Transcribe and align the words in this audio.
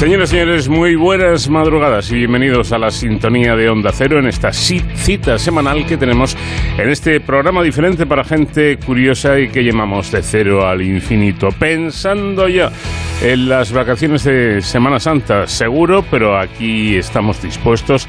Señoras 0.00 0.30
y 0.30 0.36
señores, 0.36 0.66
muy 0.70 0.96
buenas 0.96 1.50
madrugadas 1.50 2.10
y 2.10 2.14
bienvenidos 2.14 2.72
a 2.72 2.78
la 2.78 2.90
sintonía 2.90 3.54
de 3.54 3.68
Onda 3.68 3.92
Cero 3.92 4.18
en 4.18 4.28
esta 4.28 4.50
cita 4.50 5.38
semanal 5.38 5.84
que 5.84 5.98
tenemos 5.98 6.38
en 6.78 6.88
este 6.88 7.20
programa 7.20 7.62
diferente 7.62 8.06
para 8.06 8.24
gente 8.24 8.78
curiosa 8.78 9.38
y 9.38 9.50
que 9.50 9.62
llamamos 9.62 10.10
de 10.10 10.22
cero 10.22 10.66
al 10.66 10.80
infinito. 10.80 11.50
Pensando 11.50 12.48
ya 12.48 12.72
en 13.20 13.50
las 13.50 13.72
vacaciones 13.72 14.24
de 14.24 14.62
Semana 14.62 14.98
Santa, 14.98 15.46
seguro, 15.46 16.02
pero 16.10 16.38
aquí 16.38 16.96
estamos 16.96 17.42
dispuestos 17.42 18.08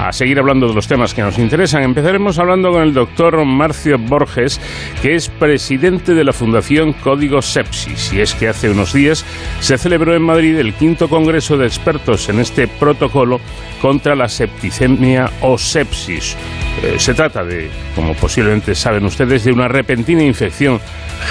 a 0.00 0.12
seguir 0.12 0.40
hablando 0.40 0.66
de 0.66 0.74
los 0.74 0.88
temas 0.88 1.14
que 1.14 1.22
nos 1.22 1.38
interesan. 1.38 1.84
Empezaremos 1.84 2.40
hablando 2.40 2.72
con 2.72 2.82
el 2.82 2.92
doctor 2.92 3.44
Marcio 3.44 3.96
Borges, 3.96 4.60
que 5.02 5.14
es 5.14 5.28
presidente 5.28 6.14
de 6.14 6.24
la 6.24 6.32
Fundación 6.32 6.94
Código 6.94 7.42
Sepsis. 7.42 8.12
Y 8.12 8.20
es 8.20 8.34
que 8.34 8.48
hace 8.48 8.70
unos 8.70 8.92
días 8.92 9.24
se 9.60 9.78
celebró 9.78 10.16
en 10.16 10.22
Madrid 10.22 10.58
el 10.58 10.74
quinto 10.74 11.08
congreso 11.08 11.27
de 11.28 11.66
expertos 11.66 12.30
en 12.30 12.40
este 12.40 12.66
protocolo 12.66 13.38
contra 13.82 14.14
la 14.14 14.28
septicemia 14.28 15.30
o 15.42 15.58
sepsis. 15.58 16.34
Eh, 16.82 16.98
se 16.98 17.12
trata 17.12 17.44
de, 17.44 17.68
como 17.94 18.14
posiblemente 18.14 18.74
saben 18.74 19.04
ustedes, 19.04 19.44
de 19.44 19.52
una 19.52 19.68
repentina 19.68 20.22
infección 20.22 20.80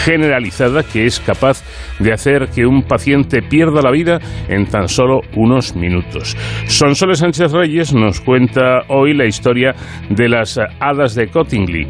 generalizada 0.04 0.84
que 0.84 1.06
es 1.06 1.20
capaz 1.20 1.64
de 2.00 2.14
hacer 2.14 2.50
que 2.54 2.66
un 2.66 2.84
paciente 2.84 3.42
pierda 3.42 3.82
la 3.82 3.90
vida 3.90 4.20
en 4.48 4.68
tan 4.68 4.88
solo 4.88 5.22
unos 5.36 5.76
minutos. 5.76 6.38
Sonsoles 6.68 7.20
Sánchez 7.20 7.52
Reyes 7.52 7.94
nos 7.94 8.22
cuenta 8.22 8.82
hoy 8.90 9.16
la 9.16 9.26
historia 9.26 9.74
de 10.10 10.30
las 10.30 10.60
hadas 10.80 11.16
de 11.16 11.28
Cottingley, 11.30 11.88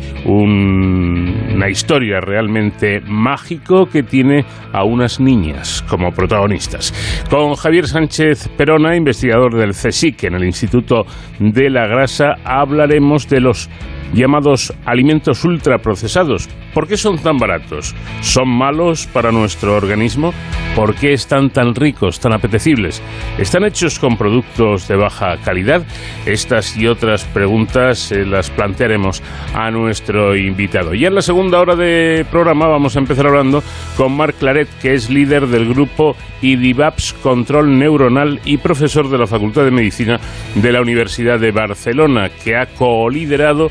una 1.57 1.69
historia 1.69 2.19
realmente 2.21 3.01
mágico 3.01 3.87
que 3.87 4.03
tiene 4.03 4.45
a 4.71 4.83
unas 4.83 5.19
niñas 5.19 5.83
como 5.89 6.11
protagonistas. 6.11 6.93
Con 7.31 7.55
Javier 7.55 7.87
Sánchez 7.87 8.47
Perona, 8.55 8.95
investigador 8.95 9.55
del 9.55 9.71
CSIC 9.71 10.25
en 10.25 10.35
el 10.35 10.43
Instituto 10.43 11.07
de 11.39 11.71
la 11.71 11.87
Grasa, 11.87 12.35
hablaremos 12.45 13.27
de 13.27 13.41
los 13.41 13.69
llamados 14.13 14.73
alimentos 14.85 15.43
ultraprocesados. 15.43 16.49
¿Por 16.73 16.87
qué 16.87 16.97
son 16.97 17.17
tan 17.17 17.37
baratos? 17.37 17.95
¿Son 18.21 18.47
malos 18.47 19.07
para 19.07 19.31
nuestro 19.31 19.75
organismo? 19.75 20.33
¿Por 20.75 20.95
qué 20.95 21.13
están 21.13 21.49
tan 21.49 21.73
ricos, 21.73 22.19
tan 22.19 22.33
apetecibles? 22.33 23.01
¿Están 23.37 23.65
hechos 23.65 23.97
con 23.97 24.15
productos 24.15 24.87
de 24.87 24.95
baja 24.95 25.37
calidad? 25.43 25.83
Estas 26.25 26.77
y 26.77 26.87
otras 26.87 27.23
preguntas 27.25 28.11
eh, 28.11 28.25
las 28.25 28.51
plantearemos 28.51 29.23
a 29.55 29.71
nuestro 29.71 30.35
invitado. 30.35 30.93
Y 30.93 31.05
en 31.05 31.15
la 31.15 31.21
segunda 31.21 31.59
hora 31.59 31.75
de 31.75 32.25
programa 32.29 32.67
vamos 32.67 32.95
a 32.95 32.99
empezar 32.99 33.27
hablando 33.27 33.63
con 33.95 34.15
Marc 34.15 34.37
Claret, 34.37 34.69
que 34.81 34.93
es 34.93 35.09
líder 35.09 35.47
del 35.47 35.67
grupo 35.67 36.15
IDIVAPS 36.41 37.13
Control 37.23 37.77
Neuronal 37.77 38.39
y 38.45 38.57
profesor 38.57 39.09
de 39.09 39.17
la 39.17 39.27
Facultad 39.27 39.63
de 39.63 39.71
Medicina 39.71 40.19
de 40.55 40.71
la 40.71 40.81
Universidad 40.81 41.39
de 41.39 41.51
Barcelona, 41.51 42.29
que 42.29 42.55
ha 42.55 42.67
co-liderado 42.67 43.69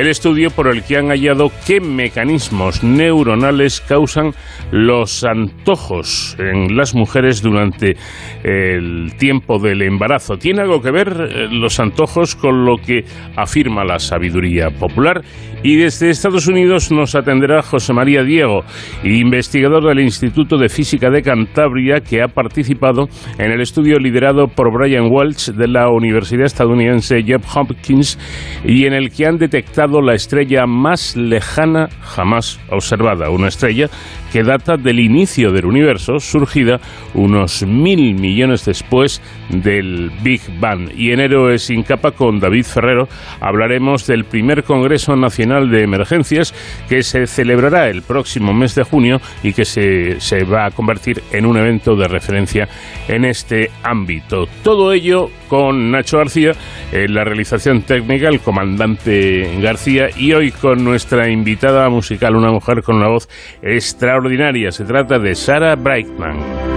el 0.00 0.08
estudio 0.08 0.50
por 0.50 0.68
el 0.68 0.82
que 0.82 0.98
han 0.98 1.08
hallado 1.08 1.50
qué 1.66 1.80
mecanismos 1.80 2.84
neuronales 2.84 3.80
causan 3.80 4.32
los 4.70 5.24
antojos 5.24 6.36
en 6.38 6.76
las 6.76 6.94
mujeres 6.94 7.40
durante 7.40 7.96
el 8.44 9.14
tiempo 9.16 9.58
del 9.58 9.80
embarazo. 9.80 10.36
¿Tiene 10.36 10.60
algo 10.60 10.82
que 10.82 10.90
ver 10.90 11.08
eh, 11.08 11.48
los 11.50 11.80
antojos 11.80 12.36
con 12.36 12.66
lo 12.66 12.76
que 12.76 13.04
afirma 13.36 13.84
la 13.84 13.98
sabiduría 13.98 14.68
popular? 14.68 15.22
Y 15.62 15.76
desde 15.76 16.10
Estados 16.10 16.46
Unidos 16.46 16.92
nos 16.92 17.14
atenderá 17.14 17.62
José 17.62 17.92
María 17.94 18.22
Diego, 18.22 18.64
investigador 19.02 19.88
del 19.88 20.00
Instituto 20.00 20.58
de 20.58 20.68
Física 20.68 21.10
de 21.10 21.22
Cantabria, 21.22 22.00
que 22.00 22.22
ha 22.22 22.28
participado 22.28 23.08
en 23.38 23.50
el 23.50 23.62
estudio 23.62 23.98
liderado 23.98 24.46
por 24.48 24.70
Brian 24.70 25.08
Welch 25.10 25.52
de 25.52 25.68
la 25.68 25.88
Universidad 25.88 26.44
estadounidense 26.44 27.24
Johns 27.26 27.56
Hopkins 27.56 28.18
y 28.64 28.84
en 28.84 28.92
el 28.92 29.10
que 29.10 29.26
han 29.26 29.38
detectado 29.38 29.85
la 29.86 30.14
estrella 30.14 30.66
más 30.66 31.16
lejana 31.16 31.88
jamás 32.02 32.58
observada, 32.70 33.30
una 33.30 33.48
estrella 33.48 33.88
que 34.36 34.42
data 34.42 34.76
del 34.76 35.00
inicio 35.00 35.50
del 35.50 35.64
universo, 35.64 36.18
surgida 36.18 36.78
unos 37.14 37.64
mil 37.66 38.16
millones 38.16 38.66
después 38.66 39.22
del 39.48 40.10
Big 40.22 40.42
Bang. 40.60 40.90
Y 40.94 41.12
en 41.12 41.20
Héroes 41.20 41.62
sin 41.62 41.82
capa 41.82 42.10
con 42.10 42.38
David 42.38 42.64
Ferrero 42.64 43.08
hablaremos 43.40 44.06
del 44.06 44.26
primer 44.26 44.62
Congreso 44.62 45.16
Nacional 45.16 45.70
de 45.70 45.84
Emergencias 45.84 46.52
que 46.86 47.02
se 47.02 47.26
celebrará 47.26 47.88
el 47.88 48.02
próximo 48.02 48.52
mes 48.52 48.74
de 48.74 48.82
junio 48.82 49.22
y 49.42 49.54
que 49.54 49.64
se, 49.64 50.20
se 50.20 50.44
va 50.44 50.66
a 50.66 50.70
convertir 50.70 51.22
en 51.32 51.46
un 51.46 51.56
evento 51.56 51.96
de 51.96 52.06
referencia 52.06 52.68
en 53.08 53.24
este 53.24 53.70
ámbito. 53.82 54.44
Todo 54.62 54.92
ello 54.92 55.30
con 55.48 55.90
Nacho 55.92 56.18
García 56.18 56.52
en 56.92 57.14
la 57.14 57.24
realización 57.24 57.82
técnica, 57.82 58.28
el 58.28 58.40
comandante 58.40 59.58
García, 59.62 60.08
y 60.14 60.32
hoy 60.34 60.50
con 60.50 60.84
nuestra 60.84 61.30
invitada 61.30 61.88
musical, 61.88 62.36
una 62.36 62.50
mujer 62.50 62.82
con 62.82 62.96
una 62.96 63.08
voz 63.08 63.28
extraordinaria. 63.62 64.25
Se 64.72 64.84
trata 64.84 65.18
de 65.18 65.34
Sarah 65.34 65.76
Brightman. 65.76 66.75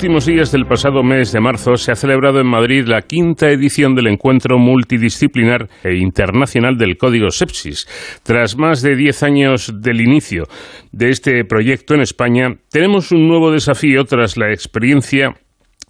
Últimos 0.00 0.24
días 0.24 0.50
del 0.50 0.64
pasado 0.64 1.02
mes 1.02 1.30
de 1.30 1.40
marzo 1.40 1.76
se 1.76 1.92
ha 1.92 1.94
celebrado 1.94 2.40
en 2.40 2.46
Madrid 2.46 2.86
la 2.86 3.02
quinta 3.02 3.50
edición 3.50 3.94
del 3.94 4.06
encuentro 4.06 4.58
multidisciplinar 4.58 5.68
e 5.84 5.98
internacional 5.98 6.78
del 6.78 6.96
Código 6.96 7.28
Sepsis. 7.28 7.86
Tras 8.22 8.56
más 8.56 8.80
de 8.80 8.96
diez 8.96 9.22
años 9.22 9.70
del 9.82 10.00
inicio 10.00 10.44
de 10.90 11.10
este 11.10 11.44
proyecto 11.44 11.92
en 11.92 12.00
España, 12.00 12.56
tenemos 12.70 13.12
un 13.12 13.28
nuevo 13.28 13.52
desafío 13.52 14.06
tras 14.06 14.38
la 14.38 14.50
experiencia 14.50 15.34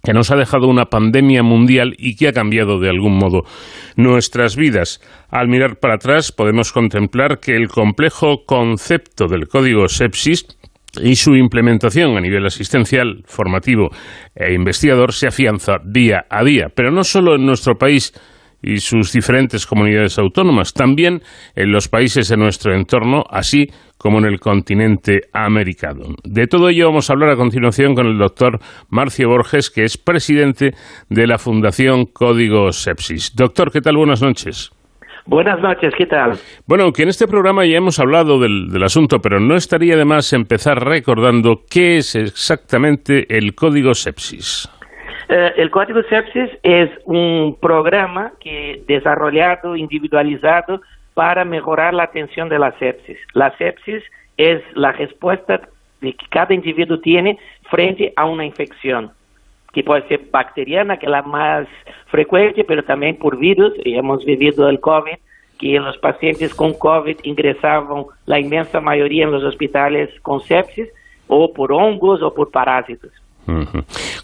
que 0.03 0.11
nos 0.11 0.29
ha 0.29 0.35
dejado 0.35 0.67
una 0.67 0.87
pandemia 0.87 1.41
mundial 1.41 1.95
y 1.97 2.17
que 2.17 2.27
ha 2.27 2.33
cambiado 2.33 2.81
de 2.81 2.89
algún 2.89 3.17
modo 3.17 3.43
nuestras 3.95 4.57
vidas. 4.57 4.99
Al 5.29 5.47
mirar 5.47 5.79
para 5.79 5.95
atrás 5.95 6.33
podemos 6.33 6.73
contemplar 6.73 7.39
que 7.39 7.55
el 7.55 7.69
complejo 7.69 8.43
concepto 8.45 9.27
del 9.27 9.47
código 9.47 9.87
sepsis 9.87 10.47
y 11.01 11.15
su 11.15 11.35
implementación 11.35 12.17
a 12.17 12.21
nivel 12.21 12.45
asistencial, 12.45 13.23
formativo 13.25 13.89
e 14.35 14.53
investigador 14.53 15.13
se 15.13 15.27
afianza 15.27 15.77
día 15.83 16.25
a 16.29 16.43
día, 16.43 16.67
pero 16.73 16.91
no 16.91 17.03
solo 17.03 17.35
en 17.35 17.45
nuestro 17.45 17.75
país 17.75 18.13
y 18.63 18.77
sus 18.77 19.11
diferentes 19.11 19.65
comunidades 19.65 20.19
autónomas, 20.19 20.73
también 20.73 21.21
en 21.55 21.71
los 21.71 21.87
países 21.87 22.29
de 22.29 22.37
nuestro 22.37 22.75
entorno, 22.75 23.23
así 23.29 23.67
como 23.97 24.19
en 24.19 24.25
el 24.25 24.39
continente 24.39 25.21
americano. 25.33 26.15
De 26.23 26.47
todo 26.47 26.69
ello 26.69 26.87
vamos 26.87 27.09
a 27.09 27.13
hablar 27.13 27.31
a 27.31 27.35
continuación 27.35 27.95
con 27.95 28.07
el 28.07 28.17
doctor 28.17 28.59
Marcio 28.89 29.29
Borges, 29.29 29.69
que 29.69 29.83
es 29.83 29.97
presidente 29.97 30.73
de 31.09 31.27
la 31.27 31.37
Fundación 31.37 32.05
Código 32.05 32.71
Sepsis. 32.71 33.35
Doctor, 33.35 33.71
¿qué 33.71 33.81
tal? 33.81 33.97
Buenas 33.97 34.21
noches. 34.21 34.71
Buenas 35.25 35.59
noches, 35.59 35.93
¿qué 35.97 36.05
tal? 36.05 36.33
Bueno, 36.65 36.91
que 36.91 37.03
en 37.03 37.09
este 37.09 37.27
programa 37.27 37.65
ya 37.65 37.77
hemos 37.77 37.99
hablado 37.99 38.39
del, 38.39 38.83
asunto, 38.83 39.19
pero 39.19 39.39
no 39.39 39.55
estaría 39.55 39.95
de 39.95 40.05
más 40.05 40.33
empezar 40.33 40.83
recordando 40.83 41.61
qué 41.69 41.97
es 41.97 42.15
exactamente 42.15 43.37
el 43.37 43.53
Código 43.53 43.93
Sepsis. 43.93 44.67
Eh, 45.29 45.53
el 45.57 45.69
Código 45.69 46.01
Sepsis 46.03 46.49
es 46.63 46.89
un 47.05 47.55
programa 47.61 48.33
que 48.39 48.83
desarrollado, 48.87 49.75
individualizado 49.75 50.81
para 51.13 51.45
mejorar 51.45 51.93
la 51.93 52.03
atención 52.03 52.49
de 52.49 52.57
la 52.57 52.77
sepsis. 52.79 53.17
La 53.33 53.55
sepsis 53.57 54.03
es 54.37 54.61
la 54.73 54.91
respuesta 54.91 55.61
que 56.01 56.15
cada 56.29 56.53
individuo 56.53 56.99
tiene 56.99 57.37
frente 57.69 58.11
a 58.15 58.25
una 58.25 58.43
infección 58.43 59.11
que 59.73 59.83
puede 59.83 60.07
ser 60.07 60.21
bacteriana, 60.31 60.97
que 60.97 61.05
es 61.05 61.11
la 61.11 61.21
más 61.21 61.67
frecuente, 62.07 62.63
pero 62.63 62.83
también 62.83 63.17
por 63.17 63.37
virus, 63.37 63.73
y 63.83 63.95
hemos 63.95 64.25
vivido 64.25 64.67
el 64.69 64.79
COVID, 64.79 65.15
que 65.59 65.79
los 65.79 65.97
pacientes 65.99 66.53
con 66.53 66.73
COVID 66.73 67.17
ingresaban 67.23 68.05
la 68.25 68.39
inmensa 68.39 68.81
mayoría 68.81 69.25
en 69.25 69.31
los 69.31 69.43
hospitales 69.43 70.09
con 70.21 70.41
sepsis, 70.41 70.89
o 71.27 71.53
por 71.53 71.71
hongos 71.71 72.21
o 72.21 72.33
por 72.33 72.51
parásitos. 72.51 73.11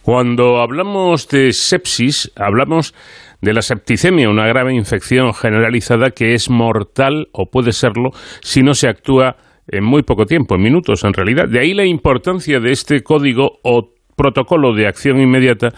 Cuando 0.04 0.58
hablamos 0.58 1.28
de 1.30 1.52
sepsis, 1.54 2.32
hablamos 2.36 2.94
de 3.42 3.54
la 3.54 3.62
septicemia, 3.62 4.30
una 4.30 4.48
grave 4.48 4.74
infección 4.74 5.34
generalizada 5.34 6.12
que 6.12 6.34
es 6.34 6.50
mortal 6.50 7.28
o 7.32 7.50
puede 7.50 7.72
serlo 7.72 8.12
si 8.42 8.62
no 8.62 8.74
se 8.74 8.90
actúa 8.90 9.38
en 9.68 9.84
muy 9.84 10.04
poco 10.04 10.26
tiempo, 10.26 10.56
en 10.56 10.62
minutos 10.62 11.04
en 11.04 11.14
realidad. 11.14 11.48
De 11.50 11.60
ahí 11.60 11.74
la 11.74 11.86
importancia 11.86 12.60
de 12.60 12.72
este 12.72 13.04
código 13.04 13.60
o 13.64 13.90
protocolo 14.18 14.74
de 14.74 14.88
acción 14.88 15.22
inmediata 15.22 15.70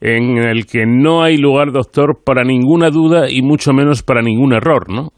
en 0.00 0.38
el 0.38 0.66
que 0.66 0.84
no 0.86 1.22
hay 1.22 1.38
lugar, 1.38 1.72
doctor, 1.72 2.22
para 2.24 2.44
ninguna 2.44 2.90
duda 2.90 3.28
y 3.28 3.42
mucho 3.42 3.72
menos 3.72 4.02
para 4.02 4.22
ningún 4.22 4.52
error, 4.52 4.88
¿no? 4.88 5.08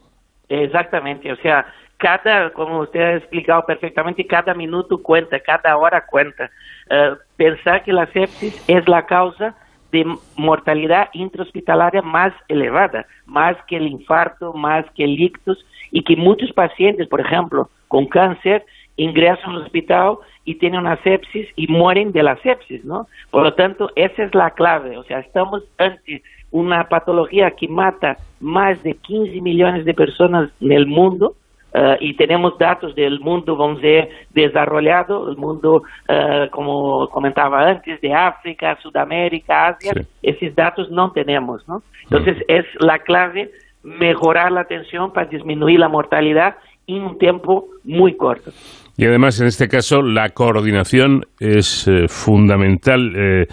Exactamente, 0.49 1.31
o 1.31 1.35
sea, 1.37 1.65
cada, 1.97 2.49
como 2.51 2.79
usted 2.79 2.99
ha 2.99 3.17
explicado 3.17 3.61
perfectamente, 3.67 4.25
cada 4.25 4.55
minuto 4.55 4.97
cuenta, 5.03 5.39
cada 5.39 5.77
hora 5.77 6.03
cuenta. 6.09 6.49
Eh, 6.89 7.11
pensar 7.37 7.83
que 7.83 7.93
la 7.93 8.07
sepsis 8.07 8.67
es 8.67 8.87
la 8.87 9.05
causa 9.05 9.55
de 9.91 10.03
mortalidad 10.35 11.09
intrahospitalaria 11.13 12.01
más 12.01 12.33
elevada, 12.47 13.05
más 13.25 13.55
que 13.67 13.77
el 13.77 13.87
infarto, 13.87 14.53
más 14.53 14.85
que 14.95 15.03
el 15.03 15.19
ictus, 15.21 15.63
y 15.91 16.03
que 16.03 16.15
muchos 16.15 16.51
pacientes, 16.53 17.07
por 17.07 17.21
ejemplo, 17.21 17.69
con 17.87 18.07
cáncer, 18.07 18.63
ingresan 18.95 19.51
al 19.51 19.63
hospital 19.63 20.17
y 20.45 20.55
tienen 20.55 20.81
una 20.81 20.97
sepsis 21.03 21.47
y 21.55 21.67
mueren 21.67 22.11
de 22.11 22.23
la 22.23 22.35
sepsis, 22.37 22.83
¿no? 22.83 23.07
Por 23.29 23.43
lo 23.43 23.53
tanto, 23.53 23.89
esa 23.95 24.23
es 24.23 24.33
la 24.33 24.51
clave, 24.51 24.97
o 24.97 25.03
sea, 25.03 25.19
estamos 25.19 25.63
ante 25.77 26.23
una 26.51 26.89
patología 26.89 27.51
que 27.51 27.67
mata 27.67 28.17
más 28.39 28.81
de 28.83 28.95
15 28.95 29.41
millones 29.41 29.85
de 29.85 29.93
personas 29.93 30.49
en 30.59 30.71
el 30.71 30.87
mundo, 30.87 31.35
Uh, 31.73 31.95
y 32.01 32.15
tenemos 32.15 32.57
datos 32.57 32.93
del 32.95 33.21
mundo, 33.21 33.55
vamos 33.55 33.79
a 33.79 33.81
decir, 33.81 34.09
desarrollado, 34.31 35.29
el 35.29 35.37
mundo, 35.37 35.83
uh, 36.09 36.49
como 36.51 37.07
comentaba 37.07 37.65
antes, 37.65 38.01
de 38.01 38.13
África, 38.13 38.77
Sudamérica, 38.81 39.67
Asia, 39.67 39.93
sí. 39.93 40.01
esos 40.21 40.53
datos 40.53 40.91
no 40.91 41.13
tenemos, 41.13 41.65
¿no? 41.69 41.81
Entonces, 42.03 42.43
es 42.49 42.65
la 42.81 42.99
clave 42.99 43.51
mejorar 43.83 44.51
la 44.51 44.61
atención 44.61 45.13
para 45.13 45.27
disminuir 45.27 45.79
la 45.79 45.87
mortalidad 45.87 46.57
en 46.87 47.03
un 47.03 47.17
tiempo 47.17 47.67
muy 47.85 48.17
corto. 48.17 48.51
Y 48.97 49.05
además, 49.05 49.39
en 49.41 49.47
este 49.47 49.67
caso, 49.67 50.01
la 50.01 50.29
coordinación 50.29 51.25
es 51.39 51.87
eh, 51.87 52.07
fundamental. 52.07 53.13
Eh, 53.15 53.45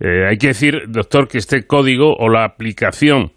eh, 0.00 0.26
hay 0.28 0.38
que 0.38 0.48
decir, 0.48 0.84
doctor, 0.88 1.28
que 1.28 1.38
este 1.38 1.66
código 1.66 2.14
o 2.14 2.28
la 2.28 2.44
aplicación 2.44 3.32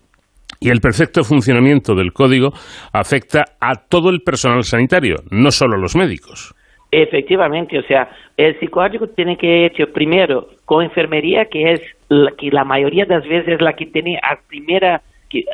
y 0.59 0.69
el 0.69 0.79
perfecto 0.79 1.23
funcionamiento 1.23 1.95
del 1.95 2.13
código 2.13 2.51
afecta 2.93 3.45
a 3.59 3.75
todo 3.87 4.09
el 4.09 4.21
personal 4.21 4.63
sanitario, 4.63 5.17
no 5.29 5.51
solo 5.51 5.75
a 5.75 5.79
los 5.79 5.95
médicos. 5.95 6.53
Efectivamente, 6.89 7.77
o 7.77 7.83
sea, 7.83 8.09
el 8.37 8.57
psicólogo 8.59 9.07
tiene 9.07 9.37
que 9.37 9.65
hecho 9.65 9.91
primero 9.91 10.47
con 10.65 10.83
enfermería, 10.83 11.45
que 11.45 11.73
es 11.73 11.81
la 12.07 12.31
que 12.31 12.49
la 12.49 12.63
mayoría 12.63 13.05
de 13.05 13.15
las 13.15 13.27
veces 13.27 13.55
es 13.55 13.61
la 13.61 13.73
que 13.73 13.87
tiene 13.87 14.17
a 14.17 14.39
primera 14.47 15.01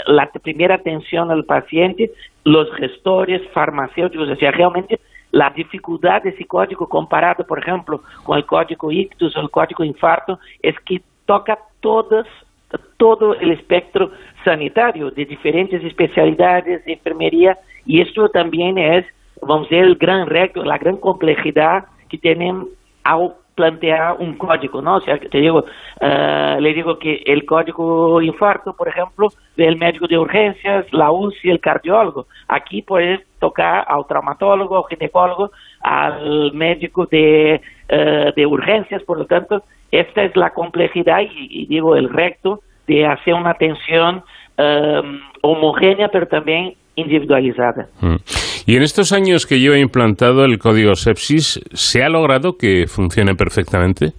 la 0.05 0.29
primera 0.43 0.75
atención 0.75 1.31
al 1.31 1.45
paciente, 1.45 2.11
los 2.43 2.71
gestores 2.75 3.41
farmacéuticos, 3.53 4.29
o 4.29 4.35
sea, 4.35 4.51
realmente 4.51 4.99
la 5.33 5.49
dificultad 5.49 6.21
de 6.21 6.35
psicótico 6.37 6.87
comparado, 6.87 7.43
por 7.45 7.57
ejemplo, 7.57 8.01
con 8.23 8.37
el 8.37 8.45
código 8.45 8.91
ictus 8.91 9.35
o 9.35 9.49
código 9.49 9.83
infarto, 9.83 10.39
es 10.61 10.79
que 10.85 11.01
toca 11.25 11.57
todas, 11.79 12.27
todo 12.97 13.33
el 13.35 13.51
espectro 13.51 14.11
sanitario 14.45 15.09
de 15.09 15.25
diferentes 15.25 15.83
especialidades 15.83 16.85
de 16.85 16.93
enfermería 16.93 17.57
y 17.85 18.01
esto 18.01 18.29
también 18.29 18.77
es, 18.77 19.05
vamos 19.41 19.67
a 19.67 19.69
decir, 19.69 19.79
el 19.79 19.95
gran 19.95 20.27
reto, 20.27 20.63
la 20.63 20.77
gran 20.77 20.97
complejidad 20.97 21.85
que 22.09 22.19
tienen 22.19 22.67
al 23.03 23.33
plantear 23.55 24.15
un 24.19 24.37
código, 24.37 24.81
¿no? 24.81 24.95
O 24.97 25.01
sea, 25.01 25.19
te 25.19 25.37
digo, 25.37 25.65
uh, 26.01 26.59
le 26.59 26.73
digo 26.73 26.97
que 26.97 27.23
el 27.25 27.45
código 27.45 28.21
infarto, 28.21 28.73
por 28.73 28.87
ejemplo, 28.87 29.29
del 29.55 29.77
médico 29.77 30.07
de 30.07 30.17
urgencias, 30.17 30.85
la 30.91 31.11
UCI, 31.11 31.49
el 31.49 31.59
cardiólogo. 31.59 32.27
Aquí 32.47 32.81
puedes 32.81 33.21
tocar 33.39 33.85
al 33.87 34.05
traumatólogo, 34.07 34.77
al 34.77 34.89
ginecólogo, 34.89 35.51
al 35.81 36.53
médico 36.53 37.05
de, 37.05 37.61
uh, 37.91 38.33
de 38.35 38.45
urgencias, 38.45 39.03
por 39.03 39.17
lo 39.17 39.25
tanto, 39.25 39.63
esta 39.91 40.23
es 40.23 40.35
la 40.35 40.49
complejidad 40.51 41.21
y, 41.21 41.47
y 41.49 41.65
digo, 41.67 41.95
el 41.95 42.09
recto 42.09 42.61
de 42.87 43.05
hacer 43.05 43.33
una 43.33 43.51
atención 43.51 44.23
um, 44.57 45.19
homogénea, 45.41 46.09
pero 46.09 46.27
también 46.27 46.75
individualizada. 46.95 47.87
Mm. 48.01 48.15
Y 48.65 48.75
en 48.77 48.83
estos 48.83 49.11
años 49.11 49.45
que 49.45 49.59
lleva 49.59 49.77
implantado 49.77 50.45
el 50.45 50.57
código 50.57 50.95
sepsis, 50.95 51.59
¿se 51.73 52.03
ha 52.03 52.09
logrado 52.09 52.57
que 52.57 52.85
funcione 52.87 53.35
perfectamente? 53.35 54.13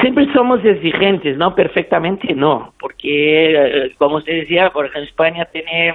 Siempre 0.00 0.30
somos 0.32 0.62
exigentes, 0.64 1.36
¿no? 1.38 1.54
Perfectamente 1.54 2.34
no, 2.34 2.74
porque, 2.78 3.54
eh, 3.54 3.94
como 3.98 4.16
usted 4.16 4.40
decía, 4.40 4.70
por 4.70 4.84
ejemplo, 4.84 5.08
España 5.08 5.46
tiene 5.46 5.94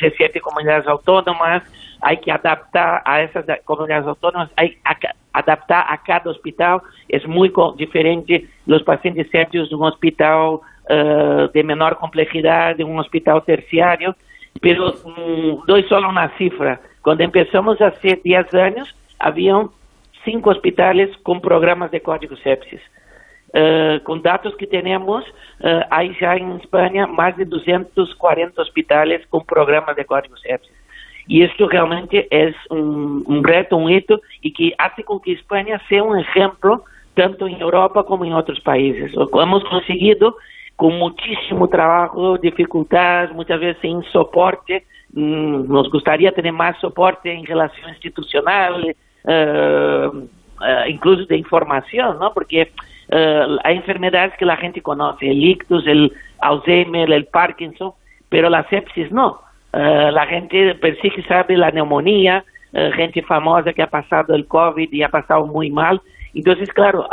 17 0.00 0.38
mm, 0.38 0.42
comunidades 0.42 0.86
autónomas, 0.86 1.62
hay 2.00 2.16
que 2.18 2.32
adaptar 2.32 3.02
a 3.04 3.22
esas 3.22 3.44
comunidades 3.64 4.06
autónomas, 4.06 4.50
hay 4.56 4.70
que 4.70 5.08
adaptar 5.32 5.84
a 5.88 6.02
cada 6.02 6.30
hospital, 6.30 6.80
es 7.08 7.26
muy 7.26 7.52
diferente 7.76 8.46
los 8.66 8.82
pacientes 8.84 9.28
serios 9.30 9.68
de 9.68 9.76
un 9.76 9.84
hospital 9.84 10.60
uh, 10.90 11.48
de 11.52 11.62
menor 11.62 11.96
complejidad, 11.96 12.78
un 12.80 12.98
hospital 12.98 13.42
terciario, 13.44 14.14
pero 14.60 14.94
um, 15.04 15.64
doy 15.66 15.84
solo 15.84 16.08
una 16.08 16.28
cifra. 16.36 16.80
Cuando 17.02 17.24
empezamos 17.24 17.80
hace 17.80 18.20
10 18.22 18.54
años, 18.54 18.94
habían 19.18 19.68
cinco 20.24 20.50
hospitales 20.50 21.08
con 21.22 21.40
programas 21.40 21.90
de 21.90 22.00
código 22.00 22.36
sepsis. 22.36 22.80
Uh, 23.52 24.00
con 24.04 24.22
datos 24.22 24.54
que 24.56 24.66
tenemos, 24.66 25.24
uh, 25.60 25.80
hay 25.90 26.16
ya 26.20 26.36
en 26.36 26.52
España 26.52 27.06
más 27.06 27.36
de 27.36 27.44
240 27.44 28.60
hospitales 28.60 29.26
con 29.28 29.44
programas 29.44 29.96
de 29.96 30.04
código 30.04 30.36
sepsis. 30.36 30.72
Y 31.26 31.42
esto 31.42 31.68
realmente 31.68 32.26
es 32.30 32.56
un, 32.70 33.22
un, 33.26 33.44
reto, 33.44 33.76
un 33.76 33.90
hito, 33.90 34.20
y 34.40 34.52
que 34.52 34.74
hace 34.78 35.04
con 35.04 35.20
que 35.20 35.32
España 35.32 35.80
sea 35.88 36.02
un 36.02 36.18
ejemplo 36.18 36.84
tanto 37.14 37.46
en 37.46 37.60
Europa 37.60 38.02
como 38.04 38.24
en 38.24 38.32
otros 38.32 38.60
países. 38.60 39.12
Hemos 39.14 39.64
conseguido 39.64 40.36
con 40.80 40.98
muchísimo 40.98 41.68
trabajo, 41.68 42.38
dificultades, 42.38 43.30
muchas 43.32 43.60
veces 43.60 43.76
sin 43.82 44.02
soporte. 44.04 44.86
Mm, 45.12 45.70
nos 45.70 45.90
gustaría 45.90 46.32
tener 46.32 46.54
más 46.54 46.80
soporte 46.80 47.30
en 47.30 47.44
relación 47.44 47.90
institucional, 47.90 48.96
uh, 49.24 50.88
incluso 50.88 51.26
de 51.26 51.36
información, 51.36 52.18
¿no? 52.18 52.32
Porque 52.32 52.72
hay 53.64 53.76
enfermedades 53.76 54.32
que 54.38 54.46
la 54.46 54.56
gente 54.56 54.80
conoce, 54.80 55.30
el 55.30 55.44
ictus, 55.44 55.86
el 55.86 56.10
Alzheimer, 56.38 57.12
el 57.12 57.26
Parkinson, 57.26 57.92
pero 58.30 58.48
la 58.48 58.66
sepsis 58.70 59.12
no. 59.12 59.42
la 59.72 60.26
gente 60.28 60.76
per 60.76 60.96
sí 61.02 61.10
que 61.10 61.22
sabe 61.24 61.56
la 61.58 61.70
neumonía, 61.72 62.44
gente 62.72 63.20
famosa 63.22 63.72
que 63.72 63.82
ha 63.82 63.90
pasado 63.90 64.34
el 64.34 64.46
COVID 64.46 64.90
y 64.92 65.02
ha 65.02 65.10
pasado 65.10 65.46
muy 65.46 65.70
mal. 65.70 66.00
Entonces, 66.34 66.70
claro, 66.72 67.06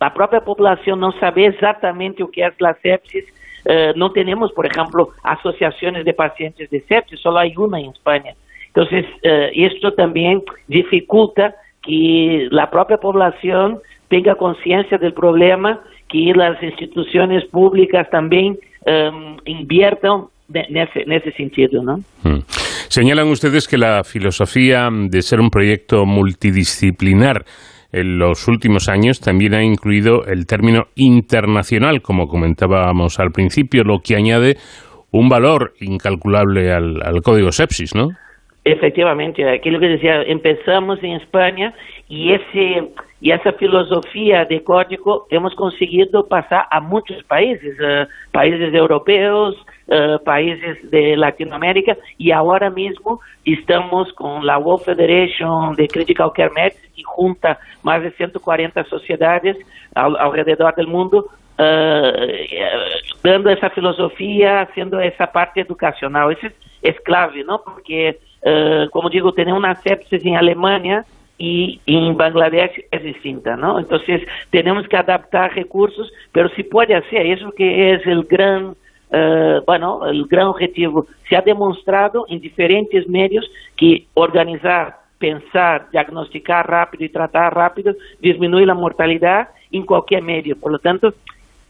la 0.00 0.14
propia 0.14 0.40
población 0.40 1.00
no 1.00 1.12
sabe 1.12 1.46
exactamente 1.46 2.22
o 2.22 2.30
que 2.30 2.44
es 2.44 2.54
la 2.60 2.74
sepsis, 2.74 3.24
eh, 3.64 3.92
no 3.96 4.12
tenemos, 4.12 4.52
por 4.52 4.66
ejemplo, 4.66 5.10
asociaciones 5.22 6.04
de 6.04 6.14
pacientes 6.14 6.70
de 6.70 6.80
sepsis, 6.82 7.20
solo 7.20 7.38
hay 7.38 7.52
una 7.56 7.80
en 7.80 7.90
España. 7.90 8.34
Entonces, 8.68 9.06
eh, 9.22 9.50
esto 9.54 9.92
también 9.92 10.42
dificulta 10.68 11.54
que 11.82 12.48
la 12.50 12.70
propia 12.70 12.98
población 12.98 13.80
tenga 14.08 14.36
conciencia 14.36 14.98
del 14.98 15.12
problema, 15.12 15.80
que 16.08 16.32
las 16.34 16.62
instituciones 16.62 17.44
públicas 17.46 18.08
también 18.10 18.56
em, 18.86 19.36
inviertan 19.44 20.24
en 20.54 21.12
ese 21.12 21.32
sentido, 21.32 21.82
¿no? 21.82 21.96
Hmm. 22.22 22.40
Señalan 22.88 23.28
ustedes 23.28 23.68
que 23.68 23.76
la 23.76 24.02
filosofía 24.02 24.88
de 24.90 25.20
ser 25.20 25.40
un 25.40 25.50
proyecto 25.50 26.06
multidisciplinar 26.06 27.44
en 27.92 28.18
los 28.18 28.48
últimos 28.48 28.88
años 28.88 29.20
también 29.20 29.54
ha 29.54 29.62
incluido 29.62 30.26
el 30.26 30.46
término 30.46 30.88
internacional, 30.94 32.02
como 32.02 32.28
comentábamos 32.28 33.18
al 33.18 33.30
principio, 33.32 33.84
lo 33.84 34.00
que 34.00 34.16
añade 34.16 34.56
un 35.10 35.28
valor 35.28 35.72
incalculable 35.80 36.70
al, 36.72 37.22
código 37.22 37.50
sepsis, 37.52 37.94
¿no? 37.94 38.10
Efectivamente, 38.64 39.48
aquí 39.48 39.70
lo 39.70 39.80
que 39.80 39.86
decía, 39.86 40.22
empezamos 40.22 41.02
en 41.02 41.12
España 41.12 41.72
y 42.08 42.32
ese 42.32 42.90
y 43.20 43.32
esa 43.32 43.52
filosofía 43.52 44.44
de 44.44 44.62
código 44.62 45.26
hemos 45.30 45.54
conseguido 45.54 46.28
pasar 46.28 46.66
a 46.70 46.80
muchos 46.80 47.22
países, 47.24 47.76
eh, 47.82 48.06
países 48.30 48.72
europeos, 48.72 49.56
eh, 49.88 50.18
países 50.24 50.90
de 50.90 51.16
Latinoamérica 51.16 51.96
y 52.18 52.30
ahora 52.30 52.70
mismo 52.70 53.20
estamos 53.44 54.12
con 54.12 54.44
la 54.44 54.58
World 54.58 54.84
Federation 54.84 55.74
de 55.76 55.88
Critical 55.88 56.30
Care 56.34 56.50
Medicine 56.54 56.92
que 56.94 57.02
junta 57.04 57.58
más 57.82 58.02
de 58.02 58.10
140 58.12 58.84
sociedades 58.84 59.56
alrededor 59.94 60.74
del 60.74 60.88
mundo 60.88 61.26
eh, 61.56 62.48
dando 63.22 63.50
esa 63.50 63.70
filosofía, 63.70 64.60
haciendo 64.60 65.00
esa 65.00 65.32
parte 65.32 65.62
educacional. 65.62 66.32
Eso 66.32 66.48
es, 66.82 67.00
clave. 67.00 67.44
Porque, 67.64 68.18
como 68.92 69.10
digo, 69.10 69.32
tener 69.32 69.54
una 69.54 69.74
sepsis 69.76 70.24
en 70.24 70.36
Alemania 70.36 71.04
y 71.38 71.80
en 71.86 72.16
Bangladesh 72.16 72.84
es 72.90 73.02
distinta, 73.02 73.56
¿no? 73.56 73.78
Entonces 73.78 74.22
tenemos 74.50 74.86
que 74.88 74.96
adaptar 74.96 75.54
recursos, 75.54 76.12
pero 76.32 76.48
si 76.50 76.64
puede 76.64 76.96
hacer, 76.96 77.26
eso 77.26 77.52
que 77.52 77.94
es 77.94 78.04
el 78.06 78.24
gran, 78.24 78.74
uh, 79.12 79.64
bueno, 79.66 80.06
el 80.06 80.26
gran 80.26 80.46
objetivo. 80.46 81.06
Se 81.28 81.36
ha 81.36 81.42
demostrado 81.42 82.26
en 82.28 82.40
diferentes 82.40 83.08
medios 83.08 83.48
que 83.76 84.06
organizar, 84.14 84.96
pensar, 85.18 85.88
diagnosticar 85.90 86.68
rápido 86.68 87.04
y 87.04 87.08
tratar 87.08 87.54
rápido 87.54 87.94
disminuye 88.20 88.66
la 88.66 88.74
mortalidad 88.74 89.48
en 89.72 89.84
cualquier 89.84 90.22
medio. 90.22 90.56
Por 90.56 90.72
lo 90.72 90.78
tanto, 90.78 91.12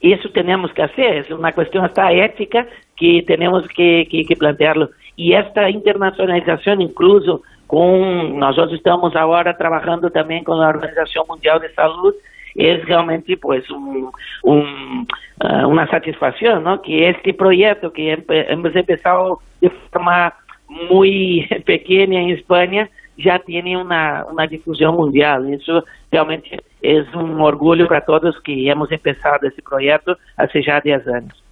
eso 0.01 0.29
tenemos 0.31 0.73
que 0.73 0.83
hacer, 0.83 1.17
es 1.17 1.31
una 1.31 1.53
cuestión 1.53 1.85
hasta 1.85 2.13
ética 2.13 2.67
que 2.97 3.25
tenemos 3.27 3.67
que, 3.69 4.07
que, 4.11 4.25
que 4.25 4.37
plantearlo. 4.37 4.91
Y 5.17 5.33
esta 5.33 5.69
internacionalización 5.69 6.81
incluso 6.81 7.43
com 7.67 8.39
nosotros 8.39 8.75
estamos 8.75 9.15
ahora 9.17 9.57
trabajando 9.57 10.11
también 10.11 10.45
con 10.45 10.61
la 10.61 10.69
Organización 10.69 11.25
Mundial 11.29 11.61
de 11.61 11.73
Salud 11.75 12.15
es 12.59 12.85
realmente 12.87 13.37
pues 13.37 13.71
un, 13.71 14.11
un, 14.43 15.07
uh, 15.45 15.69
una 15.69 15.89
satisfacción 15.89 16.65
¿no? 16.65 16.83
que 16.83 17.09
este 17.09 17.33
proyecto 17.33 17.93
que 17.93 18.19
hemos 18.29 18.75
empezado 18.75 19.41
de 19.61 19.71
forma 19.71 20.35
muy 20.69 21.49
pequeña 21.65 22.21
en 22.21 22.31
España 22.31 22.91
ya 23.17 23.39
tiene 23.39 23.77
una, 23.77 24.25
una 24.31 24.47
difusión 24.47 24.97
mundial. 24.97 25.53
Eso 25.53 25.85
realmente 26.11 26.61
es 26.83 27.07
un 27.15 27.41
orgullo 27.41 27.87
para 27.89 28.05
todos 28.05 28.37
que 28.43 28.69
hemos 28.69 28.91
empezado 28.91 29.47
este 29.47 29.63
proyecto 29.63 30.17
hace 30.37 30.63
ya 30.63 30.81
10 30.81 31.09
años. 31.09 31.45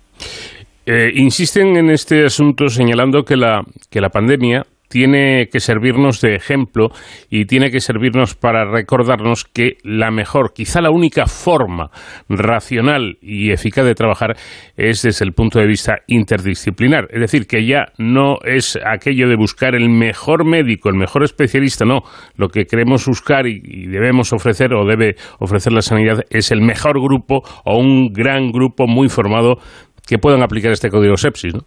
Eh, 0.87 1.13
insisten 1.15 1.77
en 1.77 1.91
este 1.91 2.27
asunto 2.27 2.69
señalando 2.69 3.25
que 3.25 3.37
la, 3.37 3.65
que 3.91 4.01
la 4.01 4.09
pandemia 4.09 4.65
tiene 4.89 5.49
que 5.51 5.61
servirnos 5.61 6.21
de 6.21 6.35
ejemplo 6.35 6.91
y 7.31 7.47
tiene 7.47 7.71
que 7.71 7.81
servirnos 7.81 8.35
para 8.35 8.65
recordarnos 8.65 9.45
que 9.45 9.79
la 9.83 10.11
mejor, 10.11 10.53
quizá 10.55 10.81
la 10.81 10.91
única 10.91 11.27
forma 11.27 11.91
racional 12.29 13.19
y 13.21 13.51
eficaz 13.51 13.85
de 13.85 13.95
trabajar 13.95 14.37
es 14.77 15.03
desde 15.03 15.25
el 15.25 15.33
punto 15.33 15.59
de 15.59 15.67
vista 15.67 15.97
interdisciplinar. 16.07 17.09
Es 17.11 17.21
decir, 17.21 17.47
que 17.47 17.67
ya 17.67 17.87
no 17.99 18.39
es 18.45 18.79
aquello 18.85 19.29
de 19.29 19.37
buscar 19.37 19.75
el 19.75 19.89
mejor 19.89 20.45
médico, 20.45 20.89
el 20.89 20.97
mejor 20.97 21.25
especialista, 21.25 21.85
no. 21.85 22.01
Lo 22.37 22.49
que 22.49 22.65
queremos 22.65 23.07
buscar 23.07 23.47
y, 23.47 23.87
debemos 23.87 24.33
ofrecer 24.33 24.73
o 24.75 24.87
debe 24.87 25.17
ofrecer 25.39 25.73
la 25.73 25.83
sanidad 25.83 26.23
es 26.31 26.51
el 26.51 26.61
mejor 26.61 27.01
grupo 27.01 27.43
o 27.65 27.79
un 27.79 28.13
gran 28.13 28.51
grupo 28.51 28.87
muy 28.87 29.09
formado 29.09 29.59
que 30.07 30.19
puedan 30.19 30.43
aplicar 30.43 30.73
este 30.73 30.91
código 30.91 31.17
sepsis, 31.17 31.55
¿no? 31.55 31.63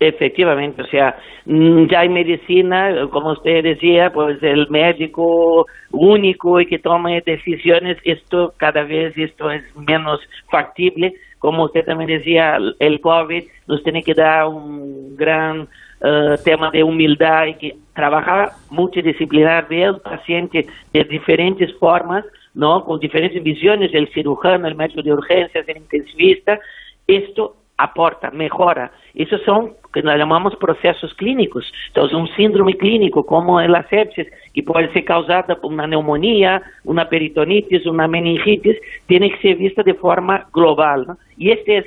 Efectivamente, 0.00 0.82
o 0.82 0.86
sea, 0.86 1.16
mm, 1.46 1.86
ya 1.86 2.04
en 2.04 2.12
medicina, 2.12 3.08
como 3.10 3.30
usted 3.32 3.62
decía, 3.62 4.12
pues 4.12 4.42
el 4.42 4.68
médico 4.68 5.66
único 5.92 6.60
y 6.60 6.66
que 6.66 6.80
tome 6.80 7.22
decisiones, 7.24 7.98
esto 8.04 8.52
cada 8.56 8.82
vez 8.82 9.16
esto 9.16 9.50
es 9.50 9.62
menos 9.76 10.20
factible. 10.50 11.14
Como 11.38 11.64
usted 11.64 11.84
también 11.84 12.08
decía, 12.08 12.58
el 12.80 13.00
COVID 13.00 13.44
nos 13.68 13.82
tiene 13.84 14.02
que 14.02 14.14
dar 14.14 14.46
un 14.48 15.16
gran 15.16 15.68
eh, 16.02 16.36
tema 16.44 16.70
de 16.70 16.82
humildad 16.82 17.46
y 17.46 17.54
que 17.54 17.76
trabajar 17.94 18.50
multidisciplinar, 18.70 19.68
ver 19.68 19.86
al 19.86 20.00
paciente 20.00 20.66
de 20.92 21.04
diferentes 21.04 21.72
formas, 21.78 22.24
¿no? 22.52 22.84
Con 22.84 22.98
diferentes 22.98 23.42
visiones, 23.42 23.94
el 23.94 24.08
cirujano, 24.12 24.66
el 24.66 24.74
médico 24.74 25.02
de 25.02 25.12
urgencias, 25.12 25.68
el 25.68 25.76
intensivista, 25.76 26.58
esto 27.06 27.56
aporta, 27.78 28.30
mejora. 28.30 28.90
Esos 29.14 29.40
son 29.42 29.72
que 29.94 30.02
nós 30.02 30.18
chamamos 30.18 30.54
processos 30.56 31.12
clínicos. 31.12 31.72
Então, 31.90 32.04
um 32.20 32.26
síndrome 32.26 32.74
clínico, 32.74 33.22
como 33.22 33.56
a 33.58 33.82
sepsis, 33.84 34.26
que 34.52 34.60
pode 34.60 34.92
ser 34.92 35.02
causada 35.02 35.54
por 35.54 35.72
uma 35.72 35.84
pneumonia, 35.84 36.60
uma 36.84 37.04
peritonitis, 37.04 37.86
uma 37.86 38.08
meningite, 38.08 38.78
tem 39.06 39.30
que 39.30 39.40
ser 39.40 39.54
vista 39.54 39.82
de 39.84 39.94
forma 39.94 40.46
global. 40.52 41.04
¿no? 41.06 41.16
E 41.38 41.52
esta 41.52 41.70
é 41.72 41.84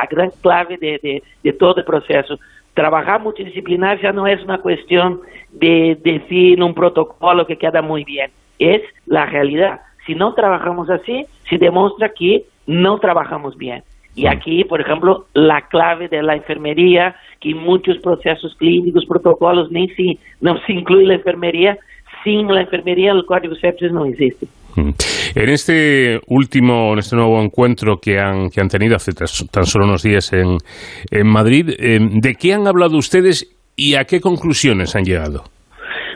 a 0.00 0.06
grande 0.06 0.34
clave 0.40 0.76
de, 0.78 0.98
de, 0.98 1.22
de 1.44 1.52
todo 1.52 1.80
o 1.80 1.84
processo. 1.84 2.38
Trabalhar 2.74 3.18
multidisciplinar 3.18 3.98
já 3.98 4.12
não 4.12 4.26
é 4.26 4.34
uma 4.36 4.58
questão 4.58 5.20
de 5.52 5.96
decir 5.96 6.62
um 6.62 6.72
protocolo 6.72 7.44
que 7.44 7.56
queda 7.56 7.82
muito 7.82 8.06
bem, 8.06 8.30
é 8.60 8.82
a 9.14 9.24
realidade. 9.24 9.80
Se 10.06 10.14
não 10.14 10.32
trabalhamos 10.32 10.88
assim, 10.88 11.26
se 11.48 11.58
demonstra 11.58 12.08
que 12.08 12.44
não 12.66 12.98
trabalhamos 12.98 13.54
bem. 13.54 13.82
Y 14.14 14.26
aquí, 14.26 14.64
por 14.64 14.80
ejemplo, 14.80 15.26
la 15.32 15.62
clave 15.68 16.08
de 16.08 16.22
la 16.22 16.36
enfermería, 16.36 17.16
que 17.40 17.50
en 17.50 17.58
muchos 17.58 17.98
procesos 17.98 18.54
clínicos, 18.56 19.06
protocolos, 19.06 19.70
ni 19.70 19.88
si, 19.90 20.18
no 20.40 20.58
se 20.66 20.72
incluye 20.72 21.06
la 21.06 21.14
enfermería, 21.14 21.78
sin 22.22 22.46
la 22.48 22.60
enfermería 22.60 23.12
el 23.12 23.24
código 23.24 23.54
sepsis 23.54 23.90
no 23.90 24.04
existe. 24.04 24.46
En 24.76 25.48
este 25.48 26.20
último, 26.28 26.92
en 26.92 26.98
este 26.98 27.16
nuevo 27.16 27.42
encuentro 27.42 27.98
que 28.00 28.18
han, 28.18 28.48
que 28.48 28.60
han 28.60 28.68
tenido 28.68 28.96
hace 28.96 29.12
tan 29.12 29.66
solo 29.66 29.86
unos 29.86 30.02
días 30.02 30.32
en, 30.32 30.58
en 31.10 31.26
Madrid, 31.26 31.70
eh, 31.78 31.98
¿de 32.00 32.34
qué 32.34 32.54
han 32.54 32.66
hablado 32.66 32.96
ustedes 32.96 33.54
y 33.76 33.94
a 33.94 34.04
qué 34.04 34.20
conclusiones 34.20 34.94
han 34.96 35.04
llegado? 35.04 35.44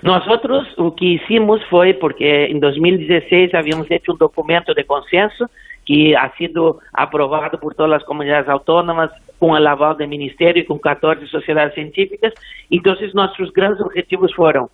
Nosotros 0.02 0.66
lo 0.76 0.94
que 0.94 1.06
hicimos 1.06 1.60
fue, 1.68 1.94
porque 1.94 2.46
en 2.46 2.60
2016 2.60 3.54
habíamos 3.54 3.90
hecho 3.90 4.12
un 4.12 4.18
documento 4.18 4.72
de 4.74 4.84
consenso 4.84 5.46
que 5.86 6.16
ha 6.16 6.36
sido 6.36 6.80
aprobado 6.92 7.58
por 7.58 7.74
todas 7.74 7.90
las 7.90 8.04
comunidades 8.04 8.48
autónomas 8.48 9.10
con 9.38 9.56
el 9.56 9.66
aval 9.66 9.96
del 9.96 10.08
Ministerio 10.08 10.62
y 10.62 10.66
con 10.66 10.78
14 10.78 11.26
sociedades 11.28 11.74
científicas. 11.74 12.34
Entonces, 12.68 13.14
nuestros 13.14 13.52
grandes 13.52 13.80
objetivos 13.80 14.34
fueron 14.34 14.68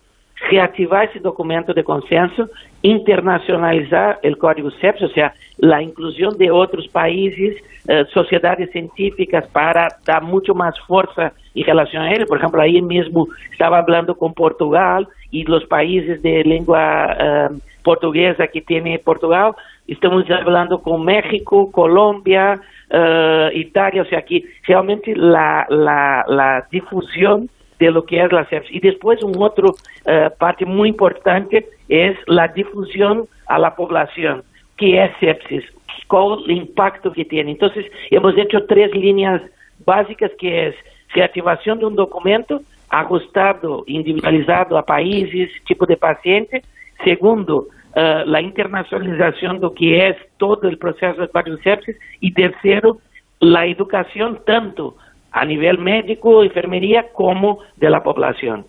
reactivar 0.49 1.05
ese 1.05 1.19
documento 1.19 1.73
de 1.73 1.83
consenso, 1.83 2.49
internacionalizar 2.81 4.19
el 4.23 4.37
código 4.37 4.71
CEPS, 4.71 5.03
o 5.03 5.09
sea, 5.09 5.33
la 5.57 5.81
inclusión 5.81 6.37
de 6.37 6.51
otros 6.51 6.87
países, 6.87 7.63
eh, 7.87 8.05
sociedades 8.13 8.71
científicas 8.71 9.47
para 9.47 9.87
dar 10.05 10.23
mucho 10.23 10.53
más 10.53 10.77
fuerza 10.81 11.33
en 11.53 11.65
relación 11.65 12.03
a 12.03 12.11
él. 12.11 12.25
Por 12.25 12.39
ejemplo, 12.39 12.61
ahí 12.61 12.81
mismo 12.81 13.27
estaba 13.51 13.77
hablando 13.77 14.15
con 14.15 14.33
Portugal 14.33 15.07
y 15.31 15.43
los 15.43 15.65
países 15.65 16.21
de 16.21 16.43
lengua 16.43 17.17
eh, 17.19 17.49
portuguesa 17.83 18.47
que 18.47 18.61
tiene 18.61 18.99
Portugal 18.99 19.53
estamos 19.87 20.29
hablando 20.29 20.81
con 20.81 21.03
México, 21.03 21.71
Colombia, 21.71 22.59
uh, 22.91 23.55
Italia, 23.55 24.03
o 24.03 24.05
sea, 24.05 24.21
que 24.21 24.43
realmente 24.67 25.13
la, 25.15 26.65
difusión 26.71 27.49
de 27.79 27.91
lo 27.91 28.05
que 28.05 28.23
es 28.23 28.31
la 28.31 28.47
sepsis. 28.49 28.75
Y 28.75 28.79
después 28.79 29.21
un 29.23 29.41
otro 29.41 29.75
eh, 30.05 30.29
parte 30.37 30.65
muy 30.65 30.89
importante 30.89 31.67
es 31.89 32.17
la 32.27 32.47
difusión 32.47 33.25
a 33.47 33.59
la 33.59 33.75
población. 33.75 34.43
¿Qué 34.77 35.03
es 35.03 35.11
sepsis? 35.19 35.63
¿Cuál 36.07 36.43
el 36.45 36.51
impacto 36.51 37.11
que 37.11 37.25
tiene? 37.25 37.51
Entonces, 37.51 37.85
hemos 38.09 38.37
hecho 38.37 38.65
tres 38.67 38.93
líneas 38.93 39.41
básicas 39.85 40.31
que 40.37 40.67
es 40.67 40.75
reactivación 41.13 41.79
de 41.79 41.85
un 41.85 41.95
documento 41.95 42.61
ajustado, 42.89 43.83
individualizado 43.87 44.77
a 44.77 44.85
países, 44.85 45.49
tipo 45.65 45.85
de 45.85 45.97
paciente. 45.97 46.61
Segundo, 47.03 47.67
uh, 47.95 48.25
la 48.25 48.41
internacionalización 48.41 49.55
de 49.55 49.61
lo 49.61 49.73
que 49.73 50.09
es 50.09 50.17
todo 50.37 50.67
el 50.69 50.77
proceso 50.77 51.21
de 51.21 51.57
sepsis. 51.63 51.95
Y 52.19 52.33
tercero, 52.33 52.97
la 53.39 53.65
educación 53.65 54.39
tanto 54.45 54.95
a 55.31 55.45
nivel 55.45 55.79
médico, 55.79 56.43
enfermería, 56.43 57.07
como 57.13 57.59
de 57.77 57.89
la 57.89 58.03
población. 58.03 58.65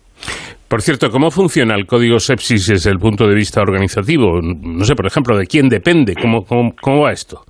Por 0.67 0.81
cierto, 0.81 1.11
¿cómo 1.11 1.29
funciona 1.29 1.75
el 1.75 1.85
código 1.85 2.19
sepsis 2.19 2.67
desde 2.67 2.91
el 2.91 2.97
punto 2.97 3.27
de 3.27 3.35
vista 3.35 3.61
organizativo? 3.61 4.41
No 4.41 4.83
sé, 4.83 4.95
por 4.95 5.05
ejemplo, 5.05 5.37
¿de 5.37 5.45
quién 5.45 5.69
depende? 5.69 6.15
¿Cómo, 6.15 6.43
cómo, 6.43 7.01
va 7.01 7.11
esto? 7.11 7.41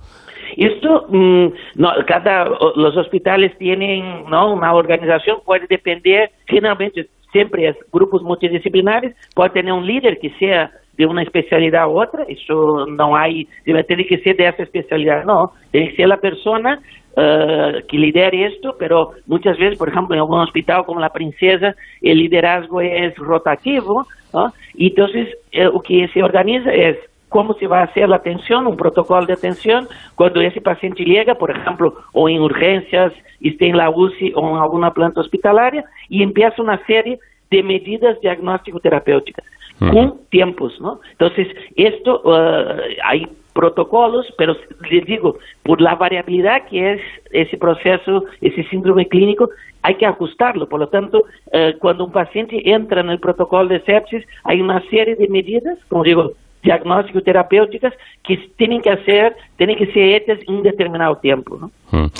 Esto, 0.56 1.06
mm, 1.08 1.46
no, 1.76 1.90
cada, 2.06 2.44
los 2.76 2.96
hospitales 2.96 3.56
tienen 3.58 4.24
¿no? 4.28 4.52
una 4.52 4.74
organización, 4.74 5.38
puede 5.44 5.66
depender, 5.66 6.30
generalmente 6.46 7.08
siempre 7.32 7.68
es 7.68 7.76
grupos 7.92 8.22
multidisciplinares, 8.22 9.16
puede 9.34 9.50
tener 9.50 9.72
un 9.72 9.86
líder 9.86 10.18
que 10.18 10.30
sea 10.38 10.70
de 10.96 11.06
una 11.06 11.22
especialidad 11.22 11.82
a 11.82 11.88
otra, 11.88 12.24
eso 12.28 12.86
no 12.86 13.16
hay, 13.16 13.46
tiene 13.64 14.06
que 14.06 14.18
ser 14.18 14.36
de 14.36 14.48
esa 14.48 14.62
especialidad, 14.62 15.24
no, 15.24 15.52
tiene 15.70 15.90
que 15.90 15.96
ser 15.96 16.08
la 16.08 16.16
persona 16.18 16.80
uh, 17.16 17.86
que 17.86 17.98
lidere 17.98 18.46
esto, 18.46 18.76
pero 18.78 19.12
muchas 19.26 19.58
veces, 19.58 19.78
por 19.78 19.88
ejemplo, 19.88 20.14
en 20.14 20.20
algún 20.20 20.40
hospital 20.40 20.84
como 20.84 21.00
la 21.00 21.10
Princesa, 21.10 21.74
el 22.00 22.18
liderazgo 22.18 22.80
es 22.80 23.14
rotativo, 23.16 24.06
¿no? 24.32 24.52
y 24.74 24.88
entonces 24.88 25.36
eh, 25.52 25.64
lo 25.64 25.80
que 25.80 26.08
se 26.08 26.22
organiza 26.22 26.72
es 26.72 26.96
cómo 27.28 27.54
se 27.54 27.66
va 27.66 27.80
a 27.80 27.84
hacer 27.84 28.08
la 28.08 28.16
atención, 28.16 28.66
un 28.66 28.76
protocolo 28.76 29.26
de 29.26 29.34
atención, 29.34 29.88
cuando 30.14 30.40
ese 30.40 30.60
paciente 30.60 31.04
llega, 31.04 31.34
por 31.34 31.50
ejemplo, 31.50 31.94
o 32.12 32.28
en 32.28 32.40
urgencias, 32.40 33.12
esté 33.40 33.66
en 33.66 33.76
la 33.76 33.90
UCI 33.90 34.32
o 34.34 34.50
en 34.50 34.62
alguna 34.62 34.92
planta 34.92 35.20
hospitalaria, 35.20 35.84
y 36.08 36.22
empieza 36.22 36.62
una 36.62 36.78
serie 36.86 37.18
de 37.50 37.62
medidas 37.62 38.20
diagnóstico-terapéuticas 38.20 39.44
con 39.78 40.20
tiempos, 40.30 40.80
¿no? 40.80 41.00
Entonces, 41.12 41.48
esto, 41.76 42.22
uh, 42.24 42.80
hay 43.04 43.26
protocolos, 43.52 44.26
pero 44.38 44.56
les 44.90 45.04
digo, 45.04 45.36
por 45.64 45.80
la 45.80 45.94
variabilidad 45.94 46.66
que 46.68 46.92
es 46.94 47.00
ese 47.30 47.56
proceso, 47.58 48.24
ese 48.40 48.64
síndrome 48.64 49.06
clínico, 49.06 49.50
hay 49.82 49.96
que 49.96 50.06
ajustarlo. 50.06 50.68
Por 50.68 50.80
lo 50.80 50.88
tanto, 50.88 51.24
uh, 51.52 51.78
cuando 51.78 52.04
un 52.04 52.12
paciente 52.12 52.70
entra 52.70 53.00
en 53.00 53.10
el 53.10 53.20
protocolo 53.20 53.68
de 53.68 53.80
sepsis, 53.80 54.24
hay 54.44 54.60
una 54.60 54.80
serie 54.88 55.14
de 55.14 55.28
medidas, 55.28 55.78
como 55.88 56.04
digo, 56.04 56.32
diagnóstico 56.66 57.20
terapéuticas 57.22 57.94
que 58.22 58.36
tienen 58.56 58.82
que 58.82 58.90
hacer, 58.90 59.34
tienen 59.56 59.76
que 59.76 59.86
ser 59.92 60.16
hechas 60.16 60.38
en 60.46 60.56
un 60.56 60.62
determinado 60.62 61.16
tiempo. 61.16 61.58
¿no? 61.58 61.70
Mm. 61.92 62.10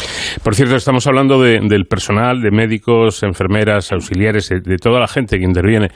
Por 0.42 0.54
cierto, 0.54 0.76
estamos 0.76 1.06
hablando 1.06 1.42
del 1.42 1.84
personal, 1.84 2.40
de 2.40 2.50
médicos, 2.50 3.22
enfermeras, 3.22 3.92
auxiliares, 3.92 4.48
de, 4.48 4.76
toda 4.76 5.00
la 5.00 5.08
gente 5.08 5.38
que 5.38 5.44
interviene 5.44 5.88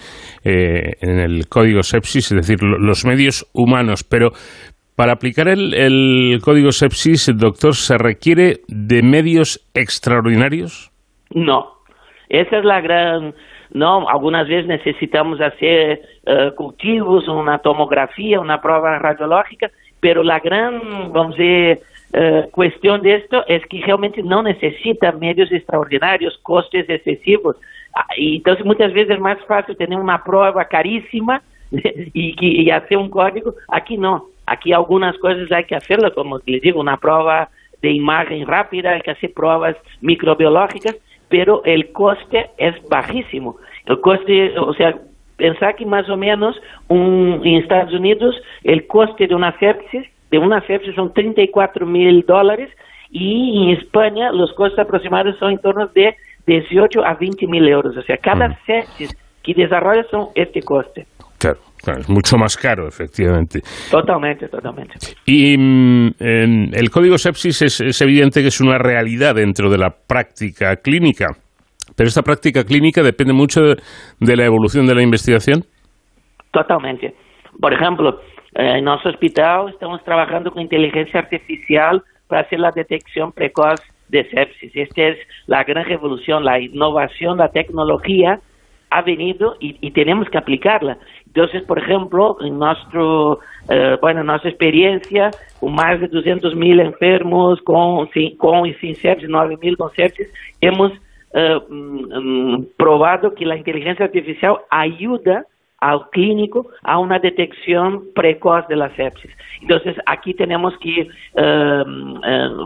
eh, 0.45 0.93
en 1.01 1.19
el 1.21 1.49
código 1.49 1.83
sepsis, 1.83 2.33
es 2.33 2.37
decir, 2.37 2.63
los 2.63 3.05
medios 3.05 3.47
humanos, 3.55 4.05
pero 4.05 4.31
para 4.97 5.13
aplicar 5.13 5.49
el, 5.49 5.73
el 5.73 6.41
código 6.43 6.73
sepsis, 6.73 7.31
doctor, 7.37 7.75
¿se 7.75 7.97
requiere 7.97 8.61
de 8.69 9.03
medios 9.03 9.67
extraordinarios? 9.73 10.91
No, 11.31 11.81
esa 12.29 12.59
es 12.59 12.65
la 12.65 12.81
gran 12.81 13.35
no, 13.73 14.09
algunas 14.09 14.49
veces 14.49 14.67
necesitamos 14.67 15.41
hacer 15.41 16.03
uh, 16.27 16.55
cultivos, 16.55 17.29
una 17.29 17.59
tomografía, 17.59 18.41
una 18.41 18.61
prueba 18.61 18.99
radiológica, 18.99 19.71
pero 20.01 20.23
la 20.23 20.41
gran, 20.41 21.13
vamos 21.13 21.35
a 21.35 21.43
decir, 21.43 21.81
uh, 22.15 22.51
cuestión 22.51 23.03
de 23.03 23.17
esto 23.17 23.45
es 23.47 23.65
que 23.67 23.83
realmente 23.83 24.23
no 24.23 24.43
necesita 24.43 25.13
medios 25.13 25.53
extraordinarios, 25.53 26.39
costes 26.43 26.89
excesivos. 26.89 27.57
Ah, 27.95 28.07
y 28.17 28.37
entonces 28.37 28.65
muchas 28.65 28.93
veces 28.93 29.17
es 29.17 29.21
más 29.21 29.39
fácil 29.47 29.77
tener 29.77 29.99
una 29.99 30.23
prueba 30.23 30.65
carísima 30.65 31.43
y, 31.71 31.81
y, 32.15 32.63
y 32.63 32.71
hacer 32.71 32.99
un 32.99 33.11
código. 33.11 33.55
Aquí 33.69 33.97
no, 33.97 34.27
aquí 34.47 34.73
algunas 34.73 35.17
cosas 35.19 35.51
hay 35.53 35.65
que 35.65 35.77
hacerlo, 35.77 36.13
como 36.13 36.41
les 36.47 36.61
digo, 36.61 36.81
una 36.81 36.97
prueba 36.97 37.49
de 37.83 37.91
imagen 37.93 38.47
rápida, 38.47 38.91
hay 38.91 39.01
que 39.01 39.13
hacer 39.13 39.33
pruebas 39.33 39.77
microbiológicas, 40.01 40.97
pero 41.29 41.63
el 41.65 41.93
coste 41.93 42.51
es 42.59 42.75
bajísimo. 42.89 43.57
El 43.87 44.01
coste, 44.01 44.59
o 44.59 44.75
sea, 44.75 44.95
pensar 45.37 45.75
que 45.77 45.87
más 45.87 46.09
o 46.09 46.17
menos 46.17 46.57
un, 46.89 47.41
en 47.45 47.57
Estados 47.57 47.93
Unidos 47.95 48.35
el 48.63 48.87
coste 48.87 49.27
de 49.27 49.35
una 49.35 49.59
sepsis, 49.59 50.07
de 50.31 50.39
una 50.39 50.65
sepsis 50.67 50.95
son 50.95 51.13
34 51.13 51.87
mil 51.87 52.25
dólares 52.27 52.71
y 53.11 53.65
en 53.65 53.79
España 53.79 54.31
los 54.33 54.53
costes 54.53 54.79
aproximados 54.79 55.37
son 55.39 55.53
en 55.53 55.59
torno 55.59 55.87
de 55.89 56.15
18 56.47 57.05
a 57.05 57.15
20 57.15 57.47
mil 57.47 57.67
euros. 57.69 57.97
O 57.97 58.03
sea, 58.03 58.17
cada 58.17 58.57
sepsis 58.67 59.17
que 59.43 59.55
desarrolla 59.55 60.05
son 60.11 60.29
este 60.35 60.61
coste. 60.63 61.07
Claro. 61.39 61.59
es 61.99 62.09
mucho 62.09 62.37
más 62.37 62.57
caro, 62.57 62.87
efectivamente. 62.87 63.63
Totalmente, 63.91 64.49
totalmente. 64.49 64.95
Y 65.25 65.57
mm, 65.57 66.75
el 66.75 66.91
código 66.91 67.17
sepsis 67.17 67.63
es, 67.63 68.03
evidente 68.03 68.43
que 68.43 68.49
es 68.49 68.61
una 68.61 68.77
realidad 68.77 69.35
dentro 69.35 69.71
de 69.71 69.79
la 69.79 69.91
práctica 69.91 70.77
clínica, 70.77 71.29
pero 71.97 72.09
esta 72.09 72.23
práctica 72.23 72.65
clínica 72.65 73.03
depende 73.03 73.33
mucho 73.33 73.61
de, 73.63 74.37
la 74.37 74.45
evolución 74.45 74.87
de 74.87 74.95
la 74.95 75.03
investigación. 75.03 75.65
Totalmente. 76.53 77.15
Por 77.61 77.73
ejemplo, 77.73 78.21
eh, 78.55 78.79
en 78.79 78.85
nuestro 78.85 79.11
hospital 79.11 79.71
estamos 79.71 80.03
trabajando 80.05 80.51
con 80.51 80.63
inteligencia 80.63 81.21
artificial 81.21 82.03
para 82.27 82.43
hacer 82.43 82.61
la 82.61 82.71
detección 82.71 83.33
precoz 83.33 83.81
de 84.09 84.29
sepsis. 84.31 84.73
Esta 84.75 85.03
es 85.03 85.19
la 85.47 85.65
gran 85.65 85.85
revolución, 85.85 86.45
la 86.45 86.61
innovación, 86.61 87.39
la 87.39 87.49
tecnología 87.49 88.41
ha 88.91 89.03
venido 89.03 89.57
y, 89.61 89.91
tenemos 89.93 90.29
que 90.29 90.39
aplicarla. 90.39 90.99
Entonces, 91.27 91.63
por 91.63 91.79
ejemplo, 91.79 92.37
en 92.41 92.59
nuestro, 92.59 93.39
eh, 93.69 93.97
bueno, 94.01 94.25
nuestra 94.25 94.51
experiencia, 94.51 95.31
con 95.61 95.75
más 95.75 96.01
de 96.01 96.09
200 96.09 96.57
mil 96.57 96.81
enfermos, 96.81 97.61
con, 97.63 98.11
sin, 98.11 98.37
con 98.37 98.67
y 98.67 98.75
sin 98.75 98.97
sepsis, 98.97 99.29
9 99.29 99.59
mil 99.63 99.77
con 99.77 99.93
sepsis, 99.93 100.29
hemos 100.61 100.93
eh, 101.33 101.61
mm, 101.69 102.65
probado 102.77 103.35
que 103.35 103.47
la 103.47 103.57
inteligencia 103.57 104.07
artificial 104.07 104.59
ayuda 104.71 105.47
al 105.79 106.11
clínico 106.11 106.69
a 106.83 106.99
una 106.99 107.19
detección 107.19 108.05
precoz 108.15 108.67
de 108.69 108.77
la 108.77 108.95
sepsis. 108.97 109.31
Entonces, 109.63 109.97
aquí 110.07 110.35
tenemos 110.35 110.77
que 110.79 111.09
eh, 111.35 111.85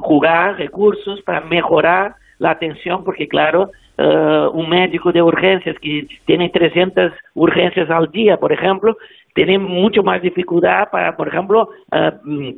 jugar 0.01 0.57
recursos 0.59 1.21
para 1.23 1.43
mejorar 1.43 2.15
la 2.39 2.51
atención, 2.51 3.05
porque 3.05 3.29
claro, 3.29 3.71
un 3.97 4.69
médico 4.69 5.13
de 5.13 5.23
urgencias 5.23 5.79
que 5.79 6.09
tiene 6.27 6.49
300 6.49 7.13
urgencias 7.35 7.89
al 7.89 8.11
día, 8.11 8.37
por 8.37 8.53
ejemplo, 8.53 8.97
tiene 9.35 9.57
mucho 9.57 10.03
más 10.03 10.21
dificultad 10.21 10.91
para, 10.91 11.17
por 11.17 11.29
ejemplo, 11.29 11.69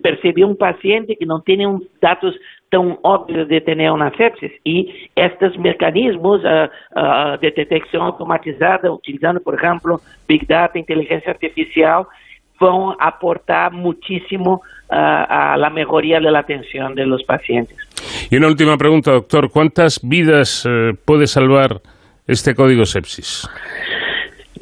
percibir 0.03 0.47
un 0.47 0.57
paciente 0.57 1.15
que 1.15 1.27
no 1.27 1.41
tiene 1.41 1.67
un 1.67 1.87
datos 2.01 2.35
tan 2.71 2.99
obvios 3.03 3.49
de 3.49 3.61
tener 3.61 3.91
una 3.91 4.11
sepsis. 4.17 4.53
Y 4.65 5.09
estos 5.15 5.59
mecanismos 5.59 6.43
uh, 6.45 7.39
de 7.41 7.51
detección 7.51 8.03
automatizada, 8.03 8.91
utilizando, 8.91 9.41
por 9.41 9.55
ejemplo, 9.55 10.01
Big 10.27 10.47
Data, 10.47 10.79
inteligencia 10.79 11.33
artificial, 11.33 12.07
a 12.59 13.09
aportar 13.09 13.73
muchísimo 13.73 14.63
a 14.89 15.57
la 15.59 15.69
mejoría 15.69 16.21
de 16.21 16.31
la 16.31 16.39
atención 16.39 16.95
de 16.95 17.05
los 17.05 17.23
pacientes. 17.25 17.77
Y 18.31 18.37
una 18.37 18.49
última 18.49 18.77
pregunta, 18.77 19.13
doctor. 19.13 19.51
¿Cuántas 19.51 20.01
vidas 20.03 20.65
eh, 20.69 20.93
puede 21.05 21.27
salvar 21.27 21.81
este 22.27 22.55
código 22.55 22.85
sepsis? 22.85 23.49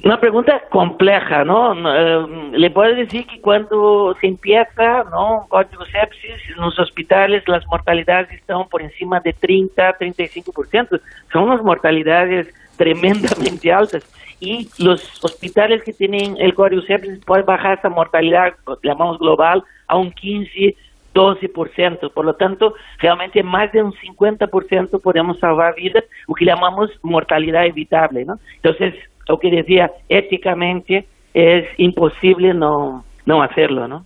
Una 0.05 0.21
pregunta 0.21 0.63
compleja, 0.69 1.45
¿no? 1.45 1.73
Eh, 1.73 2.59
le 2.59 2.71
puedo 2.71 2.95
decir 2.95 3.27
que 3.27 3.41
cuando 3.41 4.15
se 4.21 4.27
empieza, 4.27 5.03
¿no? 5.05 5.47
Código 5.49 5.87
sepsis, 5.87 6.51
en 6.51 6.61
los 6.61 6.79
hospitales 6.79 7.43
las 7.49 7.67
mortalidades 7.69 8.31
están 8.31 8.69
por 8.69 8.83
encima 8.83 9.21
de 9.21 9.33
30, 9.33 9.97
35%. 9.99 11.01
Son 11.33 11.45
unas 11.45 11.63
mortalidades 11.63 12.53
tremendamente 12.77 13.73
altas. 13.73 14.05
Y 14.41 14.69
los 14.79 15.25
hospitales 15.25 15.83
que 15.83 15.95
tienen 15.95 16.37
el 16.39 16.53
código 16.53 16.83
sepsis 16.83 17.25
pueden 17.25 17.47
bajar 17.47 17.79
esa 17.79 17.89
mortalidad, 17.89 18.53
llamamos 18.83 19.19
global, 19.19 19.65
a 19.87 19.97
un 19.97 20.13
15, 20.13 20.77
12%. 21.15 22.13
Por 22.13 22.25
lo 22.27 22.35
tanto, 22.35 22.75
realmente 22.99 23.43
más 23.43 23.73
de 23.73 23.83
un 23.83 23.95
50% 23.95 25.01
podemos 25.01 25.39
salvar 25.39 25.75
vidas, 25.77 26.05
lo 26.29 26.35
que 26.35 26.45
llamamos 26.45 26.91
mortalidad 27.01 27.65
evitable. 27.65 28.27
¿no? 28.27 28.39
Entonces, 28.57 28.95
lo 29.29 29.39
que 29.39 29.51
decía, 29.51 29.91
éticamente 30.09 31.07
es 31.33 31.67
imposible 31.79 32.55
no, 32.55 33.05
no 33.27 33.43
hacerlo. 33.43 33.89
¿no? 33.89 34.05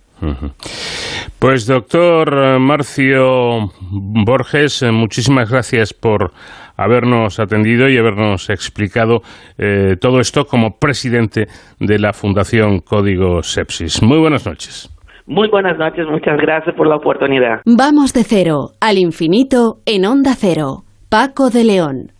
Pues 1.39 1.67
doctor 1.67 2.59
Marcio 2.59 3.69
Borges, 3.91 4.83
eh, 4.83 4.91
muchísimas 4.91 5.49
gracias 5.49 5.93
por 5.93 6.31
habernos 6.75 7.39
atendido 7.39 7.89
y 7.89 7.97
habernos 7.97 8.49
explicado 8.49 9.21
eh, 9.57 9.95
todo 9.99 10.19
esto 10.19 10.45
como 10.45 10.77
presidente 10.79 11.47
de 11.79 11.99
la 11.99 12.13
Fundación 12.13 12.79
Código 12.79 13.43
Sepsis. 13.43 14.01
Muy 14.01 14.17
buenas 14.19 14.45
noches. 14.45 14.89
Muy 15.25 15.47
buenas 15.47 15.77
noches, 15.77 16.07
muchas 16.09 16.37
gracias 16.37 16.75
por 16.75 16.87
la 16.87 16.95
oportunidad. 16.95 17.61
Vamos 17.65 18.13
de 18.13 18.23
cero 18.23 18.71
al 18.81 18.97
infinito 18.97 19.77
en 19.85 20.05
onda 20.05 20.33
cero. 20.35 20.83
Paco 21.09 21.49
de 21.49 21.63
León. 21.63 22.11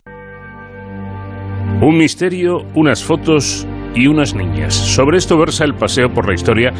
Un 1.80 1.96
misterio, 1.96 2.58
unas 2.74 3.02
fotos 3.02 3.66
y 3.94 4.06
unas 4.06 4.34
niñas. 4.34 4.74
Sobre 4.74 5.18
esto 5.18 5.38
versa 5.38 5.64
el 5.64 5.74
paseo 5.74 6.12
por 6.12 6.28
la 6.28 6.34
historia 6.34 6.72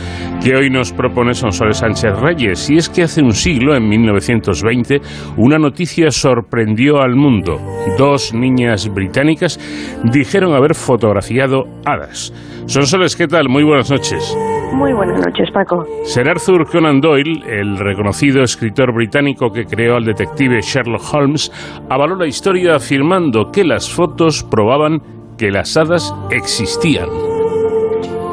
que 0.42 0.54
hoy 0.54 0.70
nos 0.70 0.92
propone 0.92 1.34
Sonsoles 1.34 1.78
Sánchez 1.78 2.18
Reyes. 2.20 2.70
Y 2.70 2.76
es 2.76 2.88
que 2.88 3.02
hace 3.02 3.22
un 3.22 3.32
siglo, 3.32 3.74
en 3.74 3.88
1920, 3.88 5.00
una 5.36 5.58
noticia 5.58 6.10
sorprendió 6.10 7.00
al 7.00 7.16
mundo. 7.16 7.60
Dos 7.98 8.34
niñas 8.34 8.92
británicas 8.92 9.58
dijeron 10.04 10.54
haber 10.54 10.74
fotografiado 10.74 11.64
hadas. 11.84 12.32
Sonsoles, 12.66 13.16
¿qué 13.16 13.26
tal? 13.26 13.48
Muy 13.48 13.64
buenas 13.64 13.90
noches. 13.90 14.36
Muy 14.72 14.92
buenas 14.92 15.20
noches, 15.20 15.50
Paco. 15.50 15.84
Sir 16.04 16.28
Arthur 16.28 16.66
Conan 16.70 17.00
Doyle, 17.00 17.42
el 17.46 17.76
reconocido 17.78 18.42
escritor 18.42 18.92
británico 18.94 19.50
que 19.50 19.66
creó 19.66 19.96
al 19.96 20.04
detective 20.04 20.60
Sherlock 20.60 21.02
Holmes, 21.12 21.50
avaló 21.88 22.14
la 22.14 22.26
historia 22.26 22.76
afirmando 22.76 23.50
que 23.50 23.64
las 23.64 23.92
fotos 23.92 24.44
probaban 24.44 25.00
que 25.36 25.50
las 25.50 25.76
hadas 25.76 26.14
existían. 26.30 27.08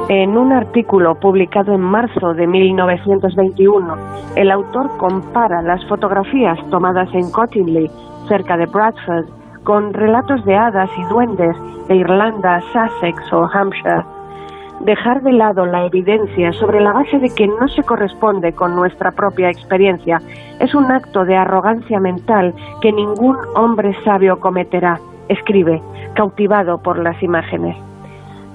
En 0.10 0.38
un 0.38 0.54
artículo 0.54 1.16
publicado 1.16 1.74
en 1.74 1.82
marzo 1.82 2.34
de 2.34 2.48
1921, 2.48 3.96
el 4.36 4.52
autor 4.52 4.96
compara 4.98 5.62
las 5.62 5.86
fotografías 5.88 6.58
tomadas 6.70 7.10
en 7.14 7.30
Cottingley, 7.32 7.90
cerca 8.30 8.56
de 8.58 8.68
Bradford, 8.68 9.26
con 9.64 9.94
relatos 9.94 10.46
de 10.46 10.56
hadas 10.56 10.90
y 10.98 11.04
duendes 11.10 11.58
de 11.90 11.96
Irlanda, 11.96 12.62
Sussex 12.72 13.34
o 13.34 13.50
Hampshire 13.52 14.17
dejar 14.82 15.22
de 15.22 15.34
lado 15.34 15.66
la 15.66 15.86
evidencia 15.86 16.52
sobre 16.54 16.82
la 16.82 16.94
base 16.94 17.20
de 17.20 17.30
que 17.30 17.48
no 17.48 17.68
se 17.68 17.84
corresponde 17.84 18.54
con 18.54 18.76
nuestra 18.76 19.12
propia 19.12 19.50
experiencia 19.50 20.20
es 20.60 20.74
un 20.76 20.92
acto 20.92 21.26
de 21.26 21.36
arrogancia 21.36 22.00
mental 22.00 22.54
que 22.82 22.92
ningún 22.92 23.38
hombre 23.56 23.96
sabio 24.04 24.40
cometerá, 24.40 25.00
escribe, 25.30 25.82
cautivado 26.14 26.78
por 26.78 27.00
las 27.00 27.22
imágenes. 27.22 27.76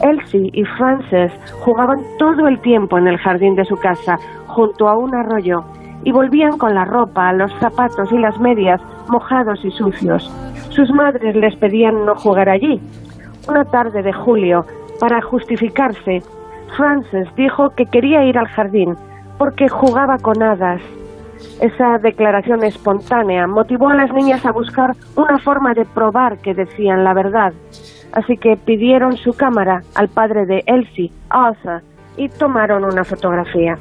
Elsie 0.03 0.51
y 0.53 0.64
Frances 0.64 1.33
jugaban 1.61 2.01
todo 2.18 2.49
el 2.49 2.61
tiempo 2.61 2.99
en 2.99 3.07
el 3.07 3.18
jardín 3.18 3.55
de 3.55 3.64
su 3.64 3.77
casa, 3.77 4.18
junto 4.47 4.88
a 4.88 4.99
un 4.99 5.14
arroyo, 5.14 5.64
y 6.03 6.12
volvían 6.12 6.59
con 6.59 6.75
la 6.75 6.85
ropa, 6.85 7.33
los 7.33 7.53
zapatos 7.61 8.11
y 8.12 8.18
las 8.18 8.38
medias 8.38 8.81
mojados 9.09 9.64
y 9.64 9.70
sucios. 9.70 10.31
Sus 10.70 10.90
madres 10.90 11.37
les 11.37 11.55
pedían 11.57 12.05
no 12.05 12.14
jugar 12.16 12.49
allí, 12.49 12.81
una 13.49 13.65
tarde 13.65 14.03
de 14.03 14.13
julio, 14.13 14.65
para 15.01 15.21
justificarse, 15.23 16.23
Frances 16.77 17.29
dijo 17.37 17.71
que 17.71 17.87
quería 17.87 18.25
ir 18.25 18.39
al 18.39 18.49
jardín 18.49 18.95
porque 19.39 19.69
jugaba 19.69 20.19
con 20.19 20.43
hadas. 20.43 20.81
Esa 21.61 21.99
declaración 21.99 22.65
espontánea 22.65 23.47
motivó 23.47 23.89
a 23.89 23.95
las 23.95 24.13
niñas 24.13 24.45
a 24.45 24.53
buscar 24.53 24.93
una 25.17 25.39
forma 25.39 25.75
de 25.75 25.85
probar 25.85 26.39
que 26.39 26.55
decían 26.55 27.05
la 27.05 27.15
verdad. 27.15 27.53
Así 28.13 28.37
que 28.37 28.57
pidieron 28.57 29.17
su 29.17 29.33
cámara 29.33 29.83
al 29.95 30.09
padre 30.09 30.47
de 30.47 30.63
Elsie, 30.67 31.11
Arthur, 31.29 31.83
y 32.17 32.29
tomaron 32.29 32.85
una 32.85 33.05
fotografía. 33.05 33.77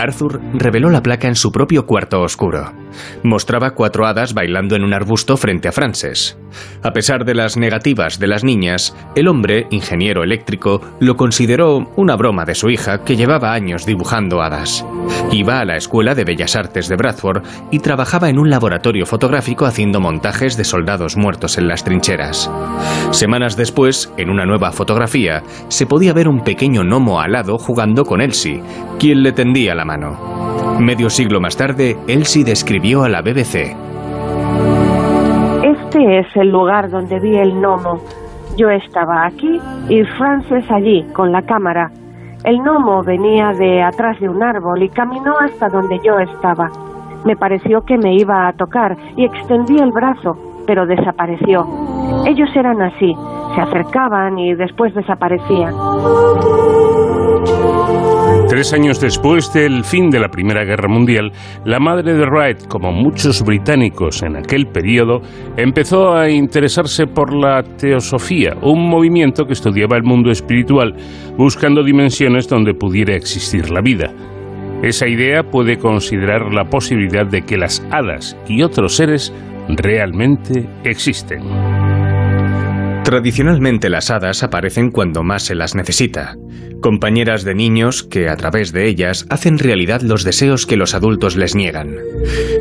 Arthur 0.00 0.40
reveló 0.54 0.90
la 0.90 1.00
placa 1.00 1.28
en 1.28 1.36
su 1.36 1.52
propio 1.52 1.86
cuarto 1.86 2.20
oscuro. 2.20 2.81
Mostraba 3.22 3.72
cuatro 3.72 4.06
hadas 4.06 4.34
bailando 4.34 4.76
en 4.76 4.84
un 4.84 4.94
arbusto 4.94 5.36
frente 5.36 5.68
a 5.68 5.72
Frances. 5.72 6.38
A 6.82 6.92
pesar 6.92 7.24
de 7.24 7.34
las 7.34 7.56
negativas 7.56 8.18
de 8.18 8.26
las 8.26 8.44
niñas, 8.44 8.94
el 9.14 9.28
hombre, 9.28 9.66
ingeniero 9.70 10.22
eléctrico, 10.22 10.80
lo 11.00 11.16
consideró 11.16 11.90
una 11.96 12.16
broma 12.16 12.44
de 12.44 12.54
su 12.54 12.70
hija 12.70 13.04
que 13.04 13.16
llevaba 13.16 13.52
años 13.52 13.86
dibujando 13.86 14.42
hadas. 14.42 14.84
Iba 15.30 15.60
a 15.60 15.64
la 15.64 15.76
Escuela 15.76 16.14
de 16.14 16.24
Bellas 16.24 16.56
Artes 16.56 16.88
de 16.88 16.96
Bradford 16.96 17.42
y 17.70 17.78
trabajaba 17.78 18.28
en 18.28 18.38
un 18.38 18.50
laboratorio 18.50 19.06
fotográfico 19.06 19.66
haciendo 19.66 20.00
montajes 20.00 20.56
de 20.56 20.64
soldados 20.64 21.16
muertos 21.16 21.58
en 21.58 21.68
las 21.68 21.84
trincheras. 21.84 22.50
Semanas 23.10 23.56
después, 23.56 24.12
en 24.16 24.30
una 24.30 24.44
nueva 24.44 24.72
fotografía, 24.72 25.42
se 25.68 25.86
podía 25.86 26.12
ver 26.12 26.28
un 26.28 26.42
pequeño 26.44 26.82
gnomo 26.82 27.20
alado 27.20 27.58
jugando 27.58 28.04
con 28.04 28.20
Elsie, 28.20 28.62
quien 28.98 29.22
le 29.22 29.32
tendía 29.32 29.74
la 29.74 29.84
mano. 29.84 30.78
Medio 30.80 31.10
siglo 31.10 31.40
más 31.40 31.56
tarde, 31.56 31.96
Elsie 32.08 32.44
describió 32.44 32.81
a 32.82 33.08
la 33.08 33.22
BBC. 33.22 33.76
Este 35.62 36.18
es 36.18 36.26
el 36.34 36.48
lugar 36.48 36.90
donde 36.90 37.20
vi 37.20 37.36
el 37.36 37.54
gnomo. 37.54 38.00
Yo 38.56 38.70
estaba 38.70 39.24
aquí 39.24 39.60
y 39.88 40.02
Frances 40.18 40.68
allí, 40.68 41.06
con 41.12 41.30
la 41.30 41.42
cámara. 41.42 41.92
El 42.44 42.58
gnomo 42.58 43.04
venía 43.04 43.52
de 43.52 43.82
atrás 43.82 44.18
de 44.18 44.28
un 44.28 44.42
árbol 44.42 44.82
y 44.82 44.88
caminó 44.88 45.38
hasta 45.38 45.68
donde 45.68 46.00
yo 46.04 46.18
estaba. 46.18 46.70
Me 47.24 47.36
pareció 47.36 47.82
que 47.82 47.96
me 47.96 48.16
iba 48.16 48.48
a 48.48 48.52
tocar 48.52 48.96
y 49.16 49.26
extendí 49.26 49.78
el 49.78 49.92
brazo, 49.92 50.36
pero 50.66 50.84
desapareció. 50.84 51.64
Ellos 52.26 52.50
eran 52.56 52.82
así, 52.82 53.14
se 53.54 53.60
acercaban 53.60 54.40
y 54.40 54.54
después 54.54 54.92
desaparecían. 54.92 55.72
Tres 58.48 58.72
años 58.74 59.00
después 59.00 59.52
del 59.52 59.82
fin 59.82 60.10
de 60.10 60.20
la 60.20 60.28
Primera 60.28 60.64
Guerra 60.64 60.88
Mundial, 60.88 61.32
la 61.64 61.80
madre 61.80 62.14
de 62.14 62.26
Wright, 62.26 62.66
como 62.68 62.92
muchos 62.92 63.42
británicos 63.42 64.22
en 64.22 64.36
aquel 64.36 64.66
periodo, 64.66 65.22
empezó 65.56 66.12
a 66.12 66.30
interesarse 66.30 67.06
por 67.06 67.34
la 67.34 67.62
teosofía, 67.62 68.54
un 68.60 68.88
movimiento 68.88 69.46
que 69.46 69.54
estudiaba 69.54 69.96
el 69.96 70.02
mundo 70.02 70.30
espiritual, 70.30 70.94
buscando 71.36 71.82
dimensiones 71.82 72.46
donde 72.46 72.74
pudiera 72.74 73.16
existir 73.16 73.70
la 73.70 73.80
vida. 73.80 74.12
Esa 74.82 75.08
idea 75.08 75.44
puede 75.44 75.78
considerar 75.78 76.52
la 76.52 76.64
posibilidad 76.64 77.26
de 77.26 77.42
que 77.42 77.56
las 77.56 77.86
hadas 77.90 78.36
y 78.48 78.62
otros 78.62 78.96
seres 78.96 79.32
realmente 79.68 80.68
existen. 80.84 81.42
Tradicionalmente 83.04 83.88
las 83.88 84.10
hadas 84.10 84.42
aparecen 84.42 84.90
cuando 84.90 85.22
más 85.22 85.42
se 85.42 85.54
las 85.54 85.74
necesita, 85.74 86.36
compañeras 86.82 87.44
de 87.44 87.54
niños 87.54 88.02
que 88.02 88.28
a 88.28 88.36
través 88.36 88.72
de 88.72 88.86
ellas 88.86 89.24
hacen 89.30 89.58
realidad 89.58 90.02
los 90.02 90.24
deseos 90.24 90.66
que 90.66 90.76
los 90.76 90.94
adultos 90.94 91.36
les 91.36 91.54
niegan. 91.54 91.96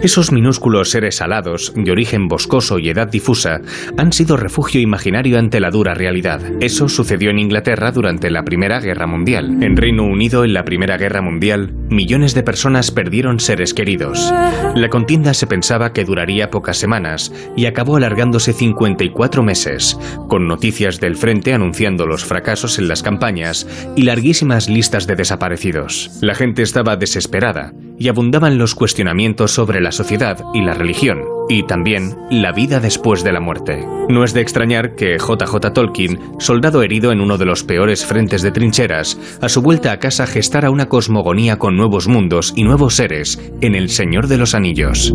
Esos 0.01 0.31
minúsculos 0.31 0.91
seres 0.91 1.21
alados, 1.21 1.73
de 1.75 1.91
origen 1.91 2.29
boscoso 2.29 2.79
y 2.79 2.89
edad 2.89 3.09
difusa, 3.09 3.59
han 3.97 4.13
sido 4.13 4.37
refugio 4.37 4.79
imaginario 4.79 5.37
ante 5.37 5.59
la 5.59 5.71
dura 5.71 5.93
realidad. 5.93 6.39
Eso 6.61 6.87
sucedió 6.87 7.29
en 7.31 7.39
Inglaterra 7.39 7.91
durante 7.91 8.31
la 8.31 8.43
Primera 8.43 8.79
Guerra 8.79 9.07
Mundial. 9.07 9.61
En 9.61 9.75
Reino 9.75 10.03
Unido, 10.03 10.45
en 10.45 10.53
la 10.53 10.63
Primera 10.63 10.97
Guerra 10.97 11.21
Mundial, 11.21 11.73
millones 11.89 12.33
de 12.33 12.43
personas 12.43 12.91
perdieron 12.91 13.39
seres 13.39 13.73
queridos. 13.73 14.31
La 14.75 14.89
contienda 14.89 15.33
se 15.33 15.47
pensaba 15.47 15.91
que 15.93 16.05
duraría 16.05 16.49
pocas 16.51 16.77
semanas 16.77 17.33
y 17.57 17.65
acabó 17.65 17.97
alargándose 17.97 18.53
54 18.53 19.43
meses, 19.43 19.97
con 20.29 20.47
noticias 20.47 20.99
del 20.99 21.15
frente 21.15 21.53
anunciando 21.53 22.05
los 22.05 22.23
fracasos 22.23 22.77
en 22.77 22.87
las 22.87 23.03
campañas 23.03 23.67
y 23.95 24.03
larguísimas 24.11 24.67
listas 24.67 25.07
de 25.07 25.15
desaparecidos. 25.15 26.19
La 26.21 26.35
gente 26.35 26.63
estaba 26.63 26.97
desesperada 26.97 27.71
y 27.97 28.09
abundaban 28.09 28.57
los 28.57 28.75
cuestionamientos 28.75 29.51
sobre 29.51 29.79
la 29.79 29.93
sociedad 29.93 30.37
y 30.53 30.61
la 30.63 30.73
religión, 30.73 31.19
y 31.47 31.63
también 31.63 32.17
la 32.29 32.51
vida 32.51 32.81
después 32.81 33.23
de 33.23 33.31
la 33.31 33.39
muerte. 33.39 33.87
No 34.09 34.25
es 34.25 34.33
de 34.33 34.41
extrañar 34.41 34.95
que 34.95 35.15
JJ 35.17 35.71
Tolkien, 35.73 36.19
soldado 36.39 36.83
herido 36.83 37.13
en 37.13 37.21
uno 37.21 37.37
de 37.37 37.45
los 37.45 37.63
peores 37.63 38.05
frentes 38.05 38.41
de 38.41 38.51
trincheras, 38.51 39.17
a 39.41 39.47
su 39.47 39.61
vuelta 39.61 39.93
a 39.93 39.99
casa 39.99 40.27
gestara 40.27 40.71
una 40.71 40.89
cosmogonía 40.89 41.57
con 41.57 41.77
nuevos 41.77 42.09
mundos 42.09 42.51
y 42.57 42.65
nuevos 42.65 42.95
seres 42.95 43.39
en 43.61 43.75
El 43.75 43.87
Señor 43.87 44.27
de 44.27 44.37
los 44.37 44.53
Anillos. 44.55 45.13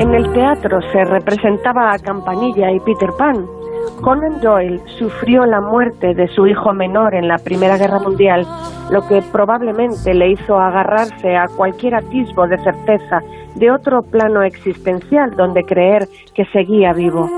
En 0.00 0.14
el 0.14 0.32
teatro 0.32 0.78
se 0.92 1.04
representaba 1.04 1.92
a 1.92 1.98
Campanilla 1.98 2.72
y 2.72 2.80
Peter 2.80 3.10
Pan, 3.18 3.44
Conan 4.02 4.40
Doyle 4.40 4.80
sufrió 4.98 5.44
la 5.46 5.60
muerte 5.60 6.14
de 6.14 6.28
su 6.28 6.46
hijo 6.46 6.72
menor 6.72 7.14
en 7.14 7.28
la 7.28 7.38
Primera 7.38 7.76
Guerra 7.76 7.98
Mundial, 7.98 8.46
lo 8.90 9.06
que 9.06 9.22
probablemente 9.32 10.14
le 10.14 10.30
hizo 10.30 10.58
agarrarse 10.58 11.36
a 11.36 11.48
cualquier 11.48 11.94
atisbo 11.94 12.46
de 12.46 12.58
certeza 12.58 13.22
de 13.58 13.70
otro 13.70 14.02
plano 14.02 14.42
existencial 14.42 15.30
donde 15.36 15.64
creer 15.64 16.08
que 16.34 16.44
seguía 16.46 16.92
vivo. 16.92 17.28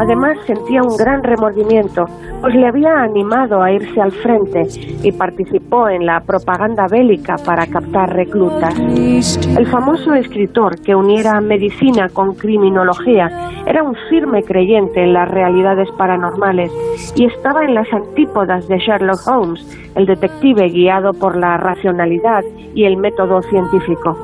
Además 0.00 0.38
sentía 0.46 0.82
un 0.82 0.96
gran 0.96 1.22
remordimiento, 1.22 2.04
pues 2.40 2.54
le 2.54 2.66
había 2.66 3.02
animado 3.02 3.62
a 3.62 3.70
irse 3.70 4.00
al 4.00 4.12
frente 4.12 4.62
y 5.02 5.12
participó 5.12 5.88
en 5.88 6.06
la 6.06 6.20
propaganda 6.20 6.86
bélica 6.90 7.36
para 7.44 7.66
captar 7.66 8.14
reclutas. 8.14 8.74
El 8.78 9.66
famoso 9.66 10.14
escritor 10.14 10.80
que 10.80 10.94
uniera 10.94 11.40
medicina 11.40 12.08
con 12.08 12.34
criminología 12.34 13.50
era 13.66 13.82
un 13.82 13.94
firme 14.08 14.42
creyente 14.42 15.02
en 15.02 15.12
las 15.12 15.28
realidades 15.28 15.88
paranormales 15.96 16.72
y 17.14 17.26
estaba 17.26 17.64
en 17.64 17.74
las 17.74 17.92
antípodas 17.92 18.66
de 18.68 18.78
Sherlock 18.78 19.20
Holmes, 19.26 19.60
el 19.94 20.06
detective 20.06 20.68
guiado 20.68 21.12
por 21.12 21.36
la 21.36 21.56
racionalidad 21.56 22.42
y 22.74 22.84
el 22.84 22.96
método 22.96 23.42
científico. 23.42 24.16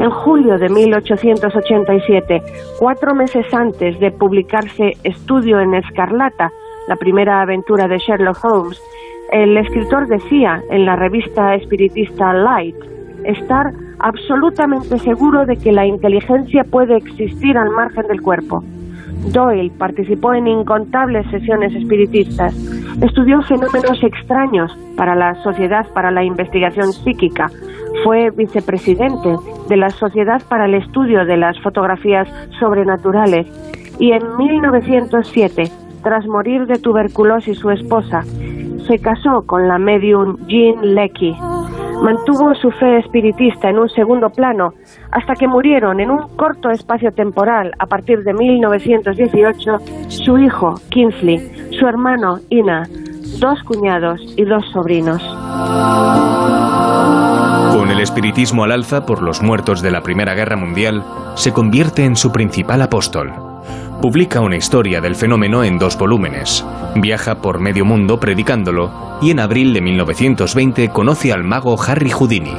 En 0.00 0.10
julio 0.10 0.58
de 0.58 0.68
1887, 0.84 2.42
cuatro 2.78 3.14
meses 3.14 3.46
antes 3.52 3.98
de 4.00 4.10
publicarse 4.10 4.92
Estudio 5.02 5.60
en 5.60 5.74
Escarlata, 5.74 6.50
la 6.88 6.96
primera 6.96 7.40
aventura 7.40 7.88
de 7.88 7.98
Sherlock 7.98 8.44
Holmes, 8.44 8.80
el 9.32 9.56
escritor 9.56 10.06
decía 10.06 10.62
en 10.70 10.84
la 10.84 10.96
revista 10.96 11.54
espiritista 11.54 12.32
Light 12.32 12.76
estar 13.24 13.72
absolutamente 13.98 14.98
seguro 14.98 15.46
de 15.46 15.56
que 15.56 15.72
la 15.72 15.86
inteligencia 15.86 16.62
puede 16.64 16.96
existir 16.96 17.56
al 17.56 17.70
margen 17.70 18.06
del 18.06 18.20
cuerpo. 18.20 18.62
Doyle 19.32 19.72
participó 19.78 20.34
en 20.34 20.46
incontables 20.46 21.26
sesiones 21.30 21.74
espiritistas, 21.74 22.54
estudió 23.00 23.40
fenómenos 23.42 24.02
extraños 24.02 24.76
para 24.96 25.14
la 25.14 25.34
Sociedad 25.42 25.86
para 25.94 26.10
la 26.10 26.22
Investigación 26.22 26.92
Psíquica, 26.92 27.50
fue 28.02 28.30
vicepresidente 28.30 29.36
de 29.68 29.76
la 29.76 29.90
Sociedad 29.90 30.42
para 30.48 30.66
el 30.66 30.74
Estudio 30.74 31.24
de 31.24 31.36
las 31.36 31.58
Fotografías 31.60 32.28
Sobrenaturales 32.58 33.46
y 33.98 34.12
en 34.12 34.36
1907, 34.36 35.70
tras 36.02 36.26
morir 36.26 36.66
de 36.66 36.78
tuberculosis 36.78 37.58
su 37.58 37.70
esposa, 37.70 38.22
se 38.86 38.98
casó 38.98 39.42
con 39.46 39.68
la 39.68 39.78
medium 39.78 40.36
Jean 40.46 40.94
Leckie. 40.94 41.36
Mantuvo 42.02 42.54
su 42.56 42.70
fe 42.72 42.98
espiritista 42.98 43.70
en 43.70 43.78
un 43.78 43.88
segundo 43.88 44.28
plano 44.28 44.74
hasta 45.10 45.34
que 45.34 45.46
murieron 45.46 46.00
en 46.00 46.10
un 46.10 46.28
corto 46.36 46.70
espacio 46.70 47.12
temporal 47.12 47.72
a 47.78 47.86
partir 47.86 48.24
de 48.24 48.34
1918 48.34 49.78
su 50.08 50.38
hijo 50.38 50.74
Kingsley, 50.90 51.70
su 51.78 51.86
hermano 51.86 52.40
Ina, 52.50 52.88
dos 53.40 53.62
cuñados 53.62 54.20
y 54.36 54.44
dos 54.44 54.64
sobrinos. 54.72 55.22
Con 57.74 57.90
el 57.90 57.98
espiritismo 57.98 58.62
al 58.62 58.70
alza 58.70 59.04
por 59.04 59.20
los 59.20 59.42
muertos 59.42 59.82
de 59.82 59.90
la 59.90 60.00
Primera 60.00 60.32
Guerra 60.34 60.54
Mundial, 60.54 61.04
se 61.34 61.52
convierte 61.52 62.04
en 62.04 62.14
su 62.14 62.30
principal 62.30 62.80
apóstol. 62.82 63.43
Publica 64.00 64.40
una 64.40 64.56
historia 64.56 65.00
del 65.00 65.14
fenómeno 65.16 65.64
en 65.64 65.78
dos 65.78 65.96
volúmenes, 65.96 66.64
viaja 66.96 67.36
por 67.36 67.58
medio 67.58 67.84
mundo 67.84 68.20
predicándolo 68.20 69.18
y 69.22 69.30
en 69.30 69.40
abril 69.40 69.72
de 69.72 69.80
1920 69.80 70.90
conoce 70.90 71.32
al 71.32 71.44
mago 71.44 71.80
Harry 71.82 72.10
Houdini. 72.10 72.54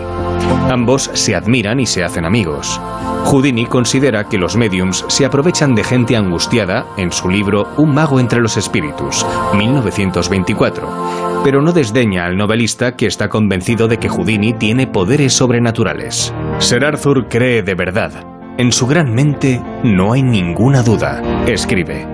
Ambos 0.70 1.12
se 1.14 1.36
admiran 1.36 1.80
y 1.80 1.86
se 1.86 2.04
hacen 2.04 2.26
amigos. 2.26 2.82
Houdini 3.26 3.66
considera 3.66 4.28
que 4.28 4.38
los 4.38 4.56
mediums 4.56 5.06
se 5.08 5.26
aprovechan 5.26 5.76
de 5.76 5.84
gente 5.84 6.16
angustiada 6.16 6.86
en 6.98 7.12
su 7.12 7.30
libro 7.30 7.68
Un 7.78 7.94
mago 7.94 8.20
entre 8.20 8.40
los 8.40 8.58
espíritus, 8.58 9.26
1924, 9.56 11.42
pero 11.44 11.62
no 11.62 11.72
desdeña 11.72 12.26
al 12.26 12.38
novelista 12.38 12.96
que 12.96 13.08
está 13.08 13.30
convencido 13.30 13.88
de 13.88 13.98
que 13.98 14.10
Houdini 14.10 14.54
tiene 14.54 14.88
poderes 14.88 15.34
sobrenaturales. 15.34 16.34
Sir 16.60 16.86
Arthur 16.86 17.28
cree 17.28 17.64
de 17.64 17.76
verdad. 17.76 18.26
En 18.58 18.72
su 18.72 18.88
gran 18.88 19.14
mente 19.14 19.62
no 19.84 20.14
hay 20.14 20.24
ninguna 20.24 20.82
duda, 20.82 21.22
escribe. 21.46 22.08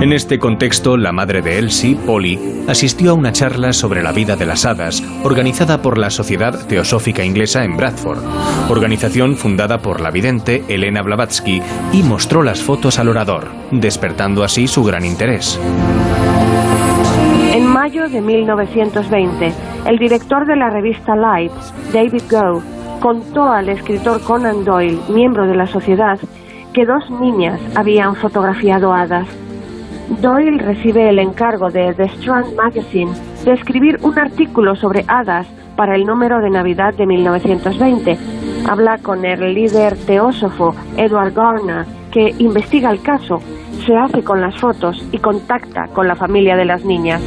En 0.00 0.14
este 0.14 0.38
contexto, 0.38 0.96
la 0.96 1.12
madre 1.12 1.42
de 1.42 1.58
Elsie, 1.58 1.94
Polly, 1.94 2.64
asistió 2.68 3.10
a 3.10 3.14
una 3.14 3.32
charla 3.32 3.74
sobre 3.74 4.02
la 4.02 4.12
vida 4.12 4.34
de 4.34 4.46
las 4.46 4.64
hadas 4.64 5.04
organizada 5.24 5.82
por 5.82 5.98
la 5.98 6.08
Sociedad 6.08 6.66
Teosófica 6.66 7.22
Inglesa 7.22 7.64
en 7.64 7.76
Bradford, 7.76 8.20
organización 8.70 9.36
fundada 9.36 9.82
por 9.82 10.00
la 10.00 10.10
vidente 10.10 10.64
Elena 10.68 11.02
Blavatsky, 11.02 11.60
y 11.92 12.02
mostró 12.02 12.42
las 12.42 12.62
fotos 12.62 12.98
al 12.98 13.10
orador, 13.10 13.48
despertando 13.70 14.44
así 14.44 14.66
su 14.66 14.82
gran 14.82 15.04
interés. 15.04 15.60
En 17.52 17.66
mayo 17.66 18.08
de 18.08 18.22
1920, 18.22 19.52
el 19.84 19.98
director 19.98 20.46
de 20.46 20.56
la 20.56 20.70
revista 20.70 21.14
Light, 21.14 21.52
David 21.92 22.22
Gow, 22.30 22.62
contó 23.02 23.50
al 23.50 23.68
escritor 23.68 24.22
Conan 24.22 24.64
Doyle, 24.64 25.00
miembro 25.08 25.48
de 25.48 25.56
la 25.56 25.66
sociedad, 25.66 26.20
que 26.72 26.86
dos 26.86 27.10
niñas 27.10 27.60
habían 27.74 28.14
fotografiado 28.14 28.94
hadas. 28.94 29.26
Doyle 30.20 30.58
recibe 30.58 31.08
el 31.08 31.18
encargo 31.18 31.68
de 31.68 31.94
The 31.94 32.04
Strand 32.04 32.54
Magazine 32.54 33.10
de 33.44 33.54
escribir 33.54 33.98
un 34.02 34.16
artículo 34.20 34.76
sobre 34.76 35.04
hadas 35.08 35.48
para 35.74 35.96
el 35.96 36.04
número 36.04 36.40
de 36.40 36.50
Navidad 36.50 36.94
de 36.94 37.06
1920. 37.06 38.18
Habla 38.70 38.98
con 38.98 39.24
el 39.24 39.52
líder 39.52 39.96
teósofo 40.06 40.76
Edward 40.96 41.34
Garner, 41.34 41.84
que 42.12 42.32
investiga 42.38 42.92
el 42.92 43.02
caso, 43.02 43.40
se 43.84 43.96
hace 43.96 44.22
con 44.22 44.40
las 44.40 44.56
fotos 44.60 45.04
y 45.10 45.18
contacta 45.18 45.88
con 45.88 46.06
la 46.06 46.14
familia 46.14 46.54
de 46.54 46.66
las 46.66 46.84
niñas. 46.84 47.20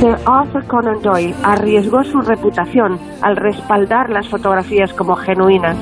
Sir 0.00 0.16
Arthur 0.26 0.66
Conan 0.66 1.00
Doyle 1.00 1.34
arriesgó 1.42 2.04
su 2.04 2.20
reputación 2.20 2.98
al 3.22 3.34
respaldar 3.34 4.10
las 4.10 4.28
fotografías 4.28 4.92
como 4.92 5.16
genuinas. 5.16 5.74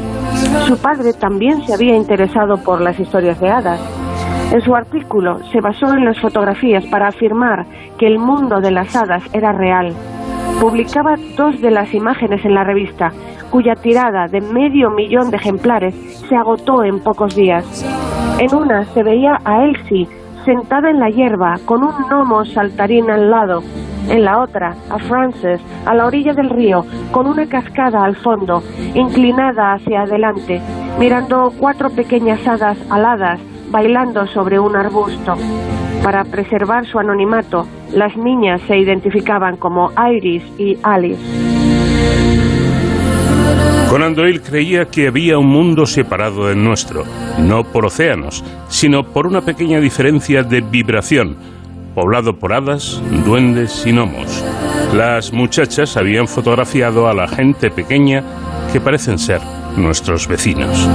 Su 0.68 0.78
padre 0.78 1.12
también 1.14 1.66
se 1.66 1.74
había 1.74 1.96
interesado 1.96 2.56
por 2.58 2.80
las 2.80 2.98
historias 3.00 3.40
de 3.40 3.50
hadas. 3.50 3.80
En 4.52 4.60
su 4.60 4.72
artículo 4.76 5.40
se 5.50 5.60
basó 5.60 5.92
en 5.94 6.04
las 6.04 6.20
fotografías 6.20 6.84
para 6.86 7.08
afirmar 7.08 7.66
que 7.98 8.06
el 8.06 8.20
mundo 8.20 8.60
de 8.60 8.70
las 8.70 8.94
hadas 8.94 9.24
era 9.32 9.52
real. 9.52 9.92
Publicaba 10.60 11.16
dos 11.36 11.60
de 11.60 11.72
las 11.72 11.92
imágenes 11.92 12.44
en 12.44 12.54
la 12.54 12.62
revista, 12.62 13.12
cuya 13.50 13.74
tirada 13.74 14.28
de 14.28 14.40
medio 14.40 14.90
millón 14.90 15.32
de 15.32 15.38
ejemplares 15.38 15.94
se 16.28 16.36
agotó 16.36 16.84
en 16.84 17.00
pocos 17.00 17.34
días. 17.34 17.84
En 18.38 18.54
una 18.54 18.84
se 18.84 19.02
veía 19.02 19.40
a 19.44 19.64
Elsie 19.64 20.08
sentada 20.44 20.90
en 20.90 21.00
la 21.00 21.10
hierba 21.10 21.58
con 21.64 21.82
un 21.82 21.92
gnomo 22.08 22.44
saltarín 22.44 23.10
al 23.10 23.30
lado. 23.30 23.62
En 24.08 24.24
la 24.24 24.40
otra, 24.40 24.74
a 24.90 24.98
Frances, 24.98 25.60
a 25.86 25.94
la 25.94 26.06
orilla 26.06 26.34
del 26.34 26.50
río, 26.50 26.84
con 27.10 27.26
una 27.26 27.46
cascada 27.46 28.04
al 28.04 28.16
fondo, 28.16 28.62
inclinada 28.94 29.72
hacia 29.72 30.02
adelante, 30.02 30.60
mirando 30.98 31.52
cuatro 31.58 31.90
pequeñas 31.90 32.46
hadas 32.46 32.78
aladas 32.90 33.40
bailando 33.70 34.26
sobre 34.28 34.60
un 34.60 34.76
arbusto. 34.76 35.34
Para 36.02 36.24
preservar 36.24 36.86
su 36.86 36.98
anonimato, 36.98 37.66
las 37.92 38.16
niñas 38.16 38.60
se 38.68 38.78
identificaban 38.78 39.56
como 39.56 39.90
Iris 40.12 40.44
y 40.58 40.78
Alice. 40.82 41.22
Conan 43.94 44.16
Doyle 44.16 44.42
creía 44.42 44.86
que 44.86 45.06
había 45.06 45.38
un 45.38 45.46
mundo 45.46 45.86
separado 45.86 46.48
del 46.48 46.64
nuestro, 46.64 47.04
no 47.38 47.62
por 47.62 47.86
océanos, 47.86 48.42
sino 48.68 49.04
por 49.04 49.24
una 49.24 49.42
pequeña 49.42 49.78
diferencia 49.78 50.42
de 50.42 50.62
vibración, 50.62 51.36
poblado 51.94 52.36
por 52.36 52.54
hadas, 52.54 53.00
duendes 53.24 53.86
y 53.86 53.92
gnomos. 53.92 54.42
Las 54.92 55.32
muchachas 55.32 55.96
habían 55.96 56.26
fotografiado 56.26 57.06
a 57.06 57.14
la 57.14 57.28
gente 57.28 57.70
pequeña 57.70 58.24
que 58.72 58.80
parecen 58.80 59.16
ser 59.16 59.40
nuestros 59.76 60.26
vecinos. 60.26 60.88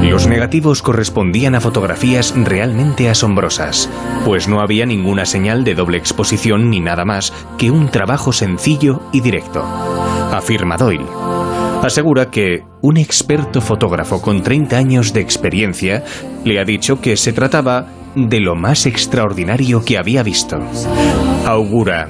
Los 0.00 0.28
negativos 0.28 0.82
correspondían 0.82 1.56
a 1.56 1.60
fotografías 1.60 2.32
realmente 2.36 3.10
asombrosas, 3.10 3.90
pues 4.24 4.46
no 4.46 4.60
había 4.60 4.86
ninguna 4.86 5.26
señal 5.26 5.64
de 5.64 5.74
doble 5.74 5.98
exposición 5.98 6.70
ni 6.70 6.78
nada 6.78 7.04
más 7.04 7.32
que 7.58 7.72
un 7.72 7.88
trabajo 7.88 8.32
sencillo 8.32 9.02
y 9.12 9.20
directo. 9.20 9.64
Afirma 10.30 10.76
Doyle. 10.76 11.39
Asegura 11.82 12.30
que 12.30 12.62
un 12.82 12.98
experto 12.98 13.62
fotógrafo 13.62 14.20
con 14.20 14.42
30 14.42 14.76
años 14.76 15.12
de 15.14 15.20
experiencia 15.20 16.04
le 16.44 16.60
ha 16.60 16.64
dicho 16.64 17.00
que 17.00 17.16
se 17.16 17.32
trataba 17.32 17.86
de 18.14 18.40
lo 18.40 18.54
más 18.54 18.84
extraordinario 18.84 19.82
que 19.82 19.96
había 19.96 20.22
visto. 20.22 20.58
Augura 21.46 22.08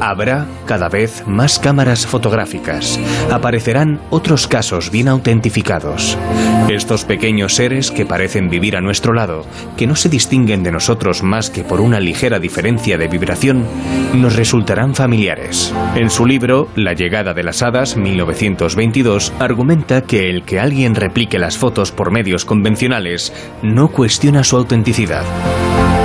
Habrá 0.00 0.46
cada 0.66 0.88
vez 0.88 1.24
más 1.26 1.58
cámaras 1.58 2.06
fotográficas. 2.06 2.98
Aparecerán 3.30 4.00
otros 4.08 4.48
casos 4.48 4.90
bien 4.90 5.08
autentificados. 5.08 6.16
Estos 6.68 7.04
pequeños 7.04 7.54
seres 7.56 7.90
que 7.90 8.06
parecen 8.06 8.48
vivir 8.48 8.76
a 8.76 8.80
nuestro 8.80 9.12
lado, 9.12 9.44
que 9.76 9.86
no 9.86 9.96
se 9.96 10.08
distinguen 10.08 10.62
de 10.62 10.72
nosotros 10.72 11.22
más 11.22 11.50
que 11.50 11.64
por 11.64 11.80
una 11.80 12.00
ligera 12.00 12.38
diferencia 12.38 12.96
de 12.96 13.08
vibración, 13.08 13.64
nos 14.14 14.36
resultarán 14.36 14.94
familiares. 14.94 15.74
En 15.94 16.08
su 16.08 16.24
libro 16.24 16.68
La 16.76 16.94
llegada 16.94 17.34
de 17.34 17.42
las 17.42 17.62
hadas, 17.62 17.96
1922, 17.96 19.34
argumenta 19.38 20.02
que 20.02 20.30
el 20.30 20.44
que 20.44 20.60
alguien 20.60 20.94
replique 20.94 21.38
las 21.38 21.58
fotos 21.58 21.92
por 21.92 22.10
medios 22.10 22.44
convencionales 22.44 23.32
no 23.62 23.88
cuestiona 23.88 24.44
su 24.44 24.56
autenticidad. 24.56 25.24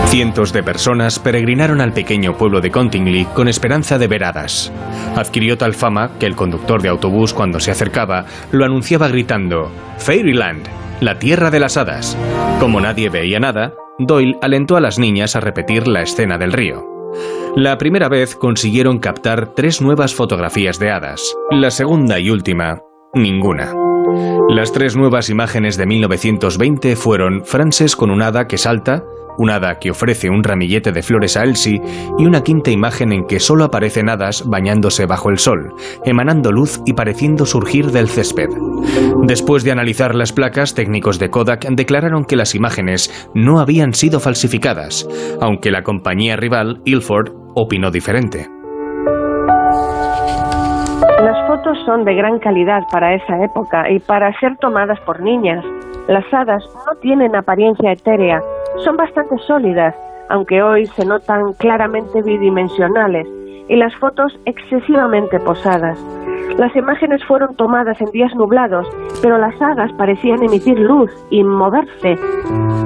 Cientos 0.07 0.53
de 0.53 0.63
personas 0.63 1.19
peregrinaron 1.19 1.81
al 1.81 1.91
pequeño 1.91 2.37
pueblo 2.37 2.61
de 2.61 2.71
Contingley 2.71 3.25
con 3.25 3.47
esperanza 3.47 3.97
de 3.97 4.07
ver 4.07 4.23
hadas. 4.23 4.71
Adquirió 5.15 5.57
tal 5.57 5.73
fama 5.73 6.11
que 6.19 6.25
el 6.25 6.35
conductor 6.35 6.81
de 6.81 6.89
autobús 6.89 7.33
cuando 7.33 7.59
se 7.59 7.71
acercaba 7.71 8.25
lo 8.51 8.63
anunciaba 8.63 9.07
gritando 9.07 9.71
Fairyland, 9.97 10.67
la 11.01 11.19
tierra 11.19 11.51
de 11.51 11.59
las 11.59 11.75
hadas. 11.75 12.17
Como 12.59 12.79
nadie 12.79 13.09
veía 13.09 13.39
nada, 13.39 13.73
Doyle 13.99 14.37
alentó 14.41 14.77
a 14.77 14.81
las 14.81 14.99
niñas 14.99 15.35
a 15.35 15.41
repetir 15.41 15.87
la 15.87 16.01
escena 16.01 16.37
del 16.37 16.53
río. 16.53 16.83
La 17.55 17.77
primera 17.77 18.09
vez 18.09 18.35
consiguieron 18.35 18.99
captar 18.99 19.53
tres 19.53 19.81
nuevas 19.81 20.13
fotografías 20.13 20.79
de 20.79 20.91
hadas. 20.91 21.35
La 21.51 21.71
segunda 21.71 22.19
y 22.19 22.29
última, 22.29 22.81
ninguna. 23.13 23.73
Las 24.49 24.71
tres 24.71 24.95
nuevas 24.95 25.29
imágenes 25.29 25.77
de 25.77 25.85
1920 25.85 26.95
fueron 26.95 27.43
Frances 27.45 27.95
con 27.95 28.11
un 28.11 28.21
hada 28.21 28.47
que 28.47 28.57
salta, 28.57 29.03
un 29.37 29.49
hada 29.49 29.79
que 29.79 29.91
ofrece 29.91 30.29
un 30.29 30.43
ramillete 30.43 30.91
de 30.91 31.01
flores 31.01 31.37
a 31.37 31.43
Elsie 31.43 31.81
y 32.17 32.25
una 32.25 32.41
quinta 32.41 32.71
imagen 32.71 33.11
en 33.11 33.25
que 33.25 33.39
solo 33.39 33.63
aparecen 33.63 34.09
hadas 34.09 34.43
bañándose 34.47 35.05
bajo 35.05 35.29
el 35.29 35.39
sol, 35.39 35.73
emanando 36.05 36.51
luz 36.51 36.81
y 36.85 36.93
pareciendo 36.93 37.45
surgir 37.45 37.87
del 37.87 38.07
césped. 38.07 38.49
Después 39.23 39.63
de 39.63 39.71
analizar 39.71 40.15
las 40.15 40.33
placas, 40.33 40.75
técnicos 40.75 41.19
de 41.19 41.29
Kodak 41.29 41.65
declararon 41.71 42.25
que 42.25 42.35
las 42.35 42.55
imágenes 42.55 43.29
no 43.33 43.59
habían 43.59 43.93
sido 43.93 44.19
falsificadas, 44.19 45.07
aunque 45.41 45.71
la 45.71 45.83
compañía 45.83 46.35
rival, 46.35 46.81
Ilford, 46.85 47.33
opinó 47.55 47.91
diferente. 47.91 48.47
Las 51.21 51.47
fotos 51.47 51.77
son 51.85 52.03
de 52.03 52.13
gran 52.13 52.39
calidad 52.39 52.83
para 52.91 53.15
esa 53.15 53.43
época 53.43 53.89
y 53.89 53.99
para 53.99 54.37
ser 54.39 54.57
tomadas 54.57 54.99
por 55.05 55.21
niñas. 55.21 55.63
Las 56.07 56.25
hadas 56.31 56.63
no 56.73 56.99
tienen 56.99 57.35
apariencia 57.35 57.93
etérea, 57.93 58.41
son 58.83 58.97
bastante 58.97 59.37
sólidas, 59.47 59.95
aunque 60.29 60.61
hoy 60.61 60.85
se 60.87 61.05
notan 61.05 61.53
claramente 61.53 62.21
bidimensionales, 62.21 63.27
y 63.67 63.75
las 63.75 63.95
fotos 63.95 64.37
excesivamente 64.45 65.39
posadas. 65.39 65.99
Las 66.57 66.75
imágenes 66.75 67.23
fueron 67.25 67.55
tomadas 67.55 67.99
en 67.99 68.11
días 68.11 68.33
nublados, 68.35 68.87
pero 69.21 69.37
las 69.37 69.59
hadas 69.61 69.91
parecían 69.93 70.43
emitir 70.43 70.79
luz 70.79 71.11
y 71.29 71.43
moverse. 71.43 72.17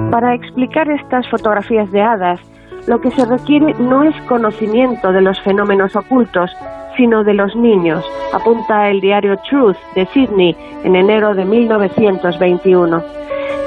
Para 0.10 0.34
explicar 0.34 0.90
estas 0.90 1.30
fotografías 1.30 1.92
de 1.92 2.02
hadas, 2.02 2.40
lo 2.88 3.00
que 3.02 3.12
se 3.12 3.26
requiere 3.26 3.74
no 3.76 4.04
es 4.04 4.16
conocimiento 4.24 5.12
de 5.12 5.22
los 5.22 5.40
fenómenos 5.42 5.96
ocultos, 5.96 6.50
sino 6.98 7.24
de 7.24 7.34
los 7.34 7.56
niños, 7.56 8.04
apunta 8.34 8.90
el 8.90 9.02
diario 9.02 9.38
Truth 9.50 9.78
de 9.96 10.06
Sydney 10.08 10.56
en 10.84 10.96
enero 10.96 11.36
de 11.36 11.46
1921. 11.46 13.04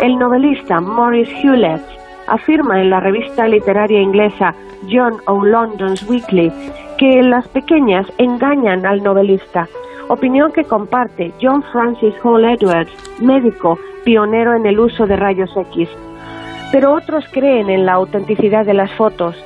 El 0.03 0.19
novelista 0.19 0.81
Maurice 0.81 1.33
Hewlett 1.41 2.02
afirma 2.33 2.81
en 2.81 2.89
la 2.89 2.99
revista 2.99 3.47
literaria 3.47 4.01
inglesa 4.01 4.55
John 4.91 5.19
O. 5.27 5.45
London's 5.45 6.03
Weekly 6.09 6.51
que 6.97 7.23
las 7.23 7.47
pequeñas 7.49 8.07
engañan 8.19 8.87
al 8.87 9.03
novelista, 9.03 9.69
opinión 10.09 10.51
que 10.53 10.65
comparte 10.65 11.33
John 11.41 11.63
Francis 11.73 12.15
Hall 12.23 12.45
Edwards, 12.45 12.91
médico 13.21 13.79
pionero 14.05 14.55
en 14.55 14.67
el 14.67 14.81
uso 14.81 15.07
de 15.07 15.17
rayos 15.17 15.51
X. 15.57 15.89
Pero 16.71 16.95
otros 16.95 17.25
creen 17.33 17.69
en 17.69 17.85
la 17.85 17.95
autenticidad 17.95 18.65
de 18.65 18.75
las 18.75 18.91
fotos. 18.93 19.37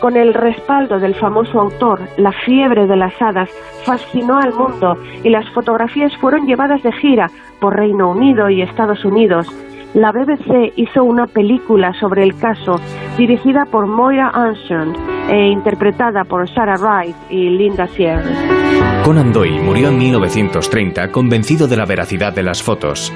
Con 0.00 0.16
el 0.16 0.34
respaldo 0.34 0.98
del 0.98 1.14
famoso 1.14 1.60
autor, 1.60 2.00
la 2.16 2.32
fiebre 2.32 2.86
de 2.86 2.96
las 2.96 3.20
hadas 3.20 3.50
fascinó 3.84 4.38
al 4.38 4.52
mundo 4.52 4.96
y 5.24 5.30
las 5.30 5.48
fotografías 5.50 6.16
fueron 6.18 6.46
llevadas 6.46 6.82
de 6.82 6.92
gira 6.92 7.30
por 7.60 7.76
Reino 7.76 8.10
Unido 8.10 8.48
y 8.48 8.62
Estados 8.62 9.04
Unidos, 9.04 9.48
la 9.94 10.10
BBC 10.10 10.72
hizo 10.76 11.04
una 11.04 11.26
película 11.26 11.92
sobre 12.00 12.24
el 12.24 12.36
caso 12.36 12.80
dirigida 13.16 13.66
por 13.66 13.86
Moira 13.86 14.28
Armstrong 14.28 14.96
e 15.30 15.48
interpretada 15.48 16.24
por 16.24 16.48
Sarah 16.48 16.76
Wright 16.78 17.16
y 17.30 17.50
Linda 17.50 17.86
Sierra. 17.88 18.22
Conan 19.04 19.32
Doyle 19.32 19.60
murió 19.60 19.88
en 19.88 19.98
1930 19.98 21.10
convencido 21.10 21.68
de 21.68 21.76
la 21.76 21.84
veracidad 21.84 22.32
de 22.32 22.42
las 22.42 22.62
fotos. 22.62 23.12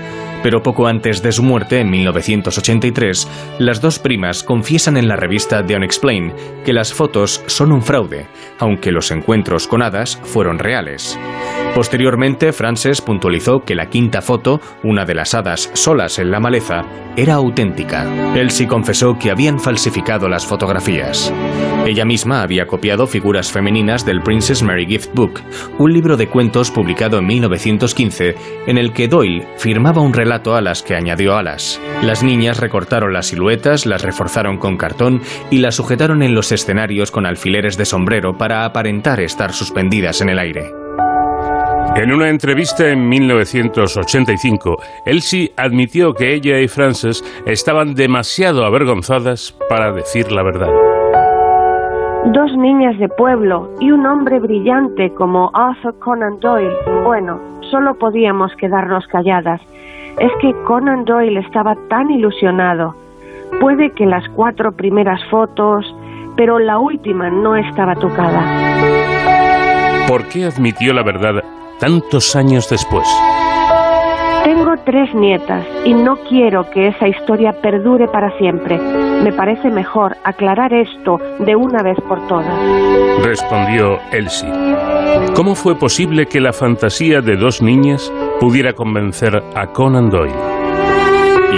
Pero 0.46 0.62
poco 0.62 0.86
antes 0.86 1.24
de 1.24 1.32
su 1.32 1.42
muerte, 1.42 1.80
en 1.80 1.90
1983, 1.90 3.56
las 3.58 3.80
dos 3.80 3.98
primas 3.98 4.44
confiesan 4.44 4.96
en 4.96 5.08
la 5.08 5.16
revista 5.16 5.66
The 5.66 5.74
Unexplained 5.74 6.62
que 6.64 6.72
las 6.72 6.94
fotos 6.94 7.42
son 7.46 7.72
un 7.72 7.82
fraude, 7.82 8.28
aunque 8.60 8.92
los 8.92 9.10
encuentros 9.10 9.66
con 9.66 9.82
hadas 9.82 10.20
fueron 10.22 10.60
reales. 10.60 11.18
Posteriormente, 11.74 12.52
Frances 12.52 13.02
puntualizó 13.02 13.58
que 13.66 13.74
la 13.74 13.86
quinta 13.86 14.22
foto, 14.22 14.60
una 14.84 15.04
de 15.04 15.16
las 15.16 15.34
hadas 15.34 15.68
solas 15.74 16.20
en 16.20 16.30
la 16.30 16.38
maleza, 16.38 16.84
era 17.16 17.34
auténtica. 17.34 18.06
Elsie 18.36 18.68
confesó 18.68 19.18
que 19.18 19.32
habían 19.32 19.58
falsificado 19.58 20.28
las 20.28 20.46
fotografías. 20.46 21.32
Ella 21.86 22.04
misma 22.04 22.42
había 22.42 22.66
copiado 22.66 23.06
figuras 23.06 23.52
femeninas 23.52 24.04
del 24.04 24.20
Princess 24.20 24.62
Mary 24.62 24.86
Gift 24.86 25.10
Book, 25.14 25.40
un 25.78 25.92
libro 25.92 26.16
de 26.16 26.28
cuentos 26.28 26.70
publicado 26.70 27.18
en 27.18 27.26
1915 27.26 28.34
en 28.66 28.78
el 28.78 28.92
que 28.92 29.06
Doyle 29.06 29.46
firmaba 29.56 30.02
un 30.02 30.12
relato 30.12 30.35
a 30.36 30.60
las 30.60 30.82
que 30.82 30.94
añadió 30.94 31.36
alas. 31.36 31.80
Las 32.02 32.22
niñas 32.22 32.60
recortaron 32.60 33.12
las 33.12 33.26
siluetas, 33.26 33.86
las 33.86 34.02
reforzaron 34.02 34.58
con 34.58 34.76
cartón 34.76 35.22
y 35.50 35.58
las 35.58 35.76
sujetaron 35.76 36.22
en 36.22 36.34
los 36.34 36.52
escenarios 36.52 37.10
con 37.10 37.26
alfileres 37.26 37.76
de 37.76 37.84
sombrero 37.84 38.36
para 38.36 38.64
aparentar 38.64 39.20
estar 39.20 39.52
suspendidas 39.52 40.20
en 40.20 40.28
el 40.28 40.38
aire. 40.38 40.70
En 41.96 42.12
una 42.12 42.28
entrevista 42.28 42.88
en 42.90 43.08
1985, 43.08 44.76
Elsie 45.06 45.52
admitió 45.56 46.12
que 46.12 46.34
ella 46.34 46.60
y 46.60 46.68
Frances 46.68 47.24
estaban 47.46 47.94
demasiado 47.94 48.66
avergonzadas 48.66 49.56
para 49.70 49.92
decir 49.92 50.30
la 50.30 50.42
verdad. 50.42 50.68
Dos 52.34 52.54
niñas 52.56 52.98
de 52.98 53.08
pueblo 53.08 53.70
y 53.80 53.92
un 53.92 54.04
hombre 54.04 54.40
brillante 54.40 55.14
como 55.14 55.50
Arthur 55.54 55.96
Conan 56.00 56.38
Doyle. 56.40 56.74
Bueno, 57.04 57.40
solo 57.70 57.94
podíamos 57.94 58.50
quedarnos 58.56 59.06
calladas. 59.06 59.60
Es 60.18 60.32
que 60.40 60.52
Conan 60.64 61.04
Doyle 61.04 61.40
estaba 61.40 61.74
tan 61.88 62.10
ilusionado. 62.10 62.94
Puede 63.60 63.90
que 63.90 64.06
las 64.06 64.26
cuatro 64.30 64.72
primeras 64.72 65.20
fotos, 65.30 65.84
pero 66.36 66.58
la 66.58 66.78
última 66.78 67.28
no 67.30 67.54
estaba 67.54 67.94
tocada. 67.94 68.42
¿Por 70.08 70.24
qué 70.28 70.44
admitió 70.44 70.94
la 70.94 71.02
verdad 71.02 71.42
tantos 71.78 72.34
años 72.34 72.68
después? 72.70 73.06
Tengo 74.44 74.74
tres 74.84 75.12
nietas 75.14 75.66
y 75.84 75.92
no 75.92 76.16
quiero 76.28 76.70
que 76.70 76.88
esa 76.88 77.08
historia 77.08 77.52
perdure 77.60 78.06
para 78.06 78.30
siempre. 78.38 78.78
Me 78.78 79.32
parece 79.32 79.70
mejor 79.70 80.16
aclarar 80.24 80.72
esto 80.72 81.18
de 81.40 81.56
una 81.56 81.82
vez 81.82 81.96
por 82.08 82.24
todas. 82.28 82.54
Respondió 83.22 83.98
Elsie. 84.12 84.52
¿Cómo 85.34 85.56
fue 85.56 85.74
posible 85.74 86.26
que 86.26 86.40
la 86.40 86.52
fantasía 86.52 87.20
de 87.20 87.36
dos 87.36 87.60
niñas 87.60 88.12
pudiera 88.40 88.74
convencer 88.74 89.42
a 89.54 89.66
Conan 89.72 90.10
Doyle? 90.10 90.34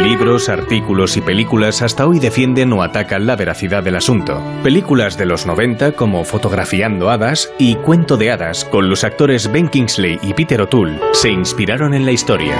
Libros, 0.02 0.48
artículos 0.48 1.16
y 1.16 1.20
películas 1.20 1.82
hasta 1.82 2.06
hoy 2.06 2.20
defienden 2.20 2.72
o 2.72 2.82
atacan 2.82 3.26
la 3.26 3.36
veracidad 3.36 3.82
del 3.82 3.96
asunto. 3.96 4.40
Películas 4.62 5.18
de 5.18 5.26
los 5.26 5.46
90 5.46 5.92
como 5.92 6.24
Fotografiando 6.24 7.10
Hadas 7.10 7.52
y 7.58 7.74
Cuento 7.76 8.16
de 8.16 8.30
Hadas 8.30 8.64
con 8.64 8.88
los 8.88 9.02
actores 9.02 9.50
Ben 9.50 9.68
Kingsley 9.68 10.18
y 10.22 10.34
Peter 10.34 10.60
O'Toole 10.60 11.00
se 11.12 11.30
inspiraron 11.30 11.94
en 11.94 12.04
la 12.04 12.12
historia. 12.12 12.56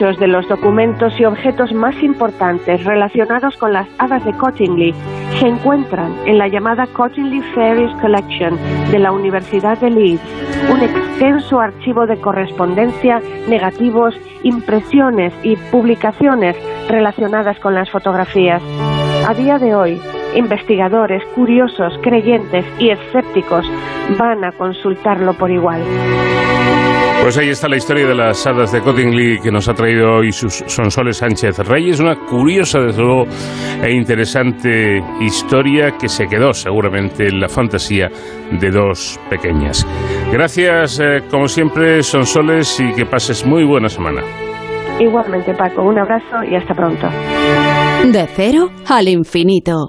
Muchos 0.00 0.20
de 0.20 0.28
los 0.28 0.46
documentos 0.46 1.12
y 1.18 1.24
objetos 1.24 1.72
más 1.72 2.00
importantes 2.04 2.84
relacionados 2.84 3.56
con 3.56 3.72
las 3.72 3.88
hadas 3.98 4.24
de 4.24 4.32
Cottingley 4.32 4.94
se 5.40 5.48
encuentran 5.48 6.14
en 6.24 6.38
la 6.38 6.46
llamada 6.46 6.86
Cottingley 6.86 7.42
Fairies 7.52 7.90
Collection 8.00 8.56
de 8.92 8.98
la 9.00 9.10
Universidad 9.10 9.76
de 9.78 9.90
Leeds, 9.90 10.22
un 10.70 10.82
extenso 10.82 11.58
archivo 11.58 12.06
de 12.06 12.16
correspondencia, 12.20 13.20
negativos, 13.48 14.14
impresiones 14.44 15.34
y 15.42 15.56
publicaciones 15.56 16.56
relacionadas 16.88 17.58
con 17.58 17.74
las 17.74 17.90
fotografías. 17.90 18.62
A 19.26 19.34
día 19.34 19.58
de 19.58 19.74
hoy, 19.74 20.00
investigadores, 20.36 21.22
curiosos, 21.34 21.92
creyentes 22.02 22.64
y 22.78 22.90
escépticos 22.90 23.66
van 24.18 24.44
a 24.44 24.52
consultarlo 24.52 25.34
por 25.34 25.50
igual. 25.50 25.82
Pues 27.22 27.36
ahí 27.36 27.48
está 27.48 27.68
la 27.68 27.76
historia 27.76 28.06
de 28.06 28.14
las 28.14 28.46
hadas 28.46 28.70
de 28.72 28.80
Cottingley 28.80 29.40
que 29.40 29.50
nos 29.50 29.68
ha 29.68 29.74
traído 29.74 30.14
hoy 30.14 30.30
sus 30.30 30.64
Sonsoles 30.66 31.18
Sánchez 31.18 31.58
Reyes. 31.58 32.00
Una 32.00 32.14
curiosa, 32.14 32.78
desde 32.80 33.02
luego, 33.02 33.26
e 33.82 33.92
interesante 33.92 35.02
historia 35.20 35.96
que 35.98 36.08
se 36.08 36.26
quedó 36.26 36.54
seguramente 36.54 37.26
en 37.26 37.40
la 37.40 37.48
fantasía 37.48 38.08
de 38.52 38.70
dos 38.70 39.20
pequeñas. 39.28 39.86
Gracias, 40.32 41.00
eh, 41.00 41.22
como 41.30 41.48
siempre, 41.48 42.02
Sonsoles, 42.02 42.80
y 42.80 42.94
que 42.94 43.04
pases 43.04 43.44
muy 43.44 43.64
buena 43.64 43.88
semana. 43.88 44.22
Igualmente, 45.00 45.54
Paco, 45.54 45.82
un 45.82 45.98
abrazo 45.98 46.44
y 46.48 46.54
hasta 46.54 46.72
pronto. 46.72 47.08
De 48.04 48.26
cero 48.28 48.70
al 48.88 49.08
infinito. 49.08 49.88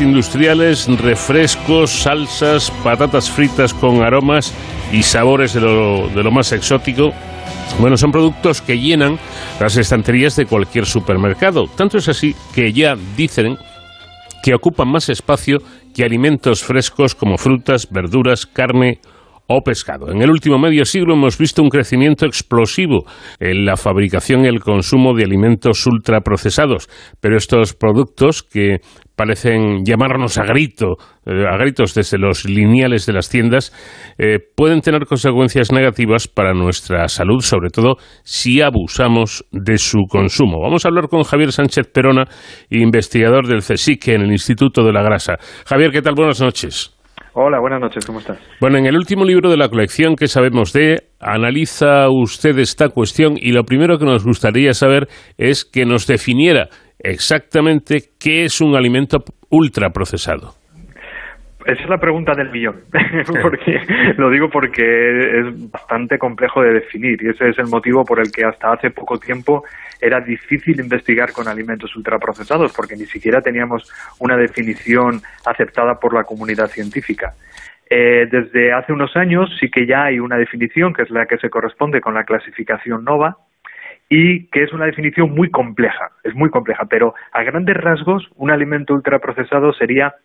Industriales, 0.00 0.86
refrescos, 1.00 2.02
salsas, 2.02 2.70
patatas 2.84 3.30
fritas 3.30 3.72
con 3.72 4.02
aromas 4.02 4.52
y 4.92 5.02
sabores 5.02 5.54
de 5.54 5.62
lo, 5.62 6.08
de 6.08 6.22
lo 6.22 6.30
más 6.30 6.52
exótico. 6.52 7.12
Bueno, 7.78 7.96
son 7.96 8.12
productos 8.12 8.60
que 8.60 8.78
llenan 8.78 9.18
las 9.58 9.78
estanterías 9.78 10.36
de 10.36 10.44
cualquier 10.44 10.84
supermercado. 10.84 11.66
Tanto 11.66 11.96
es 11.96 12.08
así 12.08 12.34
que 12.54 12.74
ya 12.74 12.94
dicen 13.16 13.56
que 14.42 14.54
ocupan 14.54 14.88
más 14.88 15.08
espacio 15.08 15.62
que 15.94 16.04
alimentos 16.04 16.62
frescos 16.62 17.14
como 17.14 17.38
frutas, 17.38 17.88
verduras, 17.90 18.44
carne 18.44 19.00
o 19.52 19.62
pescado. 19.62 20.12
En 20.12 20.22
el 20.22 20.30
último 20.30 20.58
medio 20.58 20.84
siglo 20.84 21.14
hemos 21.14 21.36
visto 21.36 21.60
un 21.60 21.70
crecimiento 21.70 22.24
explosivo 22.24 23.04
en 23.40 23.64
la 23.64 23.76
fabricación 23.76 24.44
y 24.44 24.48
el 24.48 24.60
consumo 24.60 25.12
de 25.12 25.24
alimentos 25.24 25.84
ultraprocesados, 25.88 26.88
pero 27.20 27.36
estos 27.36 27.74
productos 27.74 28.44
que 28.44 28.76
parecen 29.16 29.84
llamarnos 29.84 30.38
a 30.38 30.44
grito, 30.44 30.94
eh, 31.26 31.44
a 31.50 31.56
gritos 31.58 31.94
desde 31.94 32.16
los 32.16 32.44
lineales 32.44 33.06
de 33.06 33.12
las 33.12 33.28
tiendas, 33.28 33.72
eh, 34.18 34.38
pueden 34.56 34.82
tener 34.82 35.04
consecuencias 35.04 35.72
negativas 35.72 36.28
para 36.28 36.54
nuestra 36.54 37.08
salud, 37.08 37.40
sobre 37.40 37.70
todo 37.70 37.96
si 38.22 38.60
abusamos 38.60 39.44
de 39.50 39.78
su 39.78 40.06
consumo. 40.08 40.60
Vamos 40.62 40.84
a 40.84 40.88
hablar 40.88 41.08
con 41.08 41.24
Javier 41.24 41.50
Sánchez 41.50 41.88
Perona, 41.92 42.24
investigador 42.70 43.48
del 43.48 43.62
CSIC 43.62 44.08
en 44.08 44.22
el 44.22 44.30
Instituto 44.30 44.84
de 44.84 44.92
la 44.92 45.02
Grasa. 45.02 45.38
Javier, 45.66 45.90
¿qué 45.90 46.02
tal? 46.02 46.14
Buenas 46.14 46.40
noches. 46.40 46.99
Hola, 47.42 47.58
buenas 47.58 47.80
noches, 47.80 48.04
¿cómo 48.04 48.18
estás? 48.18 48.38
Bueno, 48.60 48.76
en 48.76 48.84
el 48.84 48.96
último 48.96 49.24
libro 49.24 49.48
de 49.48 49.56
la 49.56 49.70
colección 49.70 50.14
que 50.14 50.28
sabemos 50.28 50.74
de, 50.74 51.04
analiza 51.20 52.10
usted 52.10 52.58
esta 52.58 52.90
cuestión 52.90 53.32
y 53.40 53.52
lo 53.52 53.64
primero 53.64 53.96
que 53.96 54.04
nos 54.04 54.24
gustaría 54.24 54.74
saber 54.74 55.08
es 55.38 55.64
que 55.64 55.86
nos 55.86 56.06
definiera 56.06 56.68
exactamente 56.98 58.10
qué 58.18 58.44
es 58.44 58.60
un 58.60 58.76
alimento 58.76 59.24
ultraprocesado. 59.48 60.59
Esa 61.70 61.84
es 61.84 61.88
la 61.88 61.98
pregunta 61.98 62.34
del 62.34 62.50
millón, 62.50 62.80
porque 63.42 63.80
lo 64.16 64.28
digo 64.28 64.50
porque 64.50 65.38
es 65.38 65.70
bastante 65.70 66.18
complejo 66.18 66.62
de 66.62 66.72
definir 66.72 67.22
y 67.22 67.28
ese 67.28 67.50
es 67.50 67.58
el 67.60 67.68
motivo 67.68 68.04
por 68.04 68.18
el 68.18 68.32
que 68.32 68.44
hasta 68.44 68.72
hace 68.72 68.90
poco 68.90 69.18
tiempo 69.18 69.62
era 70.00 70.20
difícil 70.20 70.80
investigar 70.80 71.30
con 71.30 71.46
alimentos 71.46 71.94
ultraprocesados 71.94 72.72
porque 72.72 72.96
ni 72.96 73.06
siquiera 73.06 73.40
teníamos 73.40 73.88
una 74.18 74.36
definición 74.36 75.20
aceptada 75.46 76.00
por 76.00 76.12
la 76.12 76.24
comunidad 76.24 76.66
científica. 76.66 77.34
Eh, 77.88 78.26
desde 78.28 78.72
hace 78.72 78.92
unos 78.92 79.16
años 79.16 79.48
sí 79.60 79.70
que 79.70 79.86
ya 79.86 80.06
hay 80.06 80.18
una 80.18 80.38
definición 80.38 80.92
que 80.92 81.02
es 81.02 81.10
la 81.10 81.26
que 81.26 81.38
se 81.38 81.50
corresponde 81.50 82.00
con 82.00 82.14
la 82.14 82.24
clasificación 82.24 83.04
NOVA 83.04 83.36
y 84.08 84.46
que 84.46 84.64
es 84.64 84.72
una 84.72 84.86
definición 84.86 85.30
muy 85.30 85.50
compleja, 85.50 86.10
es 86.24 86.34
muy 86.34 86.50
compleja, 86.50 86.86
pero 86.86 87.14
a 87.30 87.44
grandes 87.44 87.76
rasgos 87.76 88.28
un 88.34 88.50
alimento 88.50 88.92
ultraprocesado 88.92 89.72
sería 89.72 90.16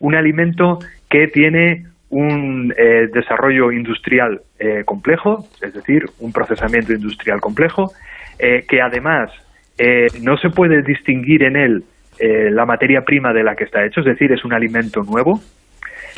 un 0.00 0.14
alimento 0.14 0.78
que 1.08 1.28
tiene 1.28 1.86
un 2.10 2.72
eh, 2.76 3.08
desarrollo 3.12 3.70
industrial 3.70 4.40
eh, 4.58 4.82
complejo, 4.84 5.46
es 5.60 5.74
decir, 5.74 6.04
un 6.20 6.32
procesamiento 6.32 6.92
industrial 6.92 7.40
complejo, 7.40 7.92
eh, 8.38 8.64
que 8.66 8.80
además 8.80 9.30
eh, 9.76 10.06
no 10.22 10.36
se 10.38 10.50
puede 10.50 10.82
distinguir 10.82 11.42
en 11.42 11.56
él 11.56 11.84
eh, 12.18 12.50
la 12.50 12.66
materia 12.66 13.02
prima 13.02 13.32
de 13.32 13.42
la 13.42 13.54
que 13.54 13.64
está 13.64 13.84
hecho, 13.84 14.00
es 14.00 14.06
decir, 14.06 14.32
es 14.32 14.44
un 14.44 14.52
alimento 14.52 15.02
nuevo, 15.02 15.40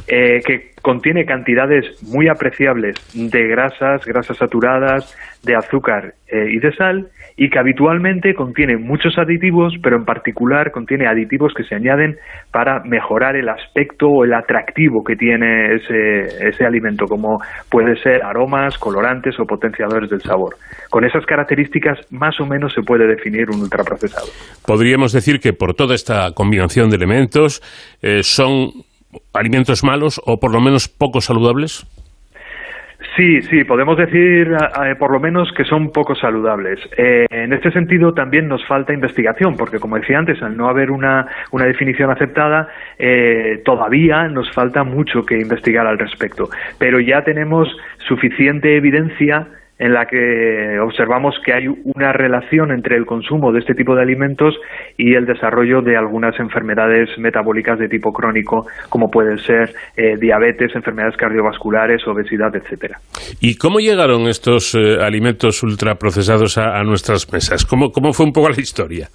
eh, 0.08 0.40
que 0.44 0.70
contiene 0.82 1.24
cantidades 1.24 1.84
muy 2.02 2.28
apreciables 2.28 2.96
de 3.14 3.48
grasas, 3.48 4.04
grasas 4.04 4.36
saturadas, 4.38 5.16
de 5.42 5.54
azúcar 5.54 6.14
eh, 6.28 6.50
y 6.52 6.58
de 6.58 6.72
sal, 6.74 7.08
y 7.36 7.48
que 7.48 7.58
habitualmente 7.58 8.34
contiene 8.34 8.76
muchos 8.76 9.16
aditivos, 9.16 9.74
pero 9.82 9.96
en 9.96 10.04
particular 10.04 10.70
contiene 10.70 11.06
aditivos 11.06 11.54
que 11.54 11.64
se 11.64 11.74
añaden 11.74 12.16
para 12.52 12.82
mejorar 12.84 13.36
el 13.36 13.48
aspecto 13.48 14.08
o 14.08 14.24
el 14.24 14.34
atractivo 14.34 15.02
que 15.02 15.16
tiene 15.16 15.74
ese, 15.76 16.64
alimento, 16.64 17.06
como 17.06 17.38
puede 17.70 17.96
ser 18.02 18.22
aromas, 18.22 18.76
colorantes 18.76 19.38
o 19.40 19.46
potenciadores 19.46 20.10
del 20.10 20.20
sabor. 20.20 20.56
Con 20.90 21.04
esas 21.04 21.24
características 21.24 21.98
más 22.12 22.38
o 22.40 22.46
menos 22.46 22.74
se 22.74 22.82
puede 22.82 23.06
definir 23.06 23.50
un 23.50 23.62
ultraprocesado. 23.62 24.26
Podríamos 24.66 25.12
decir 25.12 25.40
que 25.40 25.52
por 25.52 25.74
toda 25.74 25.94
esta 25.94 26.32
combinación 26.34 26.90
de 26.90 26.96
elementos 26.96 27.62
eh, 28.02 28.22
son 28.22 28.70
alimentos 29.32 29.84
malos 29.84 30.20
o 30.24 30.38
por 30.38 30.52
lo 30.52 30.60
menos 30.60 30.88
poco 30.88 31.20
saludables. 31.20 31.86
Sí, 33.16 33.40
sí, 33.42 33.64
podemos 33.64 33.96
decir 33.96 34.52
eh, 34.52 34.94
por 34.98 35.10
lo 35.10 35.18
menos 35.18 35.50
que 35.52 35.64
son 35.64 35.90
poco 35.90 36.14
saludables. 36.14 36.78
Eh, 36.96 37.26
en 37.30 37.52
este 37.52 37.72
sentido 37.72 38.12
también 38.12 38.46
nos 38.46 38.64
falta 38.66 38.92
investigación, 38.92 39.56
porque 39.56 39.78
como 39.78 39.96
decía 39.96 40.18
antes, 40.18 40.40
al 40.42 40.56
no 40.56 40.68
haber 40.68 40.90
una, 40.90 41.26
una 41.50 41.64
definición 41.64 42.10
aceptada, 42.10 42.68
eh, 42.98 43.62
todavía 43.64 44.28
nos 44.28 44.50
falta 44.52 44.84
mucho 44.84 45.24
que 45.24 45.38
investigar 45.38 45.86
al 45.86 45.98
respecto. 45.98 46.50
Pero 46.78 47.00
ya 47.00 47.22
tenemos 47.22 47.68
suficiente 48.06 48.76
evidencia 48.76 49.46
en 49.80 49.94
la 49.94 50.04
que 50.04 50.78
observamos 50.78 51.34
que 51.44 51.54
hay 51.54 51.66
una 51.66 52.12
relación 52.12 52.70
entre 52.70 52.96
el 52.96 53.06
consumo 53.06 53.50
de 53.50 53.60
este 53.60 53.74
tipo 53.74 53.94
de 53.96 54.02
alimentos 54.02 54.54
y 54.98 55.14
el 55.14 55.24
desarrollo 55.24 55.80
de 55.80 55.96
algunas 55.96 56.38
enfermedades 56.38 57.08
metabólicas 57.18 57.78
de 57.78 57.88
tipo 57.88 58.12
crónico, 58.12 58.66
como 58.90 59.10
pueden 59.10 59.38
ser 59.38 59.70
eh, 59.96 60.16
diabetes, 60.20 60.76
enfermedades 60.76 61.16
cardiovasculares, 61.16 62.06
obesidad, 62.06 62.54
etcétera. 62.54 62.98
¿Y 63.40 63.56
cómo 63.56 63.78
llegaron 63.80 64.28
estos 64.28 64.74
eh, 64.74 64.98
alimentos 65.00 65.62
ultraprocesados 65.62 66.58
a, 66.58 66.78
a 66.78 66.84
nuestras 66.84 67.32
mesas? 67.32 67.64
¿Cómo, 67.64 67.90
¿Cómo 67.90 68.12
fue 68.12 68.26
un 68.26 68.32
poco 68.32 68.50
la 68.50 68.60
historia? 68.60 69.08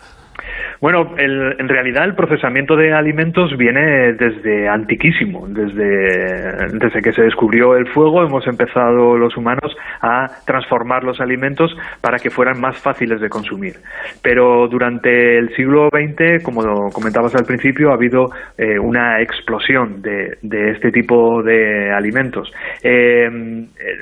Bueno, 0.85 1.15
el- 1.17 1.55
en 1.57 1.67
realidad 1.67 2.03
el 2.05 2.13
procesamiento 2.13 2.75
de 2.75 2.93
alimentos 2.93 3.57
viene 3.57 4.13
desde 4.13 4.69
antiquísimo, 4.69 5.47
desde, 5.47 6.77
desde 6.77 7.01
que 7.01 7.11
se 7.11 7.23
descubrió 7.23 7.75
el 7.75 7.87
fuego 7.87 8.21
hemos 8.21 8.45
empezado 8.45 9.17
los 9.17 9.35
humanos 9.35 9.75
a 9.99 10.27
transformar 10.45 11.03
los 11.03 11.19
alimentos 11.19 11.75
para 12.01 12.19
que 12.19 12.29
fueran 12.29 12.61
más 12.61 12.77
fáciles 12.77 13.19
de 13.19 13.29
consumir. 13.29 13.77
Pero 14.21 14.67
durante 14.67 15.39
el 15.39 15.55
siglo 15.55 15.89
XX, 15.89 16.43
como 16.43 16.61
lo 16.61 16.91
comentabas 16.93 17.33
al 17.33 17.45
principio, 17.45 17.89
ha 17.89 17.95
habido 17.95 18.29
eh, 18.55 18.77
una 18.77 19.23
explosión 19.23 20.03
de, 20.03 20.37
de 20.43 20.69
este 20.69 20.91
tipo 20.91 21.41
de 21.41 21.91
alimentos, 21.91 22.53
eh, 22.83 23.27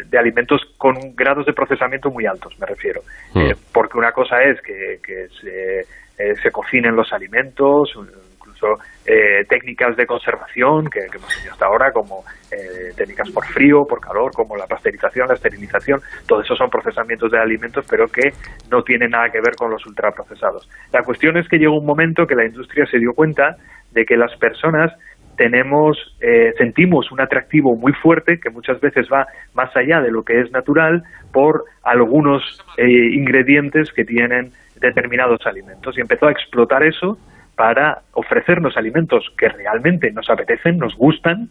de 0.09 0.17
alimentos 0.17 0.59
con 0.77 1.15
grados 1.15 1.45
de 1.45 1.53
procesamiento 1.53 2.11
muy 2.11 2.25
altos, 2.25 2.59
me 2.59 2.65
refiero. 2.65 2.99
Mm. 3.35 3.39
Eh, 3.39 3.55
porque 3.71 3.97
una 3.97 4.11
cosa 4.11 4.43
es 4.43 4.59
que, 4.61 4.99
que 5.01 5.27
se, 5.39 6.02
eh, 6.17 6.35
se 6.41 6.51
cocinen 6.51 6.95
los 6.95 7.11
alimentos, 7.11 7.91
incluso 8.37 8.67
eh, 9.05 9.43
técnicas 9.49 9.95
de 9.97 10.05
conservación 10.05 10.89
que, 10.89 10.99
hemos 10.99 11.27
tenido 11.35 11.53
hasta 11.53 11.65
ahora, 11.65 11.91
como 11.91 12.23
eh, 12.51 12.93
técnicas 12.95 13.29
por 13.31 13.45
frío, 13.45 13.83
por 13.87 13.99
calor, 13.99 14.31
como 14.33 14.55
la 14.55 14.67
pasteurización, 14.67 15.27
la 15.27 15.33
esterilización, 15.33 15.99
todo 16.27 16.41
eso 16.41 16.55
son 16.55 16.69
procesamientos 16.69 17.31
de 17.31 17.39
alimentos, 17.39 17.85
pero 17.89 18.07
que 18.07 18.29
no 18.69 18.81
tienen 18.83 19.11
nada 19.11 19.29
que 19.29 19.39
ver 19.39 19.55
con 19.57 19.71
los 19.71 19.85
ultraprocesados. 19.85 20.69
La 20.91 21.01
cuestión 21.03 21.37
es 21.37 21.47
que 21.47 21.57
llegó 21.57 21.77
un 21.77 21.85
momento 21.85 22.25
que 22.25 22.35
la 22.35 22.45
industria 22.45 22.85
se 22.85 22.99
dio 22.99 23.13
cuenta 23.13 23.55
de 23.91 24.05
que 24.05 24.17
las 24.17 24.35
personas 24.37 24.91
tenemos, 25.37 25.97
eh, 26.21 26.53
sentimos 26.57 27.11
un 27.11 27.21
atractivo 27.21 27.75
muy 27.75 27.93
fuerte 27.93 28.39
que 28.41 28.49
muchas 28.49 28.79
veces 28.79 29.07
va 29.11 29.25
más 29.53 29.75
allá 29.75 30.01
de 30.01 30.11
lo 30.11 30.23
que 30.23 30.39
es 30.39 30.51
natural 30.51 31.03
por 31.31 31.63
algunos 31.83 32.43
eh, 32.77 32.85
ingredientes 33.13 33.91
que 33.91 34.05
tienen 34.05 34.51
determinados 34.87 35.39
alimentos 35.45 35.97
y 35.97 36.01
empezó 36.01 36.27
a 36.27 36.31
explotar 36.31 36.83
eso 36.83 37.17
para 37.55 38.01
ofrecernos 38.13 38.77
alimentos 38.77 39.25
que 39.37 39.47
realmente 39.47 40.11
nos 40.11 40.29
apetecen, 40.29 40.77
nos 40.77 40.95
gustan, 40.95 41.49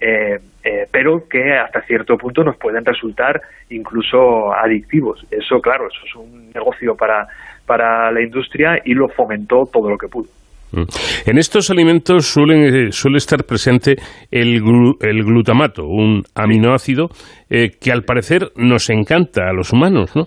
eh, 0.00 0.38
eh, 0.64 0.86
pero 0.92 1.26
que 1.28 1.54
hasta 1.54 1.80
cierto 1.82 2.16
punto 2.16 2.42
nos 2.44 2.56
pueden 2.56 2.84
resultar 2.84 3.40
incluso 3.70 4.52
adictivos. 4.52 5.24
Eso, 5.30 5.60
claro, 5.60 5.86
eso 5.86 6.04
es 6.06 6.14
un 6.16 6.50
negocio 6.50 6.94
para, 6.96 7.26
para 7.66 8.10
la 8.10 8.20
industria 8.20 8.78
y 8.84 8.94
lo 8.94 9.08
fomentó 9.08 9.64
todo 9.72 9.88
lo 9.90 9.96
que 9.96 10.08
pudo. 10.08 10.28
Mm. 10.72 11.30
En 11.30 11.38
estos 11.38 11.70
alimentos 11.70 12.26
suelen, 12.26 12.62
eh, 12.88 12.90
suele 12.90 13.18
estar 13.18 13.44
presente 13.44 13.94
el, 14.30 14.60
glu- 14.60 14.96
el 15.00 15.22
glutamato, 15.22 15.86
un 15.86 16.24
aminoácido 16.34 17.08
eh, 17.48 17.70
que 17.80 17.92
al 17.92 18.02
parecer 18.02 18.50
nos 18.56 18.90
encanta 18.90 19.48
a 19.48 19.52
los 19.52 19.72
humanos, 19.72 20.16
¿no? 20.16 20.24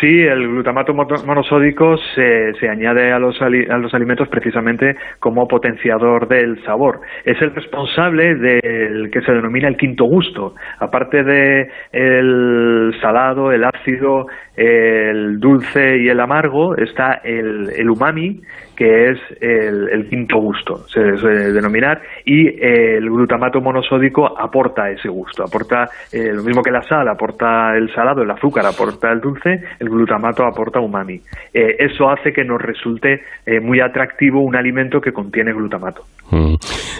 Sí, 0.00 0.20
el 0.22 0.46
glutamato 0.46 0.94
mono- 0.94 1.24
monosódico 1.26 1.96
se, 2.14 2.54
se 2.60 2.68
añade 2.68 3.10
a 3.10 3.18
los, 3.18 3.40
ali- 3.42 3.66
a 3.68 3.78
los 3.78 3.92
alimentos 3.94 4.28
precisamente 4.28 4.96
como 5.18 5.48
potenciador 5.48 6.28
del 6.28 6.62
sabor. 6.64 7.00
Es 7.24 7.40
el 7.42 7.52
responsable 7.54 8.36
del 8.36 9.10
que 9.10 9.20
se 9.22 9.32
denomina 9.32 9.66
el 9.66 9.76
quinto 9.76 10.04
gusto. 10.04 10.54
Aparte 10.78 11.24
de 11.24 11.68
el 11.92 12.94
salado, 13.00 13.50
el 13.50 13.64
ácido, 13.64 14.26
el 14.56 15.38
dulce 15.40 15.98
y 15.98 16.08
el 16.08 16.20
amargo, 16.20 16.76
está 16.76 17.20
el, 17.24 17.88
umami, 17.88 18.40
que 18.76 19.10
es 19.10 19.18
el, 19.40 20.08
quinto 20.08 20.38
gusto, 20.38 20.78
se 20.88 21.16
suele 21.16 21.52
denominar, 21.52 22.00
y 22.24 22.48
el 22.64 23.08
glutamato 23.10 23.60
monosódico 23.60 24.38
aporta 24.38 24.90
ese 24.90 25.08
gusto, 25.08 25.44
aporta 25.44 25.88
eh, 26.12 26.32
lo 26.32 26.42
mismo 26.42 26.62
que 26.62 26.70
la 26.70 26.82
sal, 26.82 27.08
aporta 27.08 27.76
el 27.76 27.92
salado, 27.94 28.22
el 28.22 28.30
azúcar 28.30 28.64
aporta 28.66 29.10
el 29.12 29.20
dulce, 29.20 29.62
el 29.78 29.87
glutamato 29.88 30.44
aporta 30.44 30.80
umami. 30.80 31.20
Eh, 31.52 31.76
eso 31.78 32.08
hace 32.08 32.32
que 32.32 32.44
nos 32.44 32.60
resulte 32.60 33.22
eh, 33.46 33.60
muy 33.60 33.80
atractivo 33.80 34.40
un 34.42 34.56
alimento 34.56 35.00
que 35.00 35.12
contiene 35.12 35.52
glutamato. 35.52 36.02
Mm. 36.30 36.54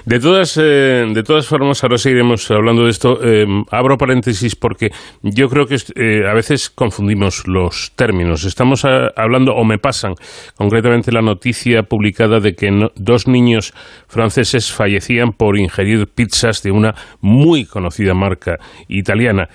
De 0.06 0.20
todas, 0.20 0.56
eh, 0.56 1.04
de 1.12 1.22
todas 1.22 1.46
formas, 1.46 1.82
ahora 1.84 1.98
seguiremos 1.98 2.50
hablando 2.50 2.84
de 2.84 2.90
esto. 2.90 3.18
Eh, 3.22 3.44
abro 3.70 3.96
paréntesis 3.98 4.56
porque 4.56 4.88
yo 5.22 5.48
creo 5.48 5.66
que 5.66 5.76
a 6.26 6.32
veces 6.34 6.70
confundimos 6.70 7.46
los 7.46 7.92
términos. 7.94 8.44
Estamos 8.44 8.84
hablando, 8.84 9.52
o 9.54 9.64
me 9.64 9.78
pasan, 9.78 10.14
concretamente 10.56 11.12
la 11.12 11.20
noticia 11.20 11.82
publicada 11.82 12.40
de 12.40 12.54
que 12.54 12.70
no- 12.70 12.90
dos 12.96 13.28
niños 13.28 13.74
franceses 14.08 14.72
fallecían 14.72 15.32
por 15.32 15.58
ingerir 15.58 16.06
pizzas 16.14 16.62
de 16.62 16.70
una 16.70 16.94
muy 17.20 17.66
conocida 17.66 18.14
marca 18.14 18.56
italiana. 18.88 19.48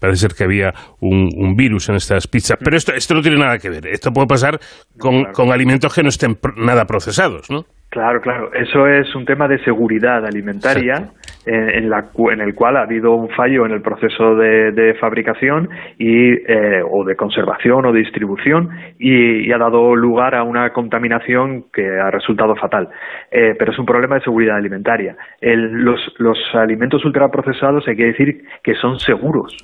Parece 0.00 0.20
ser 0.28 0.32
que 0.36 0.44
había 0.44 0.74
un, 1.00 1.30
un 1.34 1.54
virus 1.56 1.88
en 1.88 1.94
estas 1.96 2.26
pizzas. 2.26 2.41
Pero 2.62 2.76
esto, 2.76 2.92
esto 2.94 3.14
no 3.14 3.22
tiene 3.22 3.38
nada 3.38 3.58
que 3.58 3.70
ver. 3.70 3.86
Esto 3.86 4.10
puede 4.12 4.26
pasar 4.26 4.58
con, 4.98 5.20
Claro. 5.20 5.32
con 5.34 5.52
alimentos 5.52 5.94
que 5.94 6.02
no 6.02 6.08
estén 6.08 6.36
nada 6.56 6.84
procesados, 6.84 7.50
¿no? 7.50 7.64
Claro, 7.90 8.22
claro. 8.22 8.50
Eso 8.54 8.86
es 8.86 9.14
un 9.14 9.26
tema 9.26 9.46
de 9.48 9.58
seguridad 9.64 10.24
alimentaria 10.24 11.10
en, 11.44 11.90
la, 11.90 12.06
en 12.32 12.40
el 12.40 12.54
cual 12.54 12.78
ha 12.78 12.84
habido 12.84 13.12
un 13.14 13.28
fallo 13.28 13.66
en 13.66 13.72
el 13.72 13.82
proceso 13.82 14.34
de, 14.34 14.72
de 14.72 14.94
fabricación 14.94 15.68
y, 15.98 16.30
eh, 16.32 16.80
o 16.90 17.04
de 17.04 17.16
conservación 17.16 17.84
o 17.84 17.92
de 17.92 17.98
distribución 17.98 18.70
y, 18.98 19.46
y 19.46 19.52
ha 19.52 19.58
dado 19.58 19.94
lugar 19.94 20.34
a 20.34 20.42
una 20.42 20.70
contaminación 20.70 21.64
que 21.70 21.86
ha 21.86 22.10
resultado 22.10 22.56
fatal. 22.56 22.88
Eh, 23.30 23.54
pero 23.58 23.72
es 23.72 23.78
un 23.78 23.84
problema 23.84 24.14
de 24.14 24.22
seguridad 24.22 24.56
alimentaria. 24.56 25.14
El- 25.42 25.72
los, 25.84 26.00
los 26.16 26.38
alimentos 26.54 27.04
ultraprocesados 27.04 27.86
hay 27.88 27.96
que 27.96 28.06
decir 28.06 28.42
que 28.64 28.74
son 28.76 28.98
seguros. 28.98 29.54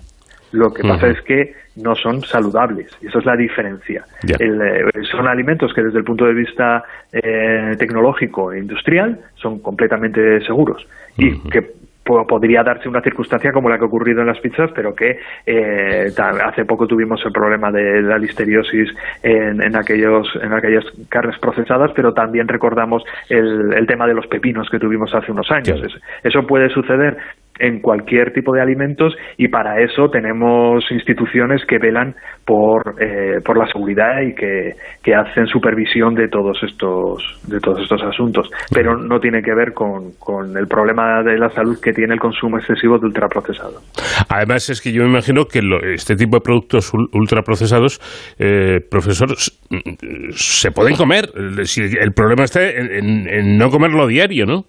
Lo 0.52 0.72
que 0.72 0.82
pasa 0.82 1.08
es 1.08 1.20
que 1.22 1.54
no 1.76 1.94
son 1.94 2.22
saludables, 2.22 2.90
y 3.00 3.06
esa 3.06 3.18
es 3.18 3.24
la 3.26 3.36
diferencia. 3.36 4.04
El, 4.38 4.60
eh, 4.60 4.84
son 5.10 5.28
alimentos 5.28 5.72
que 5.74 5.82
desde 5.82 5.98
el 5.98 6.04
punto 6.04 6.24
de 6.24 6.34
vista 6.34 6.82
eh, 7.12 7.76
tecnológico 7.78 8.52
e 8.52 8.58
industrial 8.58 9.18
son 9.36 9.60
completamente 9.60 10.40
seguros 10.44 10.86
y 11.16 11.38
que 11.50 11.62
po- 12.04 12.26
podría 12.26 12.62
darse 12.62 12.88
una 12.88 13.00
circunstancia 13.02 13.52
como 13.52 13.68
la 13.68 13.76
que 13.76 13.84
ha 13.84 13.86
ocurrido 13.86 14.22
en 14.22 14.26
las 14.26 14.40
pizzas, 14.40 14.70
pero 14.74 14.94
que 14.94 15.18
eh, 15.46 16.06
hace 16.44 16.64
poco 16.64 16.86
tuvimos 16.86 17.24
el 17.24 17.32
problema 17.32 17.70
de 17.70 18.02
la 18.02 18.18
listeriosis 18.18 18.88
en, 19.22 19.62
en 19.62 19.76
aquellos 19.76 20.26
en 20.42 20.52
aquellas 20.52 20.84
carnes 21.08 21.38
procesadas, 21.38 21.92
pero 21.94 22.12
también 22.12 22.48
recordamos 22.48 23.04
el, 23.28 23.72
el 23.74 23.86
tema 23.86 24.06
de 24.06 24.14
los 24.14 24.26
pepinos 24.26 24.68
que 24.70 24.78
tuvimos 24.78 25.14
hace 25.14 25.30
unos 25.30 25.50
años. 25.50 25.80
Eso 26.24 26.46
puede 26.46 26.70
suceder 26.70 27.18
en 27.58 27.80
cualquier 27.80 28.32
tipo 28.32 28.52
de 28.54 28.62
alimentos 28.62 29.14
y 29.36 29.48
para 29.48 29.80
eso 29.82 30.08
tenemos 30.10 30.84
instituciones 30.90 31.62
que 31.66 31.78
velan 31.78 32.14
por, 32.44 32.94
eh, 33.02 33.40
por 33.44 33.58
la 33.58 33.66
seguridad 33.70 34.20
y 34.22 34.34
que, 34.34 34.72
que 35.02 35.14
hacen 35.14 35.46
supervisión 35.46 36.14
de 36.14 36.28
todos 36.28 36.58
estos 36.62 37.22
de 37.48 37.60
todos 37.60 37.80
estos 37.82 38.02
asuntos 38.02 38.48
pero 38.72 38.96
no 38.96 39.18
tiene 39.20 39.42
que 39.42 39.54
ver 39.54 39.72
con, 39.74 40.12
con 40.18 40.56
el 40.56 40.66
problema 40.66 41.22
de 41.22 41.38
la 41.38 41.50
salud 41.50 41.76
que 41.82 41.92
tiene 41.92 42.14
el 42.14 42.20
consumo 42.20 42.58
excesivo 42.58 42.98
de 42.98 43.06
ultraprocesado 43.06 43.80
Además, 44.28 44.68
es 44.70 44.80
que 44.80 44.92
yo 44.92 45.02
me 45.04 45.10
imagino 45.10 45.44
que 45.44 45.62
lo- 45.62 45.80
este 45.82 46.16
tipo 46.16 46.36
de 46.36 46.40
productos 46.42 46.92
ul- 46.92 47.08
ultraprocesados, 47.12 48.00
eh, 48.38 48.80
profesor, 48.90 49.28
mm, 49.70 50.30
se 50.32 50.70
pueden 50.70 50.96
comer. 50.96 51.26
El- 51.36 52.12
problema 52.12 52.44
está 52.44 52.68
en, 52.68 52.90
en- 52.92 53.28
en 53.28 53.58
no 53.58 53.70
comerlo 53.70 54.06
diario, 54.06 54.44
¿no? 54.46 54.64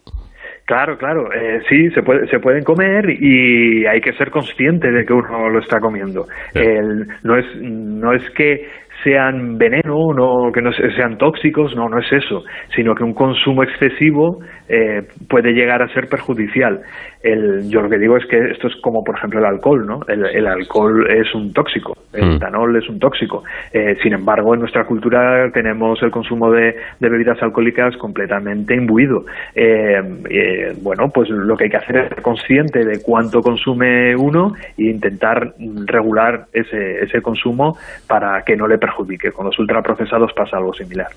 Claro, 0.70 1.00
claro, 1.00 1.34
eh, 1.34 1.62
sí, 1.68 1.90
se, 1.96 2.04
puede, 2.04 2.28
se 2.28 2.38
pueden 2.40 2.64
comer 2.64 3.10
y 3.10 3.88
hay 3.88 4.00
que 4.02 4.14
ser 4.14 4.30
consciente 4.30 4.92
de 4.92 5.04
que 5.04 5.14
uno 5.14 5.50
lo 5.50 5.58
está 5.58 5.80
comiendo. 5.80 6.26
Sí. 6.54 6.60
El- 6.60 7.08
no, 7.24 7.36
es, 7.38 7.46
no 7.60 8.14
es 8.14 8.22
que 8.38 8.68
sean 9.04 9.58
veneno, 9.58 10.14
no, 10.14 10.52
que 10.54 10.62
no 10.62 10.72
se- 10.72 10.92
sean 10.92 11.18
tóxicos, 11.18 11.76
no, 11.76 11.90
no 11.90 11.98
es 11.98 12.12
eso, 12.12 12.44
sino 12.76 12.94
que 12.94 13.04
un 13.04 13.16
consumo 13.16 13.64
excesivo 13.64 14.42
eh, 14.68 15.02
puede 15.28 15.54
llegar 15.54 15.82
a 15.82 15.88
ser 15.88 16.08
perjudicial. 16.08 16.82
El, 17.22 17.70
yo 17.70 17.82
lo 17.82 17.90
que 17.90 17.98
digo 17.98 18.16
es 18.16 18.26
que 18.28 18.38
esto 18.52 18.68
es 18.68 18.76
como, 18.82 19.04
por 19.04 19.18
ejemplo, 19.18 19.40
el 19.40 19.46
alcohol, 19.46 19.86
¿no? 19.86 20.00
El, 20.08 20.26
el 20.26 20.48
alcohol 20.48 21.06
es 21.10 21.34
un 21.36 21.52
tóxico, 21.52 21.94
el 22.14 22.26
Mm. 22.30 22.36
etanol 22.36 22.76
es 22.78 22.88
un 22.88 22.98
tóxico. 23.00 23.44
Eh, 23.74 23.96
sin 24.02 24.14
embargo, 24.14 24.54
en 24.54 24.62
nuestra 24.62 24.86
cultura 24.86 25.50
tenemos 25.54 26.02
el 26.02 26.12
consumo 26.12 26.50
de, 26.52 26.76
de 27.00 27.10
bebidas 27.10 27.42
alcohólicas 27.42 27.98
completamente 27.98 28.74
imbuido. 28.76 29.26
Eh, 29.54 30.00
eh, 30.30 30.74
bueno, 30.82 31.10
pues 31.14 31.30
lo 31.30 31.58
que 31.58 31.66
hay 31.66 31.70
que 31.70 31.78
hacer 31.78 31.98
es 31.98 32.10
ser 32.10 32.22
consciente 32.22 32.86
de 32.86 33.02
cuánto 33.02 33.42
consume 33.42 34.16
uno 34.16 34.54
e 34.78 34.86
intentar 34.86 35.54
regular 35.88 36.46
ese, 36.54 37.00
ese 37.04 37.22
consumo 37.22 37.78
para 38.08 38.44
que 38.46 38.56
no 38.56 38.68
le 38.68 38.78
perjudique. 38.78 39.32
Con 39.32 39.46
los 39.48 39.60
ultraprocesados 39.60 40.32
pasa 40.34 40.58
algo 40.58 40.74
similar. 40.74 41.08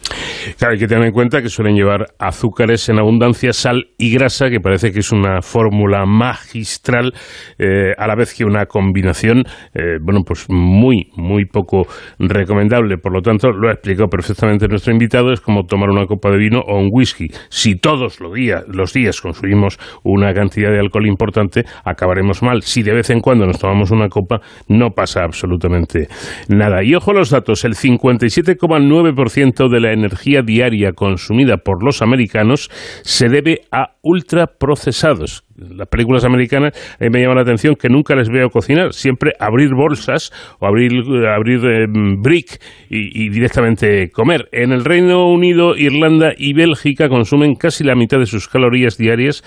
Claro, 0.58 0.72
hay 0.72 0.78
que 0.80 0.88
tener 0.88 1.04
en 1.04 1.12
cuenta 1.12 1.40
que 1.42 1.48
suelen 1.48 1.76
llevar 1.76 2.06
azúcares 2.18 2.88
en 2.88 2.98
abundancia, 2.98 3.52
sal 3.52 3.84
y 3.98 4.12
grasa, 4.14 4.50
que 4.50 4.58
parece 4.58 4.90
que 4.92 4.98
es 5.00 5.12
una 5.12 5.42
fórmula 5.42 5.91
fórmula 5.92 6.06
magistral, 6.06 7.12
eh, 7.58 7.92
a 7.96 8.06
la 8.06 8.14
vez 8.14 8.34
que 8.34 8.44
una 8.44 8.66
combinación, 8.66 9.44
eh, 9.74 9.98
bueno, 10.02 10.20
pues 10.26 10.46
muy, 10.48 11.08
muy 11.16 11.44
poco 11.44 11.86
recomendable. 12.18 12.96
Por 12.98 13.12
lo 13.12 13.20
tanto, 13.20 13.50
lo 13.50 13.68
ha 13.68 13.72
explicado 13.72 14.08
perfectamente 14.08 14.68
nuestro 14.68 14.92
invitado, 14.92 15.32
es 15.32 15.40
como 15.40 15.64
tomar 15.64 15.90
una 15.90 16.06
copa 16.06 16.30
de 16.30 16.38
vino 16.38 16.60
o 16.60 16.78
un 16.78 16.88
whisky. 16.90 17.28
Si 17.48 17.76
todos 17.76 18.20
los 18.20 18.32
días, 18.32 18.64
los 18.68 18.92
días 18.92 19.20
consumimos 19.20 19.78
una 20.04 20.32
cantidad 20.32 20.70
de 20.70 20.80
alcohol 20.80 21.06
importante, 21.06 21.64
acabaremos 21.84 22.42
mal. 22.42 22.62
Si 22.62 22.82
de 22.82 22.94
vez 22.94 23.10
en 23.10 23.20
cuando 23.20 23.46
nos 23.46 23.58
tomamos 23.58 23.90
una 23.90 24.08
copa, 24.08 24.40
no 24.68 24.90
pasa 24.90 25.22
absolutamente 25.24 26.08
nada. 26.48 26.82
Y 26.82 26.94
ojo 26.94 27.12
los 27.12 27.30
datos, 27.30 27.64
el 27.64 27.74
57,9% 27.74 29.68
de 29.68 29.80
la 29.80 29.92
energía 29.92 30.42
diaria 30.42 30.92
consumida 30.92 31.58
por 31.58 31.84
los 31.84 32.02
americanos 32.02 32.70
se 33.02 33.28
debe 33.28 33.62
a 33.70 33.96
ultraprocesados. 34.02 35.44
Las 35.56 35.88
películas 35.88 36.24
americanas 36.24 36.72
me 36.98 37.20
llama 37.20 37.36
la 37.36 37.42
atención 37.42 37.76
que 37.76 37.88
nunca 37.88 38.16
les 38.16 38.28
veo 38.28 38.48
cocinar, 38.48 38.94
siempre 38.94 39.32
abrir 39.38 39.74
bolsas 39.74 40.32
o 40.58 40.66
abrir, 40.66 40.92
abrir 41.26 41.64
eh, 41.64 41.86
brick 41.88 42.60
y, 42.88 43.26
y 43.26 43.28
directamente 43.28 44.10
comer. 44.10 44.48
En 44.50 44.72
el 44.72 44.84
Reino 44.84 45.28
Unido, 45.28 45.76
Irlanda 45.76 46.32
y 46.36 46.54
Bélgica 46.54 47.08
consumen 47.08 47.54
casi 47.54 47.84
la 47.84 47.94
mitad 47.94 48.18
de 48.18 48.26
sus 48.26 48.48
calorías 48.48 48.96
diarias 48.96 49.44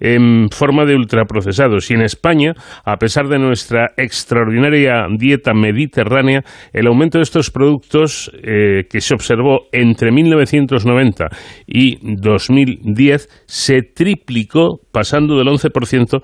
en 0.00 0.48
forma 0.50 0.84
de 0.84 0.94
ultraprocesados. 0.94 1.90
Y 1.90 1.94
en 1.94 2.02
España, 2.02 2.54
a 2.84 2.96
pesar 2.96 3.28
de 3.28 3.38
nuestra 3.38 3.92
extraordinaria 3.96 5.06
dieta 5.16 5.52
mediterránea, 5.54 6.42
el 6.72 6.86
aumento 6.86 7.18
de 7.18 7.22
estos 7.22 7.50
productos 7.50 8.30
eh, 8.42 8.84
que 8.90 9.00
se 9.00 9.14
observó 9.14 9.68
entre 9.72 10.12
1990 10.12 11.28
y 11.66 11.98
2010 12.02 13.28
se 13.46 13.82
triplicó 13.96 14.78
pasando 14.92 15.36
del 15.38 15.48
11% 15.48 16.20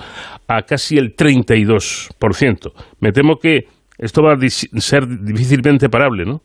a 0.48 0.62
casi 0.62 0.98
el 0.98 1.16
32%. 1.16 2.72
Me 3.00 3.12
temo 3.12 3.36
que 3.36 3.64
esto 3.98 4.22
va 4.22 4.34
a 4.34 4.38
ser 4.48 5.06
difícilmente 5.06 5.88
parable, 5.88 6.24
¿no? 6.24 6.40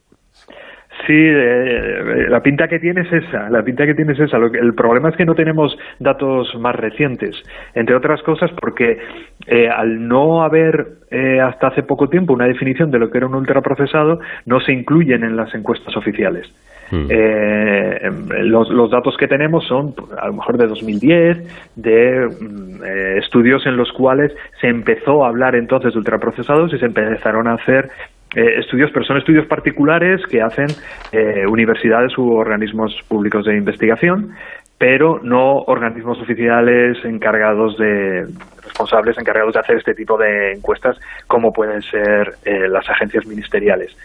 Sí, 1.06 1.14
eh, 1.14 2.26
la 2.28 2.42
pinta 2.42 2.68
que 2.68 2.80
tiene 2.80 3.02
es 3.02 3.14
esa, 3.14 3.50
la 3.50 3.62
pinta 3.64 3.86
que 3.86 3.94
tiene 3.94 4.14
es 4.14 4.20
esa. 4.20 4.40
Lo 4.40 4.50
que- 4.52 4.58
el 4.58 4.74
problema 4.74 5.10
es 5.10 5.16
que 5.16 5.26
no 5.26 5.36
tenemos 5.36 5.78
datos 6.00 6.54
más 6.60 6.76
recientes, 6.76 7.36
entre 7.76 7.96
otras 7.96 8.22
cosas 8.24 8.50
porque 8.60 8.98
eh, 9.46 9.70
al 9.70 10.08
no 10.08 10.42
haber 10.44 10.88
eh, 11.12 11.40
hasta 11.40 11.68
hace 11.68 11.84
poco 11.84 12.10
tiempo 12.10 12.34
una 12.34 12.48
definición 12.48 12.90
de 12.92 13.00
lo 13.00 13.10
que 13.10 13.20
era 13.20 13.28
un 13.28 13.36
ultraprocesado, 13.36 14.20
no 14.46 14.60
se 14.60 14.74
incluyen 14.74 15.24
en 15.24 15.38
las 15.38 15.54
encuestas 15.54 15.96
oficiales. 15.96 16.48
Eh, 16.92 18.10
los, 18.44 18.70
los 18.70 18.90
datos 18.90 19.18
que 19.18 19.28
tenemos 19.28 19.66
son 19.68 19.94
a 20.18 20.28
lo 20.28 20.34
mejor 20.34 20.58
de 20.58 20.68
2010, 20.68 21.74
de 21.76 22.28
mm, 22.28 22.84
eh, 22.84 23.18
estudios 23.20 23.66
en 23.66 23.78
los 23.78 23.92
cuales 23.92 24.32
se 24.62 24.68
empezó 24.68 25.26
a 25.26 25.30
hablar 25.30 25.56
entonces 25.56 25.94
de 25.94 26.00
ultraprocesados 26.00 26.74
y 26.74 26.80
se 26.80 26.86
empezaron 26.86 27.48
a 27.48 27.56
hacer 27.56 27.90
eh, 28.36 28.60
estudios, 28.60 28.92
pero 28.94 29.06
son 29.06 29.18
estudios 29.18 29.48
particulares 29.48 30.22
que 30.30 30.42
hacen 30.42 30.68
eh, 31.14 31.48
universidades 31.48 32.18
u 32.18 32.34
organismos 32.34 32.94
públicos 33.08 33.46
de 33.46 33.56
investigación, 33.56 34.32
pero 34.78 35.20
no 35.24 35.60
organismos 35.62 36.20
oficiales 36.22 37.04
encargados 37.04 37.78
de 37.78 38.28
responsables 38.64 39.18
encargados 39.18 39.54
de 39.54 39.60
hacer 39.60 39.78
este 39.78 39.96
tipo 39.96 40.18
de 40.18 40.52
encuestas, 40.54 41.00
como 41.26 41.52
pueden 41.52 41.82
ser 41.82 42.36
eh, 42.46 42.68
las 42.68 42.88
agencias 42.90 43.26
ministeriales. 43.26 43.96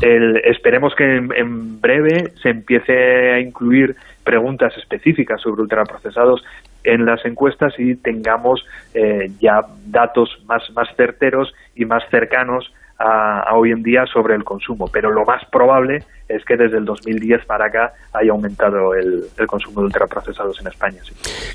El- 0.00 0.38
esperemos 0.44 0.94
que 0.94 1.16
en, 1.16 1.32
en 1.36 1.80
breve 1.80 2.32
se 2.42 2.50
empiece 2.50 3.32
a 3.32 3.40
incluir 3.40 3.94
preguntas 4.24 4.72
específicas 4.78 5.40
sobre 5.40 5.62
ultraprocesados 5.62 6.42
en 6.84 7.04
las 7.04 7.24
encuestas 7.26 7.74
y 7.78 7.96
tengamos 7.96 8.64
eh, 8.94 9.28
ya 9.40 9.60
datos 9.86 10.42
más, 10.46 10.62
más 10.72 10.88
certeros 10.96 11.52
y 11.74 11.84
más 11.84 12.02
cercanos 12.10 12.72
a, 12.98 13.54
hoy 13.54 13.72
en 13.72 13.82
día 13.82 14.04
sobre 14.12 14.34
el 14.34 14.44
consumo. 14.44 14.86
Pero 14.92 15.10
lo 15.10 15.24
más 15.24 15.42
probable 15.50 16.04
es 16.28 16.44
que 16.44 16.56
desde 16.56 16.78
el 16.78 16.84
2010 16.84 17.44
para 17.46 17.66
acá 17.66 17.92
haya 18.12 18.32
aumentado 18.32 18.94
el, 18.94 19.24
consumo 19.46 19.80
de 19.80 19.86
ultraprocesados 19.86 20.60
en 20.60 20.68
España. 20.68 20.98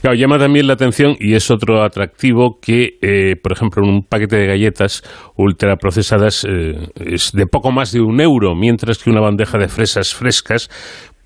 Claro, 0.01 0.15
llama 0.15 0.37
también 0.37 0.67
la 0.67 0.73
atención 0.73 1.15
y 1.19 1.35
es 1.35 1.49
otro 1.49 1.83
atractivo 1.83 2.59
que, 2.61 2.97
eh, 3.01 3.35
por 3.41 3.53
ejemplo, 3.53 3.83
un 3.83 4.03
paquete 4.03 4.35
de 4.35 4.47
galletas 4.47 5.03
ultraprocesadas 5.35 6.45
eh, 6.47 6.89
es 6.95 7.31
de 7.31 7.47
poco 7.47 7.71
más 7.71 7.91
de 7.91 8.01
un 8.01 8.19
euro, 8.21 8.55
mientras 8.55 9.03
que 9.03 9.09
una 9.09 9.21
bandeja 9.21 9.57
de 9.57 9.67
fresas 9.67 10.13
frescas 10.13 10.69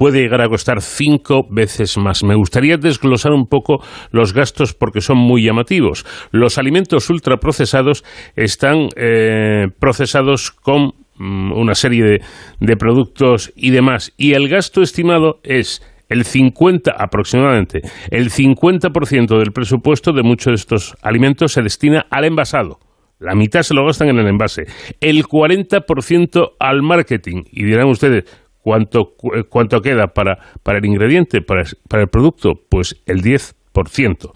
puede 0.01 0.19
llegar 0.19 0.41
a 0.41 0.49
costar 0.49 0.81
cinco 0.81 1.45
veces 1.47 1.95
más. 1.99 2.23
Me 2.23 2.33
gustaría 2.33 2.77
desglosar 2.77 3.33
un 3.33 3.45
poco 3.45 3.83
los 4.09 4.33
gastos 4.33 4.73
porque 4.73 4.99
son 4.99 5.19
muy 5.19 5.43
llamativos. 5.43 6.07
Los 6.31 6.57
alimentos 6.57 7.07
ultraprocesados 7.11 8.03
están 8.35 8.87
eh, 8.95 9.67
procesados 9.79 10.49
con 10.49 10.93
mm, 11.19 11.51
una 11.51 11.75
serie 11.75 12.03
de, 12.03 12.21
de 12.59 12.77
productos 12.77 13.53
y 13.55 13.69
demás, 13.69 14.11
y 14.17 14.33
el 14.33 14.49
gasto 14.49 14.81
estimado 14.81 15.39
es 15.43 15.83
el 16.09 16.25
50 16.25 16.93
aproximadamente, 16.97 17.81
el 18.09 18.31
50% 18.31 19.37
del 19.37 19.51
presupuesto 19.51 20.13
de 20.13 20.23
muchos 20.23 20.47
de 20.47 20.55
estos 20.55 20.95
alimentos 21.03 21.51
se 21.53 21.61
destina 21.61 22.07
al 22.09 22.25
envasado. 22.25 22.79
La 23.21 23.35
mitad 23.35 23.61
se 23.61 23.75
lo 23.75 23.85
gastan 23.85 24.09
en 24.09 24.17
el 24.17 24.27
envase, 24.27 24.63
el 24.99 25.23
40% 25.25 26.53
al 26.59 26.81
marketing. 26.81 27.43
Y 27.51 27.65
dirán 27.65 27.87
ustedes, 27.87 28.23
¿cuánto, 28.61 29.13
cu- 29.15 29.33
eh, 29.35 29.43
cuánto 29.43 29.81
queda 29.81 30.07
para, 30.07 30.37
para 30.63 30.77
el 30.79 30.85
ingrediente, 30.85 31.41
para, 31.41 31.63
para 31.87 32.03
el 32.03 32.09
producto? 32.09 32.53
Pues 32.69 33.01
el 33.05 33.21
10%. 33.21 34.31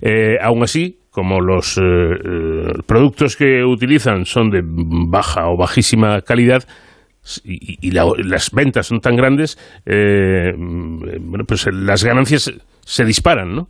Eh, 0.00 0.36
aún 0.40 0.62
así, 0.62 1.00
como 1.10 1.40
los 1.40 1.78
eh, 1.78 1.80
eh, 1.82 2.72
productos 2.86 3.36
que 3.36 3.64
utilizan 3.64 4.26
son 4.26 4.50
de 4.50 4.62
baja 4.64 5.48
o 5.48 5.56
bajísima 5.56 6.20
calidad, 6.22 6.64
y, 7.44 7.78
y 7.80 7.90
la- 7.92 8.04
las 8.18 8.50
ventas 8.50 8.86
son 8.88 9.00
tan 9.00 9.16
grandes, 9.16 9.56
eh, 9.86 10.52
mm, 10.56 11.30
bueno, 11.30 11.44
pues 11.46 11.66
las 11.72 12.04
ganancias 12.04 12.52
se 12.84 13.04
disparan, 13.04 13.54
¿no? 13.56 13.68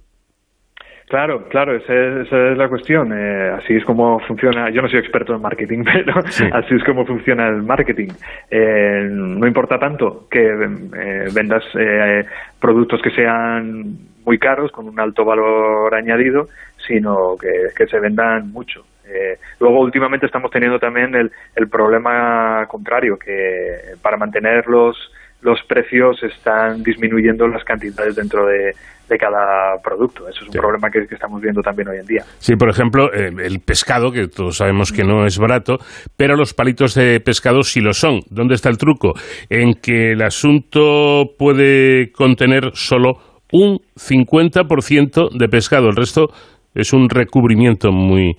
Claro, 1.15 1.45
claro, 1.49 1.77
esa 1.77 1.95
es, 1.95 2.27
esa 2.27 2.51
es 2.51 2.59
la 2.59 2.69
cuestión. 2.69 3.13
Eh, 3.13 3.51
así 3.57 3.75
es 3.75 3.85
como 3.85 4.19
funciona. 4.27 4.69
Yo 4.71 4.83
no 4.83 4.89
soy 4.89 4.99
experto 4.99 5.33
en 5.33 5.43
marketing, 5.43 5.85
pero 5.95 6.15
así 6.19 6.75
es 6.75 6.83
como 6.83 7.07
funciona 7.07 7.47
el 7.47 7.63
marketing. 7.63 8.09
Eh, 8.51 9.07
no 9.13 9.47
importa 9.47 9.79
tanto 9.79 10.27
que 10.29 10.41
eh, 10.45 11.29
vendas 11.33 11.63
eh, 11.79 12.25
productos 12.59 13.01
que 13.01 13.13
sean 13.13 13.97
muy 14.27 14.41
caros, 14.41 14.73
con 14.73 14.89
un 14.89 14.99
alto 14.99 15.25
valor 15.25 15.95
añadido, 15.95 16.49
sino 16.85 17.37
que, 17.41 17.69
que 17.77 17.87
se 17.87 18.01
vendan 18.01 18.51
mucho. 18.51 18.85
Eh, 19.07 19.39
luego, 19.61 19.83
últimamente 19.83 20.27
estamos 20.27 20.51
teniendo 20.51 20.81
también 20.81 21.15
el, 21.15 21.31
el 21.55 21.69
problema 21.69 22.67
contrario, 22.67 23.17
que 23.25 23.95
para 24.03 24.17
mantener 24.17 24.67
los, 24.67 24.97
los 25.45 25.61
precios 25.69 26.23
están 26.23 26.83
disminuyendo 26.83 27.47
las 27.47 27.63
cantidades 27.65 28.17
dentro 28.17 28.47
de, 28.47 28.73
de 29.09 29.19
cada 29.19 29.77
producto. 29.83 30.27
Eso 30.27 30.41
es 30.43 30.49
un 30.49 30.55
problema 30.55 30.89
que, 30.91 31.07
que 31.07 31.15
estamos 31.15 31.41
viendo 31.41 31.61
también 31.61 31.89
hoy 31.89 31.99
en 31.99 32.07
día. 32.07 32.25
Sí, 32.39 32.57
por 32.57 32.71
ejemplo, 32.71 33.13
eh, 33.13 33.31
el 33.45 33.61
pescado, 33.61 34.11
que 34.11 34.27
todos 34.29 34.57
sabemos 34.57 34.91
que 34.91 35.05
no 35.05 35.27
es 35.27 35.39
barato, 35.39 35.77
pero 36.17 36.35
los 36.35 36.55
palitos 36.55 36.95
de 36.95 37.21
pescado 37.21 37.63
sí 37.63 37.81
lo 37.81 37.93
son. 37.93 38.21
¿Dónde 38.31 38.55
está 38.55 38.71
el 38.71 38.79
truco? 38.79 39.13
En 39.51 39.75
que 39.75 40.13
el 40.13 40.23
asunto 40.23 41.35
puede 41.39 42.11
contener 42.13 42.71
solo 42.73 43.19
un 43.53 43.81
50% 43.97 45.31
de 45.31 45.49
pescado. 45.49 45.91
El 45.91 45.97
resto 45.97 46.29
es 46.75 46.95
un 46.95 47.11
recubrimiento 47.11 47.93
muy 47.93 48.35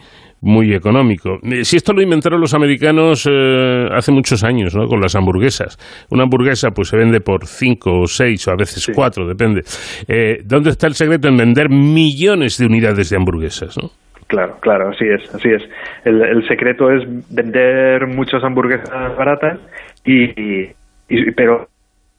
muy 0.46 0.74
económico. 0.74 1.40
Eh, 1.44 1.66
Si 1.66 1.76
esto 1.76 1.92
lo 1.92 2.02
inventaron 2.02 2.40
los 2.40 2.54
americanos 2.54 3.28
eh, 3.30 3.88
hace 3.92 4.12
muchos 4.12 4.44
años, 4.44 4.76
¿no? 4.76 4.86
Con 4.88 5.02
las 5.02 5.16
hamburguesas. 5.16 5.78
Una 6.12 6.24
hamburguesa 6.24 6.70
pues 6.70 6.88
se 6.90 6.98
vende 6.98 7.20
por 7.20 7.48
cinco 7.48 8.02
o 8.02 8.08
seis 8.08 8.48
o 8.48 8.52
a 8.52 8.56
veces 8.56 8.90
cuatro, 8.96 9.28
depende. 9.28 9.62
Eh, 10.08 10.38
¿Dónde 10.46 10.70
está 10.70 10.88
el 10.88 10.94
secreto 10.94 11.28
en 11.28 11.38
vender 11.38 11.70
millones 11.70 12.58
de 12.58 12.66
unidades 12.68 13.10
de 13.10 13.18
hamburguesas, 13.18 13.76
no? 13.82 13.90
Claro, 14.28 14.58
claro, 14.62 14.90
así 14.90 15.06
es, 15.06 15.34
así 15.36 15.50
es. 15.50 15.62
El, 16.04 16.22
el 16.22 16.48
secreto 16.48 16.90
es 16.92 17.04
vender 17.30 18.08
muchas 18.08 18.44
hamburguesas 18.44 18.90
baratas 19.18 19.60
y, 20.04 20.24
y- 20.40 20.72
y- 21.10 21.32
pero 21.36 21.68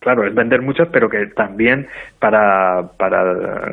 claro, 0.07 0.25
es 0.25 0.33
vender 0.37 0.63
muchas, 0.63 0.87
pero 0.93 1.09
que 1.09 1.27
también 1.35 1.89
para, 2.21 2.93
para 2.97 3.25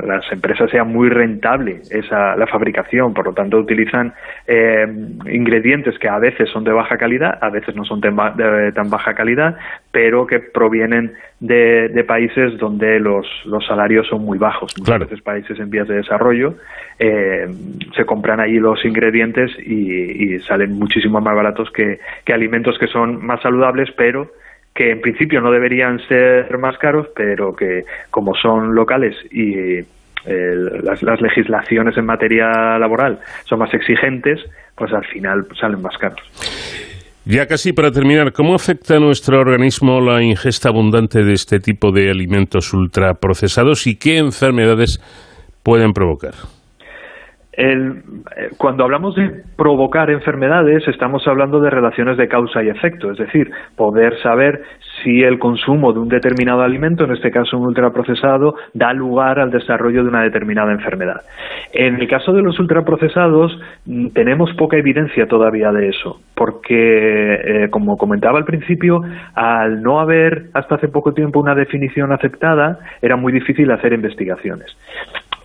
las 0.02 0.24
empresas 0.32 0.68
sea 0.68 0.82
muy 0.82 1.08
rentable 1.08 1.82
esa 1.92 2.34
la 2.34 2.48
fabricación. 2.48 3.14
Por 3.14 3.26
lo 3.26 3.32
tanto, 3.32 3.56
utilizan 3.56 4.12
eh, 4.48 4.84
ingredientes 5.30 5.96
que 5.96 6.08
a 6.08 6.18
veces 6.18 6.50
son 6.50 6.64
de 6.64 6.72
baja 6.72 6.96
calidad, 6.96 7.38
a 7.40 7.50
veces 7.50 7.76
no 7.76 7.84
son 7.84 8.00
de, 8.00 8.10
de 8.10 8.72
tan 8.72 8.90
baja 8.90 9.14
calidad, 9.14 9.56
pero 9.92 10.26
que 10.26 10.40
provienen 10.40 11.12
de, 11.38 11.88
de 11.88 12.02
países 12.02 12.58
donde 12.58 12.98
los, 12.98 13.24
los 13.44 13.64
salarios 13.64 14.08
son 14.08 14.24
muy 14.24 14.36
bajos. 14.36 14.74
Muchas 14.76 14.98
veces 14.98 15.22
países 15.22 15.56
en 15.60 15.70
vías 15.70 15.86
de 15.86 15.98
desarrollo 16.02 16.56
eh, 16.98 17.46
se 17.94 18.04
compran 18.04 18.40
allí 18.40 18.58
los 18.58 18.84
ingredientes 18.84 19.52
y, 19.64 20.34
y 20.34 20.40
salen 20.40 20.72
muchísimo 20.72 21.20
más 21.20 21.36
baratos 21.36 21.70
que, 21.70 22.00
que 22.24 22.32
alimentos 22.32 22.76
que 22.80 22.88
son 22.88 23.24
más 23.24 23.40
saludables, 23.40 23.88
pero 23.96 24.32
que 24.74 24.90
en 24.90 25.00
principio 25.00 25.40
no 25.40 25.50
deberían 25.52 26.00
ser 26.08 26.56
más 26.58 26.76
caros, 26.78 27.06
pero 27.14 27.54
que 27.54 27.84
como 28.10 28.34
son 28.34 28.74
locales 28.74 29.14
y, 29.30 29.78
el- 30.26 30.84
las, 30.84 31.02
las 31.02 31.20
legislaciones 31.20 31.96
en 31.96 32.06
materia 32.06 32.78
laboral 32.78 33.18
son 33.44 33.58
más 33.60 33.72
exigentes, 33.74 34.40
pues 34.74 34.92
al 34.92 35.04
final 35.06 35.46
salen 35.60 35.80
más 35.82 35.96
caros. 35.98 36.20
Ya 37.26 37.46
casi 37.46 37.72
para 37.72 37.90
terminar, 37.90 38.32
¿cómo 38.32 38.54
afecta 38.54 38.96
a 38.96 39.00
nuestro 39.00 39.40
organismo 39.40 40.00
la 40.00 40.22
ingesta 40.22 40.68
abundante 40.68 41.24
de 41.24 41.32
este 41.32 41.58
tipo 41.60 41.90
de 41.92 42.10
alimentos 42.10 42.74
ultraprocesados 42.74 43.86
y 43.86 43.96
qué 43.96 44.18
enfermedades 44.18 45.00
pueden 45.62 45.92
provocar? 45.94 46.34
Eh, 47.56 48.02
cuando 48.56 48.84
hablamos 48.84 49.14
de 49.14 49.42
provocar 49.56 50.10
enfermedades, 50.10 50.86
estamos 50.88 51.26
hablando 51.26 51.60
de 51.60 51.70
relaciones 51.70 52.16
de 52.16 52.28
causa 52.28 52.62
y 52.62 52.68
efecto, 52.68 53.10
es 53.10 53.18
decir, 53.18 53.50
poder 53.76 54.18
saber 54.22 54.62
si 55.02 55.22
el 55.22 55.38
consumo 55.38 55.92
de 55.92 56.00
un 56.00 56.08
determinado 56.08 56.62
alimento, 56.62 57.04
en 57.04 57.12
este 57.12 57.30
caso 57.30 57.58
un 57.58 57.66
ultraprocesado, 57.66 58.54
da 58.72 58.92
lugar 58.92 59.38
al 59.38 59.50
desarrollo 59.50 60.02
de 60.02 60.08
una 60.08 60.22
determinada 60.22 60.72
enfermedad. 60.72 61.20
En 61.72 62.00
el 62.00 62.08
caso 62.08 62.32
de 62.32 62.42
los 62.42 62.58
ultraprocesados, 62.58 63.58
mm, 63.86 64.08
tenemos 64.08 64.52
poca 64.54 64.76
evidencia 64.76 65.26
todavía 65.26 65.70
de 65.72 65.88
eso, 65.88 66.20
porque, 66.34 67.34
eh, 67.34 67.70
como 67.70 67.96
comentaba 67.96 68.38
al 68.38 68.44
principio, 68.44 69.00
al 69.34 69.82
no 69.82 70.00
haber 70.00 70.46
hasta 70.54 70.76
hace 70.76 70.88
poco 70.88 71.12
tiempo 71.12 71.40
una 71.40 71.54
definición 71.54 72.12
aceptada, 72.12 72.78
era 73.02 73.16
muy 73.16 73.32
difícil 73.32 73.70
hacer 73.70 73.92
investigaciones. 73.92 74.74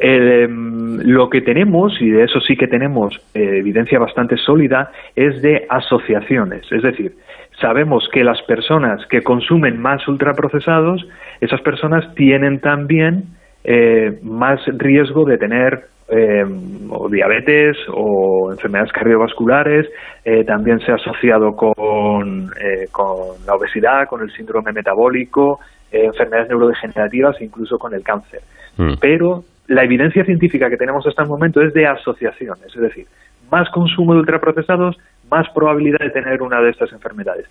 Eh, 0.01 0.47
lo 0.49 1.29
que 1.29 1.41
tenemos, 1.41 2.01
y 2.01 2.09
de 2.09 2.23
eso 2.23 2.39
sí 2.39 2.55
que 2.55 2.67
tenemos 2.67 3.19
eh, 3.33 3.57
evidencia 3.57 3.99
bastante 3.99 4.37
sólida, 4.37 4.91
es 5.15 5.41
de 5.41 5.65
asociaciones. 5.69 6.71
Es 6.71 6.83
decir, 6.83 7.13
sabemos 7.59 8.07
que 8.11 8.23
las 8.23 8.41
personas 8.43 9.05
que 9.07 9.21
consumen 9.21 9.81
más 9.81 10.07
ultraprocesados, 10.07 11.05
esas 11.41 11.61
personas 11.61 12.13
tienen 12.15 12.59
también 12.59 13.25
eh, 13.63 14.19
más 14.23 14.61
riesgo 14.77 15.25
de 15.25 15.37
tener 15.37 15.83
eh, 16.11 16.43
o 16.89 17.07
diabetes 17.07 17.77
o 17.93 18.51
enfermedades 18.51 18.91
cardiovasculares, 18.91 19.87
eh, 20.25 20.43
también 20.43 20.79
se 20.79 20.91
ha 20.91 20.95
asociado 20.95 21.55
con, 21.55 22.49
eh, 22.59 22.87
con 22.91 23.45
la 23.45 23.53
obesidad, 23.53 24.07
con 24.07 24.21
el 24.21 24.31
síndrome 24.31 24.71
metabólico, 24.71 25.59
enfermedades 25.91 26.49
neurodegenerativas, 26.49 27.39
incluso 27.41 27.77
con 27.77 27.93
el 27.93 28.01
cáncer. 28.03 28.41
Mm. 28.77 28.93
Pero 28.99 29.43
la 29.69 29.83
evidencia 29.83 30.25
científica 30.25 30.69
que 30.69 30.77
tenemos 30.77 31.05
hasta 31.07 31.23
el 31.23 31.29
momento 31.29 31.61
es 31.61 31.73
de 31.73 31.85
asociaciones, 31.85 32.65
es 32.75 32.81
decir, 32.81 33.05
más 33.51 33.69
consumo 33.69 34.13
de 34.13 34.19
ultraprocesados, 34.19 34.97
más 35.29 35.47
probabilidad 35.53 35.99
de 35.99 36.09
tener 36.09 36.41
una 36.41 36.59
de 36.59 36.71
estas 36.71 36.91
enfermedades. 36.91 37.45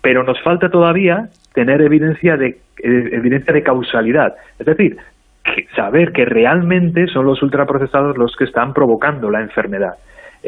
Pero 0.00 0.22
nos 0.22 0.40
falta 0.42 0.70
todavía 0.70 1.28
tener 1.54 1.82
evidencia 1.82 2.36
de, 2.36 2.48
eh, 2.48 3.08
evidencia 3.12 3.52
de 3.52 3.62
causalidad, 3.62 4.34
es 4.58 4.66
decir, 4.66 4.96
que- 5.42 5.66
saber 5.74 6.12
que 6.12 6.24
realmente 6.24 7.06
son 7.08 7.26
los 7.26 7.42
ultraprocesados 7.42 8.16
los 8.16 8.34
que 8.36 8.44
están 8.44 8.72
provocando 8.72 9.28
la 9.30 9.40
enfermedad. 9.40 9.94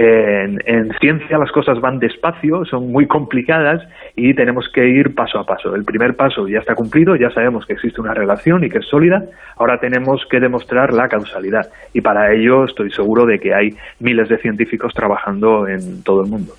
En, 0.00 0.58
en 0.64 0.92
ciencia 1.00 1.38
las 1.38 1.50
cosas 1.50 1.80
van 1.80 1.98
despacio, 1.98 2.64
son 2.64 2.92
muy 2.92 3.08
complicadas 3.08 3.82
y 4.14 4.32
tenemos 4.32 4.68
que 4.72 4.86
ir 4.86 5.12
paso 5.12 5.40
a 5.40 5.44
paso. 5.44 5.74
El 5.74 5.82
primer 5.82 6.14
paso 6.14 6.46
ya 6.46 6.60
está 6.60 6.76
cumplido, 6.76 7.16
ya 7.16 7.30
sabemos 7.30 7.66
que 7.66 7.72
existe 7.72 8.00
una 8.00 8.14
relación 8.14 8.62
y 8.62 8.68
que 8.68 8.78
es 8.78 8.86
sólida, 8.86 9.20
ahora 9.56 9.78
tenemos 9.80 10.22
que 10.30 10.38
demostrar 10.38 10.94
la 10.94 11.08
causalidad 11.08 11.66
y 11.92 12.00
para 12.00 12.32
ello 12.32 12.64
estoy 12.64 12.92
seguro 12.92 13.26
de 13.26 13.40
que 13.40 13.52
hay 13.52 13.70
miles 13.98 14.28
de 14.28 14.38
científicos 14.38 14.94
trabajando 14.94 15.66
en 15.66 16.04
todo 16.04 16.22
el 16.22 16.30
mundo. 16.30 16.52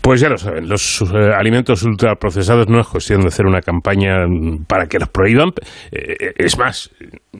Pues 0.00 0.22
ya 0.22 0.30
lo 0.30 0.38
saben, 0.38 0.70
los 0.70 1.02
eh, 1.02 1.32
alimentos 1.36 1.82
ultraprocesados 1.84 2.66
no 2.66 2.80
es 2.80 2.88
cuestión 2.88 3.20
de 3.20 3.28
hacer 3.28 3.44
una 3.44 3.60
campaña 3.60 4.24
para 4.66 4.86
que 4.86 4.98
los 4.98 5.10
prohíban. 5.10 5.50
Eh, 5.92 6.32
es 6.38 6.58
más, 6.58 6.90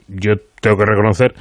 yo 0.06 0.34
tengo 0.60 0.76
que 0.76 0.84
reconocer 0.84 1.32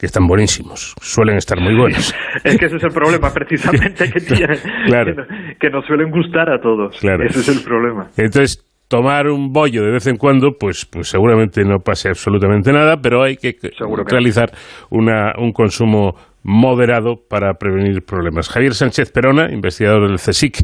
que 0.00 0.06
están 0.06 0.26
buenísimos, 0.26 0.94
suelen 1.00 1.36
estar 1.36 1.60
muy 1.60 1.76
buenos. 1.76 2.14
Es 2.44 2.56
que 2.58 2.66
ese 2.66 2.76
es 2.76 2.82
el 2.84 2.90
problema 2.92 3.30
precisamente 3.34 4.10
que 4.10 4.20
tienen, 4.20 4.58
Claro. 4.86 5.14
que, 5.14 5.20
no- 5.20 5.26
que 5.60 5.70
nos 5.70 5.86
suelen 5.86 6.10
gustar 6.10 6.48
a 6.50 6.58
todos. 6.58 6.98
Claro. 6.98 7.24
Ese 7.24 7.40
es 7.40 7.48
el 7.48 7.62
problema. 7.62 8.08
Entonces, 8.16 8.64
tomar 8.88 9.28
un 9.28 9.52
bollo 9.52 9.84
de 9.84 9.92
vez 9.92 10.06
en 10.06 10.16
cuando, 10.16 10.52
pues, 10.58 10.86
pues 10.90 11.08
seguramente 11.08 11.62
no 11.64 11.78
pase 11.78 12.08
absolutamente 12.08 12.72
nada, 12.72 12.96
pero 13.02 13.22
hay 13.22 13.36
que 13.36 13.52
realizar 14.08 14.50
una, 14.90 15.34
un 15.38 15.52
consumo 15.52 16.14
moderado 16.42 17.16
para 17.28 17.52
prevenir 17.54 18.00
problemas. 18.04 18.48
Javier 18.48 18.72
Sánchez 18.72 19.12
Perona, 19.12 19.52
investigador 19.52 20.08
del 20.08 20.16
CSIC 20.16 20.56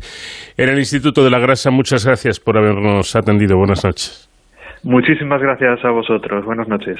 en 0.57 0.71
el 0.71 0.79
Instituto 0.79 1.23
de 1.23 1.31
la 1.31 1.39
Grasa, 1.39 1.71
muchas 1.71 2.07
gracias 2.07 2.41
por 2.41 2.57
habernos 2.57 3.15
atendido. 3.15 3.59
Buenas 3.59 3.85
noches. 3.85 4.29
Muchísimas 4.83 5.41
gracias 5.43 5.85
a 5.85 5.91
vosotros. 5.91 6.45
Buenas 6.47 6.67
noches. 6.69 6.97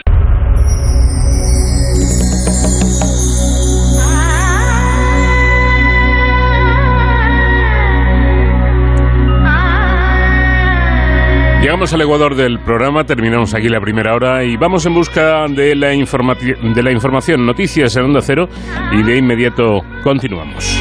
Llegamos 11.67 11.93
al 11.93 12.01
ecuador 12.01 12.37
del 12.37 12.61
programa, 12.61 13.03
terminamos 13.03 13.53
aquí 13.53 13.69
la 13.69 13.81
primera 13.81 14.15
hora 14.15 14.45
y 14.45 14.57
vamos 14.57 14.87
en 14.87 14.95
busca 14.95 15.49
de 15.49 15.75
la, 15.75 15.89
de 15.89 16.83
la 16.85 16.93
información, 16.93 17.45
noticias 17.45 17.97
en 17.97 18.05
Onda 18.05 18.21
Cero 18.23 18.49
y 18.93 19.03
de 19.03 19.17
inmediato 19.17 19.81
continuamos. 20.05 20.81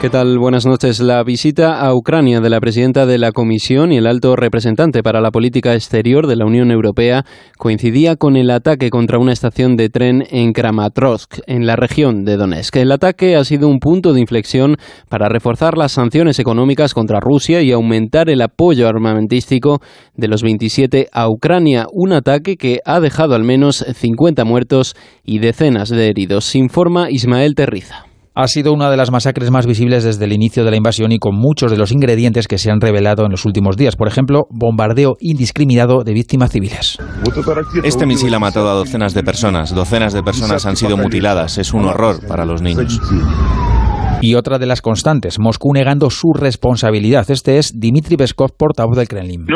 ¿Qué 0.00 0.08
tal? 0.08 0.38
Buenas 0.38 0.64
noches. 0.64 0.98
La 1.00 1.22
visita 1.24 1.78
a 1.78 1.94
Ucrania 1.94 2.40
de 2.40 2.48
la 2.48 2.58
presidenta 2.58 3.04
de 3.04 3.18
la 3.18 3.32
Comisión 3.32 3.92
y 3.92 3.98
el 3.98 4.06
alto 4.06 4.34
representante 4.34 5.02
para 5.02 5.20
la 5.20 5.30
política 5.30 5.74
exterior 5.74 6.26
de 6.26 6.36
la 6.36 6.46
Unión 6.46 6.70
Europea 6.70 7.26
coincidía 7.58 8.16
con 8.16 8.36
el 8.36 8.50
ataque 8.50 8.88
contra 8.88 9.18
una 9.18 9.34
estación 9.34 9.76
de 9.76 9.90
tren 9.90 10.24
en 10.30 10.54
Kramatorsk, 10.54 11.40
en 11.46 11.66
la 11.66 11.76
región 11.76 12.24
de 12.24 12.38
Donetsk. 12.38 12.76
El 12.76 12.92
ataque 12.92 13.36
ha 13.36 13.44
sido 13.44 13.68
un 13.68 13.78
punto 13.78 14.14
de 14.14 14.22
inflexión 14.22 14.76
para 15.10 15.28
reforzar 15.28 15.76
las 15.76 15.92
sanciones 15.92 16.38
económicas 16.38 16.94
contra 16.94 17.20
Rusia 17.20 17.60
y 17.60 17.70
aumentar 17.70 18.30
el 18.30 18.40
apoyo 18.40 18.88
armamentístico 18.88 19.82
de 20.14 20.28
los 20.28 20.42
27 20.42 21.08
a 21.12 21.28
Ucrania. 21.28 21.84
Un 21.92 22.14
ataque 22.14 22.56
que 22.56 22.78
ha 22.86 23.00
dejado 23.00 23.34
al 23.34 23.44
menos 23.44 23.84
50 23.86 24.46
muertos 24.46 24.96
y 25.22 25.40
decenas 25.40 25.90
de 25.90 26.08
heridos, 26.08 26.54
informa 26.54 27.10
Ismael 27.10 27.54
Terriza. 27.54 28.09
Ha 28.34 28.46
sido 28.46 28.72
una 28.72 28.90
de 28.90 28.96
las 28.96 29.10
masacres 29.10 29.50
más 29.50 29.66
visibles 29.66 30.04
desde 30.04 30.24
el 30.24 30.32
inicio 30.32 30.64
de 30.64 30.70
la 30.70 30.76
invasión 30.76 31.10
y 31.10 31.18
con 31.18 31.34
muchos 31.34 31.72
de 31.72 31.76
los 31.76 31.90
ingredientes 31.90 32.46
que 32.46 32.58
se 32.58 32.70
han 32.70 32.80
revelado 32.80 33.24
en 33.24 33.32
los 33.32 33.44
últimos 33.44 33.76
días. 33.76 33.96
Por 33.96 34.06
ejemplo, 34.06 34.46
bombardeo 34.50 35.16
indiscriminado 35.18 36.04
de 36.04 36.12
víctimas 36.12 36.52
civiles. 36.52 36.96
Este 37.82 38.06
misil 38.06 38.32
ha 38.32 38.38
matado 38.38 38.70
a 38.70 38.74
docenas 38.74 39.14
de 39.14 39.24
personas, 39.24 39.74
docenas 39.74 40.12
de 40.12 40.22
personas 40.22 40.64
han 40.64 40.76
sido 40.76 40.96
mutiladas, 40.96 41.58
es 41.58 41.74
un 41.74 41.86
horror 41.86 42.24
para 42.28 42.44
los 42.44 42.62
niños. 42.62 43.00
Y 44.22 44.34
otra 44.34 44.58
de 44.58 44.66
las 44.66 44.82
constantes, 44.82 45.38
Moscú 45.38 45.72
negando 45.72 46.10
su 46.10 46.32
responsabilidad. 46.34 47.30
Este 47.30 47.58
es 47.58 47.72
Dmitry 47.78 48.16
Peskov, 48.16 48.50
portavoz 48.56 48.96
del 48.96 49.08
Kremlin. 49.08 49.46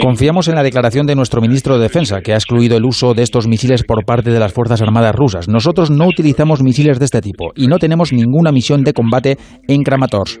Confiamos 0.00 0.48
en 0.48 0.54
la 0.54 0.62
declaración 0.62 1.06
de 1.06 1.14
nuestro 1.14 1.40
ministro 1.40 1.76
de 1.76 1.82
Defensa, 1.82 2.22
que 2.22 2.32
ha 2.32 2.36
excluido 2.36 2.76
el 2.76 2.84
uso 2.84 3.12
de 3.14 3.22
estos 3.22 3.46
misiles 3.46 3.84
por 3.84 4.04
parte 4.04 4.30
de 4.30 4.38
las 4.40 4.52
Fuerzas 4.52 4.80
Armadas 4.80 5.14
rusas. 5.14 5.48
Nosotros 5.48 5.90
no 5.90 6.06
utilizamos 6.06 6.62
misiles 6.62 6.98
de 6.98 7.04
este 7.04 7.20
tipo 7.20 7.52
y 7.54 7.66
no 7.66 7.78
tenemos 7.78 8.12
ninguna 8.12 8.52
misión 8.52 8.84
de 8.84 8.94
combate 8.94 9.36
en 9.68 9.82
Kramatorsk. 9.82 10.40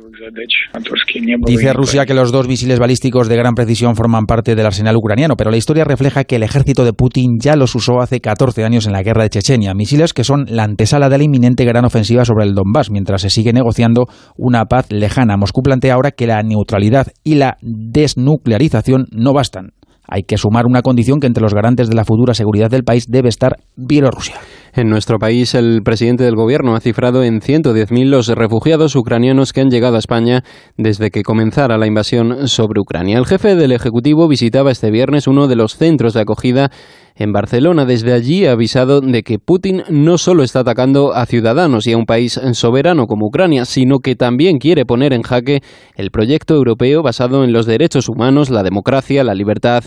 Dice 1.46 1.72
Rusia 1.72 2.06
que 2.06 2.14
los 2.14 2.32
dos 2.32 2.48
misiles 2.48 2.78
balísticos 2.78 3.28
de 3.28 3.36
gran 3.36 3.54
precisión 3.54 3.96
forman 3.96 4.24
parte 4.24 4.54
del 4.54 4.66
arsenal 4.66 4.96
ucraniano, 4.96 5.36
pero 5.36 5.50
la 5.50 5.56
historia 5.56 5.84
refleja 5.84 6.24
que 6.24 6.36
el 6.36 6.42
ejército 6.42 6.84
de 6.84 6.92
Putin 6.92 7.38
ya 7.40 7.56
los 7.56 7.74
usó 7.74 8.00
hace 8.00 8.20
14 8.20 8.64
años 8.64 8.86
en 8.86 8.92
la 8.92 9.02
guerra 9.02 9.22
de 9.22 9.30
Chechenia, 9.30 9.74
misiles 9.74 10.12
que 10.12 10.24
son 10.24 10.46
la 10.48 10.64
antesala 10.64 11.08
de 11.08 11.18
la 11.18 11.24
inminente 11.24 11.64
gran 11.64 11.84
ofensiva 11.84 12.24
sobre 12.24 12.44
el 12.44 12.54
Donbass, 12.54 12.90
mientras 12.90 13.22
se 13.22 13.30
sigue 13.30 13.52
negociando 13.52 14.06
una 14.36 14.64
paz 14.66 14.86
lejana. 14.90 15.36
Moscú 15.36 15.62
plantea 15.62 15.94
ahora 15.94 16.10
que 16.10 16.26
la 16.26 16.42
neutralidad 16.42 17.08
y 17.22 17.34
la 17.34 17.56
desnuclearización 17.62 19.06
no 19.10 19.32
bastan. 19.32 19.72
Hay 20.06 20.24
que 20.24 20.36
sumar 20.36 20.66
una 20.66 20.82
condición 20.82 21.18
que 21.18 21.26
entre 21.26 21.42
los 21.42 21.54
garantes 21.54 21.88
de 21.88 21.94
la 21.94 22.04
futura 22.04 22.34
seguridad 22.34 22.70
del 22.70 22.84
país 22.84 23.06
debe 23.08 23.28
estar 23.28 23.56
Bielorrusia. 23.76 24.36
En 24.76 24.88
nuestro 24.88 25.20
país, 25.20 25.54
el 25.54 25.82
presidente 25.84 26.24
del 26.24 26.34
gobierno 26.34 26.74
ha 26.74 26.80
cifrado 26.80 27.22
en 27.22 27.40
110.000 27.40 28.06
los 28.06 28.26
refugiados 28.26 28.96
ucranianos 28.96 29.52
que 29.52 29.60
han 29.60 29.70
llegado 29.70 29.94
a 29.94 30.00
España 30.00 30.42
desde 30.76 31.10
que 31.10 31.22
comenzara 31.22 31.78
la 31.78 31.86
invasión 31.86 32.48
sobre 32.48 32.80
Ucrania. 32.80 33.18
El 33.18 33.24
jefe 33.24 33.54
del 33.54 33.70
Ejecutivo 33.70 34.26
visitaba 34.26 34.72
este 34.72 34.90
viernes 34.90 35.28
uno 35.28 35.46
de 35.46 35.54
los 35.54 35.76
centros 35.76 36.12
de 36.12 36.22
acogida 36.22 36.72
en 37.14 37.32
Barcelona. 37.32 37.84
Desde 37.84 38.12
allí 38.12 38.46
ha 38.46 38.52
avisado 38.52 39.00
de 39.00 39.22
que 39.22 39.38
Putin 39.38 39.84
no 39.90 40.18
solo 40.18 40.42
está 40.42 40.60
atacando 40.60 41.14
a 41.14 41.24
ciudadanos 41.26 41.86
y 41.86 41.92
a 41.92 41.96
un 41.96 42.04
país 42.06 42.40
soberano 42.54 43.06
como 43.06 43.26
Ucrania, 43.26 43.66
sino 43.66 43.98
que 44.00 44.16
también 44.16 44.58
quiere 44.58 44.84
poner 44.84 45.12
en 45.12 45.22
jaque 45.22 45.60
el 45.94 46.10
proyecto 46.10 46.54
europeo 46.54 47.04
basado 47.04 47.44
en 47.44 47.52
los 47.52 47.66
derechos 47.66 48.08
humanos, 48.08 48.50
la 48.50 48.64
democracia, 48.64 49.22
la 49.22 49.34
libertad 49.34 49.84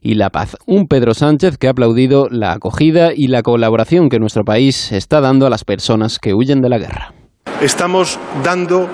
y 0.00 0.14
la 0.14 0.30
paz. 0.30 0.56
Un 0.66 0.86
Pedro 0.86 1.14
Sánchez 1.14 1.58
que 1.58 1.68
ha 1.68 1.70
aplaudido 1.70 2.28
la 2.30 2.52
acogida 2.52 3.12
y 3.14 3.28
la 3.28 3.42
colaboración 3.42 4.08
que 4.08 4.18
nuestro 4.18 4.44
país 4.44 4.92
está 4.92 5.20
dando 5.20 5.46
a 5.46 5.50
las 5.50 5.64
personas 5.64 6.18
que 6.18 6.34
huyen 6.34 6.60
de 6.60 6.68
la 6.68 6.78
guerra. 6.78 7.12
Estamos 7.60 8.18
dando 8.42 8.88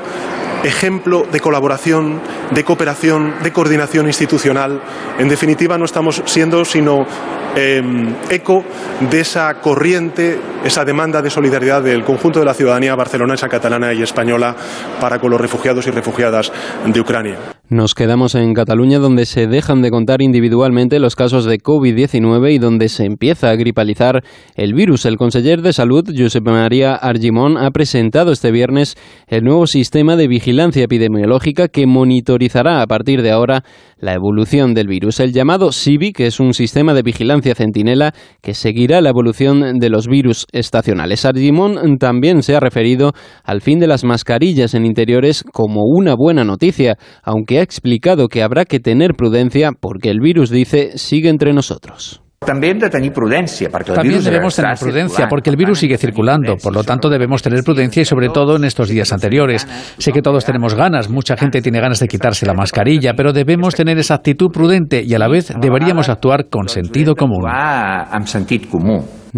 ejemplo 0.65 1.27
de 1.31 1.41
colaboración, 1.41 2.21
de 2.51 2.65
cooperación, 2.65 3.35
de 3.43 3.53
coordinación 3.53 4.07
institucional. 4.07 4.81
En 5.19 5.29
definitiva, 5.29 5.79
no 5.79 5.85
estamos 5.85 6.23
siendo 6.27 6.65
sino 6.65 7.07
eh, 7.55 7.83
eco 8.31 8.65
de 9.09 9.21
esa 9.21 9.55
corriente, 9.61 10.39
esa 10.65 10.85
demanda 10.85 11.23
de 11.23 11.31
solidaridad 11.31 11.83
del 11.83 12.05
conjunto 12.05 12.41
de 12.41 12.47
la 12.47 12.55
ciudadanía 12.55 12.95
barcelonesa, 12.95 13.49
catalana 13.49 13.93
y 13.93 14.03
española 14.03 14.55
para 15.01 15.19
con 15.19 15.31
los 15.31 15.41
refugiados 15.41 15.87
y 15.87 15.91
refugiadas 15.91 16.53
de 16.85 17.01
Ucrania. 17.01 17.56
Nos 17.69 17.97
quedamos 17.97 18.37
en 18.37 18.55
Cataluña 18.55 19.01
donde 19.01 19.27
se 19.27 19.49
dejan 19.49 19.83
de 19.83 19.91
contar 19.91 20.23
individualmente 20.23 21.01
los 21.01 21.17
casos 21.17 21.45
de 21.47 21.59
COVID-19 21.59 22.53
y 22.53 22.59
donde 22.59 22.89
se 22.89 23.05
empieza 23.05 23.51
a 23.51 23.57
gripalizar 23.57 24.23
el 24.55 24.73
virus. 24.73 25.05
El 25.05 25.17
conseller 25.17 25.63
de 25.63 25.73
Salud, 25.73 26.09
Josep 26.17 26.45
María 26.45 26.95
Argimón, 26.95 27.59
ha 27.59 27.73
presentado 27.73 28.31
este 28.31 28.53
viernes 28.53 28.95
el 29.27 29.43
nuevo 29.43 29.67
sistema 29.67 30.15
de 30.15 30.29
vigilancia 30.29 30.85
epidemiológica 30.85 31.67
que 31.67 31.89
monitorizará 31.89 32.83
a 32.83 32.87
partir 32.87 33.21
de 33.23 33.33
ahora 33.33 33.65
la 33.99 34.13
evolución 34.13 34.73
del 34.73 34.87
virus. 34.87 35.19
El 35.19 35.33
llamado 35.33 35.73
SIBI, 35.73 36.13
que 36.13 36.29
es 36.29 36.39
un 36.39 36.55
sistema 36.55 36.95
de 36.95 37.03
vigilancia 37.03 37.57
centinela 37.57 38.15
que 38.43 38.55
seguirá 38.55 39.01
la 39.01 39.09
evolución 39.09 39.81
de 39.81 39.91
los 39.91 40.07
virus 40.07 40.47
estacionales. 40.53 41.25
Argimón 41.25 41.99
también 41.99 42.45
se 42.45 42.55
ha 42.55 42.61
referido 42.61 43.13
al 43.43 43.61
fin 43.61 43.81
de 43.81 43.89
las 43.89 44.05
mascarillas 44.05 44.75
en 44.75 44.87
interiores 44.87 45.43
como 45.43 45.83
una 45.83 46.15
buena 46.15 46.45
noticia, 46.45 46.97
aunque 47.25 47.56
ha 47.59 47.63
explicado 47.63 48.29
que 48.29 48.43
habrá 48.43 48.65
que 48.65 48.81
tener 48.81 49.15
prudencia 49.15 49.73
porque 49.73 50.11
el 50.11 50.21
virus, 50.21 50.51
dice, 50.51 50.99
sigue 50.99 51.29
entre 51.29 51.53
nosotros. 51.53 52.23
También 52.39 52.79
de 52.79 52.91
tener 52.91 53.13
prudencia, 53.13 53.71
porque 53.71 53.91
el 53.91 53.95
También 53.97 54.13
virus 54.15 54.25
debemos 54.27 54.55
tener 54.55 54.79
prudencia 54.79 55.27
porque 55.29 55.51
el 55.51 55.57
virus 55.57 55.79
sigue 55.79 55.97
circulando, 55.97 56.57
por 56.57 56.75
lo 56.75 56.85
tanto 56.85 57.09
debemos 57.09 57.43
tener 57.43 57.65
prudencia 57.65 58.03
y 58.03 58.05
sobre 58.05 58.29
todo 58.29 58.57
en 58.57 58.65
estos 58.65 58.89
días 58.89 59.13
anteriores. 59.13 59.67
Sé 59.99 60.13
que 60.13 60.23
todos 60.23 60.45
tenemos 60.45 60.75
ganas, 60.75 61.09
mucha 61.09 61.37
gente 61.37 61.63
tiene 61.63 61.81
ganas 61.81 61.99
de 61.99 62.07
quitarse 62.07 62.47
la 62.47 62.53
mascarilla, 62.53 63.15
pero 63.17 63.33
debemos 63.33 63.75
tener 63.75 63.99
esa 63.99 64.15
actitud 64.15 64.51
prudente 64.53 65.03
y 65.03 65.15
a 65.15 65.19
la 65.19 65.29
vez 65.29 65.53
deberíamos 65.61 66.09
actuar 66.09 66.49
con 66.49 66.69
sentido 66.69 67.15
común. 67.17 67.43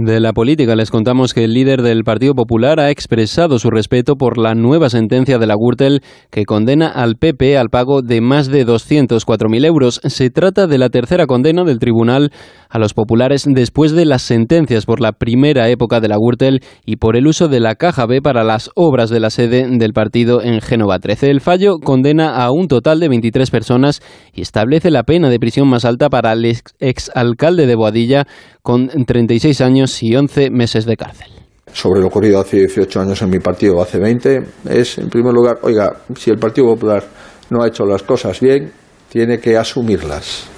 De 0.01 0.21
la 0.21 0.33
política 0.33 0.77
les 0.77 0.93
contamos 0.93 1.35
que 1.35 1.43
el 1.43 1.55
líder 1.55 1.83
del 1.83 2.05
Partido 2.05 2.33
Popular 2.37 2.79
ha 2.79 2.89
expresado 2.91 3.59
su 3.59 3.69
respeto 3.69 4.15
por 4.15 4.39
la 4.39 4.55
nueva 4.55 4.91
sentencia 4.91 5.39
de 5.39 5.47
la 5.49 5.57
Gürtel 5.57 6.03
que 6.31 6.45
condena 6.45 6.87
al 6.87 7.17
PP 7.17 7.59
al 7.59 7.69
pago 7.69 8.01
de 8.01 8.21
más 8.21 8.47
de 8.47 8.65
204.000 8.65 9.65
euros. 9.67 10.01
Se 10.05 10.31
trata 10.31 10.69
de 10.69 10.79
la 10.79 10.91
tercera 10.91 11.27
condena 11.27 11.65
del 11.65 11.81
tribunal 11.81 12.31
a 12.69 12.79
los 12.79 12.95
populares 12.95 13.45
después 13.49 13.91
de 13.91 14.05
las 14.05 14.23
sentencias 14.23 14.87
por 14.87 15.01
la 15.01 15.11
primera 15.11 15.69
época 15.69 15.99
de 15.99 16.07
la 16.07 16.17
Gürtel 16.17 16.61
y 16.87 16.97
por 16.97 17.17
el 17.17 17.27
uso 17.27 17.49
de 17.49 17.59
la 17.59 17.75
caja 17.75 18.07
B 18.07 18.23
para 18.23 18.45
las 18.45 18.71
obras 18.77 19.11
de 19.11 19.19
la 19.19 19.31
sede 19.31 19.67
del 19.69 19.95
partido 19.95 20.43
en 20.43 20.61
Génova 20.61 21.01
13. 21.01 21.29
El 21.29 21.41
fallo 21.41 21.79
condena 21.81 22.37
a 22.37 22.53
un 22.53 22.69
total 22.69 23.01
de 23.01 23.09
23 23.09 23.51
personas 23.51 24.01
y 24.33 24.43
establece 24.43 24.93
la 24.93 25.03
pena 25.03 25.29
de 25.29 25.41
prisión 25.41 25.67
más 25.67 25.85
alta 25.85 26.09
para 26.09 26.35
el 26.35 26.45
ex- 26.45 26.77
exalcalde 26.79 27.67
de 27.67 27.75
Boadilla 27.75 28.27
con 28.69 28.87
36 28.87 29.63
años 29.63 30.03
y 30.03 30.15
11 30.15 30.51
meses 30.51 30.85
de 30.85 30.95
cárcel. 30.95 31.29
sobre 31.73 32.03
lo 32.03 32.09
ocurrido 32.09 32.39
hace 32.39 32.59
18 32.59 33.01
años 33.01 33.23
en 33.23 33.31
mi 33.31 33.39
partido, 33.39 33.81
hace 33.81 33.99
20, 33.99 34.41
es, 34.69 34.99
en 34.99 35.09
primer 35.09 35.33
lugar, 35.33 35.59
oiga, 35.63 36.03
si 36.15 36.29
el 36.29 36.37
Partido 36.37 36.67
Popular 36.67 37.03
no 37.49 37.63
ha 37.63 37.69
hecho 37.69 37.87
las 37.87 38.03
cosas 38.03 38.39
bien, 38.41 38.71
tiene 39.09 39.39
que 39.39 39.57
asumirlas. 39.57 40.49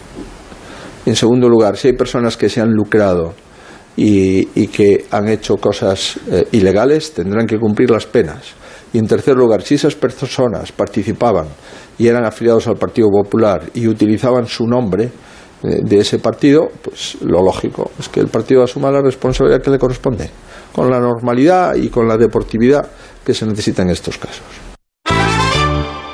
En 1.06 1.14
segundo 1.14 1.48
lugar, 1.48 1.76
si 1.76 1.86
hay 1.86 1.94
personas 1.94 2.36
que 2.36 2.48
se 2.48 2.60
han 2.60 2.72
lucrado 2.72 3.32
y, 3.96 4.48
y 4.60 4.66
que 4.66 5.06
han 5.12 5.28
hecho 5.28 5.58
cosas 5.58 6.18
eh, 6.32 6.48
ilegales, 6.50 7.14
tendrán 7.14 7.46
que 7.46 7.60
cumplir 7.60 7.92
las 7.92 8.06
penas. 8.06 8.54
Y 8.92 8.98
en 8.98 9.06
tercer 9.06 9.36
lugar, 9.36 9.62
si 9.62 9.76
esas 9.76 9.94
personas 9.94 10.72
participaban 10.72 11.46
y 11.96 12.08
eran 12.08 12.24
afiliados 12.24 12.66
al 12.66 12.74
Partido 12.74 13.08
Popular 13.08 13.70
y 13.72 13.86
utilizaban 13.86 14.48
su 14.48 14.66
nombre 14.66 15.10
de 15.62 15.98
ese 15.98 16.18
partido, 16.18 16.70
pues 16.82 17.18
lo 17.22 17.42
lógico 17.42 17.90
es 17.98 18.08
que 18.08 18.20
el 18.20 18.28
partido 18.28 18.62
asuma 18.62 18.90
la 18.90 19.02
responsabilidad 19.02 19.62
que 19.62 19.70
le 19.70 19.78
corresponde, 19.78 20.30
con 20.72 20.90
la 20.90 21.00
normalidad 21.00 21.74
y 21.74 21.88
con 21.88 22.08
la 22.08 22.16
deportividad 22.16 22.88
que 23.24 23.34
se 23.34 23.46
necesita 23.46 23.82
en 23.82 23.90
estos 23.90 24.18
casos. 24.18 24.42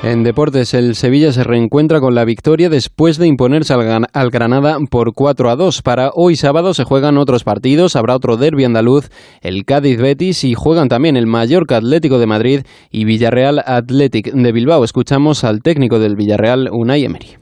En 0.03 0.23
deportes, 0.23 0.73
el 0.73 0.95
Sevilla 0.95 1.33
se 1.33 1.43
reencuentra 1.43 1.99
con 1.99 2.13
la 2.13 2.23
victoria 2.23 2.69
después 2.69 3.17
de 3.17 3.27
imponerse 3.27 3.73
al, 3.73 4.29
Granada 4.29 4.77
por 4.89 5.13
4 5.13 5.49
a 5.49 5.55
2. 5.55 5.81
Para 5.81 6.11
hoy 6.13 6.35
sábado 6.35 6.73
se 6.73 6.83
juegan 6.83 7.17
otros 7.17 7.43
partidos, 7.43 7.95
habrá 7.95 8.15
otro 8.15 8.37
derbi 8.37 8.63
andaluz, 8.63 9.09
el 9.41 9.65
Cádiz 9.65 9.99
Betis 9.99 10.43
y 10.43 10.53
juegan 10.53 10.87
también 10.87 11.17
el 11.17 11.25
Mallorca 11.25 11.77
Atlético 11.77 12.19
de 12.19 12.27
Madrid 12.27 12.61
y 12.91 13.05
Villarreal 13.05 13.61
Athletic 13.65 14.31
de 14.31 14.51
Bilbao. 14.51 14.83
Escuchamos 14.83 15.43
al 15.43 15.61
técnico 15.61 15.99
del 15.99 16.15
Villarreal, 16.15 16.69
Unai 16.71 17.03
Emery. 17.03 17.36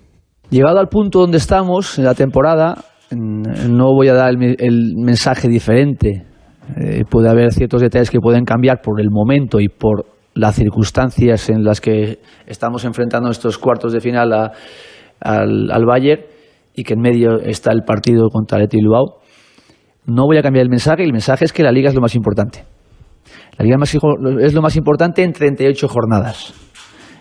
Llegado 0.49 0.79
al 0.79 0.87
punto 0.87 1.19
donde 1.19 1.37
estamos 1.37 1.97
en 1.97 2.05
la 2.05 2.13
temporada, 2.13 2.75
no 3.11 3.93
voy 3.93 4.07
a 4.09 4.13
dar 4.13 4.29
el, 4.29 4.55
el 4.59 4.93
mensaje 4.97 5.47
diferente. 5.47 6.25
Eh, 6.77 7.03
puede 7.09 7.29
haber 7.29 7.51
ciertos 7.51 7.81
detalles 7.81 8.09
que 8.09 8.19
pueden 8.19 8.45
cambiar 8.45 8.81
por 8.81 8.99
el 8.99 9.09
momento 9.11 9.59
y 9.59 9.69
por 9.69 10.05
las 10.33 10.55
circunstancias 10.55 11.49
en 11.49 11.63
las 11.63 11.79
que 11.79 12.19
estamos 12.45 12.83
enfrentando 12.85 13.29
estos 13.29 13.57
cuartos 13.57 13.93
de 13.93 14.01
final 14.01 14.33
al, 14.33 15.71
al 15.71 15.85
Bayern 15.85 16.23
y 16.75 16.83
que 16.83 16.93
en 16.93 16.99
medio 16.99 17.39
está 17.39 17.71
el 17.71 17.83
partido 17.83 18.29
contra 18.29 18.59
el 18.59 18.67
Bilbao. 18.67 19.21
No 20.05 20.25
voy 20.25 20.37
a 20.37 20.41
cambiar 20.41 20.63
el 20.63 20.69
mensaje 20.69 21.03
el 21.03 21.13
mensaje 21.13 21.45
es 21.45 21.53
que 21.53 21.63
la 21.63 21.71
liga 21.71 21.89
es 21.89 21.95
lo 21.95 22.01
más 22.01 22.15
importante. 22.15 22.65
La 23.57 23.63
liga 23.63 23.77
es 24.41 24.53
lo 24.53 24.61
más 24.61 24.75
importante 24.75 25.23
en 25.23 25.31
38 25.31 25.87
jornadas. 25.87 26.53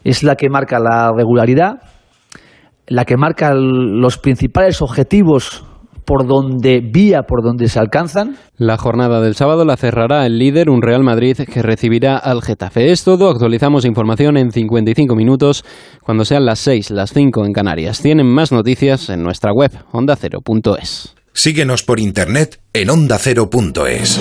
Es 0.02 0.22
la 0.22 0.34
que 0.34 0.50
marca 0.50 0.78
la 0.80 1.12
regularidad, 1.16 1.76
la 2.86 3.04
que 3.04 3.16
marca 3.16 3.54
los 3.54 4.18
principales 4.18 4.82
objetivos 4.82 5.64
por 6.04 6.26
donde 6.26 6.80
vía 6.80 7.22
por 7.22 7.42
donde 7.42 7.68
se 7.68 7.78
alcanzan. 7.78 8.36
La 8.56 8.76
jornada 8.76 9.20
del 9.20 9.34
sábado 9.34 9.64
la 9.64 9.76
cerrará 9.76 10.26
el 10.26 10.38
líder, 10.38 10.70
un 10.70 10.82
Real 10.82 11.02
Madrid 11.02 11.36
que 11.36 11.62
recibirá 11.62 12.16
al 12.16 12.42
Getafe. 12.42 12.90
Es 12.90 13.04
todo, 13.04 13.30
actualizamos 13.30 13.84
información 13.84 14.36
en 14.36 14.50
55 14.50 15.14
minutos 15.16 15.64
cuando 16.02 16.24
sean 16.24 16.44
las 16.44 16.58
6, 16.60 16.90
las 16.90 17.12
5 17.12 17.44
en 17.46 17.52
Canarias. 17.52 18.00
Tienen 18.00 18.26
más 18.26 18.52
noticias 18.52 19.08
en 19.08 19.22
nuestra 19.22 19.52
web 19.52 19.72
ondacero.es. 19.92 21.14
Síguenos 21.32 21.82
por 21.82 21.98
internet 21.98 22.60
en 22.72 22.90
ondacero.es. 22.90 24.20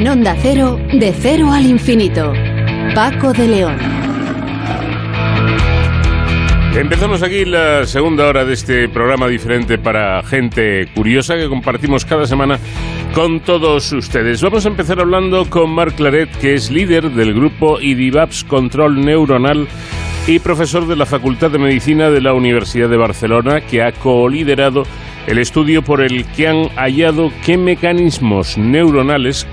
En 0.00 0.08
Onda 0.08 0.34
Cero, 0.40 0.78
de 0.94 1.12
cero 1.12 1.52
al 1.52 1.66
infinito. 1.66 2.32
Paco 2.94 3.34
de 3.34 3.46
León. 3.46 3.76
Empezamos 6.74 7.22
aquí 7.22 7.44
la 7.44 7.84
segunda 7.84 8.26
hora 8.26 8.46
de 8.46 8.54
este 8.54 8.88
programa 8.88 9.28
diferente 9.28 9.76
para 9.76 10.22
gente 10.22 10.86
curiosa 10.94 11.36
que 11.36 11.50
compartimos 11.50 12.06
cada 12.06 12.24
semana 12.24 12.58
con 13.12 13.40
todos 13.40 13.92
ustedes. 13.92 14.40
Vamos 14.40 14.64
a 14.64 14.70
empezar 14.70 15.00
hablando 15.00 15.44
con 15.50 15.70
Marc 15.70 15.96
Claret, 15.96 16.30
que 16.38 16.54
es 16.54 16.70
líder 16.70 17.10
del 17.10 17.34
grupo 17.34 17.78
IDIVAPS 17.78 18.44
Control 18.44 19.04
Neuronal 19.04 19.68
y 20.26 20.38
profesor 20.38 20.88
de 20.88 20.96
la 20.96 21.04
Facultad 21.04 21.50
de 21.50 21.58
Medicina 21.58 22.08
de 22.08 22.22
la 22.22 22.32
Universidad 22.32 22.88
de 22.88 22.96
Barcelona, 22.96 23.60
que 23.60 23.82
ha 23.82 23.92
coliderado 23.92 24.84
el 25.26 25.38
estudio 25.38 25.82
por 25.82 26.00
el 26.00 26.24
que 26.26 26.48
han 26.48 26.68
hallado 26.76 27.30
qué 27.44 27.56
mecanismos 27.56 28.56
neuronales 28.58 29.46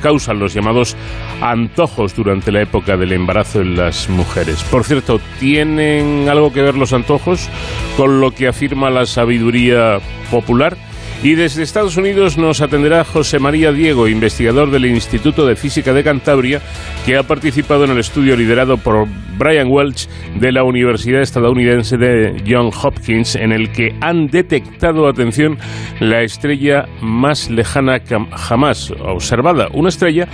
causan 0.00 0.38
los 0.38 0.54
llamados 0.54 0.96
antojos 1.40 2.14
durante 2.14 2.52
la 2.52 2.62
época 2.62 2.96
del 2.96 3.12
embarazo 3.12 3.60
en 3.60 3.76
las 3.76 4.08
mujeres. 4.08 4.62
Por 4.64 4.84
cierto, 4.84 5.20
¿tienen 5.40 6.28
algo 6.28 6.52
que 6.52 6.62
ver 6.62 6.76
los 6.76 6.92
antojos 6.92 7.48
con 7.96 8.20
lo 8.20 8.30
que 8.30 8.48
afirma 8.48 8.90
la 8.90 9.06
sabiduría 9.06 9.98
popular? 10.30 10.76
Y 11.22 11.34
desde 11.34 11.62
Estados 11.62 11.96
Unidos 11.96 12.38
nos 12.38 12.60
atenderá 12.60 13.02
José 13.02 13.38
María 13.38 13.72
Diego, 13.72 14.06
investigador 14.06 14.70
del 14.70 14.86
Instituto 14.86 15.46
de 15.46 15.56
Física 15.56 15.92
de 15.92 16.04
Cantabria, 16.04 16.60
que 17.04 17.16
ha 17.16 17.22
participado 17.22 17.84
en 17.84 17.90
el 17.90 17.98
estudio 17.98 18.36
liderado 18.36 18.76
por 18.76 19.08
Brian 19.38 19.68
Welch 19.68 20.08
de 20.38 20.52
la 20.52 20.62
Universidad 20.62 21.22
estadounidense 21.22 21.96
de 21.96 22.42
John 22.46 22.70
Hopkins, 22.70 23.34
en 23.34 23.52
el 23.52 23.72
que 23.72 23.94
han 24.00 24.28
detectado, 24.28 25.08
atención, 25.08 25.58
la 26.00 26.22
estrella 26.22 26.86
más 27.00 27.50
lejana 27.50 28.00
jamás 28.32 28.92
observada. 28.92 29.68
Una 29.72 29.88
estrella 29.88 30.28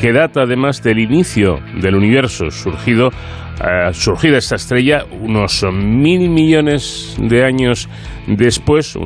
que 0.00 0.12
data 0.12 0.42
además 0.42 0.82
del 0.82 0.98
inicio 0.98 1.60
del 1.80 1.94
universo, 1.94 2.50
surgido 2.50 3.10
eh, 3.60 3.92
surgida 3.92 4.38
esta 4.38 4.54
estrella 4.54 5.04
unos 5.20 5.64
mil 5.72 6.28
millones 6.30 7.16
de 7.20 7.44
años 7.44 7.88
después 8.28 8.96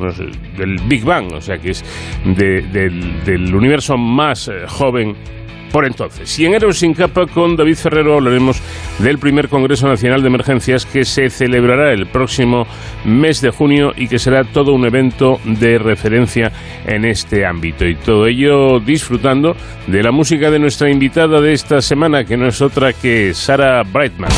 del 0.58 0.76
Big 0.88 1.04
Bang, 1.04 1.32
o 1.32 1.40
sea 1.40 1.56
que 1.56 1.70
es 1.70 1.82
de- 2.24 2.60
del, 2.60 3.24
del 3.24 3.54
universo 3.54 3.96
más 3.96 4.48
eh, 4.48 4.64
joven 4.68 5.14
por 5.72 5.86
entonces. 5.86 6.38
Y 6.38 6.44
en 6.44 6.54
Héroes 6.54 6.78
sin 6.78 6.94
capa 6.94 7.26
con 7.26 7.56
David 7.56 7.76
Ferrero 7.76 8.14
hablaremos 8.14 8.60
del 8.98 9.18
primer 9.18 9.48
Congreso 9.48 9.88
Nacional 9.88 10.20
de 10.20 10.28
Emergencias 10.28 10.84
que 10.86 11.04
se 11.04 11.30
celebrará 11.30 11.92
el 11.92 12.06
próximo 12.06 12.66
mes 13.04 13.40
de 13.40 13.50
junio 13.50 13.92
y 13.96 14.06
que 14.06 14.18
será 14.18 14.44
todo 14.44 14.72
un 14.72 14.84
evento 14.84 15.40
de 15.44 15.78
referencia 15.78 16.52
en 16.86 17.04
este 17.04 17.46
ámbito. 17.46 17.86
Y 17.86 17.96
todo 17.96 18.26
ello 18.26 18.78
disfrutando 18.80 19.56
de 19.86 20.02
la 20.02 20.12
música 20.12 20.50
de 20.50 20.58
nuestra 20.58 20.90
invitada 20.90 21.40
de 21.40 21.54
esta 21.54 21.80
semana, 21.80 22.24
que 22.24 22.36
no 22.36 22.46
es 22.46 22.60
otra 22.60 22.92
que 22.92 23.32
Sara 23.34 23.82
Brightman. 23.82 24.30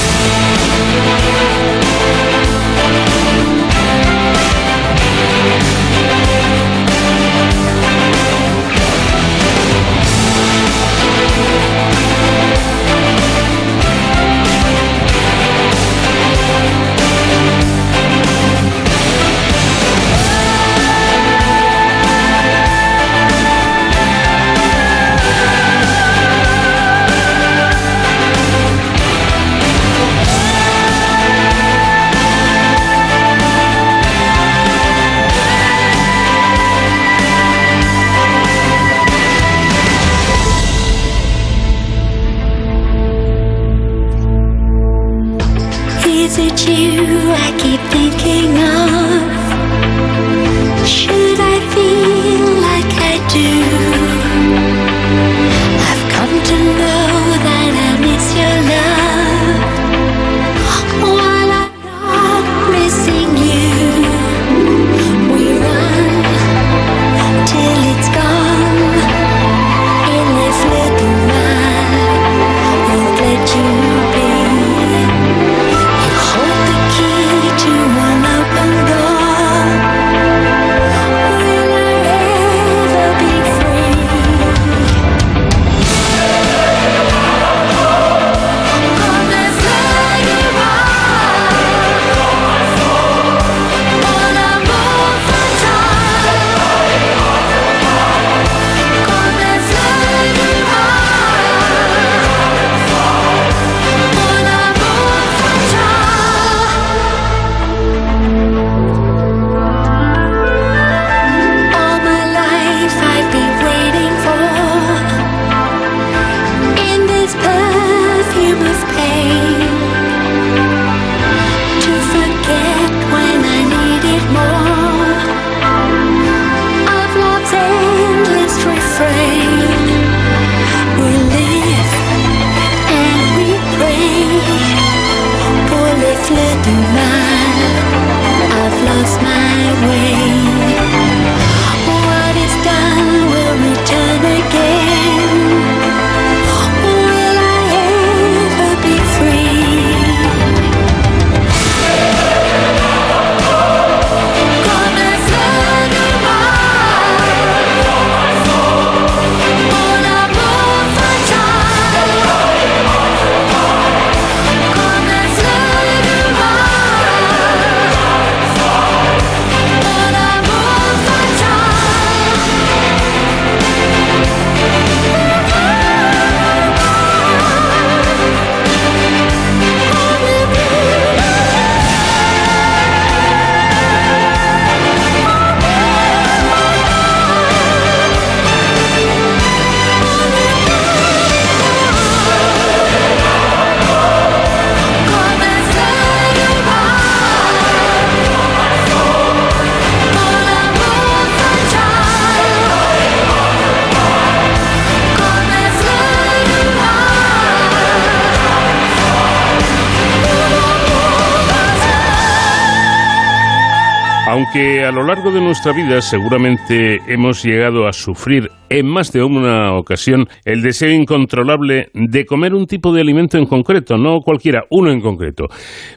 Aunque 214.54 214.84
a 214.84 214.92
lo 214.92 215.02
largo 215.02 215.32
de 215.32 215.40
nuestra 215.40 215.72
vida 215.72 216.00
seguramente 216.00 217.00
hemos 217.08 217.42
llegado 217.42 217.88
a 217.88 217.92
sufrir 217.92 218.48
en 218.68 218.86
más 218.86 219.10
de 219.10 219.20
una 219.24 219.76
ocasión 219.76 220.28
el 220.44 220.62
deseo 220.62 220.92
incontrolable 220.92 221.88
de 221.92 222.24
comer 222.24 222.54
un 222.54 222.66
tipo 222.66 222.92
de 222.92 223.00
alimento 223.00 223.36
en 223.36 223.46
concreto, 223.46 223.96
no 223.96 224.20
cualquiera, 224.20 224.62
uno 224.70 224.92
en 224.92 225.00
concreto. 225.00 225.46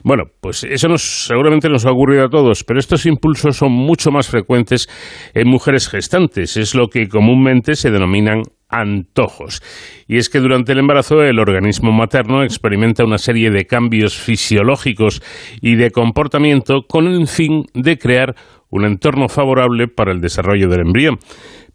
Bueno, 0.02 0.24
pues 0.40 0.64
eso 0.64 0.88
nos, 0.88 1.26
seguramente 1.28 1.68
nos 1.68 1.86
ha 1.86 1.92
ocurrido 1.92 2.24
a 2.24 2.28
todos, 2.28 2.64
pero 2.64 2.80
estos 2.80 3.06
impulsos 3.06 3.56
son 3.56 3.70
mucho 3.70 4.10
más 4.10 4.28
frecuentes 4.28 4.88
en 5.34 5.46
mujeres 5.46 5.88
gestantes, 5.88 6.56
es 6.56 6.74
lo 6.74 6.88
que 6.88 7.06
comúnmente 7.06 7.76
se 7.76 7.92
denominan 7.92 8.42
antojos. 8.68 9.62
Y 10.06 10.18
es 10.18 10.28
que 10.28 10.40
durante 10.40 10.72
el 10.72 10.78
embarazo 10.78 11.22
el 11.22 11.38
organismo 11.38 11.92
materno 11.92 12.42
experimenta 12.42 13.04
una 13.04 13.18
serie 13.18 13.50
de 13.50 13.66
cambios 13.66 14.16
fisiológicos 14.16 15.22
y 15.60 15.76
de 15.76 15.90
comportamiento 15.90 16.82
con 16.86 17.06
el 17.06 17.26
fin 17.26 17.64
de 17.74 17.98
crear 17.98 18.34
un 18.70 18.84
entorno 18.84 19.28
favorable 19.28 19.88
para 19.88 20.12
el 20.12 20.20
desarrollo 20.20 20.68
del 20.68 20.80
embrión. 20.80 21.18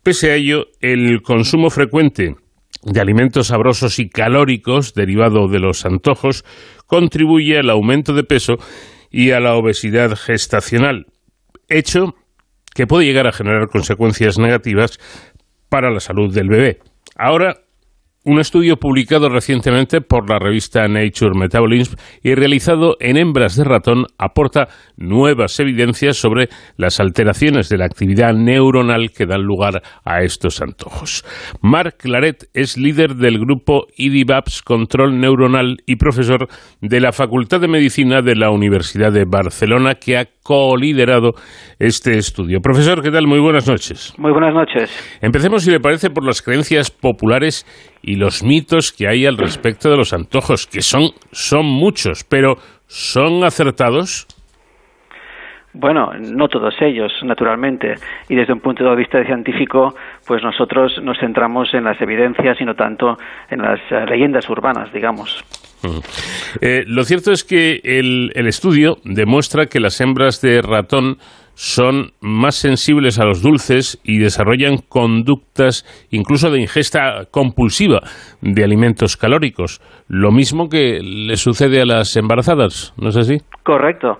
Pese 0.03 0.31
a 0.31 0.35
ello, 0.35 0.67
el 0.81 1.21
consumo 1.21 1.69
frecuente 1.69 2.35
de 2.83 2.99
alimentos 2.99 3.47
sabrosos 3.47 3.99
y 3.99 4.09
calóricos 4.09 4.93
derivado 4.93 5.47
de 5.47 5.59
los 5.59 5.85
antojos 5.85 6.43
contribuye 6.85 7.57
al 7.57 7.69
aumento 7.69 8.13
de 8.13 8.23
peso 8.23 8.55
y 9.09 9.31
a 9.31 9.39
la 9.39 9.55
obesidad 9.55 10.15
gestacional, 10.15 11.05
hecho 11.69 12.15
que 12.73 12.87
puede 12.87 13.05
llegar 13.05 13.27
a 13.27 13.31
generar 13.31 13.69
consecuencias 13.69 14.39
negativas 14.39 14.99
para 15.73 15.89
la 15.89 15.99
salud 15.99 16.31
del 16.31 16.49
bebé. 16.49 16.81
Ahora, 17.15 17.62
un 18.25 18.39
estudio 18.39 18.77
publicado 18.77 19.27
recientemente 19.27 19.99
por 20.01 20.29
la 20.29 20.39
revista 20.39 20.87
Nature 20.87 21.37
Metabolism 21.37 21.95
y 22.21 22.35
realizado 22.35 22.95
en 22.99 23.17
hembras 23.17 23.57
de 23.57 23.65
ratón 23.65 24.05
aporta 24.17 24.69
nuevas 24.95 25.59
evidencias 25.59 26.17
sobre 26.17 26.47
las 26.77 26.99
alteraciones 26.99 27.67
de 27.67 27.77
la 27.77 27.85
actividad 27.85 28.33
neuronal 28.33 29.11
que 29.11 29.25
dan 29.25 29.41
lugar 29.41 29.81
a 30.05 30.23
estos 30.23 30.61
antojos. 30.61 31.25
Marc 31.61 31.97
Claret 31.97 32.45
es 32.53 32.77
líder 32.77 33.15
del 33.15 33.39
grupo 33.39 33.87
IDIVAPS 33.97 34.61
Control 34.61 35.19
Neuronal 35.19 35.77
y 35.85 35.97
profesor 35.97 36.47
de 36.79 37.01
la 37.01 37.11
Facultad 37.11 37.59
de 37.59 37.67
Medicina 37.67 38.21
de 38.21 38.35
la 38.35 38.51
Universidad 38.51 39.11
de 39.11 39.25
Barcelona 39.25 39.95
que 39.95 40.17
ha 40.17 40.27
co-liderado 40.43 41.33
este 41.79 42.17
estudio. 42.17 42.59
Profesor, 42.61 43.01
¿qué 43.01 43.11
tal? 43.11 43.27
Muy 43.27 43.39
buenas 43.39 43.67
noches. 43.67 44.13
Muy 44.17 44.31
buenas 44.31 44.53
noches. 44.53 44.91
Empecemos, 45.21 45.63
si 45.63 45.71
le 45.71 45.79
parece, 45.79 46.09
por 46.09 46.25
las 46.25 46.41
creencias 46.41 46.91
populares 46.91 47.65
y 48.03 48.17
los 48.17 48.43
mitos 48.43 48.91
que 48.91 49.07
hay 49.07 49.25
al 49.25 49.37
respecto 49.37 49.89
de 49.89 49.97
los 49.97 50.13
antojos, 50.13 50.67
que 50.67 50.81
son, 50.81 51.11
son 51.31 51.65
muchos, 51.65 52.25
pero 52.25 52.57
¿son 52.85 53.43
acertados? 53.45 54.27
Bueno, 55.73 56.11
no 56.19 56.47
todos 56.49 56.75
ellos, 56.81 57.11
naturalmente. 57.23 57.95
Y 58.29 58.35
desde 58.35 58.53
un 58.53 58.59
punto 58.59 58.83
de 58.83 58.95
vista 58.95 59.23
científico, 59.25 59.95
pues 60.27 60.43
nosotros 60.43 61.01
nos 61.01 61.17
centramos 61.17 61.73
en 61.73 61.85
las 61.85 61.99
evidencias 61.99 62.61
y 62.61 62.65
no 62.65 62.75
tanto 62.75 63.17
en 63.49 63.61
las 63.61 63.79
eh, 63.89 64.05
leyendas 64.07 64.47
urbanas, 64.49 64.93
digamos. 64.93 65.43
Eh, 66.61 66.83
lo 66.85 67.03
cierto 67.03 67.31
es 67.31 67.43
que 67.43 67.81
el, 67.83 68.31
el 68.35 68.47
estudio 68.47 68.97
demuestra 69.03 69.65
que 69.65 69.79
las 69.79 69.99
hembras 69.99 70.41
de 70.41 70.61
ratón 70.61 71.17
son 71.55 72.11
más 72.21 72.55
sensibles 72.55 73.19
a 73.19 73.25
los 73.25 73.41
dulces 73.41 73.99
y 74.03 74.19
desarrollan 74.19 74.77
conductas 74.89 75.85
incluso 76.11 76.49
de 76.49 76.61
ingesta 76.61 77.25
compulsiva 77.31 78.01
de 78.41 78.63
alimentos 78.63 79.17
calóricos, 79.17 79.81
lo 80.07 80.31
mismo 80.31 80.69
que 80.69 80.99
le 81.01 81.35
sucede 81.35 81.81
a 81.81 81.85
las 81.85 82.15
embarazadas, 82.17 82.93
¿no 82.97 83.09
es 83.09 83.17
así? 83.17 83.37
Correcto. 83.63 84.17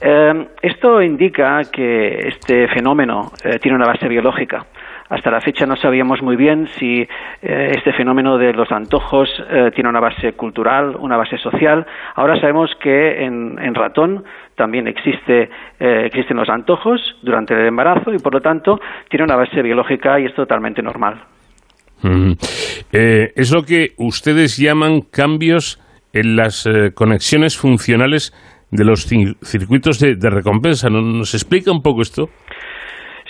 Eh, 0.00 0.48
esto 0.62 1.00
indica 1.00 1.60
que 1.72 2.28
este 2.28 2.68
fenómeno 2.68 3.30
eh, 3.44 3.58
tiene 3.60 3.76
una 3.76 3.86
base 3.86 4.08
biológica. 4.08 4.66
Hasta 5.08 5.30
la 5.30 5.40
fecha 5.40 5.66
no 5.66 5.76
sabíamos 5.76 6.20
muy 6.22 6.36
bien 6.36 6.66
si 6.78 7.00
eh, 7.42 7.72
este 7.76 7.92
fenómeno 7.92 8.38
de 8.38 8.52
los 8.52 8.70
antojos 8.72 9.28
eh, 9.50 9.70
tiene 9.74 9.88
una 9.90 10.00
base 10.00 10.32
cultural, 10.32 10.96
una 10.98 11.16
base 11.16 11.38
social. 11.38 11.86
Ahora 12.14 12.40
sabemos 12.40 12.70
que 12.82 13.24
en, 13.24 13.56
ratón 13.74 14.24
también 14.56 14.88
existe, 14.88 15.48
eh, 15.78 16.02
existen 16.06 16.36
los 16.36 16.48
antojos 16.48 17.00
durante 17.22 17.54
el 17.54 17.66
embarazo 17.66 18.12
y 18.12 18.18
por 18.18 18.34
lo 18.34 18.40
tanto 18.40 18.80
tiene 19.08 19.24
una 19.24 19.36
base 19.36 19.62
biológica 19.62 20.18
y 20.18 20.24
es 20.26 20.34
totalmente 20.34 20.82
normal. 20.82 21.22
Mm. 22.02 22.32
Es 22.92 23.52
lo 23.52 23.62
que 23.62 23.90
ustedes 23.98 24.56
llaman 24.58 25.00
cambios 25.02 25.80
en 26.12 26.36
las 26.36 26.68
conexiones 26.94 27.56
funcionales 27.56 28.32
de 28.70 28.84
los 28.84 29.10
cir- 29.10 29.36
circuitos 29.42 29.98
de, 30.00 30.16
de 30.16 30.30
recompensa. 30.30 30.88
¿No- 30.90 31.00
¿Nos 31.00 31.34
explica 31.34 31.70
un 31.70 31.82
poco 31.82 32.02
esto? 32.02 32.28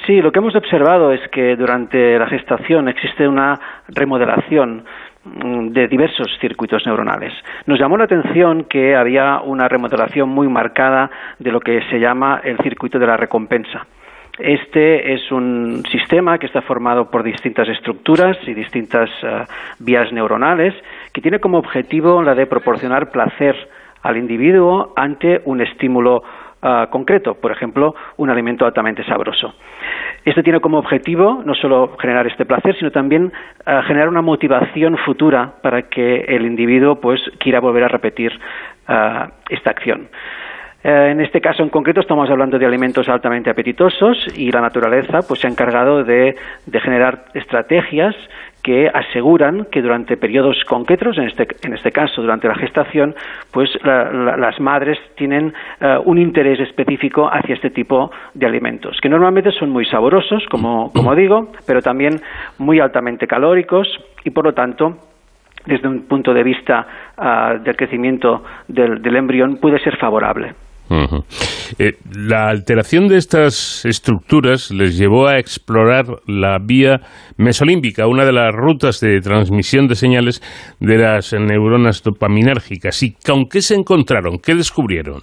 Sí, 0.07 0.23
lo 0.23 0.31
que 0.31 0.39
hemos 0.39 0.55
observado 0.55 1.11
es 1.11 1.21
que 1.31 1.57
durante 1.57 2.17
la 2.17 2.29
gestación 2.29 2.89
existe 2.89 3.27
una 3.27 3.59
remodelación 3.89 4.85
mm, 5.25 5.71
de 5.71 5.89
diversos 5.89 6.29
circuitos 6.41 6.87
neuronales. 6.87 7.33
Nos 7.67 7.81
llamó 7.81 7.97
la 7.97 8.05
atención 8.05 8.67
que 8.71 8.95
había 8.95 9.41
una 9.41 9.67
remodelación 9.67 10.29
muy 10.29 10.47
marcada 10.47 11.11
de 11.41 11.51
lo 11.51 11.59
que 11.59 11.83
se 11.91 11.99
llama 11.99 12.41
el 12.45 12.57
circuito 12.59 13.01
de 13.01 13.07
la 13.09 13.17
recompensa. 13.17 13.85
Este 14.39 15.15
es 15.15 15.33
un 15.33 15.83
sistema 15.91 16.39
que 16.39 16.47
está 16.47 16.63
formado 16.63 17.11
por 17.11 17.25
distintas 17.25 17.69
estructuras 17.69 18.37
y 18.47 18.55
distintas 18.55 19.11
eh, 19.25 19.45
vías 19.81 20.13
neuronales 20.13 20.73
que 21.13 21.21
tiene 21.21 21.41
como 21.41 21.59
objetivo 21.59 22.23
la 22.23 22.37
de 22.37 22.47
proporcionar 22.47 23.11
placer 23.11 23.57
al 24.03 24.17
individuo 24.17 24.93
ante 24.95 25.41
un 25.47 25.61
estímulo 25.63 26.23
ah, 26.63 26.89
concreto, 26.91 27.35
por 27.35 27.53
ejemplo, 27.53 27.95
un 28.17 28.31
alimento 28.31 28.65
altamente 28.65 29.05
sabroso. 29.05 29.55
Esto 30.25 30.43
tiene 30.43 30.61
como 30.61 30.79
objetivo 30.79 31.43
no 31.45 31.55
solo 31.55 31.97
generar 31.99 32.27
este 32.27 32.45
placer, 32.45 32.77
sino 32.77 32.91
también 32.91 33.33
ah, 33.65 33.83
generar 33.87 34.09
una 34.09 34.23
motivación 34.23 34.97
futura 34.99 35.55
para 35.63 35.83
que 35.83 36.25
el 36.29 36.45
individuo 36.47 37.01
pues 37.01 37.21
quiera 37.39 37.61
volver 37.61 37.85
a 37.85 37.89
repetir 37.89 38.33
ah, 38.89 39.31
esta 39.49 39.71
acción. 39.71 40.09
Eh, 40.83 41.09
en 41.11 41.21
este 41.21 41.41
caso 41.41 41.63
en 41.63 41.69
concreto 41.69 42.01
estamos 42.01 42.31
hablando 42.31 42.59
de 42.59 42.67
alimentos 42.67 43.09
altamente 43.09 43.51
apetitosos 43.51 44.29
y 44.37 44.53
la 44.53 44.61
naturaleza 44.61 45.21
pues 45.27 45.41
se 45.41 45.47
ha 45.47 45.51
encargado 45.51 46.05
de, 46.05 46.37
de 46.67 46.81
generar 46.81 47.25
estrategias 47.35 48.15
que 48.67 48.89
aseguran 48.93 49.67
que 49.71 49.81
durante 49.81 50.17
periodos 50.17 50.57
concretos, 50.65 51.17
en 51.19 51.29
este, 51.29 51.47
en 51.63 51.75
este 51.75 51.93
caso 51.93 52.21
durante 52.21 52.49
la 52.49 52.57
gestación, 52.57 53.15
pues 53.53 53.71
la- 53.85 54.11
la- 54.11 54.37
las 54.37 54.59
madres 54.59 54.99
tienen 55.15 55.55
eh, 55.81 55.97
un 56.05 56.19
interés 56.19 56.59
específico 56.59 57.29
hacia 57.33 57.55
este 57.55 57.71
tipo 57.71 58.11
de 58.35 58.45
alimentos, 58.45 58.99
que 59.01 59.09
normalmente 59.09 59.53
son 59.53 59.71
muy 59.71 59.85
sabrosos, 59.87 60.45
como, 60.51 60.91
como 60.93 61.15
digo, 61.15 61.53
pero 61.65 61.81
también 61.81 62.21
muy 62.59 62.81
altamente 62.81 63.29
calóricos 63.29 63.87
y 64.25 64.31
por 64.31 64.45
lo 64.45 64.53
tanto 64.53 64.97
desde 65.65 65.87
un 65.87 66.09
punto 66.09 66.35
de 66.35 66.43
vista 66.43 66.87
ah, 67.17 67.55
del 67.63 67.77
crecimiento 67.77 68.43
del 68.67 69.15
embrión 69.17 69.59
puede 69.59 69.79
ser 69.79 69.97
favorable. 69.97 70.55
Eh, 71.79 71.93
la 72.17 72.49
alteración 72.49 73.09
de 73.09 73.17
estas 73.17 73.85
estructuras 73.85 74.71
les 74.71 74.97
llevó 74.97 75.27
a 75.27 75.39
explorar 75.39 76.05
la 76.27 76.59
vía 76.59 77.01
mesolímbica, 77.37 78.07
una 78.07 78.25
de 78.25 78.33
las 78.33 78.55
rutas 78.55 79.01
de 79.01 79.21
transmisión 79.21 79.89
de 79.89 79.95
señales 79.97 80.41
de 80.81 80.99
las 80.99 81.33
neuronas 81.33 82.03
dopaminérgicas. 82.03 83.03
¿Y 83.03 83.15
con 83.15 83.47
qué 83.49 83.61
se 83.61 83.75
encontraron? 83.75 84.39
¿Qué 84.39 84.55
descubrieron? 84.55 85.23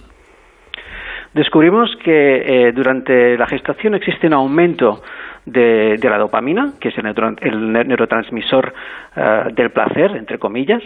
Descubrimos 1.34 1.90
que 2.04 2.68
eh, 2.68 2.72
durante 2.72 3.36
la 3.36 3.46
gestación 3.46 3.94
existe 3.94 4.28
un 4.28 4.34
aumento 4.34 5.02
de, 5.46 5.96
de 5.98 6.10
la 6.10 6.18
dopamina, 6.18 6.72
que 6.80 6.88
es 6.88 6.98
el, 6.98 7.06
el 7.40 7.72
ne- 7.72 7.84
neurotransmisor 7.84 8.72
eh, 9.16 9.44
del 9.52 9.70
placer, 9.70 10.16
entre 10.16 10.38
comillas, 10.38 10.82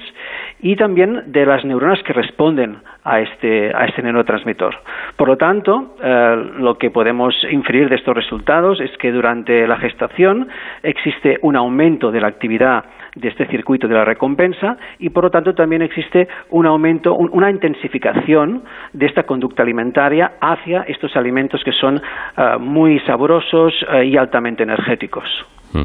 y 0.61 0.77
también 0.77 1.25
de 1.27 1.47
las 1.47 1.65
neuronas 1.65 2.03
que 2.03 2.13
responden 2.13 2.79
a 3.05 3.21
este, 3.21 3.73
a 3.75 3.87
este 3.87 4.03
neurotransmisor. 4.03 4.75
Por 5.17 5.29
lo 5.29 5.37
tanto, 5.37 5.97
eh, 6.03 6.53
lo 6.59 6.77
que 6.77 6.91
podemos 6.91 7.35
inferir 7.51 7.89
de 7.89 7.97
estos 7.97 8.15
resultados 8.15 8.81
es 8.81 8.91
que 8.99 9.13
durante 9.13 9.67
la 9.67 9.77
gestación 9.77 10.49
existe 10.83 11.39
un 11.43 11.57
aumento 11.57 12.11
de 12.11 12.21
la 12.21 12.29
actividad 12.29 12.85
de 13.21 13.29
este 13.29 13.47
circuito 13.49 13.89
de 13.89 13.95
la 13.95 14.05
recompensa 14.05 14.77
y 14.99 15.11
por 15.11 15.25
lo 15.25 15.31
tanto 15.31 15.53
también 15.55 15.83
existe 15.83 16.29
un 16.51 16.67
aumento, 16.67 17.15
un- 17.15 17.31
una 17.33 17.51
intensificación 17.51 18.63
de 18.93 19.07
esta 19.07 19.25
conducta 19.25 19.63
alimentaria 19.63 20.33
hacia 20.41 20.83
estos 20.83 21.17
alimentos 21.17 21.61
que 21.65 21.73
son 21.73 22.01
ah, 22.37 22.59
muy 22.59 23.01
sabrosos 23.01 23.73
ah, 23.89 24.03
y 24.05 24.17
altamente 24.17 24.63
energéticos. 24.63 25.25
Mm. 25.73 25.83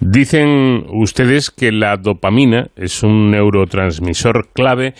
Dicen 0.00 0.84
ustedes 0.88 1.50
que 1.50 1.72
la 1.72 1.96
dopamina 1.96 2.66
es 2.76 3.02
un 3.02 3.30
neurotransmisor 3.30 4.48
clave 4.54 4.94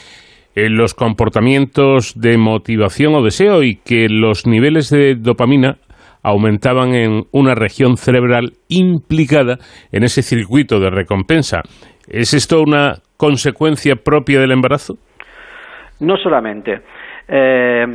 en 0.55 0.77
los 0.77 0.95
comportamientos 0.95 2.13
de 2.21 2.37
motivación 2.37 3.15
o 3.15 3.23
deseo 3.23 3.63
y 3.63 3.77
que 3.77 4.09
los 4.11 4.47
niveles 4.47 4.91
de 4.91 5.15
dopamina 5.15 5.77
aumentaban 6.23 6.95
en 6.95 7.25
una 7.33 7.55
región 7.55 7.97
cerebral 7.97 8.53
implicada 8.69 9.59
en 9.93 10.05
ese 10.05 10.23
circuito 10.23 10.81
de 10.81 10.91
recompensa. 10.91 11.63
¿Es 12.09 12.35
esto 12.35 12.63
una 12.63 12.97
consecuencia 13.17 13.95
propia 13.97 14.41
del 14.41 14.53
embarazo? 14.53 14.95
No 16.01 16.17
solamente. 16.17 16.81
Eh, 17.33 17.87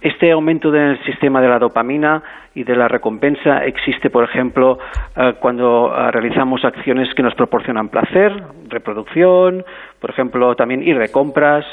este 0.00 0.32
aumento 0.32 0.70
del 0.70 0.98
sistema 1.04 1.42
de 1.42 1.48
la 1.48 1.58
dopamina 1.58 2.22
y 2.54 2.64
de 2.64 2.74
la 2.74 2.88
recompensa 2.88 3.64
existe, 3.66 4.08
por 4.08 4.24
ejemplo, 4.24 4.78
eh, 5.14 5.34
cuando 5.38 5.94
eh, 5.94 6.10
realizamos 6.10 6.64
acciones 6.64 7.12
que 7.14 7.22
nos 7.22 7.34
proporcionan 7.34 7.90
placer, 7.90 8.32
reproducción, 8.68 9.62
por 10.00 10.10
ejemplo, 10.10 10.54
también 10.54 10.82
ir 10.82 10.98
de 10.98 11.10
compras, 11.10 11.66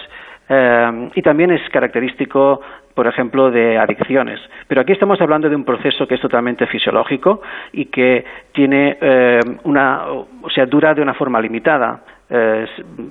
y 0.48 1.24
también 1.24 1.50
es 1.50 1.68
característico, 1.72 2.62
por 2.96 3.08
ejemplo, 3.08 3.52
de 3.52 3.78
adicciones. 3.78 4.40
Pero 4.68 4.82
aquí 4.82 4.94
estamos 4.94 5.20
hablando 5.20 5.50
de 5.50 5.56
un 5.56 5.66
proceso 5.66 6.08
que 6.08 6.16
es 6.16 6.22
totalmente 6.22 6.66
fisiológico 6.66 7.42
y 7.74 7.86
que 7.86 8.24
tiene 8.54 8.98
eh, 9.00 9.40
una, 9.66 10.08
o 10.08 10.50
sea, 10.50 10.66
dura 10.66 10.94
de 10.94 11.02
una 11.02 11.14
forma 11.14 11.42
limitada. 11.42 12.02
Eh, 12.30 12.66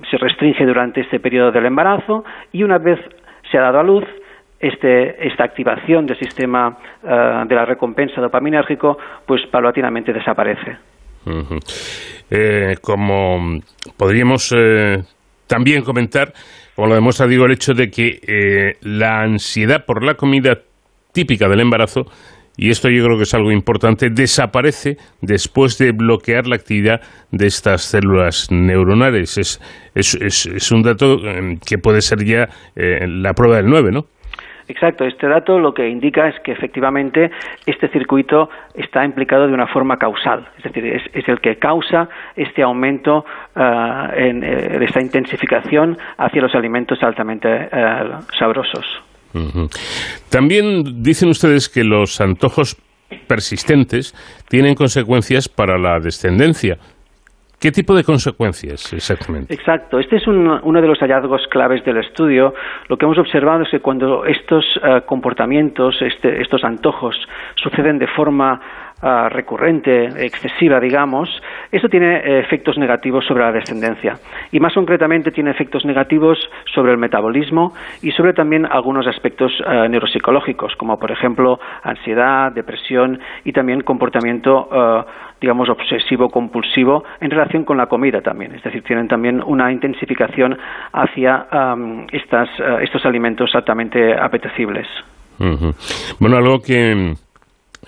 se 0.09 0.17
restringe 0.17 0.65
durante 0.65 1.01
este 1.01 1.19
periodo 1.19 1.51
del 1.51 1.67
embarazo 1.67 2.25
y 2.51 2.63
una 2.63 2.79
vez 2.79 2.99
se 3.49 3.57
ha 3.57 3.61
dado 3.61 3.79
a 3.79 3.83
luz, 3.83 4.03
este, 4.59 5.27
esta 5.27 5.43
activación 5.43 6.07
del 6.07 6.17
sistema 6.17 6.77
eh, 7.03 7.43
de 7.47 7.55
la 7.55 7.65
recompensa 7.65 8.19
dopaminérgico, 8.19 8.97
pues 9.25 9.45
paulatinamente 9.51 10.11
desaparece. 10.11 10.77
Como 12.81 13.59
podríamos 13.97 14.53
también 15.47 15.83
comentar, 15.83 16.33
como 16.75 16.87
lo 16.89 16.95
demuestra 16.95 17.27
digo, 17.27 17.45
el 17.45 17.51
hecho 17.53 17.73
de 17.73 17.89
que 17.89 18.19
eh, 18.27 18.77
la 18.81 19.21
ansiedad 19.21 19.85
por 19.85 20.03
la 20.03 20.15
comida 20.15 20.59
típica 21.13 21.47
del 21.47 21.61
embarazo, 21.61 22.05
y 22.57 22.69
esto 22.69 22.89
yo 22.89 23.03
creo 23.03 23.17
que 23.17 23.23
es 23.23 23.33
algo 23.33 23.51
importante, 23.51 24.09
desaparece 24.09 24.97
después 25.21 25.77
de 25.77 25.91
bloquear 25.91 26.47
la 26.47 26.55
actividad 26.55 27.01
de 27.31 27.47
estas 27.47 27.81
células 27.83 28.49
neuronales. 28.49 29.37
Es, 29.37 29.59
es, 29.93 30.15
es- 30.15 30.71
un 30.71 30.83
dato 30.83 31.19
eh, 31.23 31.57
que 31.65 31.77
puede 31.77 32.01
ser 32.01 32.23
ya 32.23 32.49
eh, 32.75 33.05
la 33.07 33.33
prueba 33.33 33.57
del 33.57 33.67
9, 33.67 33.91
¿no? 33.91 34.07
Exacto, 34.67 35.05
este 35.05 35.27
dato 35.27 35.59
lo 35.59 35.73
que 35.73 35.87
indica 35.87 36.27
es 36.27 36.39
que 36.43 36.51
efectivamente 36.51 37.29
este 37.65 37.87
circuito 37.89 38.49
está 38.73 39.05
implicado 39.05 39.47
de 39.47 39.53
una 39.53 39.67
forma 39.67 39.97
causal, 39.97 40.47
es 40.57 40.63
decir, 40.63 40.85
es, 40.85 41.27
el 41.27 41.39
que 41.39 41.57
causa 41.57 42.09
este 42.35 42.63
aumento 42.63 43.25
ah, 43.55 44.11
en, 44.15 44.43
eh, 44.43 44.83
esta 44.83 45.01
intensificación 45.01 45.97
hacia 46.17 46.41
los 46.41 46.55
alimentos 46.55 47.01
altamente 47.03 47.47
eh, 47.49 48.11
sabrosos. 48.39 48.85
También 50.29 51.03
dicen 51.03 51.29
ustedes 51.29 51.67
que 51.67 51.83
los 51.83 52.21
antojos 52.21 52.77
persistentes 53.27 54.15
tienen 54.47 54.75
consecuencias 54.75 55.49
para 55.49 55.77
la 55.77 55.99
descendencia. 55.99 56.77
¿Qué 57.65 57.71
tipo 57.71 57.95
de 57.95 58.03
consecuencias 58.03 58.93
exactamente? 58.93 59.51
Exacto, 59.51 59.97
este 59.97 60.17
es 60.17 60.27
un- 60.27 60.59
uno 60.61 60.81
de 60.83 60.87
los 60.87 60.99
hallazgos 60.99 61.47
claves 61.49 61.83
del 61.83 61.97
estudio. 61.97 62.53
Lo 62.89 62.95
que 62.95 63.05
hemos 63.05 63.17
observado 63.17 63.63
es 63.63 63.69
que 63.71 63.79
cuando 63.79 64.23
estos 64.23 64.63
eh, 64.83 65.01
comportamientos, 65.07 65.99
este- 65.99 66.43
estos 66.43 66.63
antojos, 66.63 67.15
suceden 67.55 67.97
de 67.97 68.05
forma 68.05 68.61
ah, 69.01 69.27
recurrente, 69.29 70.05
excesiva, 70.25 70.79
digamos, 70.79 71.29
esto 71.69 71.89
tiene 71.89 72.15
eh, 72.17 72.39
efectos 72.39 72.77
negativos 72.77 73.25
sobre 73.25 73.43
la 73.43 73.51
descendencia. 73.51 74.13
Y 74.51 74.59
más 74.61 74.73
concretamente 74.73 75.31
tiene 75.31 75.51
efectos 75.51 75.83
negativos 75.85 76.39
sobre 76.73 76.93
el 76.93 76.97
metabolismo 76.97 77.73
y 78.01 78.11
sobre 78.11 78.31
también 78.33 78.65
algunos 78.65 79.05
aspectos 79.05 79.51
eh, 79.67 79.89
neuropsicológicos, 79.89 80.75
como 80.77 80.97
por 80.97 81.11
ejemplo 81.11 81.59
ansiedad, 81.83 82.53
depresión 82.53 83.19
y 83.43 83.51
también 83.51 83.81
comportamiento, 83.81 84.69
eh, 84.71 85.03
digamos, 85.41 85.69
obsesivo-compulsivo 85.69 87.03
en 87.21 87.29
relación 87.29 87.63
con 87.63 87.77
la 87.77 87.87
comida 87.87 88.21
también. 88.21 88.55
Es 88.55 88.63
decir, 88.63 88.83
tienen 88.83 89.07
también 89.07 89.41
una 89.45 89.71
intensificación 89.71 90.57
hacia 90.93 91.47
estas, 92.11 92.49
eh, 92.59 92.83
estos 92.83 93.05
alimentos 93.05 93.53
altamente 93.53 94.13
apetecibles. 94.19 94.87
Bueno, 96.19 96.37
algo 96.37 96.59
que 96.59 97.13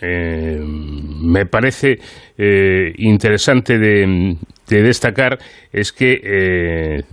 eh, 0.01 0.59
me 0.59 1.45
parece 1.45 1.97
eh, 2.37 2.93
interesante 2.97 3.79
de, 3.79 4.35
de 4.67 4.81
destacar 4.83 5.37
es 5.71 5.93
que, 5.93 7.03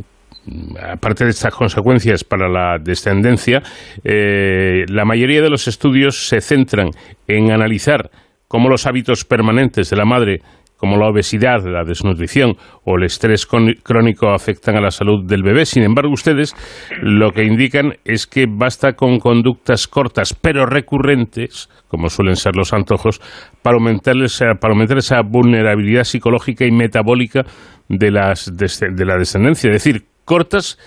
aparte 0.93 1.24
de 1.24 1.31
estas 1.31 1.55
consecuencias 1.55 2.24
para 2.24 2.48
la 2.48 2.78
descendencia, 2.78 3.62
eh, 4.02 4.85
la 4.89 5.05
mayoría 5.05 5.40
de 5.40 5.51
los 5.51 5.69
estudios 5.69 6.28
se 6.28 6.40
centran 6.40 6.90
en 7.27 7.51
analizar 7.51 8.11
cómo 8.55 8.68
los 8.68 8.86
hábitos 8.86 9.24
permanentes 9.24 9.90
de 9.90 9.97
la 9.97 10.05
madre 10.05 10.39
como 10.76 10.97
la 10.97 11.09
obesidad, 11.09 11.64
la 11.64 11.82
desnutrición 11.82 12.55
o 12.85 12.97
el 12.97 13.02
estrés 13.02 13.47
crónico 13.47 14.28
afectan 14.32 14.76
a 14.76 14.81
la 14.81 14.93
salud 14.93 15.26
del 15.26 15.43
bebé. 15.43 15.66
Sin 15.66 15.82
embargo, 15.82 16.12
ustedes 16.12 16.55
lo 17.02 17.32
que 17.32 17.43
indican 17.43 17.94
es 18.05 18.28
que 18.28 18.47
basta 18.48 18.93
con 18.93 19.18
conductas 19.18 19.89
cortas 19.89 20.39
pero 20.40 20.66
recurrentes, 20.66 21.68
como 21.89 22.09
suelen 22.09 22.36
ser 22.36 22.55
los 22.55 22.72
antojos, 22.72 23.20
para 23.60 23.74
aumentar 23.74 24.14
esa, 24.22 24.55
para 24.60 24.72
aumentar 24.72 24.98
esa 24.98 25.22
vulnerabilidad 25.28 26.05
psicológica 26.05 26.64
y 26.64 26.70
metabólica 26.70 27.43
de, 27.89 28.12
las, 28.12 28.56
de 28.56 29.05
la 29.05 29.16
descendencia. 29.18 29.72
Es 29.72 29.82
decir, 29.82 30.05
cortas 30.24 30.78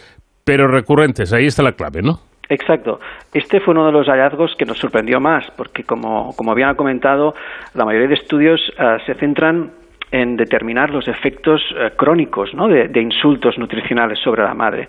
pero 0.46 0.70
recurrentes. 0.70 1.34
Ahí 1.34 1.48
está 1.48 1.64
la 1.64 1.74
clave, 1.74 2.02
¿no? 2.02 2.22
Exacto. 2.50 3.00
Este 3.34 3.60
fue 3.60 3.74
uno 3.74 3.86
de 3.86 3.92
los 3.92 4.08
hallazgos 4.08 4.56
que 4.58 4.66
nos 4.66 4.78
sorprendió 4.78 5.20
más, 5.20 5.46
porque 5.58 5.84
como, 5.84 6.34
como 6.38 6.52
habían 6.52 6.76
comentado, 6.76 7.34
la 7.74 7.84
mayoría 7.86 8.08
de 8.08 8.14
estudios 8.14 8.62
eh, 8.80 8.98
se 9.06 9.16
centran 9.16 9.72
en 10.10 10.38
determinar 10.38 10.90
los 10.90 11.06
efectos 11.10 11.62
eh, 11.76 11.92
crónicos 11.98 12.54
¿no? 12.54 12.70
de, 12.70 12.90
insultos 13.02 13.58
nutricionales 13.58 14.18
sobre 14.20 14.44
la 14.44 14.54
madre. 14.54 14.88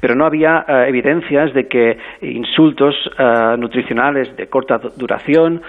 Pero 0.00 0.16
no 0.16 0.26
había 0.26 0.64
eh, 0.66 0.86
evidencias 0.88 1.54
de 1.54 1.68
que 1.68 1.96
insultos 2.22 2.96
nutricionales 3.56 4.36
de 4.36 4.48
corta 4.48 4.78
du- 4.78 4.90
duración, 4.96 5.62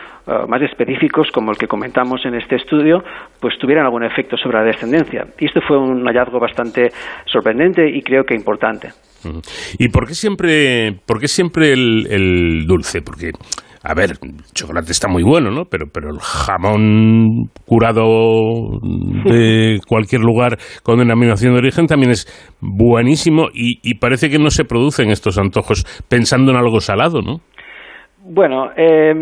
más 0.48 0.62
específicos, 0.64 1.32
como 1.32 1.52
el 1.52 1.58
que 1.58 1.68
comentamos 1.68 2.26
en 2.26 2.34
este 2.34 2.56
estudio, 2.56 3.04
pues 3.40 3.58
tuvieran 3.60 3.86
algún 3.86 4.04
efecto 4.04 4.36
sobre 4.36 4.58
la 4.58 4.64
descendencia. 4.64 5.26
Y 5.40 5.46
esto 5.46 5.62
fue 5.62 5.78
un 5.78 6.04
hallazgo 6.06 6.40
bastante 6.40 6.90
sorprendente 7.26 7.88
y 7.88 8.02
creo 8.02 8.26
que 8.26 8.34
importante. 8.34 8.90
¿Y 9.77 9.89
por 9.89 10.07
qué 10.07 10.14
siempre, 10.14 10.99
por 11.06 11.19
qué 11.19 11.27
siempre 11.27 11.73
el, 11.73 12.07
el 12.10 12.65
dulce? 12.65 13.02
Porque, 13.02 13.31
a 13.84 13.94
ver, 13.94 14.11
el 14.22 14.44
chocolate 14.53 14.91
está 14.91 15.07
muy 15.07 15.23
bueno, 15.23 15.49
¿no? 15.52 15.64
Pero, 15.65 15.85
pero 15.94 16.10
el 16.10 16.19
jamón 16.19 17.49
curado 17.65 18.03
de 19.26 19.80
cualquier 19.88 20.22
lugar 20.22 20.57
con 20.84 20.99
denominación 20.99 21.53
de 21.53 21.60
origen 21.60 21.88
también 21.88 22.11
es 22.11 22.26
buenísimo 22.61 23.48
y, 23.53 23.80
y 23.84 23.95
parece 23.95 24.30
que 24.30 24.39
no 24.39 24.49
se 24.49 24.65
producen 24.65 25.10
estos 25.10 25.38
antojos 25.38 25.84
pensando 26.10 26.52
en 26.52 26.57
algo 26.57 26.80
salado, 26.80 27.22
¿no? 27.22 27.38
Bueno, 28.30 28.72
eh, 28.76 29.14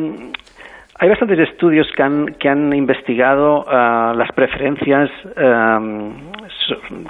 hay 0.99 1.09
bastantes 1.09 1.39
estudios 1.51 1.87
que 1.95 2.01
han, 2.03 2.25
que 2.39 2.49
han 2.49 2.73
investigado 2.75 3.63
ah, 3.67 4.13
las 4.17 4.31
preferencias 4.33 5.09
so- 5.25 6.44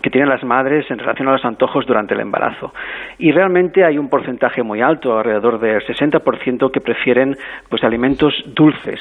que 0.02 0.10
tienen 0.10 0.30
las 0.30 0.44
madres 0.44 0.90
en 0.90 1.00
relación 1.00 1.28
a 1.28 1.34
los 1.34 1.46
antojos 1.46 1.86
durante 1.86 2.14
el 2.14 2.20
embarazo. 2.20 2.74
Y 3.18 3.32
realmente 3.32 3.84
hay 3.84 3.98
un 3.98 4.10
porcentaje 4.10 4.64
muy 4.64 4.82
alto, 4.82 5.18
alrededor 5.18 5.60
del 5.60 5.82
60%, 5.82 6.72
que 6.72 6.82
prefieren 6.82 7.36
pues, 7.70 7.84
alimentos 7.84 8.34
dulces. 8.48 9.00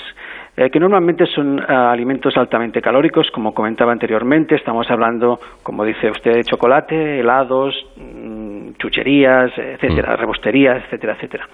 eh, 0.57 0.71
que 0.71 0.79
normalmente 0.79 1.27
son 1.27 1.61
ah, 1.61 1.91
alimentos 1.91 2.37
altamente 2.37 2.81
calóricos, 2.81 3.31
como 3.33 3.53
comentaba 3.53 3.93
anteriormente. 3.93 4.55
Estamos 4.55 4.89
hablando, 4.91 5.41
como 5.63 5.85
dice 5.85 6.11
usted, 6.11 6.35
de 6.35 6.45
chocolate, 6.45 7.21
helados, 7.21 7.75
mm, 7.97 8.75
chucherías, 8.79 9.51
etcétera, 9.57 10.17
rebosterías, 10.17 10.85
etcétera, 10.85 11.15
etcétera. 11.15 11.49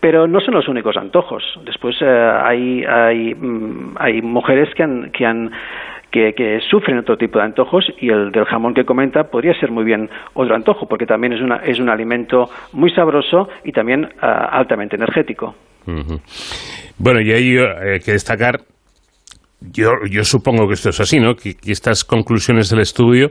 Pero 0.00 0.26
no 0.26 0.40
son 0.40 0.54
los 0.54 0.68
únicos 0.68 0.96
antojos. 0.96 1.42
Después 1.64 1.96
eh, 2.00 2.06
hay, 2.44 2.84
hay, 2.84 3.34
mm, 3.34 3.96
hay 3.98 4.22
mujeres 4.22 4.72
que 4.74 4.82
han, 4.82 5.10
que 5.10 5.26
han 5.26 5.50
que, 6.12 6.60
sufren 6.70 6.98
otro 6.98 7.16
tipo 7.16 7.38
de 7.38 7.46
antojos 7.46 7.84
y 8.00 8.10
el 8.10 8.30
del 8.30 8.44
jamón 8.44 8.74
que 8.74 8.84
comenta 8.84 9.24
podría 9.24 9.58
ser 9.58 9.70
muy 9.70 9.84
bien 9.84 10.08
otro 10.34 10.54
antojo 10.54 10.86
porque 10.86 11.06
también 11.06 11.32
es, 11.32 11.40
una, 11.40 11.56
es 11.56 11.80
un 11.80 11.88
alimento 11.88 12.50
muy 12.72 12.92
sabroso 12.94 13.48
y 13.64 13.72
también 13.72 14.08
ah, 14.20 14.50
altamente 14.52 14.96
energético. 14.96 15.54
Bueno, 16.98 17.20
y 17.20 17.30
eh, 17.30 17.94
hay 17.94 18.00
que 18.00 18.12
destacar, 18.12 18.60
yo, 19.60 19.90
yo 20.08 20.22
supongo 20.22 20.68
que 20.68 20.74
esto 20.74 20.90
es 20.90 21.00
así, 21.00 21.18
¿no? 21.18 21.34
Que, 21.34 21.54
que 21.54 21.72
estas 21.72 22.04
conclusiones 22.04 22.70
del 22.70 22.80
estudio 22.80 23.30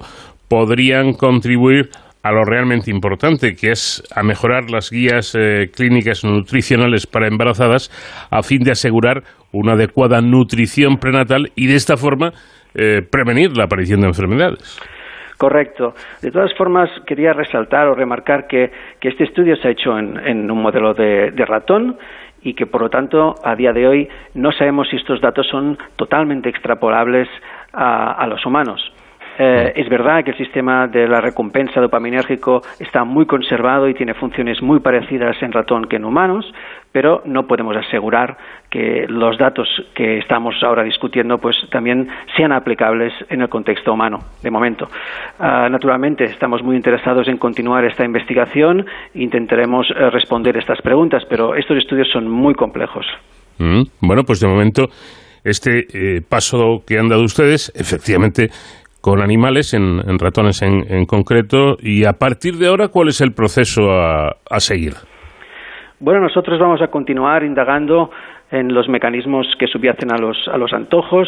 podrían 0.50 1.14
contribuir 1.14 1.90
a 2.24 2.32
lo 2.32 2.44
realmente 2.44 2.92
importante, 2.92 3.56
que 3.56 3.72
es 3.72 4.04
a 4.16 4.22
mejorar 4.24 4.70
las 4.70 4.92
guías 4.92 5.36
eh, 5.36 5.70
clínicas 5.74 6.24
nutricionales 6.24 7.08
para 7.08 7.28
embarazadas 7.28 7.90
a 8.30 8.44
fin 8.44 8.60
de 8.64 8.72
asegurar 8.72 9.24
una 9.52 9.74
adecuada 9.74 10.22
nutrición 10.22 10.98
prenatal 10.98 11.52
y 11.56 11.68
de 11.68 11.76
esta 11.76 11.98
forma 11.98 12.34
eh, 12.76 13.02
prevenir 13.02 13.56
la 13.58 13.66
aparición 13.66 14.02
de 14.02 14.08
enfermedades. 14.08 14.80
Correcto. 15.38 15.96
De 16.22 16.30
todas 16.30 16.54
formas, 16.54 16.90
quería 17.08 17.34
resaltar 17.34 17.88
o 17.88 17.96
remarcar 17.96 18.46
que, 18.46 18.72
que 19.00 19.10
este 19.10 19.24
estudio 19.24 19.56
se 19.56 19.70
ha 19.70 19.72
hecho 19.72 19.98
en, 19.98 20.20
en 20.20 20.52
un 20.52 20.62
modelo 20.62 20.94
de, 20.94 21.32
de 21.32 21.46
ratón 21.46 21.98
y 22.44 22.54
que, 22.54 22.68
por 22.68 22.82
lo 22.82 22.90
tanto, 22.90 23.36
a 23.44 23.56
día 23.56 23.74
de 23.74 23.88
hoy 23.88 24.10
no 24.36 24.52
sabemos 24.52 24.88
si 24.90 24.98
estos 24.98 25.20
datos 25.20 25.48
son 25.48 25.78
totalmente 25.96 26.50
extrapolables 26.50 27.28
a, 27.74 28.12
a 28.14 28.28
los 28.28 28.46
humanos. 28.46 28.94
Eh, 29.44 29.74
es 29.76 29.90
verdad 29.90 30.24
que 30.24 30.32
el 30.32 30.38
sistema 30.38 30.86
de 30.86 31.08
la 31.08 31.20
recompensa 31.20 31.82
dopaminérgico 31.82 32.62
está 32.80 33.04
muy 33.04 33.26
conservado 33.26 33.90
y 33.90 33.96
tiene 33.96 34.14
funciones 34.14 34.62
muy 34.62 34.82
parecidas 34.82 35.36
en 35.42 35.52
ratón 35.52 35.86
que 35.86 35.96
en 35.96 36.06
humanos, 36.06 36.46
pero 36.92 37.24
no 37.26 37.48
podemos 37.48 37.76
asegurar 37.76 38.38
que 38.70 39.08
los 39.08 39.40
datos 39.40 39.68
que 39.96 40.20
estamos 40.20 40.54
ahora 40.62 40.84
discutiendo 40.84 41.40
pues 41.40 41.56
también 41.72 42.08
sean 42.38 42.52
aplicables 42.52 43.14
en 43.30 43.42
el 43.42 43.50
contexto 43.50 43.94
humano 43.94 44.20
de 44.44 44.52
momento. 44.52 44.88
Ah, 45.40 45.68
naturalmente 45.72 46.26
estamos 46.26 46.62
muy 46.62 46.76
interesados 46.76 47.28
en 47.28 47.38
continuar 47.38 47.84
esta 47.86 48.06
investigación 48.06 48.86
intentaremos 49.16 49.88
eh, 49.90 50.12
responder 50.12 50.56
estas 50.56 50.80
preguntas, 50.84 51.24
pero 51.28 51.56
estos 51.56 51.78
estudios 51.78 52.08
son 52.14 52.30
muy 52.30 52.54
complejos. 52.54 53.08
Mm, 53.58 53.82
bueno, 54.02 54.22
pues 54.24 54.40
de 54.40 54.48
momento 54.48 54.90
este 55.44 55.88
eh, 55.94 56.22
paso 56.22 56.84
que 56.86 57.00
han 57.00 57.10
dado 57.10 57.24
ustedes, 57.24 57.72
efectivamente, 57.76 58.50
con 59.02 59.22
animales, 59.22 59.74
en, 59.74 60.00
ratones 60.20 60.62
en, 60.62 61.06
concreto, 61.06 61.76
y 61.82 62.06
a 62.06 62.14
partir 62.14 62.56
de 62.56 62.68
ahora, 62.68 62.88
¿cuál 62.90 63.10
es 63.10 63.20
el 63.20 63.34
proceso 63.34 63.92
a, 63.92 64.60
seguir? 64.60 64.94
Bueno, 66.00 66.22
nosotros 66.22 66.60
vamos 66.60 66.82
a 66.82 66.88
continuar 66.88 67.44
indagando 67.44 68.12
en 68.52 68.74
los 68.74 68.88
mecanismos 68.88 69.48
que 69.58 69.68
subyacen 69.68 70.12
a 70.12 70.18
los, 70.18 70.48
a 70.48 70.58
los 70.58 70.72
antojos. 70.74 71.28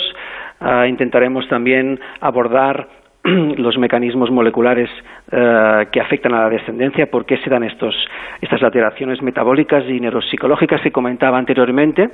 Uh, 0.61 0.85
intentaremos 0.85 1.47
también 1.47 1.99
abordar 2.21 2.87
los 3.23 3.77
mecanismos 3.77 4.29
moleculares 4.29 4.89
uh, 5.31 5.89
que 5.91 6.01
afectan 6.01 6.33
a 6.33 6.43
la 6.43 6.49
descendencia, 6.49 7.09
por 7.09 7.25
qué 7.25 7.37
se 7.37 7.49
dan 7.49 7.63
estos, 7.63 7.95
estas 8.41 8.61
alteraciones 8.61 9.21
metabólicas 9.21 9.83
y 9.87 9.99
neuropsicológicas 9.99 10.81
que 10.81 10.91
comentaba 10.91 11.37
anteriormente. 11.37 12.09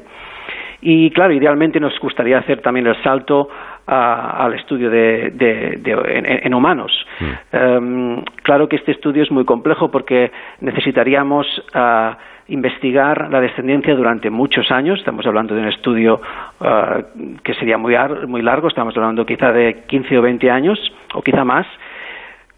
Y 0.82 1.10
claro, 1.12 1.34
idealmente 1.34 1.80
nos 1.80 1.98
gustaría 2.00 2.38
hacer 2.38 2.62
también 2.62 2.88
el 2.88 3.02
salto 3.04 3.50
a, 3.90 4.46
al 4.46 4.54
estudio 4.54 4.90
de, 4.90 5.32
de, 5.32 5.78
de 5.80 5.92
en, 5.92 6.26
en, 6.46 6.54
humanos. 6.54 6.92
Mm. 7.20 7.58
Um, 7.58 8.24
claro 8.44 8.70
que 8.70 8.76
este 8.76 8.92
estudio 8.92 9.24
es 9.24 9.32
muy 9.32 9.46
complejo 9.46 9.90
porque 9.90 10.32
necesitaríamos 10.62 11.48
uh, 11.74 12.14
investigar 12.50 13.30
la 13.32 13.42
descendencia 13.42 13.96
durante 13.96 14.30
muchos 14.30 14.70
años. 14.72 15.00
Estamos 15.00 15.26
hablando 15.26 15.56
de 15.56 15.62
un 15.62 15.68
estudio 15.68 16.22
uh, 16.60 17.42
que 17.44 17.56
sería 17.56 17.78
muy, 17.80 17.96
muy 18.28 18.44
largo, 18.44 18.68
estamos 18.68 18.96
hablando 18.96 19.26
quizá 19.26 19.52
de 19.52 19.84
15 19.88 20.18
o 20.20 20.22
20 20.22 20.52
años, 20.52 20.80
o 21.16 21.22
quizá 21.24 21.44
más 21.44 21.66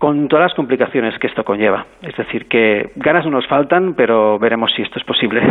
con 0.01 0.27
todas 0.27 0.45
las 0.45 0.55
complicaciones 0.55 1.13
que 1.19 1.27
esto 1.27 1.43
conlleva. 1.43 1.85
Es 2.01 2.17
decir, 2.17 2.47
que 2.47 2.89
ganas 2.95 3.23
no 3.25 3.33
nos 3.33 3.47
faltan, 3.47 3.93
pero 3.93 4.39
veremos 4.39 4.71
si 4.75 4.81
esto 4.81 4.97
es 4.97 5.05
posible. 5.05 5.41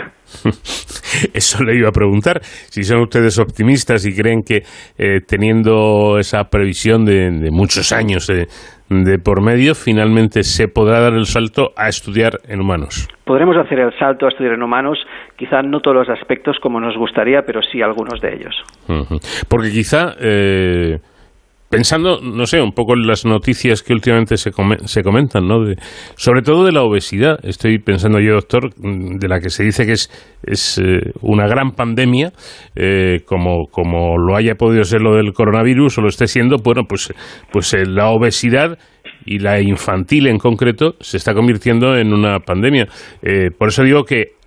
Eso 1.32 1.62
le 1.62 1.76
iba 1.76 1.88
a 1.88 1.92
preguntar. 1.92 2.40
Si 2.42 2.82
son 2.82 3.00
ustedes 3.02 3.38
optimistas 3.38 4.04
y 4.06 4.12
creen 4.12 4.42
que 4.42 4.62
eh, 4.98 5.20
teniendo 5.24 6.18
esa 6.18 6.50
previsión 6.50 7.04
de, 7.04 7.30
de 7.30 7.50
muchos 7.52 7.92
años 7.92 8.26
de, 8.26 8.48
de, 8.88 9.18
por 9.20 9.40
medio, 9.40 9.76
finalmente 9.76 10.42
se 10.42 10.66
podrá 10.66 10.98
dar 10.98 11.12
el 11.12 11.26
salto 11.26 11.70
a 11.76 11.86
estudiar 11.86 12.40
en 12.48 12.60
humanos. 12.60 13.06
Podremos 13.24 13.56
hacer 13.56 13.78
el 13.78 13.96
salto 14.00 14.26
a 14.26 14.30
estudiar 14.30 14.54
en 14.54 14.64
humanos, 14.64 14.98
quizá 15.36 15.62
no 15.62 15.78
todos 15.78 15.98
los 15.98 16.08
aspectos 16.08 16.56
como 16.60 16.80
nos 16.80 16.96
gustaría, 16.96 17.42
pero 17.42 17.60
sí 17.62 17.82
algunos 17.82 18.20
de 18.20 18.34
ellos. 18.34 18.64
Uh 18.88 19.04
-huh. 19.04 19.46
Porque 19.48 19.70
quizá. 19.70 20.16
Eh 20.18 20.98
pensando, 21.70 22.20
no 22.20 22.46
sé, 22.46 22.60
un 22.60 22.72
poco 22.72 22.94
en 22.94 23.06
las 23.06 23.24
noticias 23.24 23.82
que 23.82 23.92
últimamente 23.92 24.36
se, 24.36 24.50
com 24.50 24.76
se 24.84 25.02
comentan, 25.02 25.46
¿no? 25.46 25.64
De, 25.64 25.76
sobre 26.16 26.42
todo 26.42 26.64
de 26.64 26.72
la 26.72 26.82
obesidad. 26.82 27.38
Estoy 27.44 27.78
pensando 27.78 28.18
yo, 28.18 28.34
doctor, 28.34 28.74
de 28.74 29.28
la 29.28 29.40
que 29.40 29.50
se 29.50 29.62
dice 29.62 29.86
que 29.86 29.92
es, 29.92 30.10
es 30.42 30.78
eh, 30.78 31.12
una 31.22 31.46
gran 31.46 31.70
pandemia, 31.70 32.32
eh, 32.74 33.20
como, 33.24 33.66
como 33.70 34.18
lo 34.18 34.36
haya 34.36 34.56
podido 34.56 34.82
ser 34.82 35.00
lo 35.00 35.14
del 35.14 35.32
coronavirus 35.32 35.98
o 35.98 36.02
lo 36.02 36.08
esté 36.08 36.26
siendo, 36.26 36.56
bueno, 36.56 36.82
pues, 36.88 37.14
pues 37.52 37.72
eh, 37.72 37.86
la 37.86 38.08
obesidad 38.08 38.76
y 39.24 39.38
la 39.38 39.60
infantil 39.60 40.26
en 40.26 40.38
concreto 40.38 40.96
se 40.98 41.18
está 41.18 41.34
convirtiendo 41.34 41.96
en 41.96 42.12
una 42.12 42.40
pandemia. 42.40 42.88
Eh, 43.22 43.50
por 43.56 43.68
eso 43.68 43.84
digo 43.84 44.04
que 44.04 44.39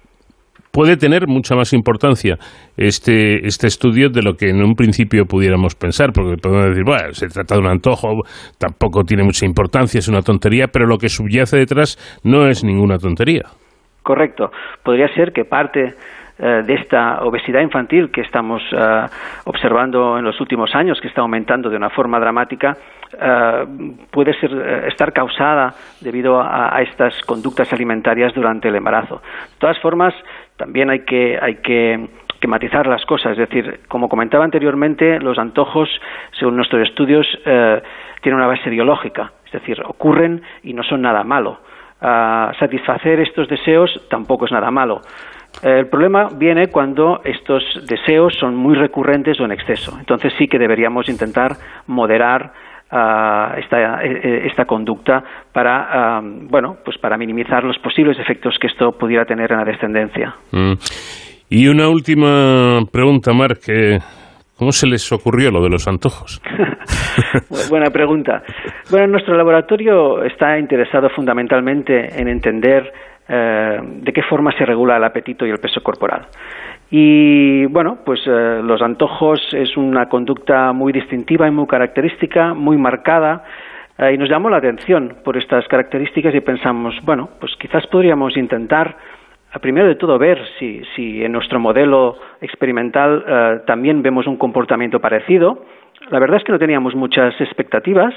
puede 0.73 0.97
tener 0.97 1.27
mucha 1.27 1.55
más 1.55 1.71
importancia 1.71 2.37
este, 2.75 3.45
este 3.45 3.67
estudio 3.67 4.09
de 4.09 4.23
lo 4.23 4.33
que 4.33 4.49
en 4.49 4.63
un 4.63 4.73
principio 4.75 5.25
pudiéramos 5.25 5.75
pensar, 5.75 6.11
porque 6.11 6.35
podemos 6.41 6.69
decir, 6.69 6.83
bueno, 6.83 7.13
se 7.13 7.27
trata 7.27 7.55
de 7.55 7.61
un 7.61 7.67
antojo, 7.67 8.23
tampoco 8.57 9.03
tiene 9.03 9.23
mucha 9.23 9.45
importancia, 9.45 9.99
es 9.99 10.07
una 10.07 10.23
tontería, 10.23 10.67
pero 10.67 10.87
lo 10.87 10.97
que 10.97 11.09
subyace 11.09 11.57
detrás 11.57 11.97
no 12.23 12.47
es 12.47 12.63
ninguna 12.63 12.97
tontería. 12.97 13.43
Correcto. 14.01 14.51
Podría 14.83 15.07
ser 15.13 15.31
que 15.31 15.45
parte 15.45 15.93
eh, 16.39 16.63
de 16.65 16.73
esta 16.73 17.21
obesidad 17.21 17.61
infantil 17.61 18.09
que 18.11 18.21
estamos 18.21 18.63
uh, 18.73 19.05
observando 19.45 20.17
en 20.17 20.25
los 20.25 20.41
últimos 20.41 20.73
años, 20.73 20.99
que 20.99 21.07
está 21.07 21.21
aumentando 21.21 21.69
de 21.69 21.77
una 21.77 21.91
forma 21.91 22.19
dramática, 22.19 22.75
uh, 23.13 24.07
puede 24.09 24.33
ser, 24.39 24.51
estar 24.87 25.13
causada 25.13 25.75
debido 26.01 26.41
a, 26.41 26.75
a, 26.75 26.81
estas 26.81 27.21
conductas 27.21 27.71
alimentarias 27.71 28.33
durante 28.33 28.67
el 28.67 28.75
embarazo. 28.75 29.17
De 29.17 29.59
todas 29.59 29.79
formas, 29.79 30.15
también 30.57 30.89
hay 30.89 30.99
que, 31.05 31.37
hay 31.41 31.55
que, 31.55 32.07
matizar 32.47 32.87
las 32.87 33.05
cosas. 33.05 33.31
Es 33.33 33.37
decir, 33.37 33.79
como 33.87 34.09
comentaba 34.09 34.43
anteriormente, 34.43 35.17
los 35.21 35.37
antojos, 35.37 35.89
según 36.37 36.57
nuestros 36.57 36.85
estudios, 36.87 37.25
tienen 38.21 38.37
una 38.37 38.47
base 38.47 38.69
biológica. 38.69 39.31
Es 39.45 39.53
decir, 39.53 39.81
ocurren 39.85 40.41
y 40.61 40.73
no 40.73 40.83
son 40.83 41.01
nada 41.01 41.23
malo. 41.23 41.59
satisfacer 42.59 43.21
estos 43.21 43.47
deseos 43.47 43.89
tampoco 44.09 44.45
es 44.45 44.51
nada 44.51 44.71
malo. 44.71 44.99
El 45.61 45.87
problema 45.87 46.27
viene 46.35 46.67
cuando 46.67 47.21
estos 47.23 47.63
deseos 47.87 48.33
son 48.39 48.55
muy 48.55 48.75
recurrentes 48.75 49.39
o 49.39 49.45
en 49.45 49.51
exceso. 49.51 49.95
Entonces 49.99 50.33
sí 50.37 50.47
que 50.47 50.57
deberíamos 50.57 51.07
intentar 51.07 51.53
moderar 51.87 52.51
uh, 52.93 53.59
esta, 53.59 54.03
esta, 54.03 54.65
conducta 54.65 55.23
para, 55.51 56.21
bueno, 56.21 56.77
pues 56.85 56.97
para 56.97 57.17
minimizar 57.17 57.63
los 57.63 57.77
posibles 57.79 58.17
efectos 58.19 58.55
que 58.59 58.67
esto 58.67 58.91
pudiera 58.93 59.25
tener 59.25 59.51
en 59.51 59.57
la 59.57 59.65
descendencia. 59.65 60.35
Mm. 60.51 60.73
Y 61.49 61.67
una 61.67 61.89
última 61.89 62.79
pregunta, 62.91 63.33
Marc. 63.33 63.61
¿Cómo 64.57 64.71
se 64.71 64.87
les 64.87 65.11
ocurrió 65.11 65.51
lo 65.51 65.61
de 65.61 65.69
los 65.69 65.87
antojos? 65.87 66.41
Buena 67.69 67.89
pregunta. 67.89 68.43
Bueno, 68.89 69.07
nuestro 69.07 69.35
laboratorio 69.35 70.23
está 70.23 70.57
interesado 70.59 71.09
fundamentalmente 71.09 72.19
en 72.19 72.27
entender 72.27 72.91
eh, 73.27 73.77
de 73.81 74.13
qué 74.13 74.21
forma 74.21 74.51
se 74.57 74.65
regula 74.65 74.97
el 74.97 75.03
apetito 75.03 75.45
y 75.45 75.49
el 75.49 75.57
peso 75.57 75.81
corporal. 75.81 76.27
Y 76.89 77.65
bueno, 77.65 77.99
pues 78.05 78.21
eh, 78.25 78.61
los 78.63 78.81
antojos 78.81 79.41
es 79.53 79.75
una 79.77 80.07
conducta 80.09 80.73
muy 80.73 80.93
distintiva 80.93 81.47
y 81.47 81.51
muy 81.51 81.65
característica, 81.65 82.53
muy 82.53 82.77
marcada, 82.77 83.43
eh, 83.97 84.13
y 84.13 84.17
nos 84.17 84.29
llamó 84.29 84.49
la 84.49 84.57
atención 84.57 85.17
por 85.23 85.37
estas 85.37 85.67
características 85.67 86.33
y 86.33 86.41
pensamos, 86.41 86.95
bueno, 87.03 87.29
pues 87.39 87.55
quizás 87.59 87.85
podríamos 87.87 88.35
intentar, 88.37 88.97
eh, 89.53 89.59
primero 89.59 89.87
de 89.87 89.95
todo, 89.95 90.17
ver 90.17 90.39
si, 90.57 90.81
si 90.95 91.23
en 91.23 91.31
nuestro 91.31 91.59
modelo 91.59 92.17
experimental 92.41 93.23
eh, 93.27 93.59
también 93.67 94.01
vemos 94.01 94.25
un 94.25 94.37
comportamiento 94.37 94.99
parecido. 94.99 95.65
La 96.09 96.19
verdad 96.19 96.37
es 96.37 96.43
que 96.43 96.51
no 96.51 96.59
teníamos 96.59 96.95
muchas 96.95 97.39
expectativas 97.39 98.13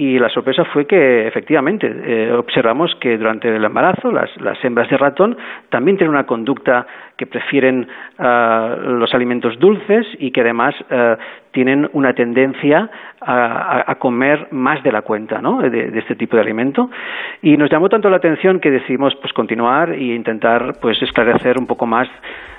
y 0.00 0.18
la 0.18 0.30
sorpresa 0.30 0.64
fue 0.64 0.86
que 0.86 1.26
efectivamente 1.26 1.86
eh, 1.86 2.32
observamos 2.32 2.96
que 3.02 3.18
durante 3.18 3.54
el 3.54 3.62
embarazo 3.62 4.10
las, 4.10 4.30
hembras 4.64 4.88
de 4.88 4.96
ratón 4.96 5.36
también 5.68 5.98
tienen 5.98 6.14
una 6.14 6.24
conducta 6.24 6.86
que 7.18 7.26
prefieren 7.26 7.86
uh, 8.18 8.80
los 8.92 9.12
alimentos 9.12 9.58
dulces 9.58 10.06
y 10.18 10.30
que 10.30 10.40
además 10.40 10.74
uh, 10.90 11.20
tienen 11.50 11.86
una 11.92 12.14
tendencia 12.14 12.88
a, 13.20 13.94
comer 13.96 14.48
más 14.52 14.82
de 14.82 14.90
la 14.90 15.02
cuenta 15.02 15.42
¿no? 15.42 15.60
de, 15.60 15.68
de, 15.68 15.98
este 15.98 16.14
tipo 16.14 16.36
de 16.36 16.42
alimento 16.44 16.88
y 17.42 17.58
nos 17.58 17.68
llamó 17.68 17.90
tanto 17.90 18.08
la 18.08 18.16
atención 18.16 18.58
que 18.58 18.70
decidimos 18.70 19.14
pues 19.16 19.34
continuar 19.34 19.90
e 19.90 20.14
intentar 20.14 20.76
pues 20.80 21.02
esclarecer 21.02 21.58
un 21.58 21.66
poco 21.66 21.84
más 21.84 22.08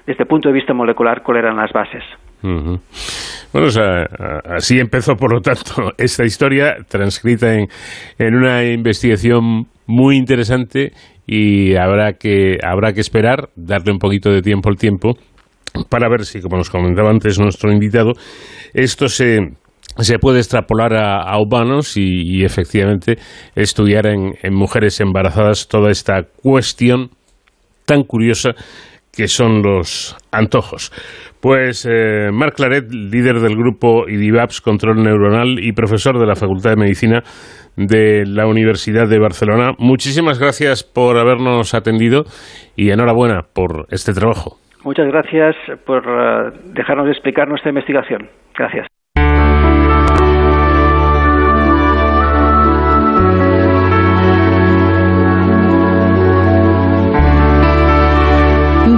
desde 0.06 0.22
el 0.22 0.28
punto 0.28 0.50
de 0.50 0.54
vista 0.54 0.76
molecular 0.76 1.24
cuáles 1.24 1.46
eran 1.46 1.58
las 1.58 1.74
bases. 1.74 2.04
Uh. 2.44 2.78
Bueno, 3.54 3.68
o 3.68 3.72
sea, 3.72 4.06
así 4.46 4.80
empezó, 4.80 5.16
por 5.16 5.34
lo 5.34 5.42
tanto, 5.42 5.92
esta 5.98 6.26
historia 6.26 6.78
transcrita 6.88 7.54
en, 7.54 7.68
en, 8.18 8.36
una 8.36 8.64
investigación 8.64 9.68
muy 9.86 10.18
interesante 10.18 10.94
y 11.28 11.76
habrá 11.76 12.14
que, 12.14 12.58
habrá 12.64 12.94
que 12.94 13.02
esperar, 13.02 13.50
darle 13.56 13.92
un 13.92 14.00
poquito 14.00 14.32
de 14.32 14.42
tiempo 14.42 14.70
al 14.70 14.78
tiempo, 14.78 15.18
para 15.90 16.10
ver 16.10 16.26
si, 16.26 16.42
como 16.42 16.58
nos 16.58 16.70
comentaba 16.70 17.10
antes 17.10 17.40
nuestro 17.40 17.72
invitado, 17.72 18.14
esto 18.74 19.08
se, 19.08 19.54
se 19.98 20.18
puede 20.18 20.40
extrapolar 20.40 20.94
a, 20.94 21.22
a 21.22 21.40
humanos 21.40 21.96
y, 21.98 22.04
y, 22.24 22.44
efectivamente 22.44 23.18
estudiar 23.56 24.08
en, 24.08 24.34
en 24.42 24.54
mujeres 24.54 25.00
embarazadas 25.00 25.68
toda 25.68 25.92
esta 25.92 26.24
cuestión 26.24 27.12
tan 27.86 28.04
curiosa 28.04 28.52
que 29.16 29.28
son 29.28 29.62
los 29.62 30.18
antojos. 30.32 30.92
Pues 31.42 31.88
eh, 31.90 32.30
Marc 32.32 32.56
Claret, 32.56 32.92
líder 32.92 33.40
del 33.40 33.56
grupo 33.56 34.08
IDIVAPS 34.08 34.62
Control 34.62 35.04
Neuronal 35.04 35.60
y 35.60 35.74
profesor 35.74 36.20
de 36.20 36.26
la 36.26 36.36
Facultad 36.36 36.72
de 36.72 36.76
Medicina 36.76 37.24
de 37.76 38.26
la 38.26 38.48
Universidad 38.48 39.08
de 39.08 39.20
Barcelona, 39.20 39.72
muchísimas 39.80 40.40
gracias 40.40 40.84
por 40.84 41.18
habernos 41.18 41.74
atendido 41.74 42.24
y 42.76 42.92
enhorabuena 42.92 43.42
por 43.54 43.86
este 43.90 44.14
trabajo. 44.14 44.58
Muchas 44.84 45.08
gracias 45.08 45.56
por 45.86 46.08
uh, 46.08 46.52
dejarnos 46.74 47.08
explicar 47.08 47.48
nuestra 47.48 47.70
investigación. 47.70 48.30
Gracias. 48.58 48.88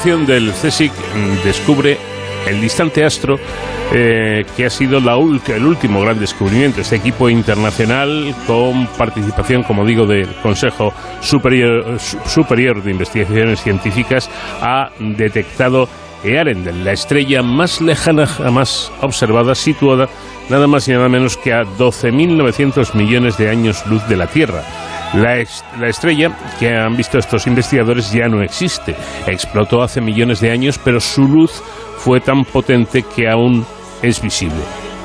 participación 0.00 0.24
del 0.26 0.52
CSIC 0.52 0.92
mm, 0.92 1.44
descubre 1.44 1.98
el 2.48 2.58
distante 2.58 3.04
astro 3.04 3.38
eh, 3.92 4.46
que 4.56 4.64
ha 4.64 4.70
sido 4.70 4.98
la 4.98 5.12
el 5.12 5.66
último 5.66 6.00
gran 6.00 6.18
descubrimiento. 6.18 6.80
Este 6.80 6.96
equipo 6.96 7.28
internacional 7.28 8.34
con 8.46 8.86
participación, 8.96 9.62
como 9.62 9.84
digo, 9.84 10.06
del 10.06 10.34
Consejo 10.36 10.94
Superior, 11.20 11.98
Su- 12.00 12.18
Superior 12.26 12.82
de 12.82 12.92
Investigaciones 12.92 13.62
Científicas 13.62 14.30
ha 14.62 14.88
detectado 14.98 15.86
Earendel, 16.24 16.82
la 16.82 16.92
estrella 16.92 17.42
más 17.42 17.82
lejana 17.82 18.26
jamás 18.26 18.90
observada, 19.02 19.54
situada 19.54 20.08
nada 20.48 20.66
más 20.66 20.88
y 20.88 20.92
nada 20.92 21.08
menos 21.10 21.36
que 21.36 21.52
a 21.52 21.62
12.900 21.64 22.94
millones 22.94 23.36
de 23.36 23.50
años 23.50 23.84
luz 23.86 24.06
de 24.08 24.16
la 24.16 24.26
Tierra. 24.28 24.62
La, 25.14 25.38
es- 25.38 25.64
la 25.78 25.88
estrella 25.88 26.30
que 26.58 26.76
han 26.76 26.96
visto 26.96 27.18
estos 27.18 27.46
investigadores 27.46 28.12
ya 28.12 28.28
no 28.28 28.42
existe. 28.42 28.94
Explotó 29.26 29.82
hace 29.82 30.00
millones 30.00 30.40
de 30.40 30.50
años, 30.52 30.78
pero 30.82 31.00
su 31.00 31.26
luz 31.26 31.62
fue 31.98 32.20
tan 32.20 32.44
potente 32.44 33.02
que 33.02 33.28
aún 33.28 33.66
es 34.02 34.22
visible. 34.22 34.60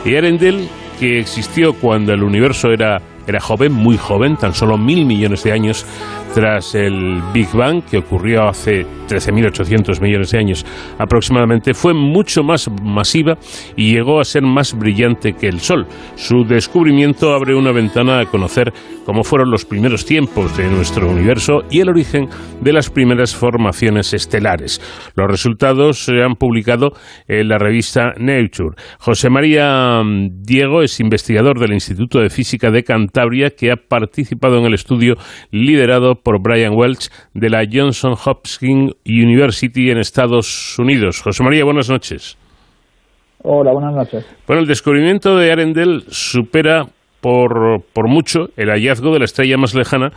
Y 0.06 0.16
Arendel, 0.16 0.70
que 1.00 1.20
existió 1.20 1.74
cuando 1.74 2.14
el 2.14 2.24
universo 2.24 2.70
era, 2.72 3.02
era 3.28 3.40
joven, 3.40 3.74
muy 3.74 3.98
joven, 3.98 4.38
tan 4.38 4.54
solo 4.54 4.78
mil 4.78 5.06
millones 5.06 5.44
de 5.44 5.52
años 5.52 5.86
tras 6.34 6.76
el 6.76 7.22
Big 7.34 7.48
Bang, 7.54 7.84
que 7.84 7.98
ocurrió 7.98 8.48
hace 8.48 8.86
13.800 9.08 10.02
millones 10.02 10.32
de 10.32 10.40
años 10.40 10.66
aproximadamente, 10.98 11.74
fue 11.74 11.94
mucho 11.94 12.44
más 12.44 12.70
masiva 12.84 13.38
y 13.76 13.94
llegó 13.94 14.20
a 14.20 14.26
ser 14.26 14.44
más 14.44 14.78
brillante 14.78 15.34
que 15.34 15.48
el 15.48 15.60
Sol. 15.60 15.88
Su 16.16 16.44
descubrimiento 16.44 17.34
abre 17.34 17.56
una 17.56 17.72
ventana 17.72 18.20
a 18.20 18.26
conocer 18.26 18.74
cómo 19.06 19.24
fueron 19.24 19.52
los 19.52 19.66
primeros 19.66 20.06
tiempos 20.06 20.58
de 20.58 20.68
nuestro 20.68 21.10
universo 21.10 21.62
y 21.70 21.80
el 21.80 21.90
origen 21.90 22.28
de 22.62 22.74
las 22.74 22.90
primeras 22.90 23.36
formaciones 23.36 24.14
estelares. 24.14 24.82
Los 25.16 25.28
resultados 25.28 26.04
se 26.04 26.22
han 26.22 26.36
publicado 26.36 26.92
en 27.28 27.48
la 27.48 27.58
revista 27.58 28.14
Nature. 28.18 28.76
José 29.00 29.30
María 29.30 30.02
mm, 30.04 30.42
Diego 30.44 30.82
es 30.82 31.00
investigador 31.00 31.60
del 31.60 31.74
Instituto 31.74 32.20
de 32.20 32.30
Física 32.30 32.72
de 32.72 32.84
Cantabria 32.84 33.15
que 33.56 33.72
ha 33.72 33.76
participado 33.78 34.58
en 34.58 34.66
el 34.66 34.74
estudio 34.74 35.16
liderado 35.52 36.16
por 36.16 36.42
Brian 36.42 36.74
Welch 36.76 37.10
de 37.34 37.50
la 37.50 37.64
Johnson 37.72 38.14
Hopkins 38.14 38.94
University 39.06 39.90
en 39.90 39.98
Estados 39.98 40.78
Unidos. 40.78 41.22
José 41.22 41.44
María, 41.44 41.64
buenas 41.64 41.90
noches. 41.90 42.38
Hola, 43.42 43.72
buenas 43.72 43.96
noches. 43.96 44.26
Bueno, 44.48 44.62
el 44.62 44.68
descubrimiento 44.68 45.38
de 45.38 45.52
Arendel 45.52 46.04
supera 46.10 46.86
por, 47.22 47.84
por 47.94 48.10
mucho 48.10 48.48
el 48.58 48.70
hallazgo 48.70 49.14
de 49.14 49.20
la 49.20 49.26
estrella 49.26 49.58
más 49.58 49.74
lejana 49.76 50.12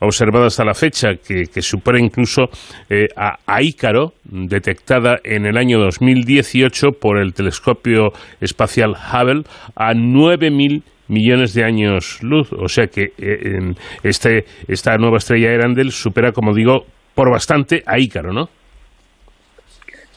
observada 0.00 0.46
hasta 0.46 0.64
la 0.64 0.74
fecha, 0.74 1.14
que, 1.16 1.44
que 1.52 1.62
supera 1.62 1.98
incluso 1.98 2.44
eh, 2.90 3.08
a, 3.16 3.38
a 3.46 3.62
Ícaro, 3.62 4.12
detectada 4.24 5.18
en 5.24 5.46
el 5.46 5.56
año 5.56 5.78
2018 5.78 6.92
por 7.00 7.18
el 7.18 7.32
telescopio 7.32 8.12
espacial 8.40 8.92
Hubble, 8.92 9.44
a 9.76 9.92
9.000 9.92 10.82
millones 11.08 11.54
de 11.54 11.64
años 11.64 12.20
luz. 12.22 12.52
O 12.52 12.68
sea 12.68 12.86
que 12.86 13.12
eh, 13.18 13.74
este, 14.02 14.44
esta 14.68 14.96
nueva 14.96 15.18
estrella 15.18 15.54
Arendel 15.54 15.90
supera, 15.90 16.32
como 16.32 16.54
digo, 16.54 16.84
por 17.14 17.30
bastante 17.30 17.82
a 17.86 17.98
Ícaro, 17.98 18.32
¿no? 18.32 18.46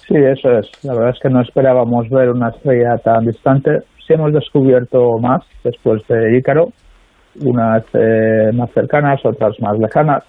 Sí, 0.08 0.16
eso 0.16 0.52
es. 0.58 0.70
La 0.84 0.94
verdad 0.94 1.10
es 1.10 1.20
que 1.22 1.30
no 1.30 1.42
esperábamos 1.42 2.10
ver 2.10 2.30
una 2.30 2.50
estrella 2.50 2.98
tan 3.04 3.26
distante. 3.26 3.80
Sí 4.06 4.14
hemos 4.14 4.32
descubierto 4.32 5.18
más 5.20 5.42
después 5.64 6.02
de 6.08 6.38
Ícaro, 6.38 6.68
unas 7.44 7.84
eh, 7.94 8.52
más 8.54 8.72
cercanas, 8.72 9.20
otras 9.26 9.60
más 9.60 9.78
lejanas, 9.78 10.24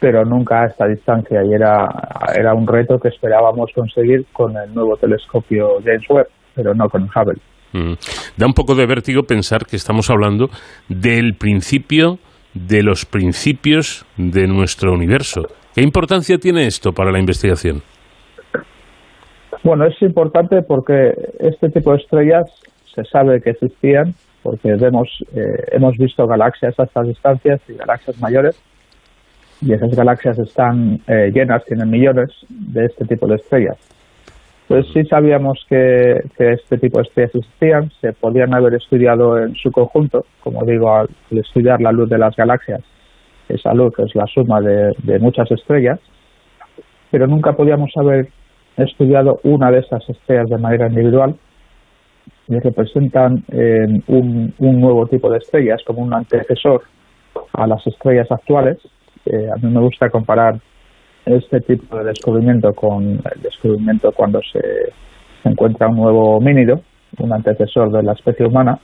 pero 0.00 0.24
nunca 0.24 0.62
a 0.62 0.66
esta 0.66 0.86
distancia 0.86 1.44
y 1.44 1.52
era, 1.52 1.86
era 2.34 2.54
un 2.54 2.66
reto 2.66 2.98
que 2.98 3.08
esperábamos 3.08 3.70
conseguir 3.74 4.24
con 4.32 4.56
el 4.56 4.72
nuevo 4.74 4.96
telescopio 4.96 5.68
James 5.84 6.08
Webb, 6.08 6.28
pero 6.54 6.74
no 6.74 6.88
con 6.88 7.02
Hubble. 7.02 7.38
Mm. 7.72 7.92
Da 8.36 8.46
un 8.46 8.52
poco 8.52 8.74
de 8.74 8.86
vértigo 8.86 9.22
pensar 9.22 9.66
que 9.66 9.76
estamos 9.76 10.10
hablando 10.10 10.48
del 10.88 11.34
principio 11.34 12.18
de 12.54 12.82
los 12.82 13.06
principios 13.06 14.04
de 14.16 14.46
nuestro 14.46 14.92
universo. 14.92 15.42
¿Qué 15.74 15.82
importancia 15.82 16.36
tiene 16.38 16.66
esto 16.66 16.92
para 16.92 17.12
la 17.12 17.20
investigación? 17.20 17.82
Bueno, 19.62 19.86
es 19.86 20.00
importante 20.02 20.62
porque 20.66 21.12
este 21.38 21.68
tipo 21.68 21.92
de 21.92 21.98
estrellas 21.98 22.44
se 22.94 23.04
sabe 23.04 23.40
que 23.40 23.50
existían 23.50 24.14
porque 24.42 24.74
vemos, 24.74 25.08
eh, 25.34 25.66
hemos 25.72 25.96
visto 25.98 26.26
galaxias 26.26 26.78
a 26.78 26.84
estas 26.84 27.06
distancias 27.08 27.60
y 27.68 27.74
galaxias 27.74 28.20
mayores, 28.20 28.60
y 29.60 29.74
esas 29.74 29.94
galaxias 29.94 30.38
están 30.38 31.00
eh, 31.06 31.30
llenas, 31.32 31.64
tienen 31.66 31.90
millones 31.90 32.30
de 32.48 32.86
este 32.86 33.04
tipo 33.04 33.26
de 33.26 33.36
estrellas. 33.36 33.76
Entonces 34.70 34.92
sí 34.92 35.04
sabíamos 35.08 35.66
que, 35.68 36.20
este 36.38 36.78
tipo 36.78 36.98
de 36.98 37.02
estrellas 37.02 37.34
existían, 37.34 37.90
se 38.00 38.12
podían 38.12 38.54
haber 38.54 38.74
estudiado 38.74 39.36
en 39.36 39.56
su 39.56 39.72
conjunto, 39.72 40.24
como 40.44 40.64
digo, 40.64 40.94
al, 40.94 41.08
estudiar 41.32 41.80
la 41.80 41.90
luz 41.90 42.08
de 42.08 42.18
las 42.18 42.36
galaxias, 42.36 42.80
esa 43.48 43.74
luz 43.74 43.92
es 43.98 44.14
la 44.14 44.26
suma 44.28 44.60
de, 44.60 45.18
muchas 45.18 45.50
estrellas, 45.50 45.98
pero 47.10 47.26
nunca 47.26 47.54
podíamos 47.54 47.90
haber 47.96 48.28
estudiado 48.76 49.40
una 49.42 49.72
de 49.72 49.80
esas 49.80 50.08
estrellas 50.08 50.48
de 50.48 50.58
manera 50.58 50.86
individual 50.86 51.34
y 52.46 52.56
representan 52.60 53.42
un, 54.06 54.54
un, 54.56 54.80
nuevo 54.80 55.04
tipo 55.08 55.28
de 55.32 55.38
estrellas 55.38 55.82
como 55.84 56.00
un 56.00 56.14
antecesor 56.14 56.82
a 57.54 57.66
las 57.66 57.84
estrellas 57.88 58.30
actuales. 58.30 58.78
Eh, 59.26 59.48
a 59.52 59.56
mí 59.56 59.68
me 59.68 59.80
gusta 59.80 60.10
comparar 60.10 60.60
este 61.26 61.60
tipo 61.60 61.96
de 61.98 62.04
descubrimiento 62.04 62.72
con 62.72 63.02
el 63.04 63.42
descubrimiento 63.42 64.12
cuando 64.12 64.40
se, 64.52 64.60
encuentra 65.44 65.88
un 65.88 65.96
nuevo 65.96 66.36
homínido, 66.36 66.80
un 67.18 67.32
antecesor 67.32 67.90
de 67.90 68.02
la 68.02 68.12
especie 68.12 68.46
humana. 68.46 68.78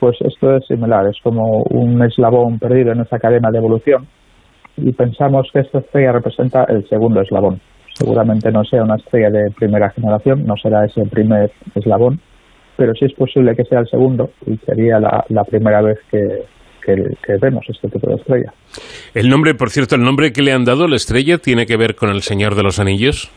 Pues 0.00 0.16
esto 0.20 0.56
es 0.56 0.66
similar, 0.66 1.06
es 1.06 1.16
como 1.22 1.62
un 1.70 2.02
eslabón 2.02 2.58
perdido 2.58 2.92
en 2.92 3.00
esa 3.00 3.18
cadena 3.18 3.50
de 3.50 3.58
evolución 3.58 4.06
y 4.76 4.92
pensamos 4.92 5.48
que 5.52 5.60
esta 5.60 5.78
estrella 5.78 6.12
representa 6.12 6.64
el 6.64 6.86
segundo 6.88 7.20
eslabón. 7.20 7.60
Seguramente 7.94 8.50
no 8.50 8.64
sea 8.64 8.82
una 8.82 8.96
estrella 8.96 9.30
de 9.30 9.50
primera 9.52 9.90
generación, 9.90 10.44
no 10.44 10.56
será 10.56 10.84
ese 10.84 11.04
primer 11.06 11.52
eslabón, 11.74 12.20
pero 12.76 12.92
sí 12.94 13.04
es 13.04 13.14
posible 13.14 13.54
que 13.54 13.64
sea 13.64 13.80
el 13.80 13.88
segundo 13.88 14.30
y 14.46 14.56
sería 14.58 14.98
la, 14.98 15.24
la 15.28 15.44
primera 15.44 15.80
vez 15.80 15.98
que, 16.10 16.42
que, 16.84 16.94
que, 17.24 17.36
vemos 17.40 17.64
este 17.68 17.88
tipo 17.88 18.08
de 18.08 18.16
estrella. 18.16 18.52
El 19.14 19.28
nombre, 19.28 19.54
por 19.54 19.70
cierto, 19.70 19.94
el 19.94 20.02
nombre 20.02 20.32
que 20.32 20.42
le 20.42 20.52
han 20.52 20.64
dado 20.64 20.86
la 20.86 20.96
estrella 20.96 21.38
tiene 21.38 21.66
que 21.66 21.76
ver 21.76 21.94
con 21.94 22.10
el 22.10 22.22
Señor 22.22 22.54
de 22.54 22.62
los 22.62 22.78
Anillos. 22.78 23.30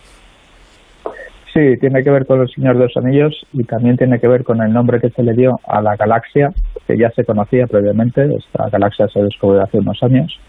Sí, 1.53 1.78
tiene 1.80 2.03
que 2.03 2.11
ver 2.11 2.26
con 2.26 2.41
el 2.41 2.49
Señor 2.49 2.78
de 2.78 2.84
los 2.84 2.98
Anillos 2.98 3.34
y 3.53 3.64
también 3.64 3.98
tiene 3.98 4.19
que 4.19 4.28
ver 4.28 4.44
con 4.44 4.61
el 4.61 4.72
nombre 4.72 4.99
que 4.99 5.10
se 5.10 5.24
le 5.24 5.34
dio 5.34 5.60
a 5.68 5.82
la 5.82 5.95
galaxia 5.95 6.49
que 6.86 6.98
ya 6.98 7.10
se 7.11 7.24
conocía 7.24 7.65
previamente. 7.68 8.22
Esta 8.38 8.69
galaxia 8.69 9.07
se 9.07 9.22
descubrió 9.22 9.64
hace 9.64 9.78
unos 9.80 10.02
años 10.03 10.40